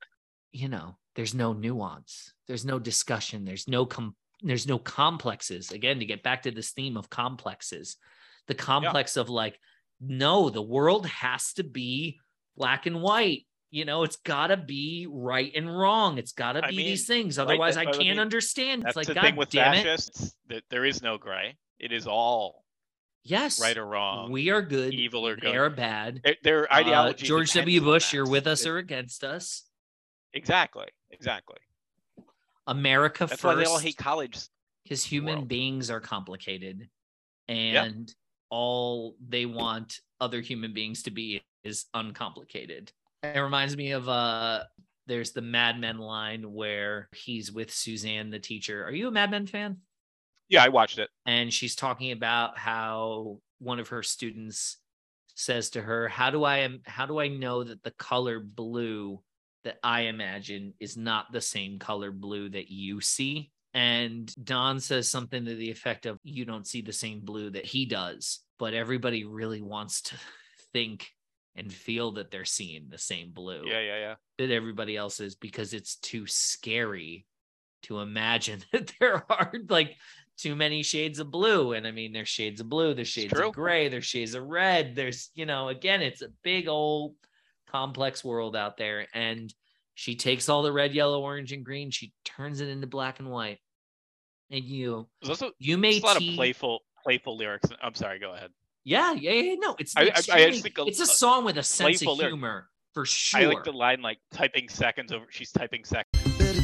you 0.52 0.68
know, 0.68 0.96
there's 1.16 1.34
no 1.34 1.52
nuance. 1.52 2.32
There's 2.48 2.64
no 2.64 2.78
discussion. 2.78 3.44
There's 3.44 3.68
no 3.68 3.86
com- 3.86 4.16
there's 4.42 4.66
no 4.66 4.78
complexes. 4.78 5.70
Again, 5.70 5.98
to 6.00 6.04
get 6.04 6.22
back 6.22 6.42
to 6.42 6.50
this 6.50 6.70
theme 6.72 6.96
of 6.96 7.08
complexes, 7.10 7.96
the 8.48 8.54
complex 8.54 9.16
of 9.16 9.28
like, 9.28 9.58
no, 10.00 10.50
the 10.50 10.62
world 10.62 11.06
has 11.06 11.52
to 11.54 11.64
be 11.64 12.18
black 12.56 12.86
and 12.86 13.00
white. 13.02 13.46
You 13.70 13.84
know, 13.86 14.02
it's 14.02 14.16
got 14.16 14.48
to 14.48 14.56
be 14.58 15.06
right 15.10 15.50
and 15.54 15.66
wrong. 15.74 16.18
It's 16.18 16.32
got 16.32 16.52
to 16.52 16.64
I 16.64 16.70
be 16.70 16.76
mean, 16.76 16.86
these 16.86 17.06
things. 17.06 17.38
Otherwise, 17.38 17.76
that- 17.76 17.82
I 17.88 17.92
can't 17.92 17.98
mean, 18.00 18.18
understand. 18.18 18.82
It's 18.82 18.86
That's 18.94 18.96
like, 18.96 19.06
the 19.06 19.14
God 19.14 19.22
thing 19.22 19.36
with 19.36 19.50
damn 19.50 19.72
it. 19.74 19.84
fascists. 19.84 20.34
That 20.48 20.64
there 20.70 20.84
is 20.84 21.02
no 21.02 21.16
gray. 21.18 21.56
It 21.78 21.92
is 21.92 22.06
all 22.06 22.64
Yes. 23.24 23.60
right 23.62 23.78
or 23.78 23.86
wrong. 23.86 24.30
we 24.32 24.50
are 24.50 24.60
good. 24.60 24.92
evil 24.92 25.26
or 25.26 25.36
They 25.36 25.56
are 25.56 25.70
bad. 25.70 26.20
Their- 26.24 26.36
Their 26.42 26.72
Uh, 26.72 26.76
ideology. 26.76 27.26
George 27.26 27.52
W. 27.52 27.80
Bush, 27.80 28.12
you're 28.12 28.28
with 28.28 28.46
us 28.46 28.66
It- 28.66 28.68
or 28.68 28.78
against 28.78 29.22
us. 29.24 29.64
Exactly, 30.34 30.86
exactly. 31.10 31.56
America 32.66 33.26
That's 33.26 33.42
why 33.42 33.54
they 33.54 33.64
all 33.64 33.78
hate 33.78 33.96
college. 33.96 34.38
because 34.84 35.04
human 35.04 35.34
world. 35.36 35.48
beings 35.48 35.90
are 35.90 36.00
complicated 36.00 36.88
and 37.48 38.12
all 38.50 39.16
they 39.28 39.46
want 39.46 39.98
other 40.20 40.40
human 40.40 40.72
beings 40.72 41.02
to 41.04 41.10
be 41.10 41.42
is 41.64 41.86
uncomplicated 41.94 42.92
it 43.22 43.38
reminds 43.38 43.76
me 43.76 43.90
of 43.92 44.08
uh 44.08 44.62
there's 45.06 45.32
the 45.32 45.40
mad 45.42 45.78
men 45.80 45.98
line 45.98 46.52
where 46.52 47.08
he's 47.14 47.50
with 47.50 47.72
suzanne 47.72 48.30
the 48.30 48.38
teacher 48.38 48.84
are 48.84 48.92
you 48.92 49.08
a 49.08 49.10
mad 49.10 49.30
men 49.30 49.46
fan 49.46 49.76
Yeah, 50.48 50.62
I 50.62 50.68
watched 50.68 50.98
it. 50.98 51.08
and 51.26 51.52
she's 51.52 51.74
talking 51.74 52.12
about 52.12 52.56
how 52.58 53.38
one 53.58 53.80
of 53.80 53.88
her 53.88 54.02
students 54.04 54.76
says 55.34 55.70
to 55.70 55.80
her 55.82 56.06
how 56.08 56.30
do 56.30 56.44
i 56.44 56.58
am 56.58 56.80
how 56.84 57.06
do 57.06 57.18
i 57.18 57.26
know 57.28 57.64
that 57.64 57.82
the 57.82 57.90
color 57.92 58.38
blue 58.38 59.20
that 59.64 59.78
i 59.82 60.02
imagine 60.02 60.74
is 60.80 60.96
not 60.96 61.32
the 61.32 61.40
same 61.40 61.78
color 61.78 62.10
blue 62.10 62.48
that 62.48 62.70
you 62.70 63.00
see 63.00 63.50
and 63.74 64.34
don 64.44 64.80
says 64.80 65.08
something 65.08 65.44
to 65.44 65.54
the 65.54 65.70
effect 65.70 66.06
of 66.06 66.18
you 66.22 66.44
don't 66.44 66.66
see 66.66 66.82
the 66.82 66.92
same 66.92 67.20
blue 67.20 67.50
that 67.50 67.64
he 67.64 67.86
does 67.86 68.40
but 68.58 68.74
everybody 68.74 69.24
really 69.24 69.62
wants 69.62 70.02
to 70.02 70.14
think 70.72 71.08
and 71.54 71.72
feel 71.72 72.12
that 72.12 72.30
they're 72.30 72.44
seeing 72.44 72.86
the 72.88 72.98
same 72.98 73.30
blue 73.30 73.62
Yeah, 73.66 73.80
yeah, 73.80 73.98
yeah. 73.98 74.14
that 74.38 74.50
everybody 74.50 74.96
else 74.96 75.20
is 75.20 75.34
because 75.34 75.74
it's 75.74 75.96
too 75.96 76.26
scary 76.26 77.26
to 77.82 78.00
imagine 78.00 78.60
that 78.72 78.92
there 79.00 79.22
are 79.30 79.52
like 79.68 79.96
too 80.38 80.56
many 80.56 80.82
shades 80.82 81.18
of 81.18 81.30
blue. 81.30 81.72
And 81.74 81.86
I 81.86 81.90
mean, 81.90 82.12
there's 82.12 82.28
shades 82.28 82.60
of 82.60 82.68
blue, 82.68 82.94
there's 82.94 83.08
shades 83.08 83.32
of 83.38 83.52
gray, 83.52 83.88
there's 83.88 84.06
shades 84.06 84.34
of 84.34 84.44
red. 84.44 84.94
There's, 84.94 85.30
you 85.34 85.46
know, 85.46 85.68
again, 85.68 86.02
it's 86.02 86.22
a 86.22 86.28
big 86.42 86.68
old 86.68 87.14
complex 87.72 88.22
world 88.22 88.54
out 88.54 88.76
there. 88.76 89.06
And 89.14 89.52
she 89.94 90.14
takes 90.16 90.48
all 90.48 90.62
the 90.62 90.72
red, 90.72 90.94
yellow, 90.94 91.20
orange, 91.22 91.52
and 91.52 91.64
green, 91.64 91.90
she 91.90 92.12
turns 92.24 92.60
it 92.60 92.68
into 92.68 92.86
black 92.86 93.18
and 93.18 93.30
white. 93.30 93.58
And 94.50 94.64
you, 94.64 95.08
also 95.26 95.50
you 95.58 95.78
may 95.78 95.92
there's 95.92 96.02
a 96.02 96.06
lot 96.06 96.16
of 96.18 96.22
playful, 96.34 96.80
playful 97.02 97.36
lyrics. 97.36 97.68
I'm 97.82 97.94
sorry. 97.94 98.18
Go 98.18 98.34
ahead. 98.34 98.50
yeah, 98.84 99.12
yeah, 99.14 99.30
yeah, 99.32 99.54
no, 99.58 99.74
it's 99.78 99.96
I- 99.96 100.02
I- 100.02 100.04
I 100.04 100.50
just 100.50 100.62
think 100.62 100.78
a- 100.78 100.84
it's 100.84 101.00
a 101.00 101.04
a 101.04 101.06
song 101.06 101.44
with 101.46 101.56
a 101.56 101.62
sense 101.62 101.98
playful 101.98 102.12
of 102.14 102.18
lyric. 102.18 102.32
humor 102.32 102.68
for 102.92 103.06
sure. 103.06 103.40
I 103.40 103.44
like 103.46 103.64
the 103.64 103.72
line 103.72 104.02
like 104.02 104.18
typing 104.30 104.68
seconds 104.68 105.10
over. 105.12 105.24
She's 105.30 105.50
typing 105.52 105.84
seconds. 105.84 106.08
Better 106.38 106.60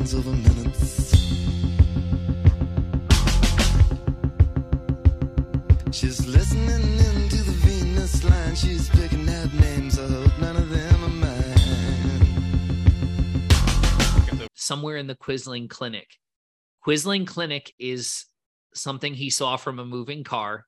taking 0.00 0.06
seconds 0.06 0.14
over 0.14 0.30
minutes. 0.36 1.10
She's 5.92 6.26
listening 6.26 6.98
into 6.98 7.42
the 7.42 7.52
Venus 7.64 8.24
line. 8.24 8.54
She's 8.54 8.88
picking 8.90 9.28
out 9.28 9.52
names. 9.54 9.98
I 9.98 10.06
hope 10.06 10.38
none 10.38 10.56
of 10.56 10.70
them 10.70 11.04
are 11.04 11.08
mine. 11.08 11.56
somewhere 14.54 14.96
in 14.96 15.06
the 15.08 15.16
Quisling 15.16 15.68
Clinic. 15.68 16.06
Quisling 16.86 17.26
Clinic 17.26 17.72
is 17.78 18.26
something 18.72 19.14
he 19.14 19.28
saw 19.28 19.56
from 19.56 19.80
a 19.80 19.84
moving 19.84 20.22
car, 20.22 20.64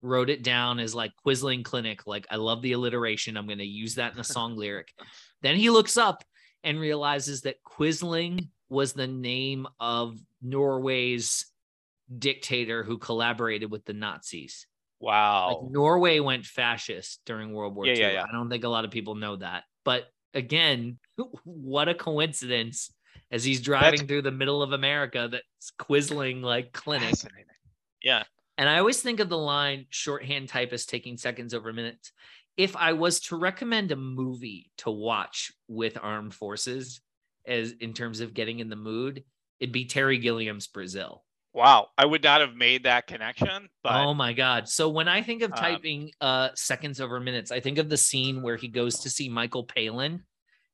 wrote 0.00 0.30
it 0.30 0.44
down 0.44 0.78
as 0.78 0.94
like 0.94 1.10
Quisling 1.26 1.64
Clinic. 1.64 2.06
Like, 2.06 2.24
I 2.30 2.36
love 2.36 2.62
the 2.62 2.72
alliteration. 2.72 3.36
I'm 3.36 3.46
going 3.46 3.58
to 3.58 3.64
use 3.64 3.96
that 3.96 4.14
in 4.14 4.20
a 4.20 4.24
song 4.24 4.56
lyric. 4.56 4.92
Then 5.42 5.56
he 5.56 5.70
looks 5.70 5.96
up 5.96 6.22
and 6.62 6.78
realizes 6.78 7.42
that 7.42 7.56
Quisling 7.64 8.48
was 8.72 8.92
the 8.94 9.06
name 9.06 9.68
of 9.78 10.18
Norway's 10.42 11.46
dictator 12.18 12.82
who 12.82 12.98
collaborated 12.98 13.70
with 13.70 13.84
the 13.84 13.92
Nazis. 13.92 14.66
Wow. 14.98 15.60
Like 15.62 15.72
Norway 15.72 16.20
went 16.20 16.44
fascist 16.44 17.20
during 17.26 17.52
World 17.52 17.74
War 17.74 17.86
Yeah, 17.86 17.92
II. 17.94 18.00
yeah, 18.00 18.12
yeah. 18.12 18.24
I 18.28 18.32
don't 18.32 18.48
think 18.48 18.64
a 18.64 18.68
lot 18.68 18.84
of 18.84 18.90
people 18.90 19.14
know 19.14 19.36
that. 19.36 19.64
But 19.84 20.04
again, 20.34 20.98
what 21.44 21.88
a 21.88 21.94
coincidence 21.94 22.92
as 23.30 23.44
he's 23.44 23.60
driving 23.60 24.06
through 24.06 24.22
the 24.22 24.30
middle 24.30 24.62
of 24.62 24.72
America 24.72 25.28
that's 25.30 25.72
Quisling 25.78 26.42
like 26.42 26.72
clinic. 26.72 27.14
Yeah. 28.02 28.24
And 28.58 28.68
I 28.68 28.78
always 28.78 29.00
think 29.00 29.20
of 29.20 29.28
the 29.28 29.38
line 29.38 29.86
shorthand 29.90 30.48
typist 30.48 30.88
taking 30.90 31.16
seconds 31.16 31.54
over 31.54 31.72
minutes. 31.72 32.12
If 32.56 32.76
I 32.76 32.92
was 32.92 33.20
to 33.20 33.36
recommend 33.36 33.92
a 33.92 33.96
movie 33.96 34.70
to 34.78 34.90
watch 34.90 35.52
with 35.68 35.98
armed 36.00 36.34
forces 36.34 37.00
as 37.46 37.72
in 37.80 37.92
terms 37.92 38.20
of 38.20 38.34
getting 38.34 38.60
in 38.60 38.68
the 38.68 38.76
mood, 38.76 39.24
it'd 39.60 39.72
be 39.72 39.84
Terry 39.84 40.18
Gilliam's 40.18 40.66
Brazil. 40.66 41.24
Wow. 41.54 41.88
I 41.98 42.06
would 42.06 42.22
not 42.22 42.40
have 42.40 42.54
made 42.54 42.84
that 42.84 43.06
connection, 43.06 43.68
but 43.82 43.92
oh 44.06 44.14
my 44.14 44.32
god. 44.32 44.68
So 44.68 44.88
when 44.88 45.06
I 45.08 45.20
think 45.22 45.42
of 45.42 45.52
Um, 45.52 45.58
typing 45.58 46.10
uh 46.20 46.48
seconds 46.54 47.00
over 47.00 47.20
minutes, 47.20 47.50
I 47.52 47.60
think 47.60 47.78
of 47.78 47.88
the 47.90 47.96
scene 47.98 48.42
where 48.42 48.56
he 48.56 48.68
goes 48.68 49.00
to 49.00 49.10
see 49.10 49.28
Michael 49.28 49.64
Palin 49.64 50.24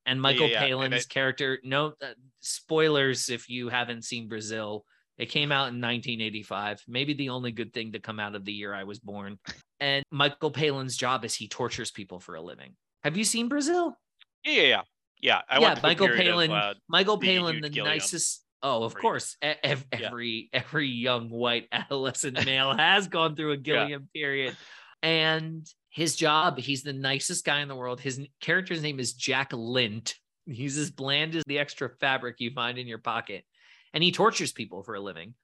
and 0.07 0.23
Michael 0.23 0.49
yeah, 0.49 0.63
and 0.63 0.69
Palin's 0.69 1.03
it- 1.05 1.09
character 1.09 1.59
no 1.65 1.95
uh, 2.01 2.15
spoilers 2.41 3.29
if 3.29 3.49
you 3.49 3.69
haven't 3.69 4.05
seen 4.05 4.29
Brazil. 4.29 4.85
It 5.19 5.31
came 5.31 5.51
out 5.51 5.67
in 5.75 5.81
1985, 5.81 6.85
maybe 6.87 7.13
the 7.13 7.31
only 7.31 7.51
good 7.51 7.75
thing 7.75 7.91
to 7.93 7.99
come 7.99 8.21
out 8.21 8.37
of 8.37 8.45
the 8.45 8.53
year 8.53 8.73
I 8.73 8.85
was 8.85 9.01
born. 9.01 9.39
And 9.81 10.05
Michael 10.13 10.53
Palin's 10.53 10.97
job 10.97 11.25
is 11.25 11.35
he 11.35 11.49
tortures 11.49 11.91
people 11.91 12.21
for 12.21 12.37
a 12.37 12.41
living. 12.41 12.77
Have 13.03 13.17
you 13.17 13.25
seen 13.25 13.49
Brazil? 13.49 13.97
yeah, 14.45 14.53
yeah, 14.53 14.63
yeah. 14.69 14.83
Yeah. 15.21 15.43
I 15.49 15.61
Yeah, 15.61 15.79
Michael 15.83 16.07
period 16.07 16.27
of, 16.29 16.33
Palin- 16.33 16.51
uh, 16.51 16.75
Michael 16.89 17.19
Palin, 17.19 17.61
the 17.61 17.69
Gilliam 17.71 17.95
nicest. 17.95 18.45
Oh, 18.63 18.83
of 18.83 18.95
course. 18.95 19.37
E- 19.45 19.53
ev- 19.63 19.87
Yeah. 19.93 20.07
Every 20.07 20.49
every 20.53 20.89
young 20.89 21.31
white 21.31 21.69
adolescent 21.73 22.45
male 22.47 22.77
has 22.77 23.09
gone 23.09 23.37
through 23.37 23.53
a 23.53 23.57
Gilliam 23.57 24.09
period, 24.15 24.57
and 25.03 25.67
his 25.91 26.17
job. 26.17 26.59
He's 26.59 26.83
the 26.83 26.93
nicest 26.93 27.45
guy 27.45 27.61
in 27.61 27.69
the 27.69 27.77
world. 27.77 28.01
His 28.01 28.21
character's 28.41 28.83
name 28.83 29.01
is 29.01 29.15
Jack 29.15 29.53
Lint. 29.53 30.15
He's 30.47 30.79
as 30.79 30.91
bland 30.91 31.35
as 31.35 31.45
the 31.47 31.59
extra 31.59 31.91
fabric 32.01 32.37
you 32.39 32.51
find 32.53 32.79
in 32.79 32.87
your 32.87 32.99
pocket, 32.99 33.45
and 33.93 34.03
he 34.03 34.13
tortures 34.13 34.53
people 34.53 34.83
for 34.83 34.95
a 34.95 35.01
living. 35.01 35.35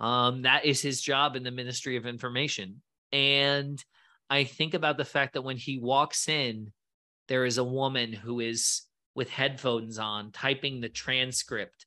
Um, 0.00 0.42
that 0.42 0.64
is 0.64 0.80
his 0.80 1.00
job 1.00 1.36
in 1.36 1.42
the 1.42 1.50
Ministry 1.50 1.96
of 1.96 2.06
Information. 2.06 2.82
And 3.12 3.82
I 4.30 4.44
think 4.44 4.74
about 4.74 4.96
the 4.96 5.04
fact 5.04 5.32
that 5.34 5.42
when 5.42 5.56
he 5.56 5.78
walks 5.78 6.28
in, 6.28 6.72
there 7.28 7.44
is 7.44 7.58
a 7.58 7.64
woman 7.64 8.12
who 8.12 8.40
is 8.40 8.82
with 9.18 9.28
headphones 9.28 9.98
on 9.98 10.32
typing 10.32 10.80
the 10.80 10.88
transcript 10.88 11.84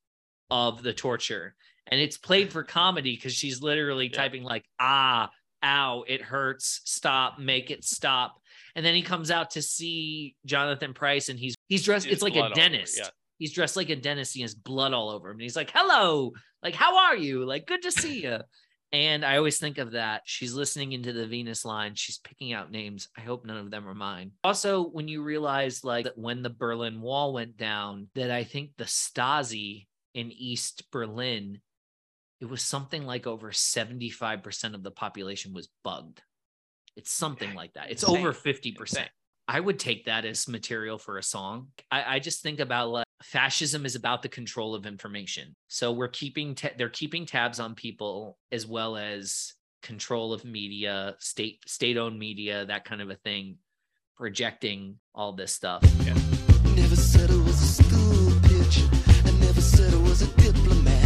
of 0.52 0.84
the 0.84 0.94
torture. 0.94 1.56
And 1.88 2.00
it's 2.00 2.18
played 2.18 2.52
for 2.52 2.64
comedy 2.80 3.16
because 3.16 3.34
she's 3.34 3.62
literally 3.62 4.08
Yeah. 4.08 4.18
typing 4.18 4.44
like, 4.44 4.66
ah, 4.80 5.32
ow, 5.64 6.04
it 6.08 6.22
hurts, 6.22 6.82
stop, 6.86 7.40
make 7.40 7.72
it 7.72 7.84
stop. 7.84 8.36
And 8.76 8.86
then 8.86 8.94
he 8.94 9.02
comes 9.02 9.32
out 9.32 9.52
to 9.52 9.62
see 9.62 10.36
Jonathan 10.46 10.94
Pryce 10.94 11.30
and 11.30 11.40
he's 11.40 11.56
he's 11.68 11.84
dressed, 11.84 12.06
it's 12.08 12.22
like 12.22 12.36
a 12.36 12.50
dentist. 12.54 12.98
yeah. 13.00 13.08
He's 13.40 13.54
dressed 13.54 13.76
like 13.76 13.90
a 13.90 13.96
dentist. 13.96 14.36
He 14.36 14.42
has 14.44 14.54
blood 14.54 14.94
all 14.94 15.10
over 15.10 15.30
him. 15.30 15.36
And 15.38 15.42
he's 15.42 15.56
like, 15.56 15.72
hello, 15.74 16.32
like, 16.62 16.76
how 16.76 16.98
are 17.08 17.16
you? 17.18 17.44
Like, 17.44 17.66
good 17.66 17.82
to 17.82 17.92
see 17.92 18.22
you. 18.22 18.38
And 18.94 19.24
I 19.24 19.38
always 19.38 19.58
think 19.58 19.78
of 19.78 19.92
that. 19.92 20.24
She's 20.26 20.54
listening 20.54 20.92
into 20.92 21.14
the 21.14 21.26
Venus 21.26 21.64
line. 21.64 21.96
She's 21.96 22.18
picking 22.18 22.52
out 22.52 22.72
names. 22.72 23.08
I 23.18 23.22
hope 23.22 23.46
none 23.46 23.58
of 23.58 23.72
them 23.72 23.88
are 23.88 23.96
mine. 23.96 24.32
Also, 24.44 24.84
when 24.84 25.08
you 25.08 25.24
realize 25.24 25.84
like 25.84 26.06
that 26.06 26.18
when 26.18 26.42
the 26.42 26.50
Berlin 26.50 27.02
Wall 27.02 27.34
went 27.34 27.56
down, 27.56 28.08
that 28.16 28.32
I 28.32 28.44
think 28.44 28.72
the 28.78 28.84
Stasi 28.84 29.88
in 30.14 30.32
East 30.32 30.92
Berlin, 30.92 31.62
it 32.42 32.50
was 32.50 32.62
something 32.62 33.06
like 33.06 33.28
over 33.28 33.52
75% 33.52 34.74
of 34.74 34.84
the 34.84 34.92
population 34.92 35.54
was 35.54 35.70
bugged. 35.84 36.22
It's 36.98 37.12
something 37.12 37.54
like 37.54 37.74
that. 37.74 37.92
It's 37.92 38.04
Insane. 38.04 38.18
over 38.20 38.34
50%. 38.34 38.80
Insane. 38.80 39.06
I 39.48 39.60
would 39.60 39.80
take 39.80 40.06
that 40.06 40.26
as 40.26 40.48
material 40.48 40.98
for 40.98 41.18
a 41.18 41.24
song. 41.24 41.68
I, 41.90 42.16
I 42.16 42.20
just 42.20 42.44
think 42.44 42.60
about 42.60 42.90
like 42.90 43.06
fascism 43.24 43.86
is 43.86 43.96
about 43.96 44.22
the 44.22 44.30
control 44.30 44.76
of 44.76 44.86
information. 44.86 45.56
So 45.68 45.92
we're 45.92 46.08
keeping 46.08 46.56
ta- 46.56 46.72
they're 46.78 46.90
keeping 46.90 47.26
tabs 47.26 47.60
on 47.60 47.76
people 47.76 48.38
as 48.52 48.66
well 48.66 48.98
as 48.98 49.54
control 49.82 50.34
of 50.34 50.46
media, 50.46 51.16
state 51.20 51.60
state 51.68 51.98
owned 51.98 52.20
media, 52.20 52.66
that 52.66 52.86
kind 52.86 53.02
of 53.02 53.10
a 53.10 53.16
thing, 53.16 53.58
projecting 54.16 54.98
all 55.14 55.34
this 55.34 55.52
stuff. 55.54 55.84
Never 56.76 56.96
said 56.96 57.30
I 57.32 57.36
was 57.36 57.62
a 57.62 57.84
school 57.84 58.32
pitch. 58.44 58.84
I 59.26 59.32
never 59.40 59.62
said 59.62 59.94
I 59.94 59.98
was 59.98 60.22
a 60.22 60.28
diplomat. 60.38 61.04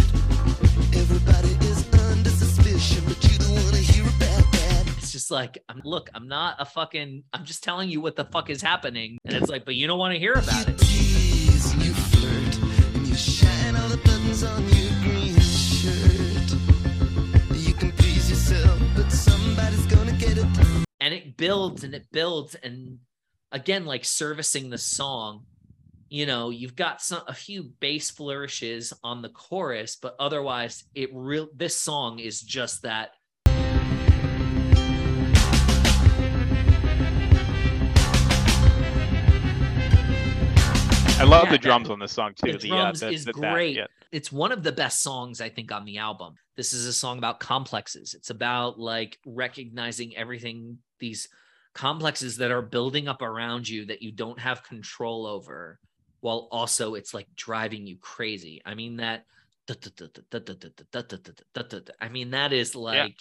Everybody 0.95 1.49
is 1.65 1.85
under 1.93 2.29
suspicion, 2.29 3.03
but 3.07 3.23
you 3.23 3.37
don't 3.39 3.63
wanna 3.63 3.77
hear 3.77 4.03
about 4.03 4.51
that. 4.51 4.83
It's 4.97 5.11
just 5.11 5.31
like, 5.31 5.63
I'm 5.69 5.81
look, 5.83 6.09
I'm 6.13 6.27
not 6.27 6.57
a 6.59 6.65
fucking. 6.65 7.23
I'm 7.33 7.45
just 7.45 7.63
telling 7.63 7.89
you 7.89 8.01
what 8.01 8.15
the 8.15 8.25
fuck 8.25 8.49
is 8.49 8.61
happening, 8.61 9.17
and 9.25 9.35
it's 9.35 9.49
like, 9.49 9.65
but 9.65 9.75
you 9.75 9.87
don't 9.87 9.99
want 9.99 10.13
to 10.13 10.19
hear 10.19 10.33
about 10.33 10.67
it. 10.67 11.04
And 21.05 21.13
it 21.13 21.37
builds 21.37 21.83
and 21.83 21.93
it 21.93 22.07
builds 22.11 22.55
and 22.55 22.97
again 23.51 23.85
like 23.85 24.03
servicing 24.03 24.71
the 24.71 24.77
song 24.79 25.45
you 26.09 26.25
know 26.25 26.49
you've 26.49 26.75
got 26.75 26.99
some 26.99 27.21
a 27.27 27.33
few 27.33 27.61
bass 27.79 28.09
flourishes 28.09 28.91
on 29.03 29.21
the 29.21 29.29
chorus 29.29 29.95
but 29.95 30.15
otherwise 30.19 30.83
it 30.95 31.11
real 31.13 31.47
this 31.55 31.75
song 31.75 32.17
is 32.17 32.41
just 32.41 32.81
that 32.81 33.11
I 41.17 41.23
love 41.23 41.45
Yeah, 41.45 41.51
the 41.51 41.57
that- 41.57 41.61
drums 41.61 41.89
on 41.89 41.99
this 41.99 42.11
song 42.11 42.33
too. 42.35 42.51
the 42.53 42.57
The, 42.57 42.67
drums 42.67 43.01
uh, 43.03 43.07
the, 43.07 43.13
is 43.13 43.25
the- 43.25 43.33
that, 43.33 43.53
great. 43.53 43.75
yeah. 43.77 43.85
it's 44.11 44.31
one 44.31 44.51
of 44.51 44.63
the 44.63 44.71
best 44.71 45.01
songs 45.01 45.39
i 45.41 45.49
think 45.49 45.71
on 45.71 45.85
the 45.85 45.97
album 45.97 46.35
this 46.57 46.73
is 46.73 46.85
a 46.85 46.93
song 46.93 47.17
about 47.17 47.39
complexes 47.39 48.13
it's 48.13 48.29
about 48.29 48.77
like 48.79 49.17
recognizing 49.25 50.15
everything 50.15 50.77
these 50.99 51.27
complexes 51.73 52.37
that 52.37 52.51
are 52.51 52.61
building 52.61 53.07
up 53.07 53.21
around 53.21 53.67
you 53.67 53.85
that 53.85 54.01
you 54.01 54.11
don't 54.11 54.39
have 54.39 54.63
control 54.63 55.25
over 55.27 55.79
while 56.21 56.47
also 56.51 56.95
it's 56.95 57.13
like 57.13 57.27
driving 57.35 57.85
you 57.85 57.97
crazy 57.97 58.61
i 58.65 58.73
mean 58.73 58.95
that 58.97 59.25
i 61.99 62.07
mean 62.09 62.31
that 62.31 62.53
is 62.53 62.75
like 62.75 63.15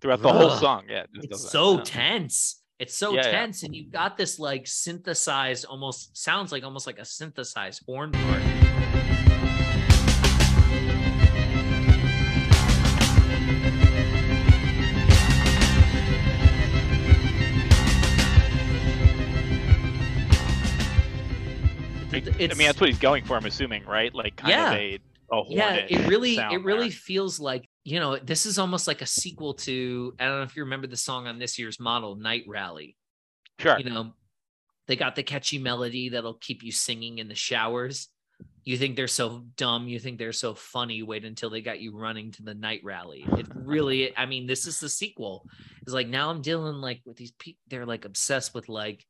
Throughout 0.00 0.22
the 0.22 0.32
whole 0.32 0.50
song, 0.50 0.84
yeah. 0.88 1.04
it's 1.14 1.50
so 1.50 1.80
tense 1.80 2.62
it's 2.78 2.96
so 2.96 3.14
Yeah, 3.14 3.24
yeah. 3.24 3.30
tense 3.30 3.62
and 3.62 3.74
you've 3.74 3.92
got 3.92 4.16
this 4.16 4.38
like 4.38 4.66
synthesized 4.66 5.64
almost 5.64 6.16
sounds 6.16 6.50
like 6.50 6.64
almost 6.64 6.86
like 6.86 6.98
a 6.98 7.04
synthesized 7.04 7.82
horn 7.86 8.10
part 8.10 8.61
I 22.12 22.20
mean, 22.54 22.58
that's 22.66 22.80
what 22.80 22.88
he's 22.88 22.98
going 22.98 23.24
for. 23.24 23.36
I'm 23.36 23.46
assuming, 23.46 23.84
right? 23.86 24.14
Like 24.14 24.36
kind 24.36 24.50
Yeah. 24.50 24.72
of 24.72 24.78
a 24.78 24.98
a 25.32 25.42
yeah 25.48 25.74
it 25.88 26.06
really 26.08 26.36
it 26.36 26.62
really 26.62 26.88
there. 26.90 26.98
feels 26.98 27.40
like 27.40 27.66
you 27.84 27.98
know 27.98 28.16
this 28.18 28.44
is 28.44 28.58
almost 28.58 28.86
like 28.86 29.00
a 29.00 29.06
sequel 29.06 29.54
to 29.54 30.14
i 30.20 30.26
don't 30.26 30.36
know 30.36 30.42
if 30.42 30.54
you 30.54 30.62
remember 30.62 30.86
the 30.86 30.96
song 30.96 31.26
on 31.26 31.38
this 31.38 31.58
year's 31.58 31.80
model 31.80 32.16
night 32.16 32.44
rally 32.46 32.96
sure. 33.58 33.78
you 33.78 33.84
know 33.84 34.12
they 34.88 34.94
got 34.96 35.16
the 35.16 35.22
catchy 35.22 35.58
melody 35.58 36.10
that'll 36.10 36.34
keep 36.34 36.62
you 36.62 36.70
singing 36.70 37.16
in 37.18 37.28
the 37.28 37.34
showers 37.34 38.08
you 38.64 38.76
think 38.76 38.94
they're 38.94 39.08
so 39.08 39.42
dumb 39.56 39.88
you 39.88 39.98
think 39.98 40.18
they're 40.18 40.32
so 40.32 40.54
funny 40.54 41.02
wait 41.02 41.24
until 41.24 41.48
they 41.48 41.62
got 41.62 41.80
you 41.80 41.96
running 41.96 42.30
to 42.30 42.42
the 42.42 42.54
night 42.54 42.82
rally 42.84 43.24
it 43.38 43.46
really 43.54 44.14
i 44.18 44.26
mean 44.26 44.46
this 44.46 44.66
is 44.66 44.80
the 44.80 44.88
sequel 44.88 45.46
it's 45.80 45.94
like 45.94 46.08
now 46.08 46.28
i'm 46.28 46.42
dealing 46.42 46.74
like 46.74 47.00
with 47.06 47.16
these 47.16 47.32
people 47.38 47.60
they're 47.68 47.86
like 47.86 48.04
obsessed 48.04 48.54
with 48.54 48.68
like 48.68 49.06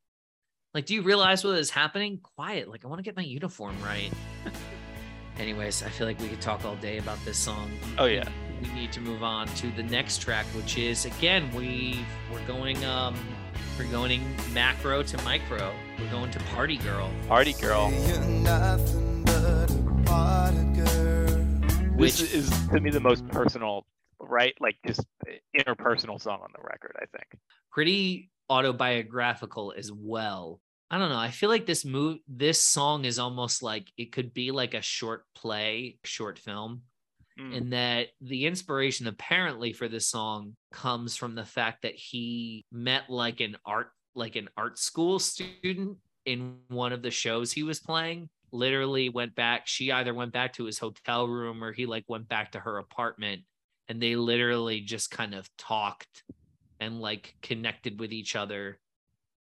like 0.75 0.87
do 0.87 0.95
you 0.95 1.03
realize 1.03 1.45
what 1.45 1.57
is 1.59 1.71
happening 1.71 2.19
quiet 2.37 2.69
like 2.69 2.85
i 2.85 2.89
want 2.89 2.99
to 2.99 3.03
get 3.03 3.17
my 3.17 3.23
uniform 3.23 3.75
right 3.83 4.11
anyways 5.39 5.83
i 5.83 5.89
feel 5.89 6.07
like 6.07 6.19
we 6.21 6.29
could 6.29 6.41
talk 6.41 6.65
all 6.65 6.77
day 6.77 6.99
about 6.99 7.19
this 7.25 7.39
song 7.39 7.71
Oh 7.99 8.07
yeah. 8.07 8.29
we 8.63 8.69
need 8.73 8.93
to 8.93 9.01
move 9.01 9.23
on 9.23 9.47
to 9.49 9.71
the 9.73 9.83
next 9.83 10.19
track, 10.19 10.47
which 10.55 10.79
is 10.79 11.05
again 11.05 11.51
we 11.55 12.05
we're 12.33 12.47
going 12.47 12.83
um 12.85 13.15
we're 13.79 13.91
going 13.91 14.23
macro 14.53 15.03
to 15.03 15.23
micro. 15.25 15.73
We're 15.99 16.11
going 16.11 16.31
to 16.31 16.39
Party 16.55 16.77
Girl, 16.77 17.11
Party 17.27 17.55
girl. 17.55 17.91
You're 18.07 18.21
nothing 18.21 19.25
but 19.25 19.71
a 19.71 20.03
party 20.05 20.65
girl. 20.81 21.29
which 21.97 22.19
This 22.21 22.35
is 22.35 22.51
to 22.69 22.81
me 22.81 22.91
the 22.91 23.01
most 23.01 23.27
personal, 23.29 23.87
right? 24.21 24.55
Like 24.61 24.77
just 24.87 25.05
interpersonal 25.59 26.21
song 26.21 26.41
on 26.43 26.51
the 26.55 26.63
record. 26.63 26.95
I 26.97 27.07
think. 27.07 27.41
pretty 27.73 28.31
autobiographical 28.51 29.75
as 29.77 29.91
well. 29.93 30.61
I 30.91 30.99
don't 30.99 31.09
know. 31.09 31.19
I 31.19 31.31
feel 31.31 31.49
like 31.49 31.65
this 31.65 31.85
move 31.85 32.19
this 32.29 32.63
song 32.63 33.07
is 33.07 33.19
almost 33.19 33.63
like 33.63 33.91
it 33.97 34.13
could 34.13 34.35
be 34.35 34.51
like 34.51 34.75
a 34.75 34.83
short 34.83 35.25
play, 35.35 35.99
short 36.05 36.39
film. 36.39 36.83
Mm. 37.41 37.55
in 37.55 37.71
that 37.71 38.09
the 38.21 38.45
inspiration 38.45 39.07
apparently 39.07 39.73
for 39.73 39.89
this 39.89 40.07
song 40.07 40.55
comes 40.71 41.17
from 41.17 41.35
the 41.35 41.47
fact 41.47 41.81
that 41.81 41.95
he 41.95 42.67
met 42.71 43.09
like 43.09 43.41
an 43.41 43.57
art 43.65 43.89
like 44.15 44.37
an 44.37 44.51
art 44.55 44.79
school 44.79 45.19
student 45.19 45.97
in 46.27 46.57
one 46.69 46.93
of 46.93 47.01
the 47.01 47.11
shows 47.11 47.51
he 47.51 47.63
was 47.63 47.81
playing 47.81 48.29
literally 48.53 49.09
went 49.09 49.35
back 49.35 49.67
she 49.67 49.91
either 49.91 50.13
went 50.13 50.31
back 50.31 50.53
to 50.53 50.65
his 50.65 50.79
hotel 50.79 51.27
room 51.27 51.65
or 51.65 51.73
he 51.73 51.87
like 51.87 52.05
went 52.07 52.29
back 52.29 52.53
to 52.53 52.61
her 52.61 52.77
apartment 52.77 53.41
and 53.89 54.01
they 54.01 54.15
literally 54.15 54.81
just 54.83 55.11
kind 55.11 55.35
of 55.35 55.49
talked 55.57 56.25
and 56.83 57.01
like 57.01 57.35
connected 57.43 58.01
with 58.01 58.13
each 58.13 58.35
other 58.37 58.79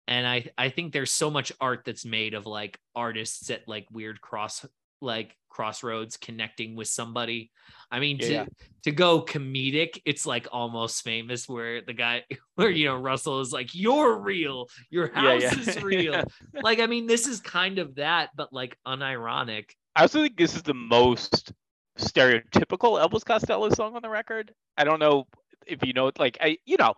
and 0.07 0.25
i 0.25 0.45
i 0.57 0.69
think 0.69 0.93
there's 0.93 1.11
so 1.11 1.29
much 1.29 1.51
art 1.59 1.83
that's 1.85 2.05
made 2.05 2.33
of 2.33 2.45
like 2.45 2.79
artists 2.95 3.49
at 3.49 3.67
like 3.67 3.85
weird 3.91 4.21
cross 4.21 4.65
like 5.01 5.35
crossroads 5.49 6.17
connecting 6.17 6.75
with 6.75 6.87
somebody 6.87 7.51
i 7.91 7.99
mean 7.99 8.17
to 8.17 8.33
Yeah. 8.33 8.45
to 8.83 8.91
go 8.91 9.21
comedic 9.21 10.01
it's 10.05 10.25
like 10.25 10.47
almost 10.51 11.03
famous 11.03 11.47
where 11.47 11.81
the 11.81 11.93
guy 11.93 12.23
where 12.55 12.69
you 12.69 12.85
know 12.85 12.95
russell 12.97 13.41
is 13.41 13.51
like 13.51 13.75
you're 13.75 14.17
real 14.17 14.67
your 14.89 15.11
Yeah, 15.13 15.21
house 15.21 15.41
yeah. 15.41 15.59
is 15.59 15.83
real 15.83 16.23
like 16.63 16.79
i 16.79 16.87
mean 16.87 17.05
this 17.05 17.27
is 17.27 17.39
kind 17.41 17.77
of 17.77 17.95
that 17.95 18.29
but 18.35 18.51
like 18.53 18.77
unironic 18.87 19.65
I 19.97 20.01
also 20.03 20.21
think 20.21 20.37
this 20.37 20.55
is 20.55 20.61
the 20.61 20.75
most 20.75 21.51
stereotypical 21.97 23.01
Elvis 23.03 23.25
Costello 23.25 23.69
song 23.69 23.95
on 23.95 24.03
the 24.03 24.09
record. 24.09 24.53
I 24.77 24.83
don't 24.83 24.99
know 24.99 25.25
if 25.65 25.83
you 25.83 25.93
know, 25.93 26.11
like 26.19 26.37
I, 26.39 26.57
you 26.65 26.77
know, 26.77 26.93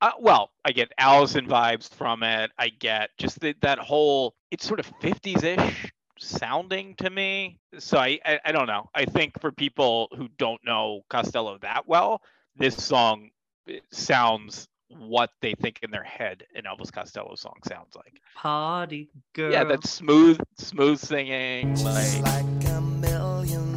uh, 0.00 0.12
well, 0.18 0.50
I 0.64 0.72
get 0.72 0.92
Alison 0.98 1.46
vibes 1.46 1.92
from 1.92 2.22
it. 2.22 2.50
I 2.58 2.68
get 2.68 3.10
just 3.18 3.40
the, 3.40 3.54
that 3.62 3.78
whole. 3.78 4.34
It's 4.50 4.66
sort 4.66 4.80
of 4.80 4.90
50s-ish 5.00 5.92
sounding 6.18 6.94
to 6.96 7.10
me. 7.10 7.58
So 7.78 7.98
I, 7.98 8.18
I, 8.24 8.40
I 8.46 8.52
don't 8.52 8.66
know. 8.66 8.88
I 8.94 9.04
think 9.04 9.40
for 9.40 9.50
people 9.52 10.08
who 10.16 10.28
don't 10.38 10.60
know 10.64 11.02
Costello 11.08 11.58
that 11.62 11.86
well, 11.86 12.22
this 12.56 12.82
song 12.82 13.30
eh, 13.68 13.80
sounds 13.90 14.68
what 14.88 15.30
they 15.40 15.54
think 15.54 15.78
in 15.82 15.90
their 15.90 16.02
head 16.02 16.44
an 16.54 16.64
Elvis 16.64 16.92
Costello 16.92 17.34
song 17.36 17.58
sounds 17.66 17.94
like. 17.94 18.20
party 18.34 19.10
girl 19.34 19.52
Yeah, 19.52 19.64
that's 19.64 19.90
smooth, 19.90 20.40
smooth 20.58 20.98
singing. 20.98 21.74
Just 21.74 21.84
Like, 21.84 22.22
like 22.22 22.64
a 22.70 22.80
million 22.80 23.69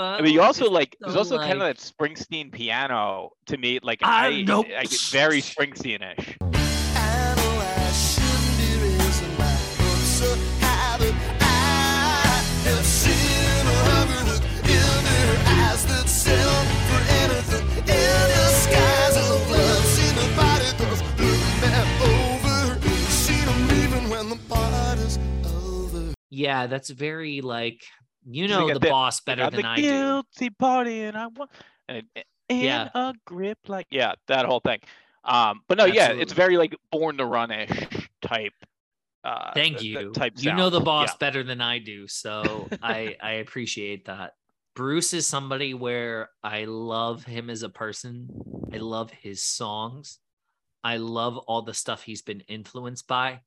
I 0.00 0.20
mean, 0.22 0.32
you 0.32 0.42
also 0.42 0.70
like 0.70 0.96
so 1.00 1.06
there's 1.06 1.16
also 1.16 1.38
kind 1.38 1.52
of 1.54 1.58
like- 1.60 1.76
that 1.76 1.82
Springsteen 1.82 2.52
piano 2.52 3.30
to 3.46 3.56
me. 3.56 3.78
Like 3.82 4.00
I 4.02 4.26
I, 4.28 4.42
know. 4.42 4.64
I 4.64 4.84
get 4.84 5.00
very 5.10 5.40
Springsteen-ish. 5.42 6.36
I 6.40 7.34
know 7.36 7.58
I 7.60 7.92
shouldn't 7.92 8.58
be 8.58 8.70
raising 8.82 9.38
my 9.38 9.44
hopes 9.78 10.08
so 10.20 10.34
high, 10.60 10.98
but 10.98 11.14
I 11.40 12.42
have 12.68 12.84
seen 12.84 13.66
a 13.66 13.78
hunger 13.90 14.32
look 14.32 14.44
in 14.64 15.04
their 15.08 15.36
eyes 15.46 15.84
that 15.86 16.08
sell 16.08 16.64
for 16.88 17.00
anything 17.22 17.66
in 17.78 17.84
the 17.86 18.46
skies 18.62 19.16
of 19.16 19.50
love. 19.50 19.84
Seen 19.84 20.14
the 20.16 20.36
body 20.36 20.70
those 20.78 21.02
looking 21.02 21.60
back 21.60 21.88
over. 22.02 22.80
Seen 23.10 23.44
them 23.46 23.68
leaving 23.68 24.10
when 24.10 24.28
the 24.30 24.38
party's 24.48 25.18
over. 25.44 26.12
yeah 26.30 26.66
that's 26.66 26.90
very 26.90 27.40
like 27.40 27.82
You 28.30 28.48
know 28.48 28.72
the 28.72 28.80
boss 28.80 29.20
better 29.20 29.48
than 29.50 29.62
the 29.62 29.68
I 29.68 29.76
do. 29.76 29.82
guilty 29.82 30.50
party, 30.50 31.02
and 31.02 31.16
I 31.16 31.26
want 31.28 31.50
and, 31.88 32.02
and 32.48 32.60
Yeah. 32.62 32.88
a 32.94 33.14
grip 33.24 33.58
like 33.68 33.86
yeah, 33.90 34.12
that 34.26 34.44
whole 34.46 34.60
thing. 34.60 34.80
Um, 35.24 35.62
but 35.68 35.78
no, 35.78 35.84
yeah, 35.84 36.12
it's 36.12 36.32
very 36.32 36.56
like 36.56 36.74
born 36.92 37.18
to 37.18 37.24
run 37.26 37.50
ish 37.50 38.08
type. 38.22 38.52
Uh, 39.24 39.52
Thank 39.52 39.78
th- 39.78 39.94
th- 39.94 40.04
you. 40.06 40.12
Type 40.12 40.34
you 40.36 40.52
know 40.54 40.70
the 40.70 40.80
boss 40.80 41.10
Yeah. 41.10 41.16
better 41.20 41.42
than 41.42 41.60
I 41.60 41.78
do, 41.78 42.06
so 42.08 42.68
I 42.82 43.16
I 43.20 43.32
appreciate 43.32 44.04
that. 44.06 44.34
Bruce 44.74 45.12
is 45.12 45.26
somebody 45.26 45.74
where 45.74 46.30
I 46.42 46.64
love 46.66 47.24
him 47.24 47.50
as 47.50 47.62
a 47.64 47.68
person. 47.68 48.28
I 48.72 48.76
love 48.76 49.10
his 49.10 49.42
songs. 49.42 50.18
I 50.84 50.98
love 50.98 51.36
all 51.36 51.62
the 51.62 51.74
stuff 51.74 52.04
he's 52.04 52.22
been 52.22 52.40
influenced 52.42 53.08
by. 53.08 53.40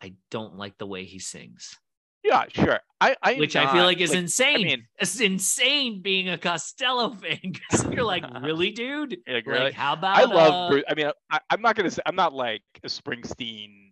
I 0.00 0.14
don't 0.30 0.56
like 0.56 0.78
the 0.78 0.86
way 0.86 1.04
he 1.04 1.18
sings, 1.18 1.78
Yeah, 2.24 2.44
sure. 2.48 2.78
I, 3.00 3.16
I 3.20 3.32
am 3.32 3.38
which 3.40 3.56
I 3.56 3.72
feel 3.72 3.84
like 3.84 4.00
is 4.00 4.14
insane. 4.14 4.60
I 4.60 4.62
mean, 4.62 4.86
it's 5.00 5.18
insane 5.20 6.02
being 6.02 6.28
a 6.28 6.38
Costello 6.38 7.10
fan 7.14 7.38
because 7.42 7.84
you're 7.90 8.04
like, 8.04 8.24
really, 8.42 8.70
dude? 8.70 9.10
like, 9.26 9.34
Like, 9.34 9.46
really? 9.46 9.72
how 9.72 9.94
about 9.94 10.18
I 10.18 10.24
love. 10.24 10.52
uh, 10.54 10.70
Bruce. 10.70 10.84
I 10.88 10.94
mean, 10.94 11.10
I, 11.30 11.40
I'm 11.50 11.60
not 11.60 11.74
gonna 11.74 11.90
say 11.90 12.02
I'm 12.06 12.14
not 12.14 12.32
like 12.32 12.62
a 12.84 12.86
Springsteen. 12.88 13.90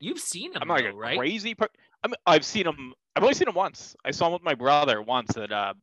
You've 0.00 0.18
seen 0.18 0.52
him, 0.52 0.58
I'm 0.62 0.68
not 0.68 0.74
like 0.74 0.84
though, 0.84 0.90
a 0.90 0.94
right? 0.94 1.18
crazy. 1.18 1.54
Per- 1.54 1.68
I 2.02 2.08
mean, 2.08 2.14
I've 2.26 2.44
seen 2.44 2.66
him. 2.66 2.94
I've 3.14 3.22
only 3.22 3.34
seen 3.34 3.48
him 3.48 3.54
once. 3.54 3.94
I 4.04 4.10
saw 4.10 4.26
him 4.26 4.32
with 4.32 4.42
my 4.42 4.54
brother 4.54 5.02
once 5.02 5.36
at 5.36 5.52
uh, 5.52 5.74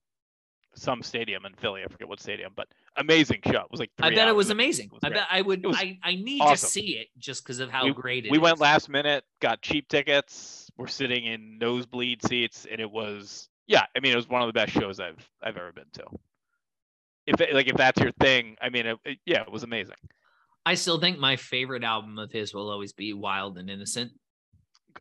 some 0.76 1.04
stadium 1.04 1.46
in 1.46 1.54
Philly. 1.54 1.84
I 1.84 1.88
forget 1.88 2.10
what 2.10 2.20
stadium, 2.20 2.52
but 2.56 2.68
amazing 2.96 3.42
show. 3.46 3.60
It 3.62 3.72
was 3.72 3.80
like. 3.80 3.92
I 4.02 4.10
bet 4.14 4.28
it 4.28 4.36
was 4.36 4.50
amazing. 4.50 4.90
was 4.92 5.02
I 5.04 5.10
bet 5.10 5.28
I 5.30 5.42
would. 5.44 5.64
I, 5.70 6.00
I 6.04 6.16
need 6.16 6.42
awesome. 6.42 6.56
to 6.56 6.66
see 6.66 6.98
it 6.98 7.08
just 7.20 7.44
because 7.44 7.60
of 7.60 7.70
how 7.70 7.88
great 7.92 8.26
it 8.26 8.30
is. 8.30 8.32
we 8.32 8.38
went 8.40 8.60
last 8.60 8.90
minute, 8.90 9.24
got 9.40 9.62
cheap 9.62 9.88
tickets. 9.88 10.67
We're 10.78 10.88
sitting 10.88 11.26
in 11.26 11.58
nosebleed 11.58 12.22
seats, 12.24 12.66
and 12.70 12.80
it 12.80 12.90
was 12.90 13.50
yeah. 13.68 13.86
I 13.96 14.00
mean, 14.00 14.14
it 14.14 14.16
was 14.16 14.30
one 14.30 14.42
of 14.42 14.48
the 14.48 14.54
best 14.54 14.74
shows 14.74 15.00
I've 15.00 15.28
I've 15.42 15.58
ever 15.58 15.72
been 15.72 15.90
to. 15.94 16.04
If 17.26 17.42
it, 17.42 17.54
like 17.54 17.68
if 17.68 17.76
that's 17.76 18.00
your 18.00 18.12
thing, 18.14 18.56
I 18.62 18.70
mean, 18.70 18.86
it, 18.86 18.98
it- 19.06 19.20
yeah, 19.26 19.42
it 19.42 19.52
was 19.52 19.64
amazing. 19.64 19.96
I 20.66 20.76
still 20.76 21.00
think 21.00 21.18
my 21.18 21.36
favorite 21.38 21.84
album 21.84 22.20
of 22.20 22.32
his 22.32 22.54
will 22.54 22.70
always 22.70 22.92
be 22.94 23.14
Wild 23.14 23.58
and 23.58 23.70
Innocent. 23.70 24.12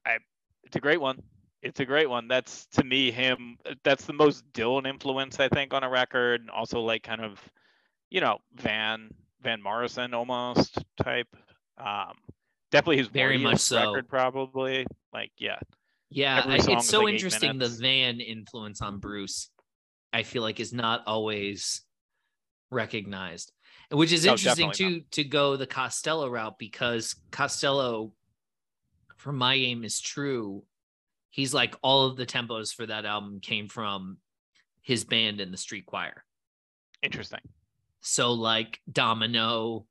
I, 0.05 0.19
It's 0.65 0.77
a 0.77 0.81
great 0.81 1.01
one. 1.01 1.23
It's 1.63 1.81
a 1.81 1.85
great 1.85 2.09
one. 2.09 2.29
That's 2.29 2.67
to 2.75 2.85
me 2.85 3.11
him. 3.11 3.57
That's 3.83 4.05
the 4.05 4.13
most 4.13 4.45
Dylan 4.53 4.87
influence 4.87 5.41
I 5.41 5.49
think 5.49 5.75
on 5.75 5.83
a 5.83 5.89
record, 5.91 6.41
and 6.41 6.51
also 6.51 6.81
like 6.81 7.03
kind 7.03 7.21
of, 7.25 7.41
you 8.11 8.21
know, 8.21 8.39
Van 8.55 9.11
Van 9.43 9.61
Morrison 9.63 10.15
almost 10.15 10.79
type. 11.03 11.35
Um, 11.79 12.15
definitely 12.71 12.99
his 12.99 13.09
Very 13.09 13.39
much 13.39 13.59
so. 13.59 13.77
record 13.93 14.09
probably. 14.09 14.87
Like 15.13 15.33
yeah, 15.39 15.59
Yeah, 16.11 16.43
I- 16.45 16.57
it's 16.57 16.89
so 16.89 17.01
like 17.03 17.15
interesting. 17.15 17.59
The. 17.59 17.69
Van 17.69 18.21
influence 18.21 18.83
on 18.83 18.99
Bruce, 18.99 19.51
I 20.13 20.23
feel 20.23 20.43
like, 20.43 20.61
is 20.61 20.73
not 20.73 21.03
always 21.07 21.83
recognized, 22.71 23.53
which 23.91 24.13
is 24.13 24.25
No, 24.25 24.33
interesting 24.33 24.71
definitely 24.71 25.01
too 25.01 25.07
to 25.13 25.25
go 25.25 25.57
the 25.57 25.67
Costello 25.67 26.29
route 26.29 26.59
because 26.59 27.15
Costello, 27.31 28.13
from 29.17 29.37
my 29.37 29.55
aim 29.55 29.85
is 29.85 30.01
true. 30.01 30.65
He's 31.31 31.53
like 31.55 31.77
all 31.83 32.07
of 32.07 32.17
the 32.17 32.27
tempos 32.27 32.75
for 32.75 32.87
that 32.87 33.05
album 33.05 33.41
came 33.41 33.69
from 33.69 34.19
his 34.83 35.05
band 35.05 35.41
and 35.41 35.53
the 35.53 35.57
street 35.59 35.87
choir. 35.87 36.25
interesting. 37.03 37.41
So 38.01 38.33
like 38.33 38.81
Domino, 38.91 39.87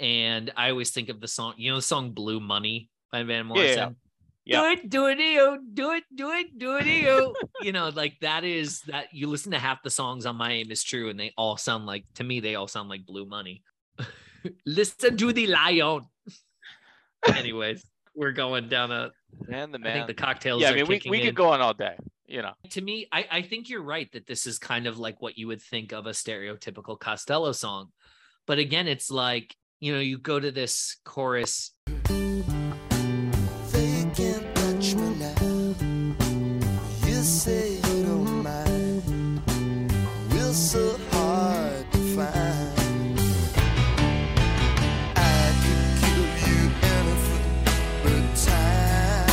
and 0.00 0.52
I 0.56 0.70
always 0.70 0.90
think 0.90 1.08
of 1.08 1.20
the 1.20 1.28
song, 1.28 1.54
you 1.56 1.70
know, 1.70 1.76
the 1.76 1.82
song 1.82 2.12
"Blue 2.12 2.40
Money" 2.40 2.90
by 3.12 3.22
Van 3.22 3.28
Yeah, 3.28 3.36
yeah, 3.36 3.42
Morrison. 3.42 3.96
yeah. 4.44 4.60
Do 4.60 4.64
it, 4.66 4.90
do 4.90 5.06
it, 5.06 5.74
do 5.74 5.90
it, 5.92 6.04
do 6.14 6.30
it, 6.32 6.58
do 6.58 6.76
it, 6.80 7.36
you 7.62 7.72
know, 7.72 7.88
like 7.90 8.18
that 8.20 8.44
is 8.44 8.80
that 8.82 9.06
you 9.12 9.28
listen 9.28 9.52
to 9.52 9.58
half 9.58 9.82
the 9.82 9.90
songs 9.90 10.26
on 10.26 10.36
My 10.36 10.52
Aim 10.52 10.70
Is 10.70 10.82
True, 10.82 11.08
and 11.10 11.18
they 11.18 11.32
all 11.38 11.56
sound 11.56 11.86
like 11.86 12.04
to 12.14 12.24
me, 12.24 12.40
they 12.40 12.54
all 12.54 12.68
sound 12.68 12.88
like 12.88 13.06
Blue 13.06 13.24
Money. 13.26 13.62
listen 14.66 15.16
to 15.16 15.32
the 15.32 15.46
lion. 15.46 16.02
Anyways, 17.34 17.84
we're 18.14 18.32
going 18.32 18.68
down 18.68 18.90
a. 18.90 19.12
Man, 19.48 19.72
the 19.72 19.78
I 19.78 19.82
man. 19.82 19.92
think 19.94 20.06
the 20.06 20.14
cocktails. 20.14 20.62
yeah, 20.62 20.70
I 20.70 20.74
mean, 20.74 20.86
we, 20.86 21.00
we 21.08 21.20
in 21.20 21.26
could 21.26 21.34
go 21.34 21.48
on 21.50 21.60
all 21.60 21.74
day. 21.74 21.96
You 22.26 22.42
know, 22.42 22.52
to 22.70 22.80
me, 22.80 23.06
I, 23.12 23.26
I 23.30 23.42
think 23.42 23.68
you're 23.68 23.82
right 23.82 24.10
that 24.12 24.26
this 24.26 24.46
is 24.46 24.58
kind 24.58 24.86
of 24.86 24.98
like 24.98 25.20
what 25.20 25.36
you 25.36 25.46
would 25.48 25.60
think 25.60 25.92
of 25.92 26.06
a 26.06 26.10
stereotypical 26.10 26.98
Costello 26.98 27.52
song. 27.52 27.88
But 28.46 28.58
again, 28.58 28.88
it's 28.88 29.10
like, 29.10 29.54
you 29.84 29.92
know, 29.92 30.00
you 30.00 30.16
go 30.16 30.40
to 30.40 30.50
this 30.50 30.96
chorus, 31.04 31.72
They 32.08 32.32
can't 34.14 34.54
touch 34.56 34.94
me 34.94 35.14
now. 35.16 35.74
You 37.06 37.16
say 37.16 37.74
you 37.74 38.04
don't 38.04 38.42
mind. 38.42 39.42
We're 40.30 40.54
so 40.54 40.98
hard 41.10 41.92
to 41.92 41.98
find. 42.16 43.18
I 45.16 45.52
could 45.62 45.86
give 46.00 46.32
you 46.48 46.60
anything 46.96 47.52
but 48.04 48.24
time. 48.36 49.28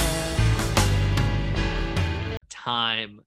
time. 2.50 3.22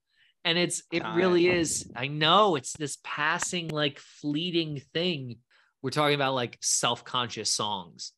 And 0.44 0.58
it's 0.58 0.82
it 0.92 1.02
really 1.14 1.48
is. 1.48 1.90
I 1.96 2.08
know 2.08 2.56
it's 2.56 2.74
this 2.74 2.98
passing, 3.02 3.68
like 3.68 3.98
fleeting 3.98 4.82
thing. 4.92 5.36
We're 5.84 5.90
talking 5.90 6.14
about 6.14 6.34
like 6.34 6.56
self-conscious 6.62 7.50
songs. 7.50 8.12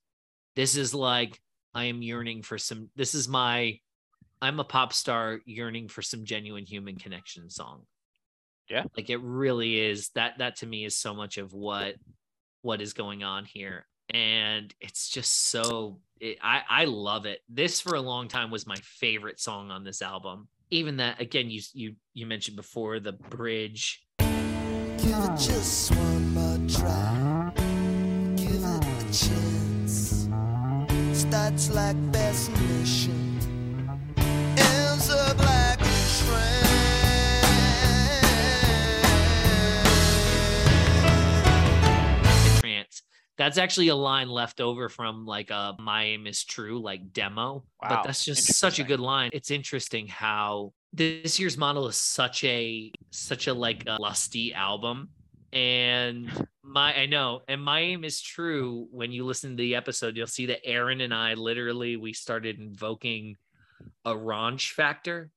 This 0.54 0.76
is 0.76 0.94
like 0.94 1.40
I 1.74 1.86
am 1.86 2.00
yearning 2.00 2.42
for 2.42 2.58
some. 2.58 2.90
This 2.94 3.12
is 3.12 3.26
my 3.26 3.80
I'm 4.40 4.60
a 4.60 4.64
pop 4.64 4.92
star 4.92 5.40
yearning 5.46 5.88
for 5.88 6.00
some 6.00 6.24
genuine 6.24 6.64
human 6.64 6.94
connection 6.94 7.50
song. 7.50 7.82
Yeah. 8.70 8.84
Like 8.96 9.10
it 9.10 9.20
really 9.20 9.80
is 9.80 10.10
that 10.10 10.38
that 10.38 10.58
to 10.58 10.66
me 10.66 10.84
is 10.84 10.94
so 10.94 11.12
much 11.12 11.38
of 11.38 11.54
what 11.54 11.96
what 12.62 12.80
is 12.80 12.92
going 12.92 13.24
on 13.24 13.44
here. 13.44 13.84
And 14.10 14.72
it's 14.80 15.08
just 15.08 15.50
so 15.50 15.98
it, 16.20 16.38
I 16.40 16.62
I 16.70 16.84
love 16.84 17.26
it. 17.26 17.40
This 17.48 17.80
for 17.80 17.96
a 17.96 18.00
long 18.00 18.28
time 18.28 18.52
was 18.52 18.64
my 18.64 18.76
favorite 18.76 19.40
song 19.40 19.72
on 19.72 19.82
this 19.82 20.02
album. 20.02 20.46
Even 20.70 20.98
that 20.98 21.20
again 21.20 21.50
you 21.50 21.60
you 21.72 21.96
you 22.14 22.26
mentioned 22.26 22.56
before 22.56 23.00
the 23.00 23.14
bridge. 23.14 24.06
Give 24.20 25.18
it 25.18 25.36
just 25.36 25.90
one 25.90 26.32
more 26.32 26.68
try. 26.68 27.25
Give 28.56 28.64
it 28.64 28.84
a 28.86 29.04
chance. 29.12 30.28
Starts 31.12 31.68
like 31.72 31.96
fascination. 32.10 33.38
Ends 34.16 35.10
up 35.10 35.36
like 35.36 35.78
a 35.78 35.84
trance. 35.84 36.70
trance. 42.60 43.02
That's 43.36 43.58
actually 43.58 43.88
a 43.88 43.94
line 43.94 44.30
left 44.30 44.62
over 44.62 44.88
from 44.88 45.26
like 45.26 45.50
a 45.50 45.74
My 45.78 46.04
Aim 46.04 46.26
is 46.26 46.42
True 46.42 46.80
like 46.80 47.12
demo. 47.12 47.62
But 47.82 48.04
that's 48.04 48.24
just 48.24 48.54
such 48.54 48.78
a 48.78 48.84
good 48.84 49.00
line. 49.00 49.28
It's 49.34 49.50
interesting 49.50 50.08
how 50.08 50.72
this 50.94 51.38
year's 51.38 51.58
model 51.58 51.88
is 51.88 51.98
such 51.98 52.42
a 52.44 52.90
such 53.10 53.48
a 53.48 53.52
like 53.52 53.84
a 53.86 53.98
lusty 54.00 54.54
album. 54.54 55.10
And 55.52 56.46
my 56.62 56.94
I 56.94 57.06
know, 57.06 57.42
and 57.48 57.62
my 57.62 57.80
aim 57.80 58.04
is 58.04 58.20
true. 58.20 58.88
When 58.90 59.12
you 59.12 59.24
listen 59.24 59.50
to 59.50 59.56
the 59.56 59.74
episode, 59.76 60.16
you'll 60.16 60.26
see 60.26 60.46
that 60.46 60.64
Aaron 60.64 61.00
and 61.00 61.14
I 61.14 61.34
literally 61.34 61.96
we 61.96 62.12
started 62.12 62.58
invoking 62.58 63.36
a 64.04 64.12
raunch 64.12 64.72
factor. 64.72 65.30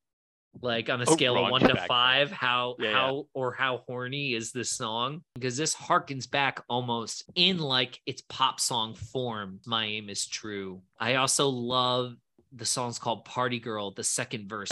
Like 0.61 0.89
on 0.89 0.99
a 0.99 1.03
A 1.03 1.05
scale 1.05 1.37
of 1.37 1.45
raunch 1.45 1.51
one 1.51 1.61
to 1.61 1.75
five, 1.87 2.31
how 2.31 2.75
Yeah, 2.79 2.89
yeah. 2.89 2.93
how 2.95 3.27
or 3.35 3.53
how 3.53 3.83
horny 3.87 4.33
is 4.33 4.51
this 4.51 4.71
song? 4.71 5.21
Because 5.35 5.55
this 5.55 5.75
harkens 5.75 6.29
back 6.29 6.63
almost 6.67 7.23
in 7.35 7.59
like 7.59 7.99
its 8.07 8.23
pop 8.27 8.59
song 8.59 8.95
form. 8.95 9.59
My 9.67 9.85
aim 9.85 10.09
is 10.09 10.25
true. 10.27 10.81
I 10.99 11.15
also 11.15 11.49
love 11.49 12.15
the 12.51 12.65
song's 12.65 12.97
called 12.97 13.25
Party 13.25 13.59
Girl, 13.59 13.91
the 13.91 14.03
second 14.03 14.49
verse. 14.49 14.69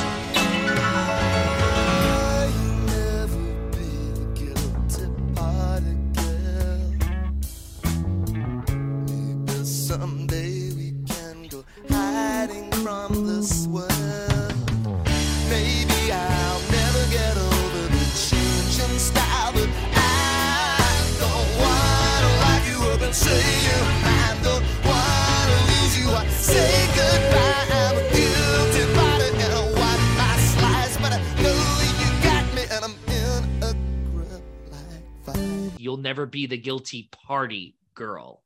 You'll 35.98 36.04
never 36.04 36.28
be 36.28 36.46
the 36.46 36.58
guilty 36.58 37.10
party 37.12 37.76
girl. 37.96 38.44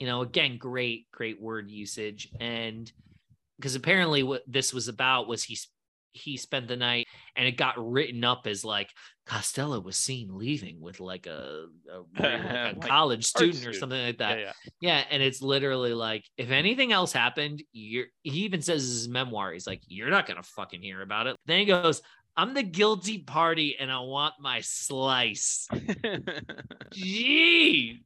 You 0.00 0.06
know, 0.08 0.22
again, 0.22 0.58
great, 0.58 1.08
great 1.12 1.40
word 1.40 1.70
usage. 1.70 2.28
And 2.40 2.90
because 3.56 3.76
apparently 3.76 4.24
what 4.24 4.42
this 4.48 4.74
was 4.74 4.88
about 4.88 5.28
was 5.28 5.44
he 5.44 5.56
he 6.10 6.36
spent 6.36 6.66
the 6.66 6.76
night 6.76 7.06
and 7.36 7.46
it 7.46 7.56
got 7.56 7.74
written 7.78 8.24
up 8.24 8.46
as 8.48 8.64
like 8.64 8.88
Costello 9.26 9.78
was 9.80 9.96
seen 9.96 10.36
leaving 10.36 10.80
with 10.80 10.98
like 10.98 11.26
a, 11.26 11.66
a, 11.92 12.20
like 12.22 12.76
a 12.76 12.76
college 12.80 13.26
student 13.26 13.64
or 13.66 13.72
something 13.72 14.00
like 14.02 14.16
Yeah, 14.18 14.26
that. 14.28 14.38
yeah. 14.40 14.52
Yeah, 14.80 15.04
and 15.10 15.22
it's 15.22 15.42
literally 15.42 15.94
like 15.94 16.24
if 16.36 16.50
anything 16.50 16.90
else 16.90 17.12
happened, 17.12 17.62
you're 17.72 18.06
he 18.22 18.40
even 18.40 18.60
says 18.60 18.82
in 18.84 18.90
his 18.90 19.08
memoir, 19.08 19.52
he's 19.52 19.68
like, 19.68 19.82
You're 19.86 20.10
not 20.10 20.26
gonna 20.26 20.42
fucking 20.42 20.82
hear 20.82 21.00
about 21.02 21.28
it. 21.28 21.36
Then 21.46 21.60
he 21.60 21.66
goes, 21.66 22.02
I'm 22.36 22.54
the 22.54 22.62
guilty 22.62 23.18
party 23.18 23.76
and 23.78 23.90
I 23.90 24.00
want 24.00 24.34
my 24.38 24.60
slice. 24.60 25.68
Jeez. 26.92 28.00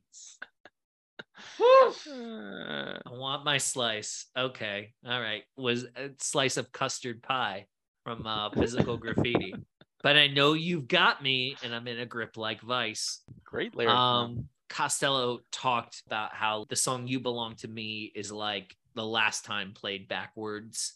I 1.60 3.00
want 3.10 3.44
my 3.44 3.58
slice. 3.58 4.26
Okay. 4.36 4.92
All 5.06 5.20
right. 5.20 5.42
Was 5.56 5.84
a 5.96 6.10
slice 6.18 6.56
of 6.56 6.70
custard 6.72 7.22
pie 7.22 7.66
from 8.04 8.26
uh, 8.26 8.50
physical 8.50 8.96
graffiti. 8.96 9.54
But 10.02 10.16
I 10.16 10.28
know 10.28 10.54
you've 10.54 10.88
got 10.88 11.22
me 11.22 11.56
and 11.62 11.74
I'm 11.74 11.86
in 11.86 12.00
a 12.00 12.06
grip 12.06 12.36
like 12.36 12.60
vice. 12.62 13.20
Great 13.44 13.74
lyric. 13.74 13.94
Um, 13.94 14.48
Costello 14.68 15.40
talked 15.50 16.02
about 16.06 16.32
how 16.32 16.64
the 16.70 16.76
song 16.76 17.06
"You 17.06 17.20
Belong 17.20 17.56
to 17.56 17.68
Me" 17.68 18.12
is 18.14 18.30
like 18.30 18.74
the 18.94 19.04
last 19.04 19.44
time 19.44 19.72
played 19.74 20.08
backwards. 20.08 20.94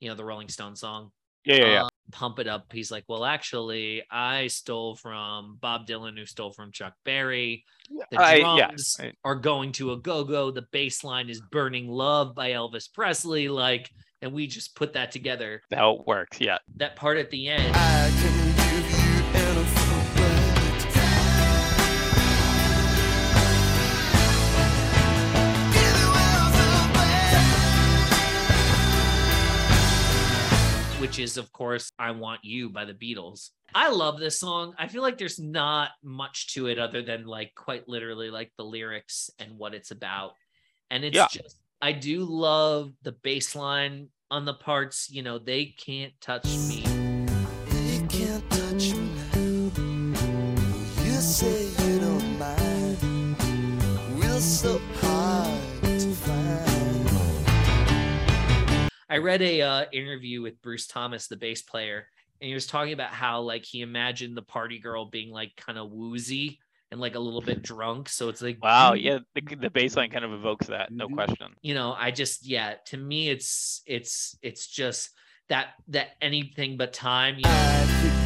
You 0.00 0.08
know, 0.08 0.14
the 0.14 0.24
Rolling 0.24 0.48
Stone 0.48 0.76
song. 0.76 1.10
Yeah, 1.48 1.56
yeah, 1.56 1.66
yeah. 1.72 1.82
uh, 1.84 1.88
Pump 2.12 2.38
it 2.38 2.46
up. 2.46 2.72
He's 2.72 2.90
like, 2.90 3.04
well, 3.08 3.24
actually, 3.24 4.02
I 4.10 4.46
stole 4.46 4.96
from 4.96 5.58
Bob 5.60 5.86
Dylan, 5.86 6.18
who 6.18 6.24
stole 6.24 6.52
from 6.52 6.72
Chuck 6.72 6.94
Berry. 7.04 7.64
The 8.10 8.18
I- 8.18 8.34
yeah, 8.36 8.66
drums 8.68 8.96
I- 9.00 9.12
are 9.24 9.34
going 9.34 9.72
to 9.72 9.92
a 9.92 9.96
go 9.98 10.24
go. 10.24 10.50
The 10.50 10.66
bass 10.72 11.04
line 11.04 11.28
is 11.28 11.42
"Burning 11.50 11.88
Love" 11.88 12.34
by 12.34 12.50
Elvis 12.52 12.90
Presley. 12.92 13.48
Like, 13.48 13.90
and 14.22 14.32
we 14.32 14.46
just 14.46 14.74
put 14.74 14.94
that 14.94 15.10
together. 15.12 15.60
How 15.72 15.96
it 15.96 16.06
works. 16.06 16.40
Yeah. 16.40 16.58
That 16.76 16.96
part 16.96 17.18
at 17.18 17.30
the 17.30 17.48
end. 17.48 18.47
Which 31.08 31.18
is 31.18 31.38
of 31.38 31.50
course 31.52 31.90
I 31.98 32.10
Want 32.10 32.44
You 32.44 32.68
by 32.68 32.84
the 32.84 32.92
Beatles. 32.92 33.48
I 33.74 33.88
love 33.88 34.18
this 34.18 34.38
song. 34.38 34.74
I 34.78 34.88
feel 34.88 35.00
like 35.00 35.16
there's 35.16 35.38
not 35.38 35.90
much 36.02 36.52
to 36.52 36.66
it 36.66 36.78
other 36.78 37.00
than 37.00 37.24
like 37.24 37.54
quite 37.54 37.88
literally 37.88 38.30
like 38.30 38.52
the 38.58 38.64
lyrics 38.64 39.30
and 39.38 39.56
what 39.56 39.72
it's 39.74 39.90
about. 39.90 40.32
And 40.90 41.04
it's 41.04 41.16
Yeah. 41.16 41.28
just 41.32 41.56
I 41.80 41.92
do 41.92 42.24
love 42.24 42.92
the 43.04 43.12
bass 43.12 43.56
line 43.56 44.08
on 44.30 44.44
the 44.44 44.52
parts, 44.52 45.08
you 45.10 45.22
know, 45.22 45.38
they 45.38 45.64
can't 45.64 46.12
touch 46.20 46.44
me. 46.44 46.87
I 59.10 59.18
read 59.18 59.42
a 59.42 59.62
uh, 59.62 59.84
interview 59.92 60.42
with 60.42 60.60
Bruce 60.60 60.86
Thomas, 60.86 61.28
the 61.28 61.36
bass 61.36 61.62
player, 61.62 62.06
and 62.40 62.48
he 62.48 62.54
was 62.54 62.66
talking 62.66 62.92
about 62.92 63.10
how 63.10 63.40
like 63.40 63.64
he 63.64 63.80
imagined 63.80 64.36
the 64.36 64.42
party 64.42 64.78
girl 64.78 65.06
being 65.06 65.30
like 65.30 65.56
kind 65.56 65.78
of 65.78 65.90
woozy 65.90 66.58
and 66.90 67.00
like 67.00 67.14
a 67.14 67.18
little 67.18 67.40
bit 67.40 67.62
drunk. 67.62 68.08
So 68.08 68.28
it's 68.28 68.42
like 68.42 68.62
Wow. 68.62 68.94
Yeah. 68.94 69.18
The, 69.34 69.40
the 69.40 69.70
baseline 69.70 70.12
kind 70.12 70.24
of 70.24 70.32
evokes 70.32 70.66
that. 70.68 70.90
No 70.90 71.08
question. 71.08 71.48
you 71.62 71.74
know 71.74 71.94
i 71.98 72.10
just 72.10 72.46
yeah 72.46 72.74
to 72.86 72.96
me 72.96 73.28
it's 73.28 73.82
it's 73.86 74.36
it's 74.42 74.66
just 74.66 75.10
that 75.48 75.68
that 75.88 76.08
anything 76.20 76.76
but 76.76 76.92
time 76.92 77.36
you 77.36 77.42
know, 77.42 78.17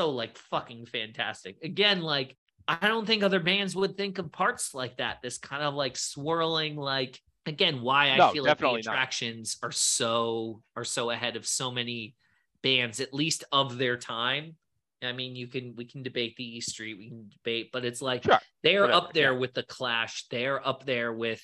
so 0.00 0.10
like 0.10 0.38
fucking 0.38 0.86
fantastic 0.86 1.56
again 1.62 2.00
like 2.00 2.34
i 2.66 2.88
don't 2.88 3.06
think 3.06 3.22
other 3.22 3.38
bands 3.40 3.76
would 3.76 3.96
think 3.98 4.18
of 4.18 4.32
parts 4.32 4.74
like 4.74 4.96
that 4.96 5.18
this 5.22 5.36
kind 5.36 5.62
of 5.62 5.74
like 5.74 5.94
swirling 5.96 6.74
like 6.76 7.20
again 7.44 7.82
why 7.82 8.08
i 8.10 8.16
No, 8.16 8.30
feel 8.30 8.44
like 8.44 8.50
the 8.52 8.54
definitely 8.62 8.82
not. 8.86 8.94
attractions 8.94 9.58
are 9.62 9.70
so 9.72 10.62
are 10.74 10.84
so 10.84 11.10
ahead 11.10 11.36
of 11.36 11.46
so 11.46 11.70
many 11.70 12.14
bands 12.62 13.00
at 13.00 13.12
least 13.12 13.44
of 13.52 13.76
their 13.76 13.98
time 13.98 14.56
i 15.02 15.12
mean 15.12 15.36
you 15.36 15.46
can 15.46 15.74
we 15.76 15.84
can 15.84 16.02
debate 16.02 16.34
the 16.36 16.56
east 16.56 16.70
street 16.70 16.96
we 16.96 17.08
can 17.08 17.28
debate 17.28 17.68
but 17.72 17.84
it's 17.84 18.00
like 18.00 18.22
Sure. 18.24 18.38
they're 18.62 18.82
Whatever, 18.82 19.06
up 19.06 19.12
there 19.12 19.34
with 19.34 19.52
the 19.52 19.62
clash 19.64 20.26
they're 20.30 20.66
up 20.66 20.86
there 20.86 21.12
with 21.12 21.42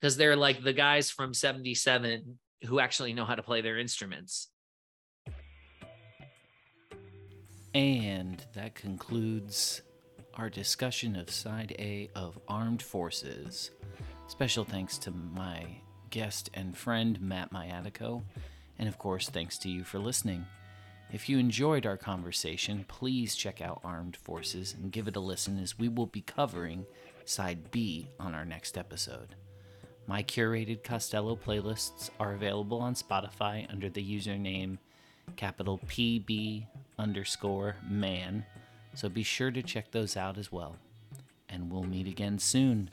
because 0.00 0.16
they're 0.16 0.36
like 0.36 0.62
the 0.62 0.72
guys 0.72 1.10
from 1.10 1.34
77 1.34 2.38
who 2.66 2.80
actually 2.80 3.12
know 3.12 3.26
how 3.26 3.34
to 3.34 3.42
play 3.42 3.60
their 3.60 3.78
instruments 3.78 4.48
And 7.74 8.44
that 8.54 8.76
concludes 8.76 9.82
our 10.34 10.48
discussion 10.48 11.16
of 11.16 11.28
Side 11.28 11.74
A 11.80 12.08
of 12.14 12.38
Armed 12.46 12.80
Forces. 12.80 13.72
Special 14.28 14.64
thanks 14.64 14.96
to 14.98 15.10
my 15.10 15.66
guest 16.10 16.50
and 16.54 16.76
friend, 16.76 17.20
Matt 17.20 17.52
Maiatico. 17.52 18.22
And 18.78 18.88
of 18.88 18.96
course, 18.98 19.28
thanks 19.28 19.58
to 19.58 19.68
you 19.68 19.82
for 19.82 19.98
listening. 19.98 20.46
If 21.12 21.28
you 21.28 21.38
enjoyed 21.38 21.84
our 21.84 21.96
conversation, 21.96 22.84
please 22.86 23.34
check 23.34 23.60
out 23.60 23.80
Armed 23.82 24.16
Forces 24.16 24.74
and 24.80 24.92
give 24.92 25.08
it 25.08 25.16
a 25.16 25.20
listen 25.20 25.58
as 25.58 25.76
we 25.76 25.88
will 25.88 26.06
be 26.06 26.20
covering 26.20 26.86
Side 27.24 27.72
B 27.72 28.08
on 28.20 28.34
our 28.34 28.44
next 28.44 28.78
episode. 28.78 29.34
My 30.06 30.22
curated 30.22 30.84
Costello 30.84 31.34
playlists 31.34 32.10
are 32.20 32.34
available 32.34 32.78
on 32.78 32.94
Spotify 32.94 33.68
under 33.68 33.88
the 33.88 34.04
username 34.04 34.78
capital 35.36 35.80
PB 35.86 36.66
underscore 36.98 37.76
man. 37.88 38.44
So 38.94 39.08
be 39.08 39.22
sure 39.22 39.50
to 39.50 39.62
check 39.62 39.90
those 39.90 40.16
out 40.16 40.38
as 40.38 40.52
well. 40.52 40.76
And 41.48 41.70
we'll 41.70 41.84
meet 41.84 42.06
again 42.06 42.38
soon 42.38 42.90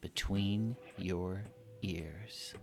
between 0.00 0.76
your 0.96 1.42
ears. 1.82 2.54